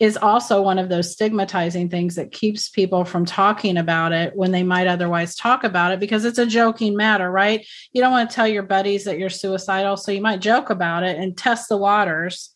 is 0.00 0.16
also 0.16 0.62
one 0.62 0.78
of 0.78 0.88
those 0.88 1.10
stigmatizing 1.10 1.88
things 1.88 2.14
that 2.14 2.30
keeps 2.30 2.68
people 2.68 3.04
from 3.04 3.24
talking 3.24 3.76
about 3.76 4.12
it 4.12 4.34
when 4.36 4.52
they 4.52 4.62
might 4.62 4.86
otherwise 4.86 5.34
talk 5.34 5.64
about 5.64 5.92
it 5.92 5.98
because 5.98 6.24
it's 6.24 6.38
a 6.38 6.46
joking 6.46 6.96
matter, 6.96 7.30
right? 7.30 7.66
You 7.92 8.00
don't 8.00 8.12
want 8.12 8.30
to 8.30 8.34
tell 8.34 8.46
your 8.46 8.62
buddies 8.62 9.04
that 9.04 9.18
you're 9.18 9.28
suicidal, 9.28 9.96
so 9.96 10.12
you 10.12 10.20
might 10.20 10.40
joke 10.40 10.70
about 10.70 11.02
it 11.02 11.16
and 11.18 11.36
test 11.36 11.68
the 11.68 11.76
waters 11.76 12.54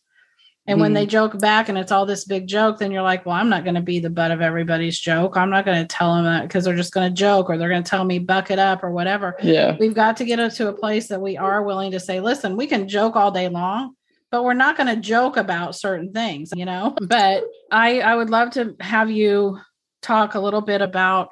And 0.65 0.79
when 0.79 0.93
they 0.93 1.03
mm-hmm. 1.03 1.09
joke 1.09 1.39
back 1.39 1.67
and 1.67 1.77
it's 1.77 1.91
all 1.91 2.05
this 2.05 2.23
big 2.23 2.47
joke, 2.47 2.77
then 2.79 2.91
you're 2.91 3.01
like, 3.01 3.25
well, 3.25 3.35
I'm 3.35 3.49
not 3.49 3.65
going 3.65 3.75
to 3.75 3.81
be 3.81 3.99
the 3.99 4.09
butt 4.09 4.31
of 4.31 4.39
everybody's 4.39 4.97
joke. 4.97 5.35
I'm 5.35 5.49
not 5.49 5.65
going 5.65 5.81
to 5.81 5.87
tell 5.87 6.15
them 6.15 6.23
that 6.23 6.39
uh, 6.39 6.41
because 6.43 6.63
they're 6.63 6.75
just 6.75 6.93
going 6.93 7.09
to 7.09 7.13
joke 7.13 7.49
or 7.49 7.57
they're 7.57 7.69
going 7.69 7.83
to 7.83 7.89
tell 7.89 8.05
me 8.05 8.19
buck 8.19 8.49
it 8.49 8.59
up 8.59 8.81
or 8.81 8.91
whatever. 8.91 9.35
Yeah. 9.43 9.75
We've 9.77 9.93
got 9.93 10.15
to 10.17 10.25
get 10.25 10.39
us 10.39 10.55
to 10.57 10.69
a 10.69 10.73
place 10.73 11.07
that 11.09 11.21
we 11.21 11.35
are 11.35 11.63
willing 11.63 11.91
to 11.91 11.99
say, 11.99 12.21
listen, 12.21 12.55
we 12.55 12.67
can 12.67 12.87
joke 12.87 13.17
all 13.17 13.29
day 13.29 13.49
long, 13.49 13.95
but 14.31 14.45
we're 14.45 14.53
not 14.53 14.77
going 14.77 14.87
to 14.87 15.01
joke 15.01 15.35
about 15.35 15.75
certain 15.75 16.13
things, 16.13 16.51
you 16.55 16.63
know? 16.63 16.95
But 17.01 17.43
I, 17.69 17.99
I 17.99 18.15
would 18.15 18.29
love 18.29 18.51
to 18.51 18.77
have 18.79 19.11
you 19.11 19.59
talk 20.01 20.35
a 20.35 20.39
little 20.39 20.61
bit 20.61 20.81
about 20.81 21.29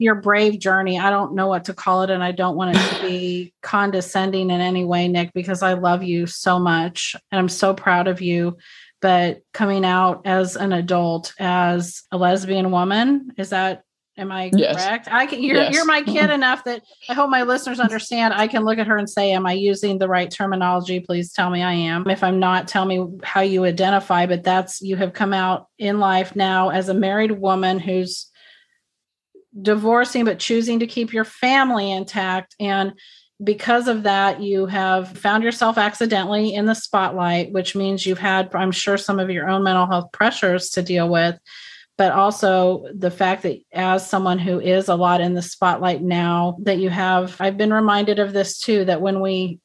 your 0.00 0.14
brave 0.16 0.58
journey. 0.58 0.98
I 0.98 1.10
don't 1.10 1.34
know 1.34 1.46
what 1.46 1.66
to 1.66 1.74
call 1.74 2.02
it, 2.02 2.10
and 2.10 2.24
I 2.24 2.32
don't 2.32 2.56
want 2.56 2.72
it 2.78 2.88
to 2.88 2.96
be 2.96 3.52
condescending 3.62 4.50
in 4.50 4.60
any 4.60 4.84
way, 4.84 5.06
Nic, 5.06 5.32
because 5.34 5.62
I 5.62 5.74
love 5.74 6.02
you 6.02 6.26
so 6.26 6.58
much 6.58 7.14
and 7.30 7.38
I'm 7.38 7.50
so 7.50 7.74
proud 7.74 8.08
of 8.08 8.20
you. 8.22 8.56
But 9.02 9.40
coming 9.52 9.84
out 9.84 10.22
as 10.26 10.56
an 10.56 10.72
adult, 10.72 11.34
as 11.38 12.02
a 12.10 12.16
lesbian 12.18 12.70
woman, 12.70 13.32
is 13.36 13.50
that 13.50 13.82
am 14.16 14.32
I 14.32 14.50
Yes. 14.54 14.74
correct? 14.74 15.08
I 15.10 15.26
can 15.26 15.42
you're 15.42 15.56
Yes. 15.56 15.74
you're 15.74 15.86
my 15.86 16.02
kid 16.02 16.30
enough 16.38 16.64
that 16.64 16.82
I 17.08 17.14
hope 17.14 17.30
my 17.30 17.42
listeners 17.42 17.80
understand 17.80 18.34
I 18.34 18.46
can 18.46 18.64
look 18.64 18.78
at 18.78 18.86
her 18.86 18.96
and 18.96 19.08
say, 19.08 19.32
Am 19.32 19.46
I 19.46 19.52
using 19.52 19.98
the 19.98 20.08
right 20.08 20.30
terminology? 20.30 21.00
Please 21.00 21.32
tell 21.32 21.50
me 21.50 21.62
I 21.62 21.72
am. 21.72 22.08
If 22.08 22.22
I'm 22.22 22.38
not, 22.38 22.68
tell 22.68 22.84
me 22.84 23.06
how 23.22 23.40
you 23.40 23.64
identify. 23.64 24.26
But 24.26 24.44
that's 24.44 24.80
you 24.82 24.96
have 24.96 25.12
come 25.12 25.32
out 25.32 25.68
in 25.78 25.98
life 25.98 26.36
now 26.36 26.70
as 26.70 26.88
a 26.88 26.94
married 26.94 27.32
woman 27.32 27.78
who's 27.78 28.29
divorcing 29.60 30.24
but 30.24 30.38
choosing 30.38 30.78
to 30.78 30.86
keep 30.86 31.12
your 31.12 31.24
family 31.24 31.90
intact. 31.90 32.54
And 32.60 32.92
because 33.42 33.88
of 33.88 34.02
that 34.02 34.40
you 34.40 34.66
have 34.66 35.16
found 35.16 35.42
yourself 35.42 35.78
accidentally 35.78 36.54
in 36.54 36.66
the 36.66 36.74
spotlight 36.74 37.50
which 37.52 37.74
means 37.74 38.04
you've 38.04 38.18
had 38.18 38.54
i'm 38.54 38.70
sure 38.70 38.98
some 38.98 39.18
of 39.18 39.30
your 39.30 39.48
own 39.48 39.62
mental 39.62 39.86
health 39.86 40.12
pressures 40.12 40.70
to 40.70 40.82
deal 40.82 41.08
with. 41.08 41.38
But 41.96 42.12
also 42.12 42.86
the 42.94 43.10
fact 43.10 43.42
that 43.42 43.58
as 43.72 44.08
someone 44.08 44.38
who 44.38 44.58
is 44.58 44.88
a 44.88 44.94
lot 44.94 45.20
in 45.20 45.34
the 45.34 45.42
spotlight 45.42 46.02
now 46.02 46.56
that 46.62 46.78
you 46.78 46.90
have 46.90 47.36
i've 47.40 47.56
been 47.56 47.72
reminded 47.72 48.18
of 48.18 48.32
this 48.32 48.58
too 48.58 48.84
that 48.84 49.00
when 49.00 49.20
we 49.20 49.58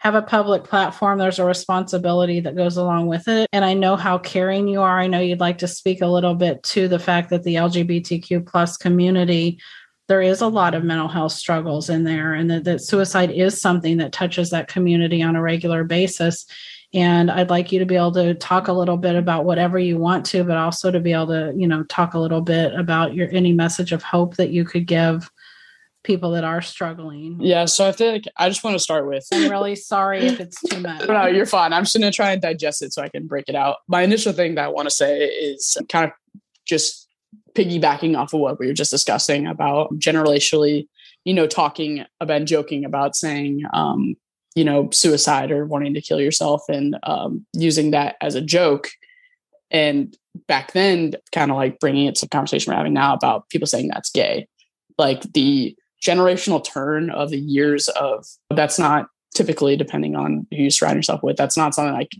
have 0.00 0.14
a 0.14 0.22
public 0.22 0.64
platform 0.64 1.18
there's 1.18 1.38
a 1.38 1.44
responsibility 1.44 2.40
that 2.40 2.56
goes 2.56 2.76
along 2.76 3.06
with 3.06 3.28
it. 3.28 3.48
And 3.52 3.64
i 3.64 3.74
know 3.74 3.96
how 3.96 4.18
caring 4.18 4.66
you 4.66 4.80
are. 4.80 4.98
I 4.98 5.06
know 5.06 5.20
you'd 5.20 5.40
like 5.40 5.58
to 5.58 5.68
speak 5.68 6.00
a 6.00 6.06
little 6.06 6.34
bit 6.34 6.62
to 6.64 6.88
the 6.88 6.98
fact 6.98 7.30
that 7.30 7.44
the 7.44 7.56
lgbtq 7.56 8.46
plus 8.46 8.76
community 8.76 9.60
there 10.08 10.22
is 10.22 10.40
a 10.40 10.48
lot 10.48 10.74
of 10.74 10.82
mental 10.82 11.06
health 11.06 11.32
struggles 11.32 11.88
in 11.88 12.02
there 12.02 12.34
and 12.34 12.50
that, 12.50 12.64
that 12.64 12.80
suicide 12.80 13.30
is 13.30 13.60
something 13.60 13.98
that 13.98 14.10
touches 14.10 14.50
that 14.50 14.66
community 14.66 15.22
on 15.22 15.36
a 15.36 15.42
regular 15.42 15.84
basis. 15.84 16.46
And 16.92 17.30
i'd 17.30 17.50
like 17.50 17.70
you 17.70 17.78
to 17.78 17.86
be 17.86 17.96
able 17.96 18.12
to 18.12 18.34
talk 18.34 18.68
a 18.68 18.72
little 18.72 18.96
bit 18.96 19.16
about 19.16 19.44
whatever 19.44 19.78
you 19.78 19.98
want 19.98 20.24
to 20.26 20.44
but 20.44 20.56
also 20.56 20.90
to 20.90 20.98
be 20.98 21.12
able 21.12 21.28
to 21.28 21.52
you 21.54 21.68
know 21.68 21.84
talk 21.84 22.14
a 22.14 22.18
little 22.18 22.40
bit 22.40 22.74
about 22.74 23.14
your 23.14 23.28
any 23.32 23.52
message 23.52 23.92
of 23.92 24.02
hope 24.02 24.36
that 24.36 24.50
you 24.50 24.64
could 24.64 24.86
give 24.86 25.30
people 26.02 26.30
that 26.30 26.44
are 26.44 26.62
struggling 26.62 27.36
Yeah. 27.40 27.66
So 27.66 27.86
I 27.86 27.92
think 27.92 28.24
I 28.36 28.48
just 28.48 28.64
want 28.64 28.74
to 28.74 28.78
start 28.78 29.06
with 29.06 29.26
i'm 29.32 29.50
really 29.50 29.76
sorry 29.76 30.20
if 30.20 30.40
it's 30.40 30.60
too 30.62 30.80
much 30.80 31.06
No, 31.06 31.26
you're 31.26 31.46
fine. 31.46 31.72
I'm 31.72 31.84
just 31.84 31.96
going 31.96 32.10
to 32.10 32.14
try 32.14 32.32
and 32.32 32.40
digest 32.40 32.82
it 32.82 32.92
so 32.92 33.02
I 33.02 33.08
can 33.08 33.26
break 33.26 33.48
it 33.48 33.54
out. 33.54 33.76
My 33.88 34.02
initial 34.02 34.32
thing 34.32 34.54
that 34.54 34.64
I 34.64 34.68
want 34.68 34.86
to 34.88 34.94
say 34.94 35.24
is 35.26 35.76
kind 35.88 36.06
of 36.06 36.12
just 36.66 37.08
piggybacking 37.54 38.16
off 38.16 38.32
of 38.32 38.40
what 38.40 38.58
we 38.58 38.66
were 38.66 38.72
just 38.72 38.90
discussing 38.90 39.46
about 39.46 39.92
generationally, 39.98 40.88
you 41.24 41.34
know, 41.34 41.46
talking 41.46 42.04
about 42.20 42.44
joking 42.44 42.84
about 42.84 43.16
saying, 43.16 43.64
um, 43.72 44.14
you 44.54 44.64
know, 44.64 44.88
suicide 44.90 45.50
or 45.50 45.66
wanting 45.66 45.94
to 45.94 46.00
kill 46.00 46.20
yourself 46.20 46.62
and 46.68 46.96
um, 47.02 47.44
using 47.52 47.90
that 47.90 48.16
as 48.20 48.34
a 48.34 48.40
joke. 48.40 48.88
And 49.70 50.16
back 50.48 50.72
then, 50.72 51.14
kind 51.32 51.50
of 51.50 51.56
like 51.56 51.78
bringing 51.78 52.06
it 52.06 52.14
to 52.16 52.26
the 52.26 52.30
conversation 52.30 52.70
we're 52.70 52.76
having 52.76 52.94
now 52.94 53.14
about 53.14 53.48
people 53.50 53.66
saying 53.66 53.88
that's 53.88 54.10
gay. 54.10 54.48
Like 54.98 55.22
the 55.32 55.76
generational 56.02 56.64
turn 56.64 57.10
of 57.10 57.30
the 57.30 57.38
years 57.38 57.88
of 57.88 58.26
that's 58.50 58.78
not 58.78 59.08
typically 59.34 59.76
depending 59.76 60.16
on 60.16 60.46
who 60.50 60.56
you 60.56 60.70
surround 60.70 60.96
yourself 60.96 61.22
with. 61.22 61.36
That's 61.36 61.56
not 61.56 61.74
something 61.74 61.94
like 61.94 62.12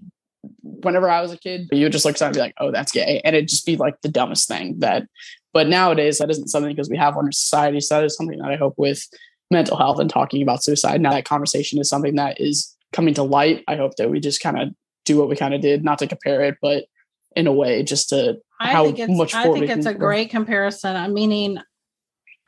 whenever 0.63 1.11
I 1.11 1.21
was 1.21 1.33
a 1.33 1.39
kid, 1.39 1.69
you 1.73 1.85
would 1.85 1.93
just 1.93 2.05
look 2.05 2.15
at 2.15 2.19
something 2.19 2.41
and 2.41 2.45
be 2.45 2.49
like, 2.49 2.55
oh, 2.59 2.71
that's 2.71 2.93
gay. 2.93 3.21
And 3.25 3.35
it'd 3.37 3.49
just 3.49 3.67
be 3.67 3.77
like 3.77 4.01
the 4.03 4.09
dumbest 4.09 4.49
thing 4.49 4.79
that, 4.79 5.07
but 5.53 5.69
nowadays 5.69 6.19
that 6.19 6.31
isn't 6.31 6.49
something 6.49 6.73
because 6.73 6.89
we 6.89 6.97
have 6.97 7.17
won 7.17 7.27
in 7.27 7.33
society. 7.33 7.81
So 7.81 7.97
that 7.97 8.05
is 8.05 8.17
something 8.17 8.39
that 8.39 8.51
I 8.51 8.57
hope 8.57 8.75
with 8.77 9.07
mental 9.51 9.77
health 9.77 9.99
and 9.99 10.09
talking 10.09 10.43
about 10.43 10.63
suicide. 10.63 11.01
Now 11.01 11.11
that 11.13 11.25
conversation 11.25 11.79
is 11.81 11.89
something 11.89 12.15
that 12.17 12.41
is 12.41 12.77
coming 12.93 13.15
to 13.15 13.23
light. 13.23 13.65
I 13.67 13.77
hope 13.77 13.97
that 13.97 14.11
we 14.11 14.21
just 14.21 14.41
kind 14.41 14.59
of 14.59 14.69
do 15.05 15.19
what 15.19 15.29
we 15.29 15.37
kind 15.37 15.55
of 15.55 15.61
did, 15.61 15.85
not 15.85 15.99
to 15.99 16.07
compare 16.07 16.43
it, 16.45 16.57
but 16.63 16.85
in 17.37 17.47
a 17.47 17.53
way, 17.53 17.83
just 17.83 18.09
to 18.11 18.39
I 18.61 18.73
how 18.73 18.85
think 18.85 18.99
it's 18.99 19.13
much 19.13 19.35
I 19.35 19.45
think 19.45 19.69
it's 19.69 19.87
a 19.87 19.95
great 19.95 20.31
comparison. 20.31 20.97
I 20.97 21.09
meaning 21.09 21.59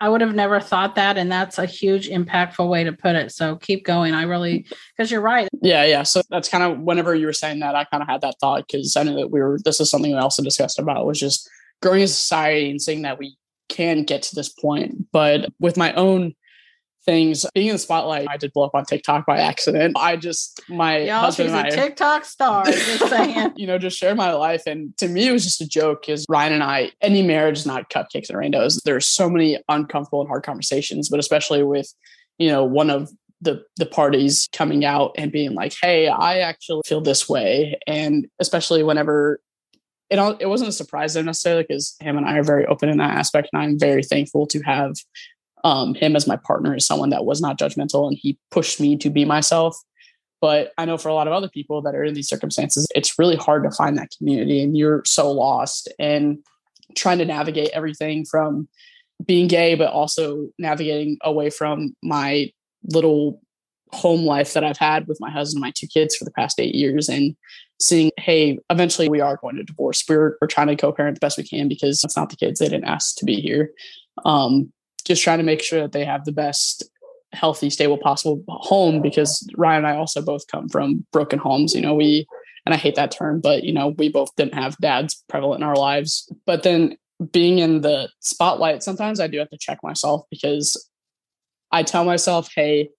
I 0.03 0.09
would 0.09 0.21
have 0.21 0.35
never 0.35 0.59
thought 0.59 0.97
that, 0.97 1.17
and 1.17 1.31
that's 1.31 1.59
a 1.59 1.65
huge 1.65 2.09
impactful 2.09 2.69
way 2.69 2.83
to 2.83 2.93
put 2.93 3.15
it. 3.15 3.31
So 3.31 3.55
keep 3.55 3.85
going. 3.85 4.15
I 4.15 4.25
really 4.25 4.67
because 4.97 5.13
you're 5.13 5.21
right. 5.21 5.49
Yeah, 5.63 5.85
yeah. 5.85 6.03
So 6.03 6.23
that's 6.29 6.49
kind 6.49 6.65
of 6.65 6.81
whenever 6.81 7.15
you 7.15 7.27
were 7.27 7.33
saying 7.33 7.61
that, 7.61 7.77
I 7.77 7.85
kind 7.85 8.03
of 8.03 8.09
had 8.09 8.21
that 8.23 8.35
thought 8.41 8.67
because 8.67 8.97
I 8.97 9.05
know 9.05 9.15
that 9.15 9.31
we 9.31 9.41
were. 9.41 9.61
This 9.65 9.79
is 9.79 9.89
something 9.91 10.11
we 10.11 10.19
also 10.19 10.43
discussed 10.43 10.81
about 10.81 11.07
was 11.07 11.21
just 11.21 11.49
growing 11.83 12.03
as 12.03 12.11
a 12.11 12.15
society 12.15 12.69
and 12.69 12.83
saying 12.83 13.03
that 13.03 13.21
we 13.21 13.37
can 13.69 14.03
get 14.03 14.23
to 14.23 14.35
this 14.35 14.49
point. 14.49 15.07
But 15.13 15.49
with 15.61 15.77
my 15.77 15.93
own 15.93 16.35
things, 17.05 17.47
being 17.55 17.69
in 17.69 17.75
the 17.75 17.79
spotlight, 17.79 18.27
I 18.29 18.37
did 18.37 18.53
blow 18.53 18.65
up 18.65 18.75
on 18.75 18.85
TikTok 18.85 19.27
by 19.27 19.39
accident. 19.39 19.97
I 19.99 20.17
just 20.17 20.61
my 20.69 20.99
Y'all, 20.99 21.21
husband 21.21 21.49
she's 21.49 21.55
a 21.55 21.59
and 21.59 21.67
I, 21.67 21.71
TikTok 21.71 22.25
star. 22.25 22.65
Just 22.65 23.09
saying. 23.09 23.53
you 23.57 23.67
know, 23.67 23.79
just 23.79 23.99
share 23.99 24.15
my 24.15 24.33
life. 24.33 24.63
And 24.67 24.97
to 24.99 25.09
me, 25.09 25.29
it 25.29 25.33
was 25.33 25.45
just 25.45 25.61
a 25.61 25.69
joke 25.69 26.03
because 26.03 26.25
Ryan 26.29 26.55
and 26.55 26.63
I, 26.63 26.91
any 27.01 27.23
marriage 27.23 27.59
is 27.59 27.67
not 27.67 27.91
cupcakes 27.91 28.29
and 28.29 28.39
rainbows. 28.39 28.81
There's 28.85 29.07
so 29.07 29.29
many 29.29 29.59
uncomfortable 29.69 30.21
and 30.21 30.29
hard 30.29 30.45
conversations, 30.45 31.09
but 31.09 31.21
especially 31.21 31.63
with, 31.63 31.93
you 32.39 32.49
know, 32.49 32.65
one 32.65 32.91
of 32.91 33.11
the 33.41 33.65
the 33.77 33.87
parties 33.87 34.49
coming 34.53 34.85
out 34.85 35.13
and 35.19 35.33
being 35.33 35.55
like, 35.55 35.75
"Hey, 35.83 36.09
I 36.09 36.39
actually 36.39 36.83
feel 36.87 37.01
this 37.01 37.29
way," 37.29 37.79
and 37.87 38.29
especially 38.39 38.83
whenever 38.85 39.41
it 40.11 40.19
all, 40.19 40.37
it 40.39 40.47
wasn't 40.47 40.69
a 40.69 40.73
surprise 40.73 41.15
there 41.15 41.23
necessarily 41.23 41.65
because 41.65 41.97
him 42.01 42.17
and 42.17 42.27
I 42.27 42.37
are 42.39 42.45
very 42.45 42.67
open 42.67 42.89
in 42.89 42.99
that 42.99 43.17
aspect, 43.17 43.49
and 43.53 43.63
I'm 43.63 43.79
very 43.79 44.03
thankful 44.03 44.47
to 44.49 44.61
have 44.61 44.93
um, 45.65 45.95
him 45.95 46.17
as 46.17 46.27
my 46.27 46.37
partner 46.37 46.75
as 46.75 46.87
someone 46.87 47.11
that 47.11 47.25
was 47.25 47.41
not 47.41 47.59
judgmental 47.59 48.09
and 48.09 48.19
he 48.21 48.39
pushed 48.51 48.81
me 48.81 48.97
to 48.97 49.11
be 49.11 49.25
myself. 49.25 49.77
But 50.41 50.73
I 50.77 50.85
know 50.85 50.99
for 50.99 51.09
a 51.09 51.15
lot 51.15 51.29
of 51.29 51.33
other 51.33 51.49
people 51.49 51.83
that 51.83 51.95
are 51.95 52.03
in 52.03 52.15
these 52.15 52.29
circumstances, 52.29 52.89
it's 52.95 53.19
really 53.19 53.37
hard 53.37 53.63
to 53.63 53.71
find 53.71 53.97
that 53.97 54.11
community 54.19 54.63
and 54.63 54.77
you're 54.77 55.03
so 55.05 55.31
lost 55.31 55.89
and 56.01 56.39
trying 56.97 57.19
to 57.19 57.25
navigate 57.25 57.71
everything 57.73 58.25
from 58.25 58.69
being 59.25 59.47
gay, 59.47 59.77
but 59.77 59.93
also 59.93 60.49
navigating 60.59 61.17
away 61.23 61.49
from 61.49 61.95
my 62.03 62.51
little 62.93 63.41
home 63.93 64.25
life 64.25 64.55
that 64.55 64.65
I've 64.65 64.79
had 64.79 65.07
with 65.07 65.21
my 65.21 65.31
husband 65.31 65.63
and 65.63 65.69
my 65.69 65.73
two 65.77 65.87
kids 65.87 66.17
for 66.17 66.25
the 66.25 66.33
past 66.33 66.59
eight 66.59 66.75
years 66.75 67.09
and 67.09 67.37
seeing, 67.81 68.11
hey, 68.19 68.59
eventually 68.71 69.09
we 69.09 69.21
are 69.21 69.37
going 69.37 69.57
to 69.57 69.65
divorce. 69.65 70.03
We're, 70.09 70.37
we're 70.41 70.49
trying 70.49 70.69
to 70.69 70.77
co-parent 70.77 71.17
the 71.17 71.25
best 71.25 71.39
we 71.39 71.45
can 71.45 71.69
because 71.69 72.03
it's 72.03 72.17
not 72.17 72.31
the 72.31 72.37
kids. 72.37 72.59
They 72.59 72.69
didn't 72.69 72.87
ask 72.89 73.17
to 73.17 73.25
be 73.25 73.37
here. 73.37 73.71
Um, 74.25 74.73
just 75.03 75.23
trying 75.23 75.39
to 75.39 75.45
make 75.45 75.63
sure 75.63 75.81
that 75.81 75.93
they 75.93 76.05
have 76.05 76.25
the 76.25 76.33
best 76.33 76.85
healthy, 77.33 77.71
stable 77.71 77.99
possible 77.99 78.43
home 78.49 79.01
because 79.01 79.49
Ryan 79.57 79.85
and 79.85 79.87
I 79.87 79.97
also 79.97 80.23
both 80.23 80.47
come 80.49 80.69
from 80.69 81.07
broken 81.13 81.39
homes. 81.39 81.75
You 81.75 81.81
know, 81.81 81.95
we, 81.95 82.27
and 82.67 82.75
I 82.75 82.79
hate 82.79 82.95
that 82.97 83.11
term, 83.11 83.41
but 83.41 83.65
you 83.65 83.73
know, 83.73 83.89
we 83.99 84.09
both 84.09 84.35
didn't 84.37 84.55
have 84.55 84.77
dads 84.79 85.23
prevalent 85.29 85.63
in 85.63 85.69
our 85.69 85.77
lives. 85.77 86.31
But 86.47 86.63
then 86.63 86.97
being 87.31 87.59
in 87.59 87.81
the 87.81 88.09
spotlight, 88.21 88.83
sometimes 88.83 89.21
I 89.21 89.27
do 89.27 89.39
have 89.39 89.51
to 89.51 89.59
check 89.59 89.79
myself 89.83 90.25
because 90.31 90.77
I 91.71 91.83
tell 91.83 92.05
myself, 92.05 92.51
hey, 92.55 92.91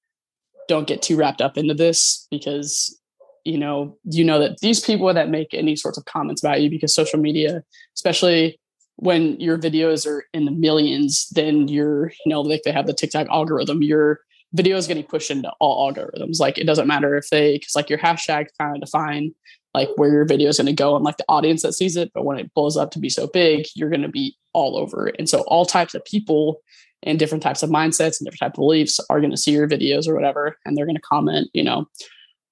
don't 0.68 0.88
get 0.88 1.02
too 1.02 1.16
wrapped 1.16 1.42
up 1.42 1.58
into 1.58 1.74
this 1.74 2.28
because 2.32 2.98
you 3.44 3.58
know 3.58 3.98
you 4.06 4.24
know 4.24 4.40
that 4.40 4.60
these 4.60 4.80
people 4.80 5.14
that 5.14 5.30
make 5.30 5.54
any 5.54 5.76
sorts 5.76 5.98
of 5.98 6.06
comments 6.06 6.42
about 6.42 6.62
you 6.62 6.70
because 6.70 6.96
social 6.96 7.20
media 7.20 7.62
especially 7.96 8.58
when 8.98 9.40
your 9.40 9.58
videos 9.58 10.08
are 10.08 10.24
in 10.34 10.46
the 10.46 10.52
millions 10.52 11.28
then 11.32 11.68
you're 11.68 12.10
you 12.26 12.30
know 12.30 12.42
like 12.42 12.62
they 12.64 12.72
have 12.72 12.88
the 12.88 12.94
tiktok 12.94 13.28
algorithm 13.30 13.82
your 13.82 14.22
video 14.54 14.78
is 14.78 14.88
getting 14.88 15.04
pushed 15.04 15.32
into 15.32 15.52
all 15.60 15.92
algorithms. 15.92 16.40
Like 16.40 16.58
it 16.58 16.66
doesn't 16.66 16.88
matter 16.88 17.16
if 17.18 17.30
they 17.30 17.54
because 17.54 17.76
like 17.76 17.90
your 17.90 18.00
hashtag 18.00 18.48
kind 18.60 18.76
of 18.76 18.82
define 18.82 19.34
like 19.74 19.90
where 19.96 20.12
your 20.12 20.26
video 20.26 20.50
is 20.50 20.58
going 20.58 20.68
to 20.68 20.74
go 20.74 20.96
and 20.96 21.04
like 21.04 21.18
the 21.18 21.26
audience 21.28 21.64
that 21.64 21.74
sees 21.74 21.98
it 21.98 22.12
but 22.14 22.24
when 22.24 22.38
it 22.38 22.54
blows 22.54 22.78
up 22.78 22.92
to 22.92 23.00
be 23.00 23.10
so 23.10 23.26
big 23.26 23.66
you're 23.76 23.90
going 23.90 24.04
to 24.04 24.08
be 24.08 24.38
all 24.54 24.78
over 24.78 25.08
it. 25.08 25.16
And 25.20 25.28
so 25.28 25.42
all 25.48 25.66
types 25.66 25.96
of 25.96 26.06
people 26.06 26.62
and 27.02 27.20
different 27.20 27.42
types 27.42 27.64
of 27.64 27.70
mindsets 27.70 28.20
and 28.20 28.26
different 28.26 28.40
type 28.40 28.54
of 28.54 28.62
beliefs 28.62 29.00
are 29.10 29.20
going 29.20 29.32
to 29.32 29.38
see 29.38 29.52
your 29.52 29.68
videos 29.68 30.08
or 30.08 30.14
whatever 30.14 30.58
and 30.66 30.78
they're 30.78 30.86
going 30.86 30.96
to 30.96 31.02
comment 31.02 31.50
you 31.54 31.64
know 31.64 31.88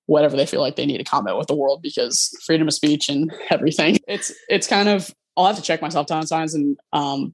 whatever 0.08 0.36
they 0.36 0.48
feel 0.48 0.60
like 0.60 0.76
they 0.76 0.86
need 0.86 0.98
to 0.98 1.04
comment 1.04 1.38
with 1.38 1.48
the 1.48 1.56
world 1.56 1.82
because 1.82 2.36
freedom 2.44 2.68
of 2.68 2.74
speech 2.74 3.08
and 3.08 3.32
everything. 3.50 3.98
It's 4.08 4.34
it's 4.50 4.68
kind 4.68 4.90
of 4.90 5.14
i'll 5.42 5.48
have 5.48 5.56
to 5.56 5.62
check 5.62 5.82
myself 5.82 6.08
sometimes 6.08 6.54
and 6.54 6.78
um 6.94 7.34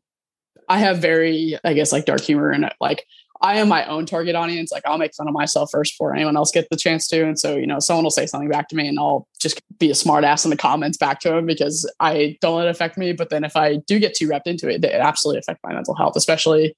i 0.69 0.77
have 0.79 0.99
very 0.99 1.57
i 1.63 1.73
guess 1.73 1.91
like 1.91 2.05
dark 2.05 2.21
humor 2.21 2.51
and 2.51 2.69
like 2.79 3.05
I 3.41 3.57
am 3.57 3.67
my 3.67 3.85
own 3.85 4.05
target 4.05 4.35
audience. 4.35 4.71
Like 4.71 4.85
I'll 4.85 4.97
make 4.97 5.13
fun 5.13 5.27
of 5.27 5.33
myself 5.33 5.69
first 5.71 5.93
before 5.93 6.15
anyone 6.15 6.35
else 6.35 6.51
gets 6.51 6.67
the 6.69 6.77
chance 6.77 7.07
to. 7.07 7.23
And 7.23 7.37
so, 7.37 7.55
you 7.55 7.67
know, 7.67 7.79
someone 7.79 8.03
will 8.03 8.11
say 8.11 8.25
something 8.25 8.49
back 8.49 8.67
to 8.69 8.75
me 8.75 8.87
and 8.87 8.99
I'll 8.99 9.27
just 9.39 9.61
be 9.79 9.91
a 9.91 9.95
smart 9.95 10.23
ass 10.23 10.45
in 10.45 10.49
the 10.49 10.57
comments 10.57 10.97
back 10.97 11.19
to 11.21 11.29
them 11.29 11.45
because 11.45 11.89
I 11.99 12.37
don't 12.41 12.57
let 12.57 12.67
it 12.67 12.71
affect 12.71 12.97
me. 12.97 13.13
But 13.13 13.29
then 13.29 13.43
if 13.43 13.55
I 13.55 13.77
do 13.87 13.99
get 13.99 14.15
too 14.15 14.27
wrapped 14.27 14.47
into 14.47 14.69
it, 14.69 14.83
it 14.83 14.93
absolutely 14.93 15.39
affect 15.39 15.59
my 15.63 15.73
mental 15.73 15.95
health, 15.95 16.15
especially, 16.15 16.75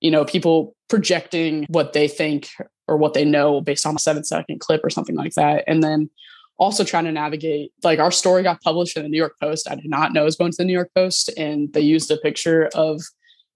you 0.00 0.10
know, 0.10 0.24
people 0.24 0.74
projecting 0.88 1.66
what 1.68 1.92
they 1.92 2.08
think 2.08 2.50
or 2.88 2.96
what 2.96 3.14
they 3.14 3.24
know 3.24 3.60
based 3.60 3.86
on 3.86 3.96
a 3.96 3.98
seven 3.98 4.24
second 4.24 4.60
clip 4.60 4.84
or 4.84 4.90
something 4.90 5.16
like 5.16 5.34
that. 5.34 5.64
And 5.66 5.82
then 5.82 6.10
also 6.62 6.84
trying 6.84 7.04
to 7.04 7.12
navigate 7.12 7.72
like 7.82 7.98
our 7.98 8.12
story 8.12 8.42
got 8.42 8.62
published 8.62 8.96
in 8.96 9.02
the 9.02 9.08
New 9.08 9.16
York 9.16 9.34
Post. 9.40 9.68
I 9.68 9.74
did 9.74 9.90
not 9.90 10.12
know 10.12 10.22
it 10.22 10.26
was 10.26 10.36
going 10.36 10.52
to 10.52 10.56
the 10.56 10.64
New 10.64 10.72
York 10.72 10.90
Post. 10.94 11.30
And 11.36 11.72
they 11.72 11.80
used 11.80 12.10
a 12.10 12.16
picture 12.16 12.70
of 12.74 13.02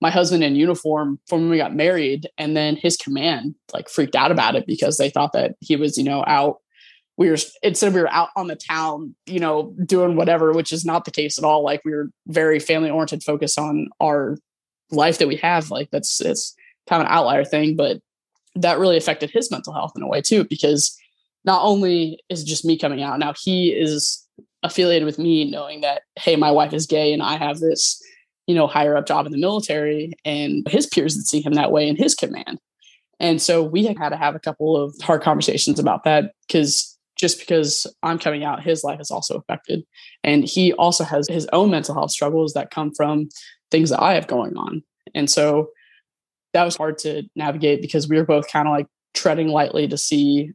my 0.00 0.10
husband 0.10 0.42
in 0.42 0.56
uniform 0.56 1.18
from 1.26 1.42
when 1.42 1.50
we 1.50 1.56
got 1.56 1.74
married 1.74 2.28
and 2.36 2.56
then 2.56 2.76
his 2.76 2.96
command 2.96 3.54
like 3.72 3.88
freaked 3.88 4.16
out 4.16 4.30
about 4.30 4.56
it 4.56 4.66
because 4.66 4.98
they 4.98 5.08
thought 5.08 5.32
that 5.32 5.54
he 5.60 5.76
was 5.76 5.96
you 5.96 6.04
know 6.04 6.22
out 6.26 6.58
we 7.16 7.30
were 7.30 7.38
instead 7.62 7.94
we 7.94 8.00
were 8.02 8.12
out 8.12 8.28
on 8.36 8.46
the 8.46 8.56
town 8.56 9.14
you 9.24 9.40
know 9.40 9.74
doing 9.86 10.14
whatever 10.14 10.52
which 10.52 10.70
is 10.70 10.84
not 10.84 11.06
the 11.06 11.10
case 11.10 11.38
at 11.38 11.44
all 11.44 11.64
like 11.64 11.80
we 11.82 11.92
were 11.92 12.10
very 12.26 12.58
family 12.58 12.90
oriented 12.90 13.22
focus 13.22 13.56
on 13.56 13.88
our 13.98 14.36
life 14.90 15.16
that 15.16 15.28
we 15.28 15.36
have 15.36 15.70
like 15.70 15.88
that's 15.90 16.20
it's 16.20 16.54
kind 16.86 17.00
of 17.00 17.06
an 17.06 17.12
outlier 17.14 17.44
thing 17.44 17.74
but 17.74 17.98
that 18.54 18.78
really 18.78 18.98
affected 18.98 19.30
his 19.30 19.50
mental 19.50 19.72
health 19.72 19.92
in 19.96 20.02
a 20.02 20.08
way 20.08 20.20
too 20.20 20.44
because 20.44 20.94
not 21.46 21.62
only 21.62 22.20
is 22.28 22.44
just 22.44 22.64
me 22.64 22.78
coming 22.78 23.02
out 23.02 23.18
now 23.18 23.32
he 23.42 23.68
is 23.68 24.22
affiliated 24.62 25.06
with 25.06 25.18
me 25.18 25.48
knowing 25.48 25.80
that 25.80 26.02
hey 26.18 26.36
my 26.36 26.50
wife 26.50 26.72
is 26.72 26.86
gay 26.86 27.12
and 27.12 27.22
i 27.22 27.36
have 27.36 27.58
this 27.60 28.02
you 28.46 28.54
know, 28.54 28.66
higher 28.66 28.96
up 28.96 29.06
job 29.06 29.26
in 29.26 29.32
the 29.32 29.38
military 29.38 30.12
and 30.24 30.66
his 30.68 30.86
peers 30.86 31.16
that 31.16 31.22
see 31.22 31.40
him 31.40 31.54
that 31.54 31.72
way 31.72 31.88
in 31.88 31.96
his 31.96 32.14
command. 32.14 32.58
And 33.18 33.40
so 33.40 33.62
we 33.62 33.84
had 33.86 34.10
to 34.10 34.16
have 34.16 34.34
a 34.34 34.40
couple 34.40 34.76
of 34.76 34.94
hard 35.02 35.22
conversations 35.22 35.78
about 35.78 36.04
that 36.04 36.32
because 36.46 36.96
just 37.16 37.38
because 37.38 37.86
I'm 38.02 38.18
coming 38.18 38.44
out, 38.44 38.62
his 38.62 38.84
life 38.84 39.00
is 39.00 39.10
also 39.10 39.38
affected. 39.38 39.84
And 40.22 40.44
he 40.44 40.74
also 40.74 41.02
has 41.02 41.26
his 41.26 41.48
own 41.52 41.70
mental 41.70 41.94
health 41.94 42.10
struggles 42.10 42.52
that 42.52 42.70
come 42.70 42.92
from 42.94 43.28
things 43.70 43.90
that 43.90 44.02
I 44.02 44.14
have 44.14 44.26
going 44.26 44.56
on. 44.56 44.82
And 45.14 45.30
so 45.30 45.70
that 46.52 46.64
was 46.64 46.76
hard 46.76 46.98
to 46.98 47.22
navigate 47.34 47.80
because 47.80 48.08
we 48.08 48.16
were 48.16 48.24
both 48.24 48.48
kind 48.48 48.68
of 48.68 48.72
like 48.72 48.86
treading 49.14 49.48
lightly 49.48 49.88
to 49.88 49.96
see 49.96 50.52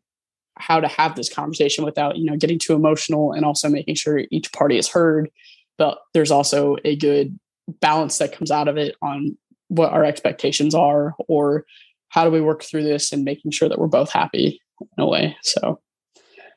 how 0.61 0.79
to 0.79 0.87
have 0.87 1.15
this 1.15 1.33
conversation 1.33 1.83
without, 1.83 2.17
you 2.17 2.25
know, 2.25 2.37
getting 2.37 2.59
too 2.59 2.73
emotional 2.73 3.33
and 3.33 3.45
also 3.45 3.69
making 3.69 3.95
sure 3.95 4.23
each 4.31 4.51
party 4.53 4.77
is 4.77 4.87
heard. 4.87 5.29
But 5.77 5.99
there's 6.13 6.31
also 6.31 6.77
a 6.85 6.95
good 6.95 7.37
balance 7.79 8.17
that 8.17 8.33
comes 8.33 8.51
out 8.51 8.67
of 8.67 8.77
it 8.77 8.95
on 9.01 9.37
what 9.67 9.91
our 9.91 10.03
expectations 10.03 10.75
are 10.75 11.15
or 11.27 11.65
how 12.09 12.25
do 12.25 12.31
we 12.31 12.41
work 12.41 12.63
through 12.63 12.83
this 12.83 13.11
and 13.11 13.23
making 13.23 13.51
sure 13.51 13.69
that 13.69 13.79
we're 13.79 13.87
both 13.87 14.11
happy 14.11 14.61
in 14.81 15.03
a 15.03 15.07
way 15.07 15.35
so 15.43 15.79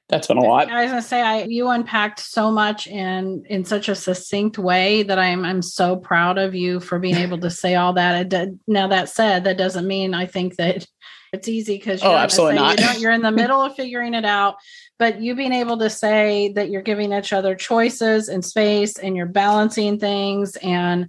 that's 0.08 0.26
been 0.26 0.36
a 0.36 0.44
lot. 0.44 0.70
I 0.70 0.82
was 0.82 0.90
going 0.90 1.02
to 1.02 1.08
say 1.08 1.22
i 1.22 1.42
you 1.44 1.68
unpacked 1.68 2.20
so 2.20 2.50
much 2.50 2.86
in 2.86 3.44
in 3.48 3.64
such 3.64 3.88
a 3.88 3.94
succinct 3.94 4.58
way 4.58 5.02
that 5.02 5.18
i'm 5.18 5.44
i'm 5.44 5.62
so 5.62 5.96
proud 5.96 6.36
of 6.38 6.54
you 6.54 6.80
for 6.80 6.98
being 6.98 7.16
able 7.16 7.38
to 7.38 7.50
say 7.50 7.74
all 7.74 7.94
that. 7.94 8.28
Did, 8.28 8.58
now 8.66 8.88
that 8.88 9.08
said 9.08 9.44
that 9.44 9.56
doesn't 9.56 9.86
mean 9.86 10.14
i 10.14 10.26
think 10.26 10.56
that 10.56 10.86
it's 11.32 11.48
easy 11.48 11.76
because 11.76 12.02
oh, 12.02 12.14
absolutely 12.14 12.56
not. 12.56 12.78
You 12.78 13.00
you're 13.00 13.12
in 13.12 13.22
the 13.22 13.32
middle 13.32 13.60
of 13.60 13.74
figuring 13.76 14.14
it 14.14 14.24
out. 14.24 14.56
But 14.96 15.20
you 15.20 15.34
being 15.34 15.52
able 15.52 15.78
to 15.78 15.90
say 15.90 16.52
that 16.52 16.70
you're 16.70 16.82
giving 16.82 17.12
each 17.12 17.32
other 17.32 17.56
choices 17.56 18.28
and 18.28 18.44
space 18.44 18.96
and 18.96 19.16
you're 19.16 19.26
balancing 19.26 19.98
things 19.98 20.54
and 20.56 21.08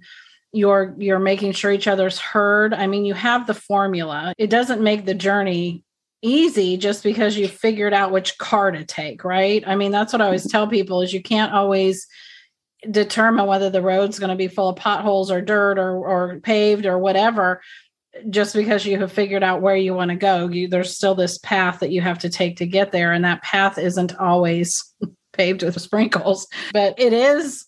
you're 0.52 0.96
you're 0.98 1.20
making 1.20 1.52
sure 1.52 1.70
each 1.70 1.86
other's 1.86 2.18
heard. 2.18 2.74
I 2.74 2.88
mean 2.88 3.04
you 3.04 3.14
have 3.14 3.46
the 3.46 3.54
formula. 3.54 4.34
It 4.36 4.50
doesn't 4.50 4.82
make 4.82 5.04
the 5.04 5.14
journey 5.14 5.84
easy 6.26 6.76
just 6.76 7.02
because 7.02 7.36
you 7.36 7.46
figured 7.46 7.94
out 7.94 8.10
which 8.10 8.36
car 8.38 8.70
to 8.70 8.84
take 8.84 9.24
right? 9.24 9.62
I 9.66 9.76
mean 9.76 9.92
that's 9.92 10.12
what 10.12 10.20
i 10.20 10.26
always 10.26 10.42
mm-hmm. 10.42 10.50
tell 10.50 10.68
people 10.68 11.02
is 11.02 11.12
you 11.12 11.22
can't 11.22 11.52
always 11.52 12.06
determine 12.90 13.46
whether 13.46 13.70
the 13.70 13.82
road's 13.82 14.18
going 14.18 14.30
to 14.30 14.36
be 14.36 14.48
full 14.48 14.68
of 14.68 14.76
potholes 14.76 15.30
or 15.30 15.40
dirt 15.40 15.78
or 15.78 15.96
or 15.96 16.40
paved 16.40 16.86
or 16.86 16.98
whatever 16.98 17.62
just 18.30 18.54
because 18.54 18.86
you 18.86 18.98
have 18.98 19.12
figured 19.12 19.42
out 19.42 19.60
where 19.60 19.76
you 19.76 19.92
want 19.92 20.10
to 20.10 20.16
go. 20.16 20.48
You, 20.48 20.68
there's 20.68 20.96
still 20.96 21.14
this 21.14 21.36
path 21.36 21.80
that 21.80 21.90
you 21.90 22.00
have 22.00 22.18
to 22.20 22.30
take 22.30 22.56
to 22.56 22.66
get 22.66 22.90
there 22.90 23.12
and 23.12 23.24
that 23.24 23.42
path 23.42 23.78
isn't 23.78 24.16
always 24.16 24.94
paved 25.32 25.62
with 25.62 25.80
sprinkles 25.80 26.46
but 26.72 26.98
it 26.98 27.12
is. 27.12 27.66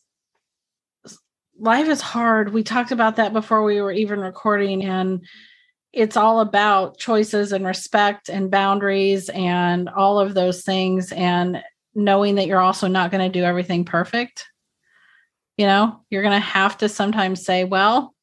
Life 1.61 1.89
is 1.89 2.01
hard. 2.01 2.53
We 2.53 2.63
talked 2.63 2.93
about 2.93 3.17
that 3.17 3.33
before 3.33 3.65
we 3.65 3.81
were 3.81 3.91
even 3.91 4.21
recording 4.21 4.85
and 4.85 5.27
it's 5.93 6.17
all 6.17 6.41
about 6.41 6.99
choices 6.99 7.53
and 7.53 7.65
respect 7.65 8.29
and 8.29 8.51
boundaries 8.51 9.29
and 9.31 9.89
all 9.89 10.21
of 10.21 10.35
those 10.35 10.63
things 10.63 11.13
and 11.13 11.63
knowing 11.95 12.37
that 12.37 12.47
you're 12.47 12.61
also 12.61 12.87
not 12.87 13.11
going 13.11 13.25
to 13.25 13.39
do 13.39 13.45
everything 13.45 13.85
perfect 13.85 14.47
you 15.57 15.67
know 15.67 16.01
you're 16.11 16.23
going 16.23 16.35
to 16.35 16.39
have 16.39 16.77
to 16.79 16.89
sometimes 16.89 17.45
say 17.45 17.65
well 17.65 18.15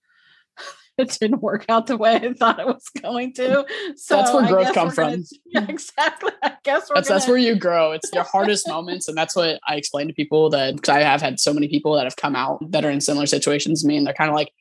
it 0.98 1.18
didn't 1.20 1.42
work 1.42 1.66
out 1.70 1.88
the 1.88 1.98
way 1.98 2.16
I 2.16 2.34
thought 2.34 2.60
it 2.60 2.66
was 2.66 2.88
going 3.02 3.34
to. 3.34 3.66
So 3.98 4.16
that's 4.16 4.34
where 4.34 4.48
growth 4.48 4.74
comes 4.74 4.96
from. 4.96 5.12
Gonna, 5.12 5.24
yeah, 5.46 5.66
exactly. 5.68 6.32
I 6.42 6.54
guess 6.64 6.88
that's 6.88 7.08
gonna... 7.08 7.20
that's 7.20 7.28
where 7.28 7.38
you 7.38 7.56
grow. 7.56 7.92
It's 7.92 8.10
your 8.14 8.24
hardest 8.24 8.68
moments, 8.68 9.08
and 9.08 9.18
that's 9.18 9.36
what 9.36 9.60
I 9.68 9.76
explain 9.76 10.08
to 10.08 10.14
people 10.14 10.50
that 10.52 10.76
because 10.76 10.90
I 10.90 11.02
have 11.02 11.22
had 11.22 11.40
so 11.40 11.54
many 11.54 11.68
people 11.68 11.96
that 11.96 12.06
have 12.06 12.16
come 12.16 12.36
out 12.36 12.60
that 12.72 12.86
are 12.86 12.90
in 12.90 13.02
similar 13.02 13.26
situations 13.26 13.82
to 13.82 13.88
me, 13.88 13.98
and 13.98 14.08
they're 14.08 14.14
kind 14.14 14.30
of 14.30 14.36
like, 14.36 14.52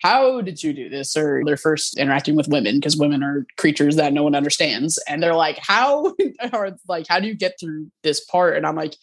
"How 0.00 0.40
did 0.40 0.62
you 0.62 0.72
do 0.72 0.88
this?" 0.88 1.16
Or 1.16 1.42
they're 1.44 1.56
first 1.56 1.98
interacting 1.98 2.36
with 2.36 2.48
women 2.48 2.76
because 2.76 2.96
women 2.96 3.22
are 3.22 3.46
creatures 3.56 3.96
that 3.96 4.12
no 4.12 4.22
one 4.22 4.34
understands, 4.34 4.98
and 5.08 5.22
they're 5.22 5.34
like, 5.34 5.58
"How?" 5.60 6.14
or 6.52 6.76
like, 6.88 7.06
"How 7.08 7.20
do 7.20 7.26
you 7.28 7.34
get 7.34 7.54
through 7.60 7.90
this 8.02 8.20
part?" 8.24 8.56
And 8.56 8.66
I'm 8.66 8.76
like, 8.76 8.94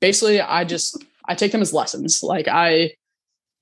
basically, 0.00 0.40
I 0.40 0.64
just 0.64 1.02
I 1.26 1.34
take 1.34 1.52
them 1.52 1.62
as 1.62 1.72
lessons. 1.72 2.22
Like 2.22 2.48
I 2.48 2.92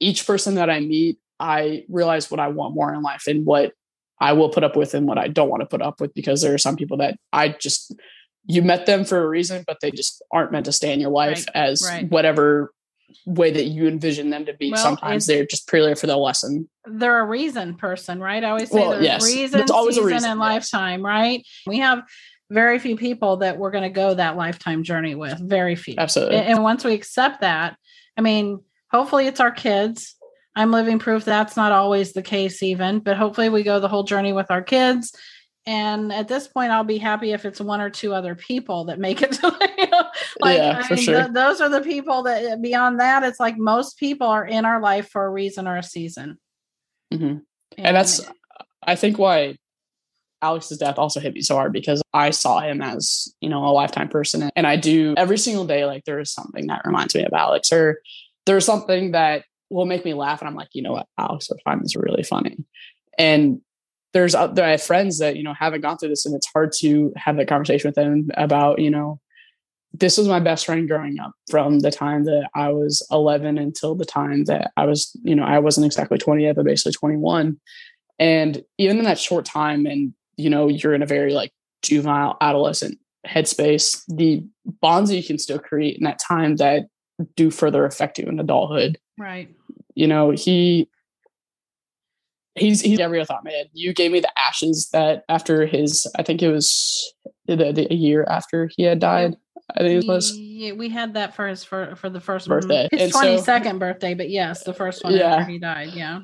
each 0.00 0.26
person 0.26 0.54
that 0.56 0.70
I 0.70 0.80
meet, 0.80 1.18
I 1.40 1.84
realize 1.88 2.30
what 2.30 2.40
I 2.40 2.48
want 2.48 2.74
more 2.74 2.92
in 2.92 3.02
life 3.02 3.26
and 3.26 3.44
what 3.44 3.72
I 4.20 4.32
will 4.32 4.48
put 4.48 4.64
up 4.64 4.76
with 4.76 4.94
and 4.94 5.06
what 5.06 5.18
I 5.18 5.28
don't 5.28 5.50
want 5.50 5.60
to 5.60 5.66
put 5.66 5.82
up 5.82 6.00
with 6.00 6.14
because 6.14 6.42
there 6.42 6.54
are 6.54 6.58
some 6.58 6.76
people 6.76 6.96
that 6.98 7.16
I 7.32 7.48
just 7.48 7.94
you 8.46 8.62
met 8.62 8.86
them 8.86 9.04
for 9.04 9.22
a 9.22 9.28
reason, 9.28 9.64
but 9.66 9.78
they 9.82 9.90
just 9.90 10.22
aren't 10.32 10.52
meant 10.52 10.66
to 10.66 10.72
stay 10.72 10.92
in 10.92 11.00
your 11.00 11.10
life 11.10 11.44
right, 11.48 11.56
as 11.56 11.82
right. 11.84 12.08
whatever 12.08 12.72
way 13.24 13.50
that 13.50 13.64
you 13.64 13.86
envision 13.86 14.30
them 14.30 14.46
to 14.46 14.54
be. 14.54 14.70
Well, 14.70 14.82
Sometimes 14.82 15.26
they're 15.26 15.46
just 15.46 15.68
purely 15.68 15.94
for 15.94 16.06
the 16.06 16.16
lesson. 16.16 16.68
They're 16.84 17.20
a 17.20 17.24
reason 17.24 17.74
person, 17.76 18.20
right? 18.20 18.42
I 18.42 18.50
always 18.50 18.70
say 18.70 18.80
well, 18.80 18.90
there's 18.90 19.04
yes. 19.04 19.24
reason, 19.24 19.60
It's 19.60 19.70
always 19.70 19.96
season, 19.96 20.10
a 20.10 20.14
reason, 20.14 20.30
and 20.30 20.40
yes. 20.40 20.48
lifetime, 20.48 21.04
right? 21.04 21.46
We 21.66 21.78
have 21.78 22.02
very 22.50 22.78
few 22.78 22.96
people 22.96 23.38
that 23.38 23.58
we're 23.58 23.72
going 23.72 23.84
to 23.84 23.90
go 23.90 24.14
that 24.14 24.36
lifetime 24.36 24.82
journey 24.82 25.14
with. 25.14 25.38
Very 25.40 25.74
few. 25.74 25.94
Absolutely. 25.98 26.36
And, 26.36 26.46
and 26.46 26.62
once 26.62 26.84
we 26.84 26.94
accept 26.94 27.40
that, 27.40 27.76
I 28.16 28.20
mean, 28.20 28.60
hopefully 28.90 29.26
it's 29.26 29.40
our 29.40 29.50
kids 29.50 30.16
I'm 30.56 30.72
living 30.72 30.98
proof 30.98 31.24
that's 31.24 31.54
not 31.54 31.70
always 31.70 32.14
the 32.14 32.22
case, 32.22 32.62
even, 32.62 33.00
but 33.00 33.18
hopefully 33.18 33.50
we 33.50 33.62
go 33.62 33.78
the 33.78 33.88
whole 33.88 34.04
journey 34.04 34.32
with 34.32 34.50
our 34.50 34.62
kids. 34.62 35.14
And 35.66 36.12
at 36.12 36.28
this 36.28 36.46
point, 36.46 36.70
I'll 36.70 36.84
be 36.84 36.98
happy 36.98 37.32
if 37.32 37.44
it's 37.44 37.60
one 37.60 37.80
or 37.80 37.90
two 37.90 38.14
other 38.14 38.36
people 38.36 38.84
that 38.84 39.00
make 39.00 39.20
it 39.20 39.32
to, 39.40 39.72
you 39.76 39.86
know, 39.90 40.04
like, 40.40 40.58
yeah, 40.58 40.80
I 40.88 40.94
mean, 40.94 41.02
sure. 41.02 41.22
Th- 41.22 41.32
those 41.32 41.60
are 41.60 41.68
the 41.68 41.80
people 41.80 42.22
that 42.22 42.62
beyond 42.62 43.00
that, 43.00 43.24
it's 43.24 43.40
like 43.40 43.58
most 43.58 43.98
people 43.98 44.28
are 44.28 44.46
in 44.46 44.64
our 44.64 44.80
life 44.80 45.08
for 45.10 45.24
a 45.24 45.30
reason 45.30 45.66
or 45.66 45.76
a 45.76 45.82
season. 45.82 46.38
Mm-hmm. 47.12 47.24
And, 47.24 47.42
and 47.78 47.96
that's, 47.96 48.20
I 48.86 48.94
think, 48.94 49.18
why 49.18 49.56
Alex's 50.40 50.78
death 50.78 50.98
also 50.98 51.18
hit 51.18 51.34
me 51.34 51.42
so 51.42 51.56
hard 51.56 51.72
because 51.72 52.00
I 52.14 52.30
saw 52.30 52.60
him 52.60 52.80
as, 52.80 53.34
you 53.40 53.48
know, 53.48 53.64
a 53.64 53.72
lifetime 53.72 54.08
person. 54.08 54.48
And 54.54 54.66
I 54.68 54.76
do 54.76 55.14
every 55.16 55.38
single 55.38 55.66
day, 55.66 55.84
like 55.84 56.04
there 56.04 56.20
is 56.20 56.32
something 56.32 56.68
that 56.68 56.82
reminds 56.84 57.14
me 57.14 57.24
of 57.24 57.32
Alex, 57.32 57.72
or 57.72 58.00
there's 58.44 58.64
something 58.64 59.12
that 59.12 59.44
will 59.70 59.86
make 59.86 60.04
me 60.04 60.14
laugh. 60.14 60.40
And 60.40 60.48
I'm 60.48 60.54
like, 60.54 60.68
you 60.72 60.82
know 60.82 60.92
what, 60.92 61.08
Alex 61.18 61.50
would 61.50 61.60
find 61.64 61.82
this 61.82 61.96
really 61.96 62.22
funny. 62.22 62.56
And 63.18 63.62
there's 64.16 64.32
there 64.32 64.64
I 64.64 64.70
have 64.70 64.82
friends 64.82 65.18
that 65.18 65.36
you 65.36 65.42
know 65.42 65.52
haven't 65.52 65.82
gone 65.82 65.98
through 65.98 66.08
this, 66.08 66.24
and 66.24 66.34
it's 66.34 66.50
hard 66.50 66.72
to 66.78 67.12
have 67.16 67.36
that 67.36 67.48
conversation 67.48 67.86
with 67.86 67.96
them 67.96 68.30
about 68.34 68.78
you 68.78 68.90
know 68.90 69.20
this 69.92 70.16
was 70.16 70.26
my 70.26 70.40
best 70.40 70.64
friend 70.64 70.88
growing 70.88 71.20
up 71.20 71.32
from 71.50 71.80
the 71.80 71.90
time 71.90 72.24
that 72.24 72.48
I 72.54 72.70
was 72.70 73.06
11 73.10 73.56
until 73.58 73.94
the 73.94 74.06
time 74.06 74.44
that 74.44 74.72
I 74.78 74.86
was 74.86 75.14
you 75.22 75.34
know 75.34 75.44
I 75.44 75.58
wasn't 75.58 75.84
exactly 75.84 76.16
20 76.16 76.44
yet, 76.44 76.56
but 76.56 76.64
basically 76.64 76.92
21. 76.92 77.60
And 78.18 78.64
even 78.78 78.98
in 78.98 79.04
that 79.04 79.18
short 79.18 79.44
time, 79.44 79.84
and 79.84 80.14
you 80.38 80.48
know 80.48 80.66
you're 80.68 80.94
in 80.94 81.02
a 81.02 81.06
very 81.06 81.34
like 81.34 81.52
juvenile 81.82 82.38
adolescent 82.40 82.98
headspace, 83.26 84.02
the 84.08 84.42
bonds 84.80 85.10
that 85.10 85.16
you 85.16 85.24
can 85.24 85.38
still 85.38 85.58
create 85.58 85.98
in 85.98 86.04
that 86.04 86.20
time 86.26 86.56
that 86.56 86.86
do 87.34 87.50
further 87.50 87.84
affect 87.84 88.18
you 88.18 88.24
in 88.26 88.40
adulthood. 88.40 88.98
Right. 89.18 89.54
You 89.94 90.06
know, 90.06 90.30
he 90.30 90.88
he's 92.56 92.80
he's 92.80 93.00
every 93.00 93.24
thought 93.24 93.44
man. 93.44 93.66
You 93.72 93.92
gave 93.92 94.10
me 94.10 94.20
the 94.20 94.38
ashes 94.38 94.88
that 94.92 95.24
after 95.28 95.66
his 95.66 96.06
I 96.16 96.22
think 96.22 96.42
it 96.42 96.50
was 96.50 97.14
the, 97.46 97.56
the 97.56 97.86
a 97.90 97.94
year 97.94 98.24
after 98.28 98.70
he 98.76 98.82
had 98.82 98.98
died. 98.98 99.36
I 99.74 99.80
think 99.80 100.04
it 100.04 100.08
was. 100.08 100.36
Yeah, 100.36 100.72
we 100.72 100.88
had 100.88 101.14
that 101.14 101.34
for 101.34 101.48
his 101.48 101.64
for 101.64 101.96
for 101.96 102.08
the 102.08 102.20
first 102.20 102.48
birthday. 102.48 102.88
His 102.92 103.10
twenty 103.12 103.38
second 103.38 103.72
so, 103.72 103.78
birthday, 103.78 104.14
but 104.14 104.30
yes, 104.30 104.64
the 104.64 104.74
first 104.74 105.02
one 105.02 105.14
yeah. 105.14 105.36
after 105.36 105.50
he 105.50 105.58
died. 105.58 105.90
Yeah. 105.94 106.20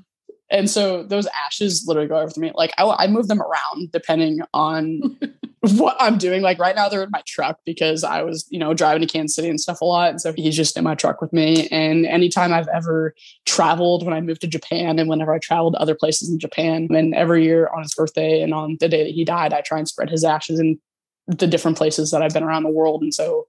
And 0.50 0.68
so 0.68 1.02
those 1.02 1.26
ashes 1.28 1.84
literally 1.86 2.08
go 2.08 2.16
over 2.16 2.38
me. 2.38 2.52
Like 2.54 2.72
I, 2.76 2.84
I 2.84 3.06
move 3.06 3.26
them 3.26 3.40
around 3.40 3.90
depending 3.90 4.40
on 4.52 5.18
what 5.62 5.96
I'm 6.00 6.18
doing. 6.18 6.42
Like 6.42 6.58
right 6.58 6.74
now, 6.74 6.88
they're 6.88 7.04
in 7.04 7.10
my 7.12 7.22
truck 7.24 7.60
because 7.64 8.02
I 8.02 8.22
was, 8.22 8.46
you 8.50 8.58
know, 8.58 8.74
driving 8.74 9.00
to 9.00 9.06
Kansas 9.06 9.36
City 9.36 9.48
and 9.48 9.60
stuff 9.60 9.80
a 9.80 9.84
lot. 9.84 10.10
And 10.10 10.20
so 10.20 10.32
he's 10.32 10.56
just 10.56 10.76
in 10.76 10.82
my 10.82 10.96
truck 10.96 11.20
with 11.20 11.32
me. 11.32 11.68
And 11.68 12.04
anytime 12.04 12.52
I've 12.52 12.68
ever 12.68 13.14
traveled, 13.46 14.04
when 14.04 14.12
I 14.12 14.20
moved 14.20 14.40
to 14.40 14.48
Japan 14.48 14.98
and 14.98 15.08
whenever 15.08 15.32
I 15.32 15.38
traveled 15.38 15.74
to 15.74 15.80
other 15.80 15.94
places 15.94 16.30
in 16.30 16.40
Japan, 16.40 16.88
and 16.90 17.14
every 17.14 17.44
year 17.44 17.68
on 17.68 17.82
his 17.82 17.94
birthday 17.94 18.42
and 18.42 18.52
on 18.52 18.76
the 18.80 18.88
day 18.88 19.04
that 19.04 19.12
he 19.12 19.24
died, 19.24 19.52
I 19.52 19.60
try 19.60 19.78
and 19.78 19.88
spread 19.88 20.10
his 20.10 20.24
ashes 20.24 20.58
in 20.58 20.80
the 21.28 21.46
different 21.46 21.76
places 21.76 22.10
that 22.10 22.22
I've 22.22 22.34
been 22.34 22.42
around 22.42 22.64
the 22.64 22.70
world. 22.70 23.02
And 23.02 23.14
so 23.14 23.46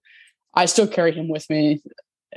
I 0.53 0.66
still 0.66 0.88
carry 0.88 1.14
him 1.14 1.30
with 1.30 1.49
me 1.49 1.82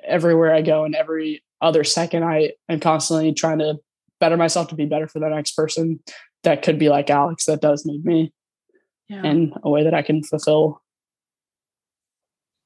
everywhere 0.05 0.55
I 0.55 0.63
go 0.63 0.85
and 0.85 0.95
every 0.95 1.43
other 1.61 1.85
second 1.85 2.25
I 2.25 2.53
am 2.71 2.81
constantly 2.81 3.35
trying 3.35 3.59
to 3.59 3.77
better 4.21 4.39
myself 4.39 4.69
to 4.69 4.75
be 4.75 4.87
better 4.87 5.07
for 5.07 5.19
the 5.19 5.29
next 5.29 5.53
person 5.53 6.01
that 6.45 6.63
could 6.63 6.79
be 6.79 6.89
like 6.89 7.11
Alex 7.11 7.45
that 7.47 7.61
does 7.61 7.85
need 7.85 8.05
me 8.05 8.33
yeah. 9.09 9.23
in 9.25 9.53
a 9.63 9.71
way 9.71 9.85
that 9.85 9.95
I 9.95 10.03
can 10.03 10.23
fulfill. 10.23 10.83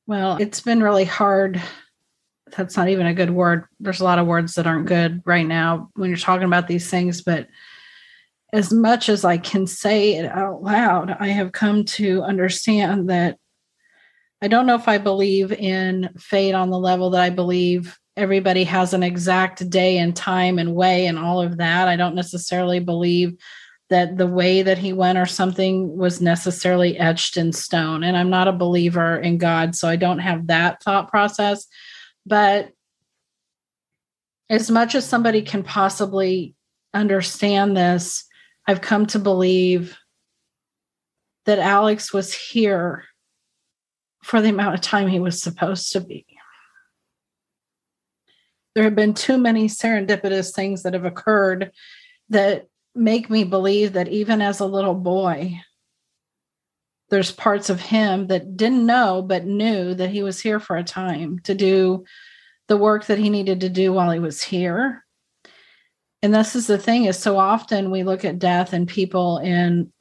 Well, 0.06 0.38
it's 0.38 0.60
been 0.60 0.82
really 0.82 1.04
hard. 1.04 1.62
That's 2.56 2.76
not 2.76 2.88
even 2.88 3.06
a 3.06 3.14
good 3.14 3.30
word. 3.30 3.64
There's 3.78 4.00
a 4.00 4.04
lot 4.04 4.18
of 4.18 4.26
words 4.26 4.54
that 4.54 4.66
aren't 4.66 4.86
good 4.86 5.22
right 5.24 5.46
now 5.46 5.90
when 5.94 6.10
you're 6.10 6.18
talking 6.18 6.46
about 6.46 6.66
these 6.66 6.90
things, 6.90 7.22
but 7.22 7.46
as 8.52 8.72
much 8.72 9.08
as 9.08 9.24
I 9.24 9.38
can 9.38 9.66
say 9.66 10.16
it 10.16 10.26
out 10.26 10.62
loud, 10.62 11.16
I 11.20 11.28
have 11.28 11.52
come 11.52 11.84
to 11.84 12.22
understand 12.22 13.08
that 13.08 13.38
I 14.42 14.48
don't 14.48 14.66
know 14.66 14.74
if 14.74 14.88
I 14.88 14.98
believe 14.98 15.52
in 15.52 16.10
fate 16.18 16.54
on 16.54 16.70
the 16.70 16.78
level 16.78 17.10
that 17.10 17.20
I 17.20 17.30
believe 17.30 17.98
everybody 18.16 18.64
has 18.64 18.92
an 18.92 19.02
exact 19.02 19.68
day 19.70 19.98
and 19.98 20.16
time 20.16 20.58
and 20.58 20.74
way 20.74 21.06
and 21.06 21.18
all 21.18 21.40
of 21.40 21.58
that. 21.58 21.88
I 21.88 21.96
don't 21.96 22.14
necessarily 22.14 22.80
believe 22.80 23.36
that 23.90 24.16
the 24.16 24.26
way 24.26 24.62
that 24.62 24.78
he 24.78 24.92
went 24.92 25.18
or 25.18 25.26
something 25.26 25.96
was 25.96 26.20
necessarily 26.20 26.96
etched 26.96 27.36
in 27.36 27.52
stone. 27.52 28.04
And 28.04 28.16
I'm 28.16 28.30
not 28.30 28.48
a 28.48 28.52
believer 28.52 29.16
in 29.16 29.36
God, 29.36 29.74
so 29.74 29.88
I 29.88 29.96
don't 29.96 30.20
have 30.20 30.46
that 30.46 30.82
thought 30.82 31.10
process. 31.10 31.66
But 32.24 32.70
as 34.48 34.70
much 34.70 34.94
as 34.94 35.04
somebody 35.04 35.42
can 35.42 35.64
possibly 35.64 36.54
understand 36.94 37.76
this, 37.76 38.24
I've 38.66 38.80
come 38.80 39.06
to 39.06 39.18
believe 39.18 39.98
that 41.46 41.58
Alex 41.58 42.12
was 42.12 42.32
here 42.32 43.04
for 44.22 44.40
the 44.40 44.50
amount 44.50 44.74
of 44.74 44.80
time 44.80 45.08
he 45.08 45.18
was 45.18 45.42
supposed 45.42 45.92
to 45.92 46.00
be. 46.00 46.26
There 48.74 48.84
have 48.84 48.94
been 48.94 49.14
too 49.14 49.36
many 49.36 49.66
serendipitous 49.66 50.54
things 50.54 50.84
that 50.84 50.94
have 50.94 51.04
occurred 51.04 51.72
that 52.28 52.66
make 52.94 53.30
me 53.30 53.44
believe 53.44 53.92
that 53.92 54.08
even 54.08 54.42
as 54.42 54.60
a 54.60 54.66
little 54.66 54.94
boy, 54.94 55.60
there's 57.10 57.32
parts 57.32 57.70
of 57.70 57.80
him 57.80 58.28
that 58.28 58.56
didn't 58.56 58.86
know 58.86 59.22
but 59.22 59.44
knew 59.44 59.94
that 59.94 60.10
he 60.10 60.22
was 60.22 60.40
here 60.40 60.60
for 60.60 60.76
a 60.76 60.84
time 60.84 61.38
to 61.40 61.54
do 61.54 62.04
the 62.68 62.76
work 62.76 63.06
that 63.06 63.18
he 63.18 63.30
needed 63.30 63.60
to 63.60 63.68
do 63.68 63.92
while 63.92 64.10
he 64.10 64.20
was 64.20 64.42
here. 64.42 65.04
And 66.22 66.34
this 66.34 66.54
is 66.54 66.66
the 66.66 66.78
thing 66.78 67.06
is 67.06 67.18
so 67.18 67.38
often 67.38 67.90
we 67.90 68.04
look 68.04 68.24
at 68.24 68.38
death 68.38 68.72
and 68.72 68.86
people 68.86 69.38
in 69.38 69.92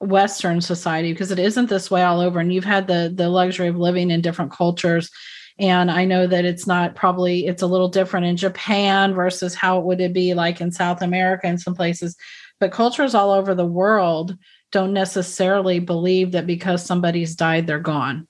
Western 0.00 0.60
society 0.60 1.12
because 1.12 1.30
it 1.30 1.38
isn't 1.38 1.68
this 1.68 1.90
way 1.90 2.02
all 2.02 2.20
over. 2.20 2.40
And 2.40 2.52
you've 2.52 2.64
had 2.64 2.86
the 2.86 3.12
the 3.14 3.28
luxury 3.28 3.68
of 3.68 3.76
living 3.76 4.10
in 4.10 4.20
different 4.20 4.52
cultures 4.52 5.10
and 5.58 5.90
i 5.90 6.04
know 6.04 6.26
that 6.26 6.44
it's 6.44 6.66
not 6.66 6.94
probably 6.94 7.46
it's 7.46 7.62
a 7.62 7.66
little 7.66 7.88
different 7.88 8.26
in 8.26 8.36
japan 8.36 9.14
versus 9.14 9.54
how 9.54 9.78
it 9.78 9.84
would 9.84 10.00
it 10.00 10.12
be 10.12 10.34
like 10.34 10.60
in 10.60 10.72
south 10.72 11.02
america 11.02 11.46
and 11.46 11.60
some 11.60 11.74
places. 11.74 12.16
But 12.60 12.72
cultures 12.72 13.14
all 13.14 13.30
over 13.30 13.54
the 13.54 13.66
world 13.66 14.36
don't 14.72 14.92
necessarily 14.92 15.78
believe 15.78 16.32
that 16.32 16.46
because 16.46 16.84
somebody's 16.84 17.36
died 17.36 17.66
they're 17.66 17.78
gone. 17.78 18.26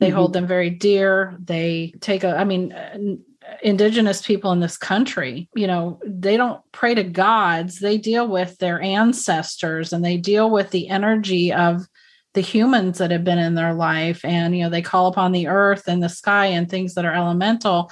They 0.00 0.08
mm-hmm. 0.08 0.16
hold 0.16 0.32
them 0.32 0.46
very 0.46 0.70
dear. 0.70 1.36
They 1.42 1.94
take 2.00 2.24
a 2.24 2.36
i 2.36 2.44
mean 2.44 2.72
uh, 2.72 3.16
indigenous 3.62 4.22
people 4.22 4.52
in 4.52 4.60
this 4.60 4.78
country 4.78 5.50
you 5.54 5.66
know 5.66 6.00
they 6.04 6.36
don't 6.36 6.60
pray 6.72 6.94
to 6.94 7.04
gods. 7.04 7.78
They 7.78 7.98
deal 7.98 8.26
with 8.26 8.58
their 8.58 8.80
ancestors 8.80 9.92
and 9.92 10.04
they 10.04 10.16
deal 10.16 10.50
with 10.50 10.70
the 10.70 10.88
energy 10.88 11.52
of 11.52 11.86
the 12.34 12.40
humans 12.40 12.98
that 12.98 13.10
have 13.10 13.24
been 13.24 13.38
in 13.38 13.54
their 13.54 13.74
life 13.74 14.24
and 14.24 14.56
you 14.56 14.64
know 14.64 14.70
they 14.70 14.82
call 14.82 15.06
upon 15.06 15.32
the 15.32 15.46
earth 15.46 15.84
and 15.88 16.02
the 16.02 16.08
sky 16.08 16.46
and 16.46 16.68
things 16.68 16.94
that 16.94 17.04
are 17.04 17.14
elemental. 17.14 17.90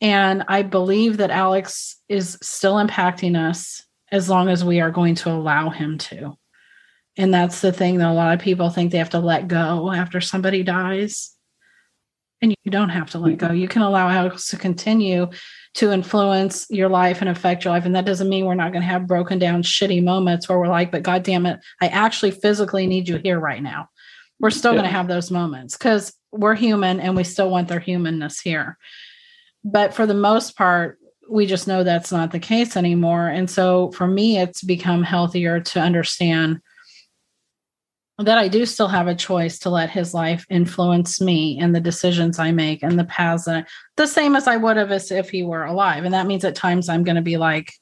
And 0.00 0.44
i 0.48 0.60
believe 0.60 1.16
that 1.16 1.30
alex 1.30 2.02
is 2.08 2.38
still 2.42 2.74
impacting 2.74 3.34
us 3.34 3.82
as 4.12 4.28
long 4.28 4.48
as 4.48 4.64
we 4.64 4.80
are 4.80 4.90
going 4.90 5.14
to 5.16 5.30
allow 5.30 5.70
him 5.70 5.98
to. 5.98 6.36
And 7.16 7.32
that's 7.32 7.60
the 7.60 7.72
thing 7.72 7.98
that 7.98 8.10
a 8.10 8.12
lot 8.12 8.34
of 8.34 8.40
people 8.40 8.70
think 8.70 8.92
they 8.92 8.98
have 8.98 9.10
to 9.10 9.18
let 9.18 9.48
go 9.48 9.90
after 9.92 10.20
somebody 10.20 10.62
dies. 10.62 11.32
And 12.42 12.54
you 12.62 12.70
don't 12.70 12.90
have 12.90 13.10
to 13.10 13.18
let 13.18 13.38
go. 13.38 13.52
You 13.52 13.68
can 13.68 13.82
allow 13.82 14.08
alex 14.08 14.48
to 14.48 14.58
continue 14.58 15.28
to 15.76 15.92
influence 15.92 16.66
your 16.70 16.88
life 16.88 17.20
and 17.20 17.28
affect 17.28 17.64
your 17.64 17.74
life. 17.74 17.84
And 17.84 17.94
that 17.94 18.06
doesn't 18.06 18.30
mean 18.30 18.46
we're 18.46 18.54
not 18.54 18.72
going 18.72 18.82
to 18.82 18.88
have 18.88 19.06
broken 19.06 19.38
down, 19.38 19.62
shitty 19.62 20.02
moments 20.02 20.48
where 20.48 20.58
we're 20.58 20.68
like, 20.68 20.90
but 20.90 21.02
God 21.02 21.22
damn 21.22 21.44
it, 21.44 21.60
I 21.82 21.88
actually 21.88 22.30
physically 22.30 22.86
need 22.86 23.08
you 23.08 23.18
here 23.18 23.38
right 23.38 23.62
now. 23.62 23.90
We're 24.40 24.50
still 24.50 24.72
yeah. 24.72 24.78
going 24.78 24.90
to 24.90 24.96
have 24.96 25.06
those 25.06 25.30
moments 25.30 25.76
because 25.76 26.14
we're 26.32 26.54
human 26.54 26.98
and 26.98 27.14
we 27.14 27.24
still 27.24 27.50
want 27.50 27.68
their 27.68 27.80
humanness 27.80 28.40
here. 28.40 28.78
But 29.64 29.92
for 29.92 30.06
the 30.06 30.14
most 30.14 30.56
part, 30.56 30.98
we 31.28 31.44
just 31.44 31.68
know 31.68 31.84
that's 31.84 32.12
not 32.12 32.32
the 32.32 32.38
case 32.38 32.76
anymore. 32.76 33.28
And 33.28 33.50
so 33.50 33.90
for 33.92 34.06
me, 34.06 34.38
it's 34.38 34.62
become 34.62 35.02
healthier 35.02 35.60
to 35.60 35.80
understand 35.80 36.60
that 38.18 38.38
I 38.38 38.48
do 38.48 38.64
still 38.64 38.88
have 38.88 39.08
a 39.08 39.14
choice 39.14 39.58
to 39.60 39.70
let 39.70 39.90
his 39.90 40.14
life 40.14 40.46
influence 40.48 41.20
me 41.20 41.58
and 41.60 41.74
the 41.74 41.80
decisions 41.80 42.38
I 42.38 42.50
make 42.50 42.82
and 42.82 42.98
the 42.98 43.04
paths 43.04 43.44
that 43.44 43.56
I, 43.56 43.64
the 43.96 44.06
same 44.06 44.36
as 44.36 44.46
I 44.46 44.56
would 44.56 44.78
have 44.78 44.90
as 44.90 45.10
if 45.10 45.30
he 45.30 45.42
were 45.42 45.64
alive. 45.64 46.04
And 46.04 46.14
that 46.14 46.26
means 46.26 46.44
at 46.44 46.54
times 46.54 46.88
I'm 46.88 47.04
going 47.04 47.16
to 47.16 47.22
be 47.22 47.36
like 47.36 47.72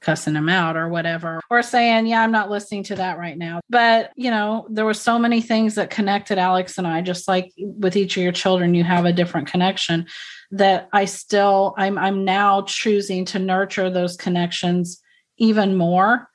cussing 0.00 0.34
him 0.34 0.48
out 0.48 0.76
or 0.76 0.88
whatever, 0.88 1.40
or 1.50 1.62
saying, 1.62 2.06
Yeah, 2.06 2.22
I'm 2.22 2.30
not 2.30 2.50
listening 2.50 2.82
to 2.84 2.96
that 2.96 3.18
right 3.18 3.36
now. 3.36 3.60
But, 3.70 4.12
you 4.16 4.30
know, 4.30 4.66
there 4.70 4.84
were 4.84 4.94
so 4.94 5.18
many 5.18 5.40
things 5.40 5.74
that 5.74 5.90
connected 5.90 6.38
Alex 6.38 6.78
and 6.78 6.86
I, 6.86 7.00
just 7.00 7.26
like 7.26 7.52
with 7.56 7.96
each 7.96 8.16
of 8.16 8.22
your 8.22 8.32
children, 8.32 8.74
you 8.74 8.84
have 8.84 9.06
a 9.06 9.12
different 9.12 9.48
connection 9.48 10.06
that 10.50 10.88
I 10.92 11.06
still, 11.06 11.74
I'm, 11.76 11.98
I'm 11.98 12.24
now 12.24 12.62
choosing 12.62 13.24
to 13.26 13.38
nurture 13.38 13.90
those 13.90 14.16
connections 14.16 15.00
even 15.38 15.74
more 15.76 16.28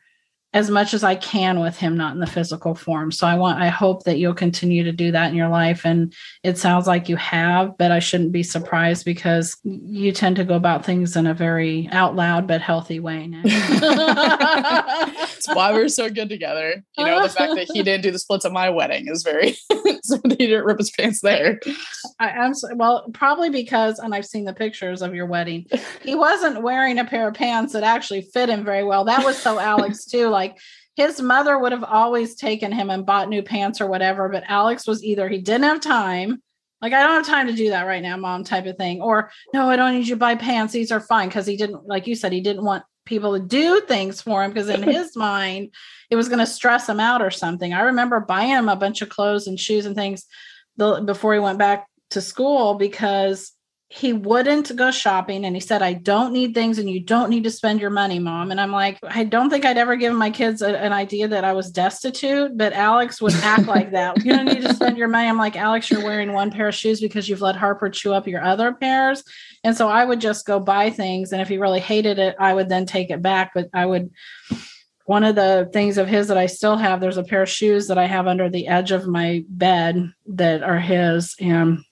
as 0.51 0.69
much 0.69 0.95
as 0.95 1.03
I 1.03 1.15
can 1.15 1.59
with 1.59 1.77
him 1.77 1.95
not 1.95 2.13
in 2.13 2.19
the 2.19 2.27
physical 2.27 2.73
form. 2.73 3.11
So 3.11 3.27
I 3.27 3.35
want 3.35 3.61
I 3.61 3.67
hope 3.67 4.03
that 4.05 4.17
you'll 4.17 4.33
continue 4.33 4.83
to 4.83 4.91
do 4.91 5.11
that 5.11 5.29
in 5.29 5.35
your 5.35 5.47
life 5.47 5.85
and 5.85 6.13
it 6.43 6.57
sounds 6.57 6.87
like 6.87 7.07
you 7.07 7.17
have, 7.17 7.77
but 7.77 7.91
I 7.91 7.99
shouldn't 7.99 8.31
be 8.31 8.41
surprised 8.41 9.05
because 9.05 9.55
you 9.63 10.11
tend 10.11 10.37
to 10.37 10.43
go 10.43 10.55
about 10.55 10.85
things 10.85 11.15
in 11.15 11.27
a 11.27 11.35
very 11.35 11.87
out 11.91 12.15
loud 12.15 12.47
but 12.47 12.61
healthy 12.61 12.99
way 12.99 13.27
now. 13.27 13.43
That's 13.45 15.47
why 15.53 15.71
we're 15.71 15.87
so 15.87 16.09
good 16.09 16.29
together. 16.29 16.83
You 16.97 17.05
know, 17.05 17.21
the 17.21 17.29
fact 17.29 17.53
that 17.55 17.69
he 17.71 17.83
didn't 17.83 18.01
do 18.01 18.11
the 18.11 18.19
splits 18.19 18.45
at 18.45 18.51
my 18.51 18.71
wedding 18.71 19.07
is 19.07 19.21
very 19.21 19.55
so 20.03 20.19
he 20.23 20.35
didn't 20.35 20.65
rip 20.65 20.79
his 20.79 20.89
pants 20.89 21.21
there. 21.21 21.59
I 22.19 22.29
am 22.29 22.55
so, 22.55 22.69
well, 22.75 23.07
probably 23.13 23.51
because 23.51 23.99
and 23.99 24.15
I've 24.15 24.25
seen 24.25 24.45
the 24.45 24.53
pictures 24.53 25.03
of 25.03 25.13
your 25.13 25.27
wedding. 25.27 25.67
He 26.01 26.15
wasn't 26.15 26.63
wearing 26.63 26.97
a 26.97 27.05
pair 27.05 27.27
of 27.27 27.35
pants 27.35 27.73
that 27.73 27.83
actually 27.83 28.21
fit 28.21 28.49
him 28.49 28.65
very 28.65 28.83
well. 28.83 29.05
That 29.05 29.23
was 29.23 29.37
so 29.37 29.59
Alex 29.59 30.05
too. 30.05 30.29
Like 30.29 30.38
like 30.39 30.57
his 30.95 31.21
mother 31.21 31.57
would 31.57 31.71
have 31.71 31.83
always 31.83 32.35
taken 32.35 32.71
him 32.71 32.89
and 32.89 33.05
bought 33.05 33.29
new 33.29 33.43
pants 33.43 33.81
or 33.81 33.87
whatever, 33.87 34.29
but 34.29 34.43
Alex 34.47 34.87
was 34.87 35.03
either 35.03 35.27
he 35.27 35.39
didn't 35.39 35.63
have 35.63 35.81
time, 35.81 36.41
like 36.81 36.93
I 36.93 37.03
don't 37.03 37.15
have 37.15 37.27
time 37.27 37.47
to 37.47 37.53
do 37.53 37.69
that 37.71 37.83
right 37.83 38.01
now, 38.01 38.17
mom, 38.17 38.43
type 38.43 38.65
of 38.65 38.77
thing, 38.77 39.01
or 39.01 39.31
no, 39.53 39.69
I 39.69 39.75
don't 39.75 39.93
need 39.93 40.07
you 40.07 40.15
to 40.15 40.19
buy 40.19 40.35
pants. 40.35 40.73
These 40.73 40.91
are 40.91 40.99
fine 40.99 41.27
because 41.27 41.45
he 41.45 41.57
didn't, 41.57 41.85
like 41.85 42.07
you 42.07 42.15
said, 42.15 42.31
he 42.31 42.41
didn't 42.41 42.63
want 42.63 42.83
people 43.05 43.33
to 43.33 43.45
do 43.45 43.81
things 43.81 44.21
for 44.21 44.43
him 44.43 44.51
because 44.51 44.69
in 44.69 44.83
his 44.97 45.15
mind 45.15 45.73
it 46.09 46.15
was 46.15 46.29
going 46.29 46.39
to 46.39 46.45
stress 46.45 46.87
him 46.87 46.99
out 46.99 47.21
or 47.21 47.31
something. 47.31 47.73
I 47.73 47.81
remember 47.81 48.19
buying 48.19 48.49
him 48.49 48.69
a 48.69 48.75
bunch 48.75 49.01
of 49.01 49.09
clothes 49.09 49.47
and 49.47 49.59
shoes 49.59 49.85
and 49.85 49.95
things 49.95 50.25
the, 50.77 51.01
before 51.01 51.33
he 51.33 51.39
went 51.39 51.59
back 51.59 51.87
to 52.11 52.21
school 52.21 52.75
because 52.75 53.51
he 53.91 54.13
wouldn't 54.13 54.75
go 54.75 54.91
shopping 54.91 55.43
and 55.43 55.55
he 55.55 55.59
said 55.59 55.81
i 55.81 55.93
don't 55.93 56.31
need 56.31 56.53
things 56.53 56.77
and 56.77 56.87
you 56.87 56.99
don't 56.99 57.31
need 57.31 57.43
to 57.43 57.49
spend 57.49 57.81
your 57.81 57.89
money 57.89 58.19
mom. 58.19 58.51
And 58.51 58.61
i'm 58.61 58.71
like 58.71 58.99
i 59.03 59.23
don't 59.23 59.49
think 59.49 59.65
i'd 59.65 59.79
ever 59.79 59.95
give 59.95 60.13
my 60.13 60.29
kids 60.29 60.61
a, 60.61 60.77
an 60.77 60.93
idea 60.93 61.27
that 61.27 61.43
i 61.43 61.53
was 61.53 61.71
destitute 61.71 62.55
but 62.55 62.71
alex 62.73 63.19
would 63.19 63.33
act 63.35 63.65
like 63.65 63.91
that. 63.91 64.23
You 64.23 64.33
don't 64.33 64.45
need 64.45 64.61
to 64.61 64.75
spend 64.75 64.97
your 64.97 65.07
money. 65.07 65.27
I'm 65.27 65.37
like 65.37 65.55
alex 65.55 65.89
you're 65.89 66.03
wearing 66.03 66.33
one 66.33 66.51
pair 66.51 66.67
of 66.67 66.75
shoes 66.75 67.01
because 67.01 67.27
you've 67.27 67.41
let 67.41 67.55
harper 67.55 67.89
chew 67.89 68.13
up 68.13 68.27
your 68.27 68.43
other 68.43 68.73
pairs. 68.73 69.23
And 69.63 69.75
so 69.75 69.89
i 69.89 70.05
would 70.05 70.21
just 70.21 70.45
go 70.45 70.59
buy 70.59 70.91
things 70.91 71.31
and 71.31 71.41
if 71.41 71.47
he 71.47 71.57
really 71.57 71.79
hated 71.79 72.19
it 72.19 72.35
i 72.39 72.53
would 72.53 72.69
then 72.69 72.85
take 72.85 73.09
it 73.09 73.23
back. 73.23 73.51
But 73.55 73.69
i 73.73 73.85
would 73.85 74.11
one 75.05 75.23
of 75.23 75.33
the 75.33 75.67
things 75.73 75.97
of 75.97 76.07
his 76.07 76.27
that 76.27 76.37
I 76.37 76.45
still 76.45 76.77
have, 76.77 77.01
there's 77.01 77.17
a 77.17 77.23
pair 77.23 77.41
of 77.41 77.49
shoes 77.49 77.87
that 77.87 77.97
I 77.97 78.05
have 78.05 78.27
under 78.27 78.47
the 78.47 78.67
edge 78.67 78.91
of 78.91 79.07
my 79.07 79.43
bed 79.49 80.13
that 80.27 80.61
are 80.61 80.77
his. 80.77 81.33
And 81.39 81.83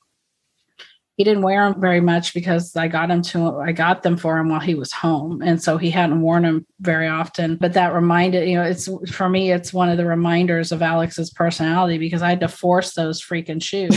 he 1.18 1.24
didn't 1.24 1.41
wear 1.41 1.68
them 1.68 1.82
very 1.82 1.99
much 1.99 2.36
because 2.36 2.76
I 2.76 2.88
got 2.88 3.09
him 3.09 3.24
to 3.24 3.57
I 3.57 3.72
got 3.72 4.03
them 4.03 4.18
for 4.18 4.38
him 4.38 4.49
while 4.49 4.59
he 4.59 4.76
was 4.76 4.91
home, 4.93 5.41
and 5.41 5.61
so 5.61 5.78
he 5.78 5.89
hadn't 5.89 6.22
worn 6.22 6.43
them 6.43 6.65
very 6.80 7.07
often. 7.07 7.55
But 7.55 7.74
that 7.74 7.93
reminded 7.93 8.47
you 8.47 8.55
know, 8.55 8.63
it's 8.63 8.88
for 9.11 9.28
me, 9.28 9.51
it's 9.51 9.74
one 9.74 9.89
of 9.89 9.97
the 9.97 10.05
reminders 10.05 10.72
of 10.72 10.84
Alex's 10.84 11.32
personality 11.32 11.97
because 11.97 12.22
I 12.22 12.30
had 12.30 12.39
to 12.41 12.47
force 12.47 12.93
those 12.93 13.20
freaking 13.22 13.61
shoes 13.61 13.95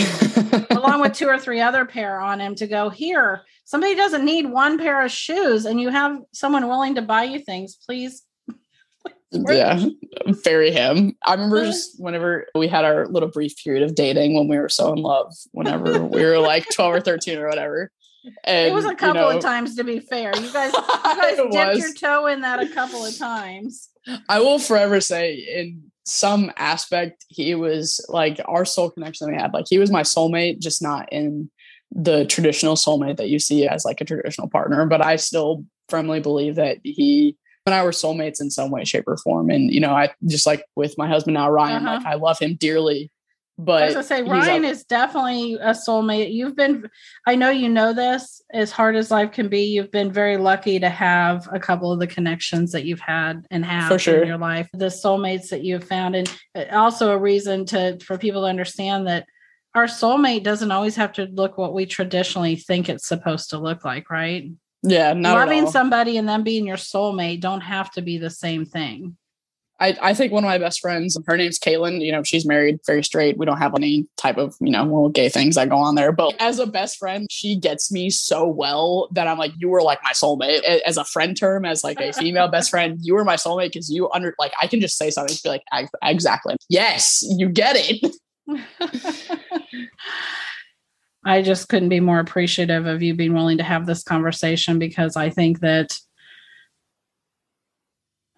along 0.71 1.03
with 1.03 1.13
two 1.13 1.29
or 1.29 1.39
three 1.39 1.61
other 1.61 1.85
pair 1.85 2.21
on 2.21 2.41
him 2.41 2.55
to 2.55 2.67
go 2.67 2.89
here. 2.89 3.43
Somebody 3.67 3.95
doesn't 3.95 4.25
need 4.25 4.47
one 4.47 4.79
pair 4.79 5.05
of 5.05 5.13
shoes, 5.13 5.67
and 5.67 5.79
you 5.79 5.91
have 5.91 6.19
someone 6.33 6.69
willing 6.69 6.95
to 6.95 7.03
buy 7.03 7.25
you 7.25 7.39
things. 7.39 7.77
Please 7.85 8.23
yeah, 9.33 9.85
very 10.27 10.71
him. 10.73 11.17
I 11.25 11.35
remember 11.35 11.65
just 11.65 12.01
whenever 12.01 12.47
we 12.55 12.69
had 12.69 12.85
our 12.85 13.07
little 13.07 13.29
brief 13.29 13.55
period 13.63 13.83
of 13.83 13.95
dating 13.95 14.35
when 14.35 14.49
we 14.49 14.59
were 14.59 14.69
so 14.69 14.93
in 14.93 14.99
love, 14.99 15.33
whenever 15.53 16.05
we 16.05 16.25
were 16.25 16.39
like 16.39 16.69
12 16.75 16.95
or 16.95 17.01
13 17.01 17.39
or 17.39 17.49
whatever. 17.49 17.91
And, 18.45 18.69
it 18.69 18.75
was 18.75 18.85
a 18.85 18.95
couple 18.95 19.23
you 19.23 19.31
know, 19.31 19.37
of 19.37 19.43
times 19.43 19.77
to 19.77 19.85
be 19.85 20.01
fair. 20.01 20.33
You 20.37 20.53
guys, 20.53 20.73
you 20.75 20.83
guys 20.83 21.37
dipped 21.37 21.55
was. 21.55 21.79
your 21.79 21.95
toe 21.95 22.27
in 22.27 22.43
that 22.43 22.61
a 22.61 22.69
couple 22.69 23.05
of 23.05 23.17
times. 23.17 23.89
I 24.29 24.41
will 24.41 24.59
forever 24.59 25.01
say, 25.01 25.35
in 25.35 25.91
some 26.05 26.53
aspect, 26.57 27.25
he 27.29 27.55
was 27.55 28.05
like 28.09 28.41
our 28.47 28.65
soul 28.65 28.91
connection 28.91 29.31
we 29.31 29.37
had. 29.37 29.55
Like 29.55 29.67
he 29.69 29.79
was 29.79 29.91
my 29.91 30.03
soulmate, 30.03 30.59
just 30.59 30.83
not 30.83 31.11
in 31.13 31.51
the 31.93 32.25
traditional 32.27 32.77
soulmate 32.77 33.17
that 33.17 33.29
you 33.29 33.39
see 33.39 33.67
as 33.67 33.85
like 33.85 34.01
a 34.01 34.05
traditional 34.05 34.49
partner. 34.49 34.85
But 34.87 35.05
I 35.05 35.17
still 35.17 35.65
firmly 35.89 36.21
believe 36.21 36.57
that 36.57 36.79
he 36.85 37.37
and 37.67 37.75
I 37.75 37.85
were 37.85 37.91
soulmates 37.91 38.41
in 38.41 38.51
some 38.51 38.71
way, 38.71 38.85
shape, 38.85 39.05
or 39.07 39.17
form. 39.17 39.51
And 39.51 39.73
you 39.73 39.81
know, 39.81 39.93
I 39.93 40.11
just 40.27 40.47
like 40.47 40.65
with 40.77 40.97
my 40.99 41.09
husband 41.09 41.35
now, 41.35 41.51
Ryan, 41.51 41.87
uh-huh. 41.87 41.97
like 41.97 42.07
I 42.07 42.15
love 42.15 42.39
him 42.39 42.55
dearly. 42.55 43.11
But 43.59 43.83
as 43.83 43.97
I 43.97 44.01
say 44.01 44.23
Ryan 44.23 44.65
is 44.65 44.85
definitely 44.85 45.55
a 45.55 45.73
soulmate. 45.73 46.33
You've 46.33 46.57
been 46.57 46.89
I 47.27 47.35
know 47.35 47.51
you 47.51 47.69
know 47.69 47.93
this, 47.93 48.41
as 48.55 48.71
hard 48.71 48.97
as 48.97 49.11
life 49.11 49.33
can 49.33 49.49
be, 49.49 49.65
you've 49.65 49.91
been 49.91 50.11
very 50.11 50.39
lucky 50.39 50.79
to 50.79 50.89
have 50.89 51.47
a 51.53 51.61
couple 51.61 51.93
of 51.93 52.01
the 52.01 52.07
connections 52.07 52.73
that 52.73 52.87
you've 52.87 53.01
had 53.01 53.47
and 53.51 53.65
have 53.67 53.89
for 53.89 53.99
sure. 53.99 54.23
in 54.23 54.29
your 54.29 54.39
life. 54.39 54.71
The 54.73 54.87
soulmates 54.87 55.51
that 55.51 55.63
you've 55.63 55.85
found. 55.85 56.17
And 56.17 56.39
uh, 56.55 56.65
also 56.73 57.11
a 57.11 57.19
reason 57.19 57.67
to 57.67 57.99
for 58.03 58.17
people 58.17 58.43
to 58.43 58.49
understand 58.49 59.07
that 59.09 59.27
our 59.75 59.85
soulmate 59.85 60.43
doesn't 60.43 60.73
always 60.73 60.97
have 60.97 61.13
to 61.13 61.25
look 61.27 61.59
what 61.59 61.75
we 61.75 61.85
traditionally 61.85 62.57
think 62.57 62.89
it's 62.89 63.07
supposed 63.07 63.51
to 63.51 63.59
look 63.59 63.85
like, 63.85 64.09
right? 64.11 64.51
Yeah, 64.83 65.13
loving 65.13 65.67
somebody 65.67 66.17
and 66.17 66.29
them 66.29 66.43
being 66.43 66.67
your 66.67 66.77
soulmate 66.77 67.41
don't 67.41 67.61
have 67.61 67.91
to 67.93 68.03
be 68.03 68.19
the 68.19 68.31
same 68.31 68.65
thing. 68.65 69.17
I, 69.81 69.97
I 70.03 70.15
think 70.15 70.31
one 70.31 70.45
of 70.45 70.49
my 70.49 70.59
best 70.59 70.81
friends, 70.81 71.17
her 71.27 71.37
name's 71.39 71.59
Caitlin. 71.59 72.05
You 72.05 72.13
know, 72.13 72.23
she's 72.23 72.47
married, 72.47 72.81
very 72.87 73.03
straight. 73.03 73.39
We 73.39 73.47
don't 73.47 73.57
have 73.57 73.75
any 73.75 74.07
type 74.19 74.37
of, 74.37 74.55
you 74.61 74.71
know, 74.71 74.83
little 74.83 75.09
gay 75.09 75.31
things 75.31 75.55
that 75.55 75.71
go 75.71 75.79
on 75.79 75.95
there. 75.95 76.13
But 76.13 76.35
as 76.39 76.59
a 76.59 76.67
best 76.67 76.99
friend, 76.99 77.27
she 77.31 77.57
gets 77.57 77.91
me 77.91 78.11
so 78.11 78.47
well 78.47 79.09
that 79.13 79.27
I'm 79.27 79.39
like, 79.39 79.53
you 79.57 79.71
were 79.71 79.81
like 79.81 80.03
my 80.03 80.13
soulmate. 80.13 80.61
As 80.87 80.99
a 80.99 81.05
friend 81.05 81.35
term, 81.35 81.65
as 81.65 81.83
like 81.83 81.99
a 81.99 82.13
female 82.19 82.49
best 82.49 82.71
friend, 82.71 82.99
you 83.01 83.15
were 83.15 83.25
my 83.25 83.37
soulmate 83.37 83.69
because 83.73 83.91
you 83.91 84.11
under 84.13 84.35
like 84.39 84.53
I 84.61 84.67
can 84.67 84.83
just 84.83 84.99
say 84.99 85.11
something 85.11 85.33
and 85.33 85.43
be 85.43 85.49
like, 85.49 85.63
exactly. 86.03 86.57
Yes, 86.69 87.25
you 87.39 87.49
get 87.49 87.77
it. 87.79 88.17
I 91.25 91.43
just 91.43 91.69
couldn't 91.69 91.91
be 91.91 92.01
more 92.01 92.19
appreciative 92.19 92.87
of 92.87 93.03
you 93.03 93.15
being 93.15 93.35
willing 93.35 93.59
to 93.59 93.65
have 93.65 93.87
this 93.87 94.03
conversation 94.03 94.79
because 94.79 95.17
I 95.17 95.31
think 95.31 95.61
that 95.61 95.97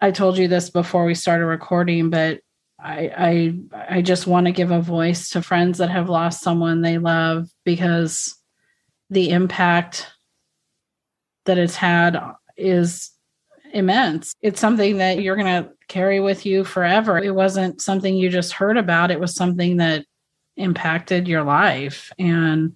I 0.01 0.11
told 0.11 0.37
you 0.37 0.49
this 0.49 0.69
before 0.69 1.05
we 1.05 1.15
started 1.15 1.45
recording, 1.45 2.09
but 2.09 2.41
I 2.77 3.55
I 3.79 3.95
I 3.97 4.01
just 4.01 4.27
want 4.27 4.47
to 4.47 4.51
give 4.51 4.71
a 4.71 4.81
voice 4.81 5.29
to 5.29 5.41
friends 5.41 5.77
that 5.77 5.89
have 5.89 6.09
lost 6.09 6.41
someone 6.41 6.81
they 6.81 6.97
love 6.97 7.47
because 7.63 8.35
the 9.09 9.29
impact 9.29 10.11
that 11.45 11.57
it's 11.57 11.75
had 11.75 12.21
is 12.57 13.11
immense. 13.73 14.33
It's 14.41 14.59
something 14.59 14.97
that 14.97 15.21
you're 15.21 15.35
going 15.35 15.63
to 15.63 15.71
carry 15.87 16.19
with 16.19 16.45
you 16.45 16.63
forever. 16.63 17.17
It 17.17 17.33
wasn't 17.33 17.81
something 17.81 18.15
you 18.15 18.29
just 18.29 18.53
heard 18.53 18.77
about, 18.77 19.11
it 19.11 19.19
was 19.19 19.35
something 19.35 19.77
that 19.77 20.05
impacted 20.57 21.27
your 21.27 21.43
life 21.43 22.11
and 22.19 22.73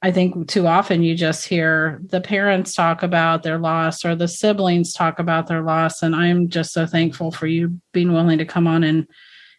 I 0.00 0.12
think 0.12 0.48
too 0.48 0.66
often 0.66 1.02
you 1.02 1.16
just 1.16 1.46
hear 1.46 2.00
the 2.06 2.20
parents 2.20 2.72
talk 2.72 3.02
about 3.02 3.42
their 3.42 3.58
loss 3.58 4.04
or 4.04 4.14
the 4.14 4.28
siblings 4.28 4.92
talk 4.92 5.18
about 5.18 5.48
their 5.48 5.62
loss. 5.62 6.02
And 6.02 6.14
I'm 6.14 6.48
just 6.48 6.72
so 6.72 6.86
thankful 6.86 7.32
for 7.32 7.48
you 7.48 7.80
being 7.92 8.12
willing 8.12 8.38
to 8.38 8.44
come 8.44 8.68
on 8.68 8.84
and 8.84 9.08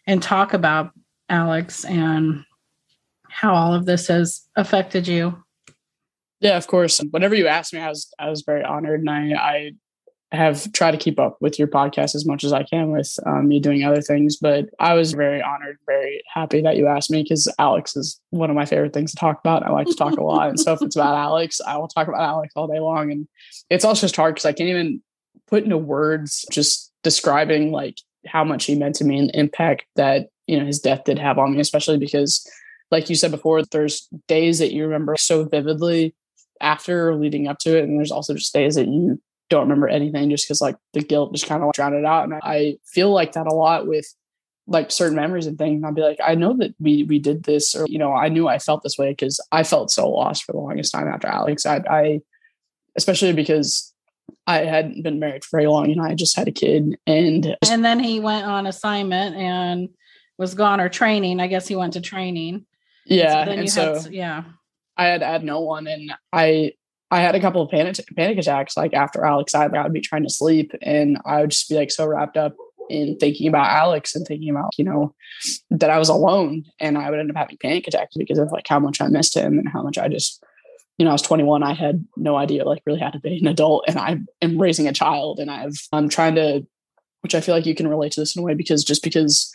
and 0.06 0.22
talk 0.22 0.54
about 0.54 0.92
Alex 1.28 1.84
and 1.84 2.44
how 3.28 3.54
all 3.54 3.74
of 3.74 3.84
this 3.84 4.08
has 4.08 4.48
affected 4.56 5.06
you. 5.06 5.42
Yeah, 6.40 6.56
of 6.56 6.66
course. 6.66 7.00
Whenever 7.10 7.34
you 7.34 7.46
asked 7.46 7.74
me, 7.74 7.80
I 7.80 7.88
was 7.88 8.12
I 8.18 8.30
was 8.30 8.42
very 8.42 8.64
honored, 8.64 9.00
and 9.00 9.10
I 9.10 9.32
I 9.34 9.72
have 10.32 10.70
tried 10.72 10.92
to 10.92 10.96
keep 10.96 11.18
up 11.18 11.36
with 11.40 11.58
your 11.58 11.66
podcast 11.66 12.14
as 12.14 12.24
much 12.24 12.44
as 12.44 12.52
I 12.52 12.62
can 12.62 12.90
with 12.90 13.18
um, 13.26 13.48
me 13.48 13.58
doing 13.58 13.82
other 13.82 14.00
things. 14.00 14.36
But 14.36 14.68
I 14.78 14.94
was 14.94 15.12
very 15.12 15.42
honored, 15.42 15.78
very 15.86 16.22
happy 16.32 16.62
that 16.62 16.76
you 16.76 16.86
asked 16.86 17.10
me 17.10 17.22
because 17.22 17.52
Alex 17.58 17.96
is 17.96 18.20
one 18.30 18.48
of 18.48 18.56
my 18.56 18.64
favorite 18.64 18.92
things 18.92 19.10
to 19.10 19.16
talk 19.16 19.40
about. 19.40 19.64
I 19.64 19.70
like 19.70 19.88
to 19.88 19.94
talk 19.94 20.18
a 20.18 20.22
lot. 20.22 20.48
And 20.48 20.60
so 20.60 20.72
if 20.72 20.82
it's 20.82 20.94
about 20.94 21.14
Alex, 21.16 21.60
I 21.66 21.76
will 21.78 21.88
talk 21.88 22.06
about 22.06 22.20
Alex 22.20 22.52
all 22.54 22.68
day 22.68 22.78
long. 22.78 23.10
And 23.10 23.26
it's 23.70 23.84
also 23.84 24.02
just 24.02 24.16
hard 24.16 24.34
because 24.34 24.46
I 24.46 24.52
can't 24.52 24.70
even 24.70 25.02
put 25.48 25.64
into 25.64 25.78
words 25.78 26.46
just 26.52 26.92
describing 27.02 27.72
like 27.72 27.98
how 28.26 28.44
much 28.44 28.66
he 28.66 28.76
meant 28.76 28.94
to 28.96 29.04
me 29.04 29.18
and 29.18 29.30
the 29.30 29.38
impact 29.38 29.86
that, 29.96 30.28
you 30.46 30.60
know, 30.60 30.66
his 30.66 30.78
death 30.78 31.04
did 31.04 31.18
have 31.18 31.38
on 31.38 31.54
me, 31.54 31.60
especially 31.60 31.98
because 31.98 32.48
like 32.92 33.10
you 33.10 33.16
said 33.16 33.32
before, 33.32 33.62
there's 33.64 34.08
days 34.28 34.60
that 34.60 34.72
you 34.72 34.84
remember 34.84 35.16
so 35.16 35.44
vividly 35.44 36.14
after 36.60 37.16
leading 37.16 37.48
up 37.48 37.58
to 37.60 37.76
it. 37.76 37.84
And 37.84 37.98
there's 37.98 38.12
also 38.12 38.34
just 38.34 38.52
days 38.52 38.76
that 38.76 38.86
you 38.86 39.20
don't 39.50 39.62
remember 39.62 39.88
anything 39.88 40.30
just 40.30 40.46
because 40.46 40.60
like 40.60 40.76
the 40.94 41.02
guilt 41.02 41.34
just 41.34 41.46
kind 41.46 41.62
of 41.62 41.72
drowned 41.72 41.96
it 41.96 42.04
out. 42.04 42.24
And 42.24 42.34
I 42.42 42.78
feel 42.86 43.10
like 43.10 43.32
that 43.32 43.46
a 43.46 43.54
lot 43.54 43.86
with 43.86 44.06
like 44.66 44.90
certain 44.90 45.16
memories 45.16 45.46
and 45.46 45.58
things. 45.58 45.82
I'll 45.84 45.92
be 45.92 46.00
like, 46.00 46.20
I 46.24 46.36
know 46.36 46.56
that 46.58 46.74
we 46.78 47.02
we 47.02 47.18
did 47.18 47.42
this, 47.42 47.74
or 47.74 47.86
you 47.88 47.98
know, 47.98 48.12
I 48.12 48.28
knew 48.28 48.48
I 48.48 48.58
felt 48.58 48.82
this 48.82 48.96
way 48.96 49.10
because 49.10 49.40
I 49.52 49.64
felt 49.64 49.90
so 49.90 50.08
lost 50.08 50.44
for 50.44 50.52
the 50.52 50.58
longest 50.58 50.92
time 50.92 51.08
after 51.08 51.26
Alex. 51.26 51.66
I, 51.66 51.82
I 51.90 52.20
especially 52.96 53.32
because 53.32 53.92
I 54.46 54.58
hadn't 54.58 55.02
been 55.02 55.18
married 55.18 55.44
for 55.44 55.58
very 55.58 55.66
long, 55.66 55.90
you 55.90 55.96
know, 55.96 56.04
I 56.04 56.14
just 56.14 56.36
had 56.36 56.48
a 56.48 56.52
kid, 56.52 56.96
and 57.06 57.56
and 57.68 57.84
then 57.84 57.98
he 57.98 58.20
went 58.20 58.46
on 58.46 58.66
assignment 58.66 59.36
and 59.36 59.88
was 60.38 60.54
gone 60.54 60.80
or 60.80 60.88
training. 60.88 61.40
I 61.40 61.48
guess 61.48 61.66
he 61.66 61.76
went 61.76 61.94
to 61.94 62.00
training. 62.00 62.64
Yeah, 63.04 63.48
and 63.48 63.68
so, 63.68 63.94
and 63.94 64.02
so 64.02 64.10
yeah, 64.10 64.44
I 64.96 65.06
had 65.06 65.22
had 65.22 65.42
no 65.42 65.60
one, 65.60 65.88
and 65.88 66.12
I 66.32 66.74
I 67.10 67.20
had 67.20 67.34
a 67.34 67.40
couple 67.40 67.62
of 67.62 67.70
panic 67.70 67.96
panic 68.16 68.38
attacks 68.38 68.76
like 68.76 68.94
after 68.94 69.24
Alex 69.24 69.52
died. 69.52 69.72
like 69.72 69.80
I 69.80 69.82
would 69.82 69.92
be 69.92 70.00
trying 70.00 70.22
to 70.22 70.30
sleep 70.30 70.72
and 70.80 71.18
I 71.24 71.40
would 71.40 71.50
just 71.50 71.68
be 71.68 71.74
like 71.74 71.90
so 71.90 72.06
wrapped 72.06 72.36
up 72.36 72.54
in 72.88 73.16
thinking 73.18 73.48
about 73.48 73.70
Alex 73.70 74.14
and 74.14 74.26
thinking 74.26 74.50
about, 74.50 74.76
you 74.76 74.84
know, 74.84 75.14
that 75.70 75.90
I 75.90 75.98
was 75.98 76.08
alone 76.08 76.64
and 76.78 76.98
I 76.98 77.10
would 77.10 77.18
end 77.18 77.30
up 77.30 77.36
having 77.36 77.56
panic 77.56 77.86
attacks 77.86 78.16
because 78.16 78.38
of 78.38 78.52
like 78.52 78.66
how 78.68 78.78
much 78.78 79.00
I 79.00 79.08
missed 79.08 79.36
him 79.36 79.58
and 79.58 79.68
how 79.68 79.82
much 79.82 79.96
I 79.96 80.08
just, 80.08 80.42
you 80.98 81.04
know, 81.04 81.10
I 81.10 81.14
was 81.14 81.22
21. 81.22 81.62
I 81.62 81.72
had 81.72 82.04
no 82.16 82.36
idea 82.36 82.64
like 82.64 82.82
really 82.84 83.00
how 83.00 83.10
to 83.10 83.20
be 83.20 83.38
an 83.38 83.46
adult 83.46 83.84
and 83.86 83.98
I 83.98 84.18
am 84.42 84.60
raising 84.60 84.88
a 84.88 84.92
child 84.92 85.38
and 85.38 85.50
I've, 85.50 85.76
I'm 85.92 86.08
trying 86.08 86.34
to, 86.34 86.66
which 87.22 87.34
I 87.34 87.40
feel 87.40 87.54
like 87.54 87.66
you 87.66 87.74
can 87.74 87.88
relate 87.88 88.12
to 88.12 88.20
this 88.20 88.36
in 88.36 88.40
a 88.40 88.44
way 88.44 88.54
because 88.54 88.84
just 88.84 89.02
because 89.02 89.54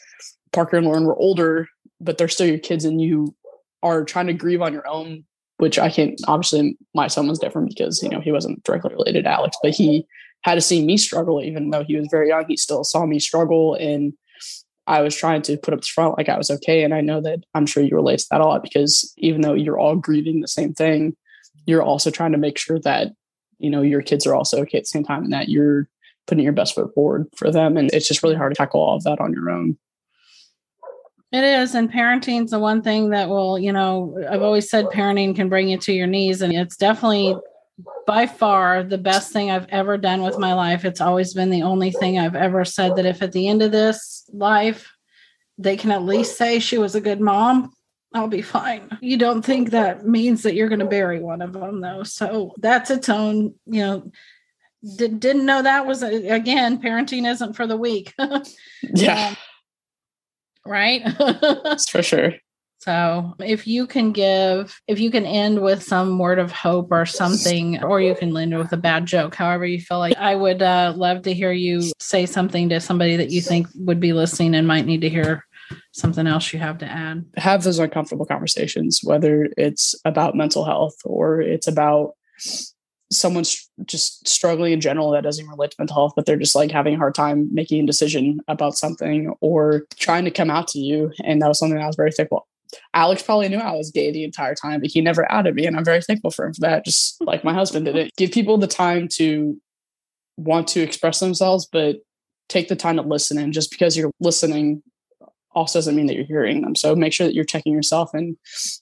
Parker 0.53 0.77
and 0.77 0.85
Lauren 0.85 1.05
were 1.05 1.17
older, 1.17 1.67
but 1.99 2.17
they're 2.17 2.27
still 2.27 2.47
your 2.47 2.57
kids 2.57 2.85
and 2.85 3.01
you 3.01 3.35
are 3.83 4.03
trying 4.03 4.27
to 4.27 4.33
grieve 4.33 4.61
on 4.61 4.73
your 4.73 4.87
own 4.87 5.25
which 5.57 5.79
I 5.79 5.89
can't 5.89 6.19
obviously 6.27 6.77
my 6.93 7.07
son 7.07 7.27
was 7.27 7.39
different 7.39 7.69
because 7.69 8.01
you 8.03 8.09
know 8.09 8.19
he 8.19 8.31
wasn't 8.31 8.63
directly 8.63 8.93
related 8.93 9.23
to 9.23 9.31
Alex, 9.31 9.57
but 9.61 9.73
he 9.73 10.05
had 10.41 10.55
to 10.55 10.61
see 10.61 10.85
me 10.85 10.97
struggle 10.97 11.41
even 11.41 11.69
though 11.69 11.83
he 11.83 11.95
was 11.95 12.07
very 12.11 12.29
young. 12.29 12.45
He 12.47 12.57
still 12.57 12.83
saw 12.83 13.05
me 13.05 13.19
struggle, 13.19 13.75
and 13.75 14.13
I 14.87 15.01
was 15.01 15.15
trying 15.15 15.41
to 15.43 15.57
put 15.57 15.73
up 15.73 15.81
the 15.81 15.87
front 15.87 16.17
like 16.17 16.29
I 16.29 16.37
was 16.37 16.51
okay. 16.51 16.83
And 16.83 16.93
I 16.93 17.01
know 17.01 17.21
that 17.21 17.39
I'm 17.53 17.65
sure 17.65 17.83
you 17.83 17.95
relate 17.95 18.19
to 18.19 18.27
that 18.31 18.41
a 18.41 18.45
lot 18.45 18.63
because 18.63 19.13
even 19.17 19.41
though 19.41 19.53
you're 19.53 19.79
all 19.79 19.95
grieving 19.95 20.41
the 20.41 20.47
same 20.47 20.73
thing, 20.73 21.15
you're 21.65 21.81
also 21.81 22.11
trying 22.11 22.33
to 22.33 22.37
make 22.37 22.57
sure 22.57 22.79
that 22.81 23.13
you 23.57 23.69
know 23.69 23.81
your 23.81 24.01
kids 24.01 24.27
are 24.27 24.35
also 24.35 24.61
okay 24.61 24.77
at 24.77 24.83
the 24.83 24.87
same 24.87 25.03
time 25.03 25.23
and 25.23 25.33
that 25.33 25.49
you're 25.49 25.87
putting 26.27 26.43
your 26.43 26.53
best 26.53 26.75
foot 26.75 26.93
forward 26.93 27.27
for 27.35 27.51
them. 27.51 27.77
And 27.77 27.89
it's 27.93 28.07
just 28.07 28.23
really 28.23 28.35
hard 28.35 28.53
to 28.53 28.57
tackle 28.57 28.81
all 28.81 28.95
of 28.95 29.03
that 29.03 29.19
on 29.19 29.33
your 29.33 29.49
own. 29.49 29.77
It 31.35 31.43
is. 31.43 31.75
And 31.75 31.91
parenting's 31.91 32.51
the 32.51 32.59
one 32.59 32.81
thing 32.81 33.09
that 33.09 33.27
will, 33.27 33.59
you 33.59 33.73
know, 33.73 34.17
I've 34.31 34.41
always 34.41 34.69
said 34.69 34.85
parenting 34.85 35.35
can 35.35 35.49
bring 35.49 35.67
you 35.67 35.77
to 35.79 35.91
your 35.91 36.07
knees. 36.07 36.41
And 36.41 36.53
it's 36.53 36.77
definitely 36.77 37.35
by 38.07 38.25
far 38.25 38.83
the 38.83 38.97
best 38.97 39.33
thing 39.33 39.51
I've 39.51 39.67
ever 39.67 39.97
done 39.97 40.21
with 40.21 40.39
my 40.39 40.53
life. 40.53 40.85
It's 40.85 41.01
always 41.01 41.33
been 41.33 41.49
the 41.49 41.63
only 41.63 41.91
thing 41.91 42.17
I've 42.17 42.37
ever 42.37 42.63
said 42.63 42.95
that 42.95 43.05
if 43.05 43.21
at 43.21 43.33
the 43.33 43.49
end 43.49 43.61
of 43.61 43.73
this 43.73 44.23
life, 44.31 44.93
they 45.57 45.75
can 45.75 45.91
at 45.91 46.03
least 46.03 46.37
say 46.37 46.59
she 46.59 46.77
was 46.77 46.95
a 46.95 47.01
good 47.01 47.19
mom, 47.19 47.73
I'll 48.13 48.29
be 48.29 48.41
fine. 48.41 48.97
You 49.01 49.17
don't 49.17 49.41
think 49.41 49.71
that 49.71 50.07
means 50.07 50.43
that 50.43 50.55
you're 50.55 50.69
going 50.69 50.79
to 50.79 50.85
bury 50.85 51.19
one 51.19 51.41
of 51.41 51.51
them, 51.51 51.81
though. 51.81 52.03
So 52.03 52.53
that's 52.59 52.89
its 52.89 53.09
own, 53.09 53.55
you 53.65 53.81
know, 53.81 54.11
did, 54.95 55.19
didn't 55.19 55.45
know 55.45 55.61
that 55.61 55.85
was, 55.85 56.01
again, 56.01 56.81
parenting 56.81 57.29
isn't 57.29 57.57
for 57.57 57.67
the 57.67 57.75
weak. 57.75 58.13
yeah. 58.83 59.29
Um, 59.31 59.37
Right? 60.65 61.03
That's 61.19 61.89
for 61.89 62.01
sure. 62.01 62.33
So, 62.79 63.33
if 63.39 63.65
you 63.65 63.87
can 63.87 64.11
give, 64.11 64.79
if 64.87 64.99
you 64.99 65.09
can 65.09 65.25
end 65.25 65.59
with 65.61 65.81
some 65.81 66.19
word 66.19 66.37
of 66.37 66.51
hope 66.51 66.89
or 66.91 67.07
something, 67.07 67.83
or 67.83 67.99
you 67.99 68.13
can 68.13 68.35
end 68.37 68.55
with 68.55 68.71
a 68.73 68.77
bad 68.77 69.07
joke, 69.07 69.33
however 69.33 69.65
you 69.65 69.81
feel 69.81 69.97
like, 69.97 70.15
I 70.17 70.35
would 70.35 70.61
uh, 70.61 70.93
love 70.95 71.23
to 71.23 71.33
hear 71.33 71.51
you 71.51 71.81
say 71.99 72.27
something 72.27 72.69
to 72.69 72.79
somebody 72.79 73.15
that 73.15 73.31
you 73.31 73.41
think 73.41 73.67
would 73.75 73.99
be 73.99 74.13
listening 74.13 74.53
and 74.53 74.67
might 74.67 74.85
need 74.85 75.01
to 75.01 75.09
hear 75.09 75.47
something 75.93 76.27
else 76.27 76.53
you 76.53 76.59
have 76.59 76.77
to 76.79 76.85
add. 76.85 77.25
Have 77.37 77.63
those 77.63 77.79
uncomfortable 77.79 78.27
conversations, 78.27 78.99
whether 79.03 79.49
it's 79.57 79.95
about 80.05 80.35
mental 80.35 80.63
health 80.63 80.95
or 81.05 81.41
it's 81.41 81.67
about 81.67 82.11
someone's 83.11 83.69
just 83.85 84.27
struggling 84.27 84.73
in 84.73 84.81
general 84.81 85.11
that 85.11 85.23
doesn't 85.23 85.47
relate 85.47 85.71
to 85.71 85.75
mental 85.79 85.95
health, 85.95 86.13
but 86.15 86.25
they're 86.25 86.37
just 86.37 86.55
like 86.55 86.71
having 86.71 86.95
a 86.95 86.97
hard 86.97 87.15
time 87.15 87.47
making 87.53 87.83
a 87.83 87.87
decision 87.87 88.39
about 88.47 88.75
something 88.75 89.33
or 89.41 89.85
trying 89.97 90.25
to 90.25 90.31
come 90.31 90.49
out 90.49 90.67
to 90.69 90.79
you. 90.79 91.11
And 91.23 91.41
that 91.41 91.47
was 91.47 91.59
something 91.59 91.79
I 91.79 91.87
was 91.87 91.95
very 91.95 92.11
thankful. 92.11 92.47
Alex 92.93 93.21
probably 93.21 93.47
knew 93.47 93.57
I 93.57 93.73
was 93.73 93.91
gay 93.91 94.11
the 94.11 94.23
entire 94.23 94.55
time, 94.55 94.81
but 94.81 94.89
he 94.89 95.01
never 95.01 95.31
outed 95.31 95.55
me. 95.55 95.65
And 95.65 95.77
I'm 95.77 95.85
very 95.85 96.01
thankful 96.01 96.31
for 96.31 96.45
him 96.45 96.53
for 96.53 96.61
that. 96.61 96.83
Just 96.83 97.21
like 97.21 97.43
my 97.43 97.53
husband 97.53 97.85
did 97.85 97.95
it. 97.95 98.11
Give 98.17 98.31
people 98.31 98.57
the 98.57 98.67
time 98.67 99.07
to 99.13 99.59
want 100.37 100.67
to 100.69 100.81
express 100.81 101.19
themselves, 101.19 101.67
but 101.71 101.97
take 102.49 102.67
the 102.67 102.75
time 102.75 102.97
to 102.97 103.01
listen. 103.01 103.37
And 103.37 103.53
just 103.53 103.71
because 103.71 103.95
you're 103.95 104.11
listening 104.19 104.81
also 105.53 105.77
doesn't 105.79 105.95
mean 105.95 106.07
that 106.07 106.15
you're 106.15 106.25
hearing 106.25 106.61
them. 106.61 106.75
So 106.75 106.95
make 106.95 107.13
sure 107.13 107.25
that 107.25 107.33
you're 107.33 107.45
checking 107.45 107.73
yourself 107.73 108.13
and, 108.13 108.35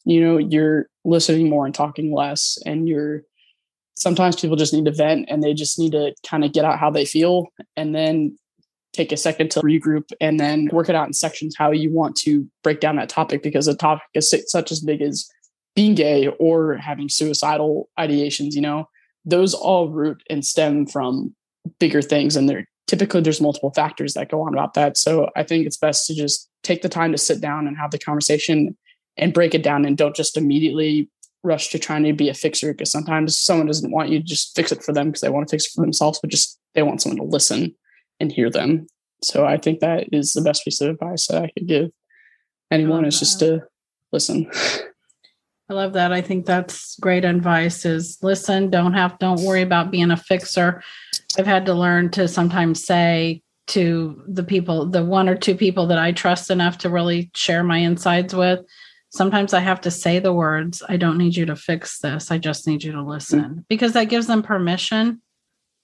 you 0.05 0.21
know, 0.21 0.37
you're 0.37 0.87
listening 1.05 1.49
more 1.49 1.65
and 1.65 1.75
talking 1.75 2.11
less 2.13 2.57
and 2.65 2.87
you're 2.89 3.21
sometimes 4.03 4.39
people 4.39 4.57
just 4.57 4.73
need 4.73 4.85
to 4.85 4.91
vent 4.91 5.25
and 5.29 5.41
they 5.41 5.53
just 5.53 5.79
need 5.79 5.93
to 5.93 6.13
kind 6.27 6.43
of 6.43 6.51
get 6.51 6.65
out 6.65 6.77
how 6.77 6.91
they 6.91 7.05
feel 7.05 7.47
and 7.75 7.95
then 7.95 8.37
take 8.91 9.11
a 9.11 9.17
second 9.17 9.49
to 9.49 9.61
regroup 9.61 10.11
and 10.21 10.39
then 10.39 10.69
work 10.71 10.89
it 10.89 10.95
out 10.95 11.07
in 11.07 11.13
sections 11.13 11.55
how 11.57 11.71
you 11.71 11.91
want 11.91 12.15
to 12.15 12.47
break 12.61 12.79
down 12.79 12.97
that 12.97 13.09
topic 13.09 13.41
because 13.41 13.65
the 13.65 13.75
topic 13.75 14.03
is 14.13 14.35
such 14.47 14.71
as 14.71 14.81
big 14.81 15.01
as 15.01 15.27
being 15.75 15.95
gay 15.95 16.27
or 16.39 16.75
having 16.75 17.09
suicidal 17.09 17.89
ideations 17.97 18.53
you 18.53 18.61
know? 18.61 18.87
Those 19.25 19.53
all 19.53 19.89
root 19.89 20.21
and 20.29 20.45
stem 20.45 20.85
from 20.85 21.33
bigger 21.79 22.01
things 22.01 22.35
and 22.35 22.47
there 22.47 22.67
typically 22.87 23.21
there's 23.21 23.41
multiple 23.41 23.71
factors 23.71 24.13
that 24.13 24.29
go 24.29 24.41
on 24.41 24.53
about 24.53 24.73
that. 24.73 24.97
So 24.97 25.29
i 25.35 25.43
think 25.43 25.65
it's 25.65 25.77
best 25.77 26.05
to 26.07 26.13
just 26.13 26.49
take 26.61 26.81
the 26.81 26.89
time 26.89 27.13
to 27.13 27.17
sit 27.17 27.41
down 27.41 27.67
and 27.67 27.77
have 27.77 27.91
the 27.91 27.99
conversation 27.99 28.77
and 29.17 29.33
break 29.33 29.55
it 29.55 29.63
down 29.63 29.85
and 29.85 29.97
don't 29.97 30.15
just 30.15 30.37
immediately 30.37 31.09
rush 31.43 31.69
to 31.69 31.79
trying 31.79 32.03
to 32.03 32.13
be 32.13 32.29
a 32.29 32.33
fixer 32.33 32.73
because 32.73 32.91
sometimes 32.91 33.37
someone 33.37 33.67
doesn't 33.67 33.91
want 33.91 34.09
you 34.09 34.19
to 34.19 34.25
just 34.25 34.55
fix 34.55 34.71
it 34.71 34.83
for 34.83 34.93
them 34.93 35.07
because 35.07 35.21
they 35.21 35.29
want 35.29 35.47
to 35.47 35.51
fix 35.51 35.65
it 35.65 35.71
for 35.75 35.81
themselves, 35.81 36.19
but 36.21 36.31
just 36.31 36.59
they 36.73 36.83
want 36.83 37.01
someone 37.01 37.17
to 37.17 37.23
listen 37.23 37.75
and 38.19 38.31
hear 38.31 38.49
them. 38.49 38.87
So 39.21 39.45
I 39.45 39.57
think 39.57 39.79
that 39.79 40.07
is 40.11 40.33
the 40.33 40.41
best 40.41 40.63
piece 40.63 40.81
of 40.81 40.89
advice 40.89 41.27
that 41.27 41.43
I 41.43 41.51
could 41.51 41.67
give 41.67 41.91
anyone 42.71 43.05
oh, 43.05 43.07
is 43.07 43.19
just 43.19 43.39
to 43.39 43.63
listen. 44.11 44.49
I 45.69 45.73
love 45.73 45.93
that. 45.93 46.11
I 46.11 46.21
think 46.21 46.45
that's 46.45 46.99
great 46.99 47.23
advice 47.23 47.85
is 47.85 48.17
listen, 48.21 48.69
don't 48.69 48.93
have 48.93 49.17
don't 49.19 49.41
worry 49.43 49.61
about 49.61 49.91
being 49.91 50.11
a 50.11 50.17
fixer. 50.17 50.83
I've 51.37 51.47
had 51.47 51.65
to 51.67 51.73
learn 51.73 52.11
to 52.11 52.27
sometimes 52.27 52.83
say 52.83 53.41
to 53.67 54.21
the 54.27 54.43
people, 54.43 54.85
the 54.85 55.05
one 55.05 55.29
or 55.29 55.35
two 55.35 55.55
people 55.55 55.87
that 55.87 55.97
I 55.97 56.11
trust 56.11 56.51
enough 56.51 56.79
to 56.79 56.89
really 56.89 57.31
share 57.33 57.63
my 57.63 57.77
insides 57.77 58.35
with, 58.35 58.59
sometimes 59.13 59.53
I 59.53 59.59
have 59.59 59.79
to 59.81 59.91
say 59.91 60.19
the 60.19 60.33
words, 60.33 60.81
I 60.89 60.97
don't 60.97 61.17
need 61.17 61.35
you 61.35 61.45
to 61.45 61.55
fix 61.55 61.99
this. 61.99 62.31
I 62.31 62.39
just 62.39 62.67
need 62.67 62.83
you 62.83 62.91
to 62.93 63.01
listen 63.01 63.41
mm-hmm. 63.41 63.59
because 63.69 63.93
that 63.93 64.05
gives 64.05 64.27
them 64.27 64.41
permission 64.41 65.21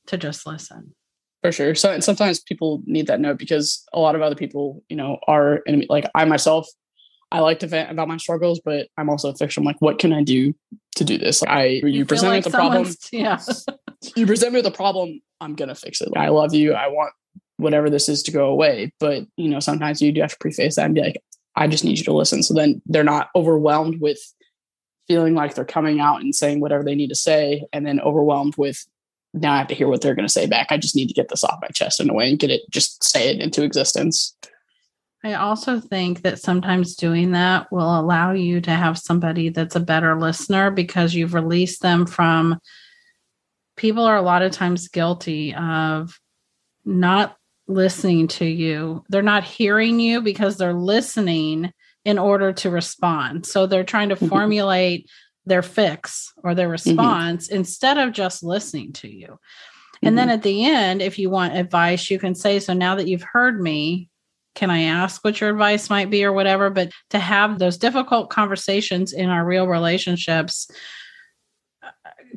to 0.08 0.18
just 0.18 0.46
listen. 0.46 0.94
For 1.42 1.52
sure. 1.52 1.76
So 1.76 1.94
and 1.94 2.04
sometimes 2.04 2.42
people 2.42 2.82
need 2.86 3.08
that 3.08 3.22
note 3.22 3.38
because 3.38 3.86
a 3.94 4.00
lot 4.00 4.16
of 4.16 4.22
other 4.22 4.36
people, 4.36 4.84
you 4.90 4.98
know, 4.98 5.20
are. 5.26 5.62
Like 5.88 6.06
I 6.14 6.26
myself, 6.26 6.68
I 7.32 7.40
like 7.40 7.60
to 7.60 7.68
vent 7.68 7.92
about 7.92 8.10
my 8.10 8.18
struggles, 8.18 8.60
but 8.60 8.88
I'm 8.98 9.10
also 9.10 9.30
a 9.30 9.36
fiction. 9.36 9.62
I'm 9.62 9.66
like, 9.66 9.80
what 9.80 10.00
can 10.00 10.12
I 10.12 10.22
do 10.22 10.54
to 10.96 11.06
do 11.06 11.18
this? 11.18 11.42
Like 11.42 11.52
I 11.52 11.66
you, 11.66 11.88
you 11.88 12.06
present 12.06 12.34
like 12.34 12.44
me 12.44 12.48
with 12.48 12.54
problem. 12.54 12.94
Yeah. 13.14 13.40
you 14.18 14.26
present 14.26 14.52
me 14.52 14.60
with 14.60 14.66
a 14.66 14.76
problem, 14.76 15.22
I'm 15.40 15.56
gonna 15.56 15.76
fix 15.76 16.02
it. 16.02 16.10
Like, 16.12 16.26
I 16.26 16.30
love 16.30 16.54
you. 16.54 16.74
I 16.74 16.88
want 16.88 17.14
whatever 17.56 17.90
this 17.90 18.10
is 18.10 18.24
to 18.24 18.32
go 18.32 18.48
away. 18.48 18.92
But 19.00 19.24
you 19.38 19.48
know, 19.48 19.62
sometimes 19.62 20.02
you 20.02 20.12
do 20.12 20.20
have 20.20 20.32
to 20.32 20.38
preface 20.40 20.76
that 20.76 20.86
and 20.86 20.96
be 20.96 21.02
like, 21.02 21.22
I 21.56 21.68
just 21.68 21.84
need 21.84 21.98
you 21.98 22.04
to 22.06 22.14
listen. 22.14 22.44
So 22.44 22.54
then 22.54 22.82
they're 22.86 23.04
not 23.04 23.30
overwhelmed 23.36 24.02
with 24.02 24.20
feeling 25.08 25.34
like 25.34 25.56
they're 25.56 25.66
coming 25.66 26.00
out 26.00 26.22
and 26.22 26.34
saying 26.34 26.60
whatever 26.60 26.84
they 26.84 26.96
need 26.96 27.10
to 27.10 27.16
say, 27.16 27.66
and 27.74 27.86
then 27.86 28.00
overwhelmed 28.00 28.56
with 28.58 28.86
now 29.34 29.54
I 29.54 29.58
have 29.58 29.68
to 29.68 29.76
hear 29.76 29.88
what 29.88 30.02
they're 30.02 30.16
going 30.16 30.28
to 30.28 30.32
say 30.32 30.48
back. 30.48 30.68
I 30.72 30.78
just 30.78 30.96
need 30.96 31.08
to 31.08 31.14
get 31.14 31.30
this 31.30 31.44
off 31.44 31.60
my 31.62 31.68
chest 31.68 32.00
in 32.00 32.10
a 32.10 32.14
way 32.14 32.30
and 32.30 32.40
get 32.40 32.50
it, 32.50 32.62
just 32.70 33.04
say 33.04 33.30
it 33.30 33.42
into 33.42 33.64
existence. 33.64 34.36
I 35.24 35.34
also 35.34 35.80
think 35.80 36.22
that 36.22 36.40
sometimes 36.40 36.96
doing 36.96 37.32
that 37.32 37.72
will 37.72 38.00
allow 38.00 38.32
you 38.32 38.62
to 38.62 38.72
have 38.72 38.98
somebody 38.98 39.50
that's 39.50 39.76
a 39.76 39.82
better 39.82 40.18
listener 40.20 40.72
because 40.72 41.14
you've 41.14 41.34
released 41.34 41.82
them 41.82 42.06
from 42.06 42.60
people 43.76 44.04
are 44.04 44.16
a 44.16 44.22
lot 44.22 44.42
of 44.42 44.52
times 44.52 44.88
guilty 44.88 45.54
of 45.56 46.20
not 46.86 47.36
listening 47.70 48.28
to 48.28 48.46
you. 48.46 49.04
They're 49.10 49.22
not 49.22 49.44
hearing 49.44 50.00
you 50.00 50.22
because 50.22 50.58
they're 50.58 50.74
listening 50.74 51.72
in 52.04 52.18
order 52.18 52.52
to 52.52 52.70
respond. 52.70 53.46
So 53.46 53.68
they're 53.68 53.84
trying 53.84 54.10
to 54.10 54.16
mm-hmm. 54.16 54.28
formulate 54.28 55.10
their 55.46 55.62
fix 55.62 56.34
or 56.44 56.56
their 56.56 56.66
mm-hmm. 56.66 56.90
response 56.90 57.48
mm-hmm. 57.48 57.58
instead 57.58 57.98
of 57.98 58.12
just 58.12 58.44
listening 58.44 58.94
to 58.94 59.08
you. 59.08 59.28
Mm-hmm. 59.28 60.08
And 60.08 60.18
then 60.18 60.28
mm-hmm. 60.28 60.36
at 60.36 60.44
the 60.44 60.66
end, 60.66 61.02
if 61.02 61.20
you 61.20 61.30
want 61.30 61.56
advice, 61.56 62.10
you 62.10 62.20
can 62.20 62.36
say, 62.36 62.60
So 62.60 62.74
now 62.74 62.96
that 62.96 63.08
you've 63.08 63.24
heard 63.24 63.62
me, 63.62 64.10
can 64.56 64.72
I 64.72 64.84
ask 64.84 65.24
what 65.24 65.40
your 65.40 65.52
advice 65.52 65.90
might 65.90 66.10
be 66.10 66.26
or 66.26 66.34
whatever? 66.34 66.70
But 66.70 66.92
to 67.12 67.20
have 67.20 67.60
those 67.60 67.78
difficult 67.78 68.30
conversations 68.30 69.14
in 69.14 69.30
our 69.30 69.46
real 69.46 69.68
relationships 69.68 70.70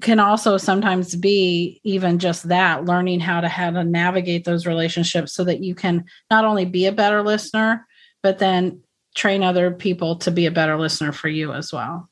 can 0.03 0.19
also 0.19 0.59
sometimes 0.59 1.15
be 1.15 1.81
even 1.85 2.19
just 2.19 2.49
that 2.49 2.85
learning 2.85 3.21
how 3.21 3.41
to 3.41 3.49
how 3.49 3.71
to 3.71 3.85
navigate 3.85 4.45
those 4.45 4.67
relationships 4.67 5.33
so 5.33 5.45
that 5.45 5.61
you 5.61 5.75
can 5.75 6.05
not 6.31 6.45
only 6.45 6.65
be 6.65 6.87
a 6.87 6.93
better 6.93 7.23
listener 7.23 7.87
but 8.23 8.39
then 8.39 8.81
train 9.15 9.43
other 9.43 9.71
people 9.71 10.17
to 10.17 10.31
be 10.31 10.47
a 10.47 10.51
better 10.51 10.79
listener 10.79 11.13
for 11.13 11.29
you 11.29 11.53
as 11.53 11.73
well. 11.73 12.09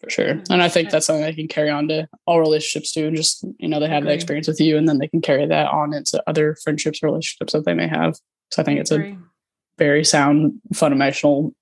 For 0.00 0.10
sure. 0.10 0.42
And 0.50 0.62
i 0.62 0.68
think 0.68 0.90
that's 0.90 1.06
something 1.06 1.24
they 1.24 1.32
can 1.32 1.48
carry 1.48 1.70
on 1.70 1.88
to 1.88 2.08
all 2.26 2.40
relationships 2.40 2.92
too 2.92 3.06
and 3.06 3.16
just 3.16 3.44
you 3.58 3.68
know 3.68 3.80
they 3.80 3.88
have 3.88 4.04
that 4.04 4.14
experience 4.14 4.48
with 4.48 4.60
you 4.60 4.76
and 4.76 4.88
then 4.88 4.98
they 4.98 5.08
can 5.08 5.20
carry 5.20 5.46
that 5.46 5.68
on 5.68 5.94
into 5.94 6.22
other 6.26 6.56
friendships 6.62 7.02
or 7.02 7.06
relationships 7.06 7.52
that 7.52 7.64
they 7.64 7.74
may 7.74 7.88
have. 7.88 8.16
So 8.50 8.62
i 8.62 8.64
think 8.64 8.80
it's 8.80 8.92
a 8.92 9.16
very 9.78 10.04
sound 10.04 10.60
fundamental 10.74 11.54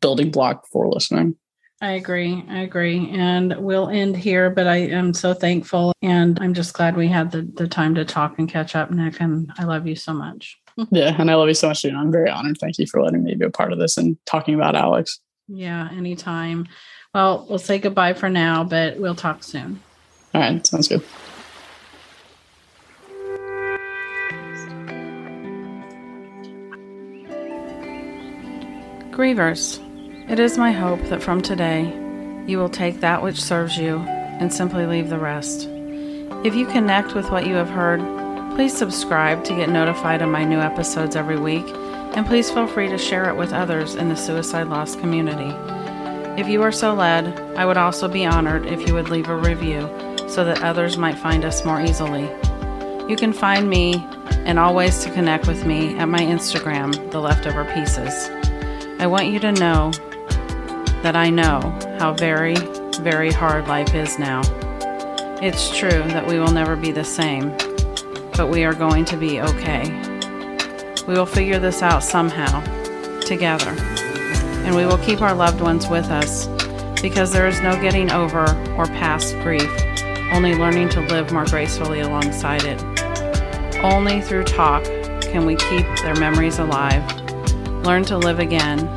building 0.00 0.30
block 0.30 0.66
for 0.68 0.88
listening 0.88 1.36
I 1.80 1.92
agree. 1.92 2.42
I 2.48 2.60
agree. 2.60 3.10
And 3.12 3.54
we'll 3.58 3.88
end 3.88 4.16
here, 4.16 4.48
but 4.48 4.66
I 4.66 4.76
am 4.76 5.12
so 5.12 5.34
thankful 5.34 5.92
and 6.00 6.38
I'm 6.40 6.54
just 6.54 6.72
glad 6.72 6.96
we 6.96 7.08
had 7.08 7.30
the, 7.30 7.42
the 7.42 7.68
time 7.68 7.94
to 7.96 8.04
talk 8.04 8.38
and 8.38 8.48
catch 8.48 8.74
up, 8.74 8.90
Nic. 8.90 9.20
And 9.20 9.52
I 9.58 9.64
love 9.64 9.86
you 9.86 9.94
so 9.94 10.14
much. 10.14 10.58
yeah. 10.90 11.14
And 11.18 11.30
I 11.30 11.34
love 11.34 11.48
you 11.48 11.54
so 11.54 11.68
much, 11.68 11.82
too. 11.82 11.94
I'm 11.94 12.10
very 12.10 12.30
honored. 12.30 12.56
Thank 12.58 12.78
you 12.78 12.86
for 12.86 13.02
letting 13.02 13.24
me 13.24 13.34
be 13.34 13.44
a 13.44 13.50
part 13.50 13.72
of 13.72 13.78
this 13.78 13.98
and 13.98 14.16
talking 14.24 14.54
about 14.54 14.74
Alex. 14.74 15.20
Yeah, 15.48 15.88
anytime. 15.92 16.66
Well, 17.14 17.46
we'll 17.48 17.58
say 17.58 17.78
goodbye 17.78 18.14
for 18.14 18.30
now, 18.30 18.64
but 18.64 18.96
we'll 18.96 19.14
talk 19.14 19.42
soon. 19.42 19.80
All 20.34 20.40
right. 20.40 20.66
Sounds 20.66 20.88
good. 20.88 21.02
Grievers. 29.12 29.85
It 30.28 30.40
is 30.40 30.58
my 30.58 30.72
hope 30.72 31.00
that 31.02 31.22
from 31.22 31.40
today 31.40 31.84
you 32.48 32.58
will 32.58 32.68
take 32.68 32.98
that 32.98 33.22
which 33.22 33.40
serves 33.40 33.78
you 33.78 33.98
and 33.98 34.52
simply 34.52 34.84
leave 34.84 35.08
the 35.08 35.20
rest. 35.20 35.68
If 36.44 36.56
you 36.56 36.66
connect 36.66 37.14
with 37.14 37.30
what 37.30 37.46
you 37.46 37.54
have 37.54 37.70
heard, 37.70 38.00
please 38.56 38.76
subscribe 38.76 39.44
to 39.44 39.54
get 39.54 39.68
notified 39.68 40.22
of 40.22 40.28
my 40.28 40.42
new 40.42 40.58
episodes 40.58 41.14
every 41.14 41.38
week, 41.38 41.64
and 42.16 42.26
please 42.26 42.50
feel 42.50 42.66
free 42.66 42.88
to 42.88 42.98
share 42.98 43.30
it 43.30 43.36
with 43.36 43.52
others 43.52 43.94
in 43.94 44.08
the 44.08 44.16
suicide 44.16 44.66
loss 44.66 44.96
community. 44.96 45.54
If 46.40 46.48
you 46.48 46.60
are 46.62 46.72
so 46.72 46.92
led, 46.92 47.38
I 47.56 47.64
would 47.64 47.76
also 47.76 48.08
be 48.08 48.26
honored 48.26 48.66
if 48.66 48.84
you 48.84 48.94
would 48.94 49.10
leave 49.10 49.28
a 49.28 49.36
review 49.36 49.88
so 50.28 50.44
that 50.44 50.64
others 50.64 50.98
might 50.98 51.18
find 51.18 51.44
us 51.44 51.64
more 51.64 51.80
easily. 51.80 52.28
You 53.08 53.14
can 53.16 53.32
find 53.32 53.70
me 53.70 54.04
and 54.44 54.58
all 54.58 54.74
ways 54.74 55.04
to 55.04 55.12
connect 55.12 55.46
with 55.46 55.64
me 55.64 55.96
at 55.98 56.08
my 56.08 56.20
Instagram, 56.20 57.12
The 57.12 57.20
Leftover 57.20 57.64
Pieces. 57.72 58.28
I 58.98 59.06
want 59.06 59.28
you 59.28 59.38
to 59.38 59.52
know 59.52 59.92
that 61.06 61.14
I 61.14 61.30
know 61.30 61.60
how 62.00 62.14
very, 62.14 62.56
very 62.98 63.30
hard 63.30 63.68
life 63.68 63.94
is 63.94 64.18
now. 64.18 64.42
It's 65.40 65.78
true 65.78 65.88
that 65.88 66.26
we 66.26 66.40
will 66.40 66.50
never 66.50 66.74
be 66.74 66.90
the 66.90 67.04
same, 67.04 67.56
but 68.36 68.48
we 68.50 68.64
are 68.64 68.74
going 68.74 69.04
to 69.04 69.16
be 69.16 69.40
okay. 69.40 69.84
We 71.06 71.14
will 71.14 71.24
figure 71.24 71.60
this 71.60 71.80
out 71.80 72.02
somehow, 72.02 72.60
together, 73.20 73.70
and 74.66 74.74
we 74.74 74.84
will 74.84 74.98
keep 74.98 75.22
our 75.22 75.32
loved 75.32 75.60
ones 75.60 75.86
with 75.86 76.06
us 76.06 76.48
because 77.00 77.32
there 77.32 77.46
is 77.46 77.60
no 77.60 77.80
getting 77.80 78.10
over 78.10 78.42
or 78.76 78.86
past 78.86 79.34
grief, 79.44 79.70
only 80.32 80.56
learning 80.56 80.88
to 80.88 81.02
live 81.02 81.32
more 81.32 81.44
gracefully 81.44 82.00
alongside 82.00 82.64
it. 82.64 82.82
Only 83.76 84.20
through 84.20 84.42
talk 84.42 84.82
can 85.22 85.46
we 85.46 85.54
keep 85.54 85.86
their 86.02 86.16
memories 86.16 86.58
alive, 86.58 87.04
learn 87.84 88.04
to 88.06 88.18
live 88.18 88.40
again, 88.40 88.92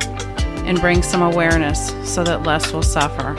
and 0.70 0.80
bring 0.80 1.02
some 1.02 1.20
awareness 1.20 1.88
so 2.04 2.22
that 2.22 2.44
less 2.44 2.72
will 2.72 2.80
suffer. 2.80 3.34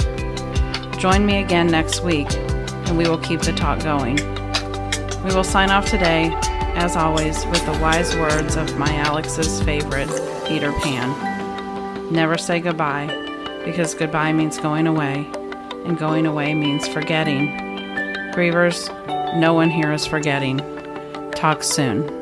Join 0.98 1.26
me 1.26 1.42
again 1.42 1.68
next 1.68 2.02
week, 2.02 2.28
and 2.30 2.98
we 2.98 3.08
will 3.08 3.20
keep 3.20 3.40
the 3.40 3.54
talk 3.54 3.82
going. 3.82 4.18
We 5.24 5.34
will 5.34 5.46
sign 5.46 5.70
off 5.70 5.86
today, 5.86 6.30
as 6.76 6.98
always, 6.98 7.46
with 7.46 7.66
the 7.66 7.80
wise 7.82 8.14
words 8.18 8.58
of 8.58 8.78
my 8.78 8.94
Alex's 8.96 9.64
favorite, 9.64 10.10
Peter 10.46 10.74
Pan. 10.82 12.12
Never 12.12 12.38
say 12.38 12.60
goodbye, 12.60 13.08
because 13.64 13.94
goodbye 13.94 14.34
means 14.34 14.58
going 14.58 14.86
away, 14.86 15.26
and 15.86 15.98
going 15.98 16.26
away 16.26 16.54
means 16.54 16.86
forgetting. 16.86 17.48
Grievers, 18.34 18.90
no 19.40 19.54
one 19.54 19.70
here 19.70 19.94
is 19.94 20.06
forgetting. 20.06 20.60
Talk 21.32 21.64
soon. 21.64 22.21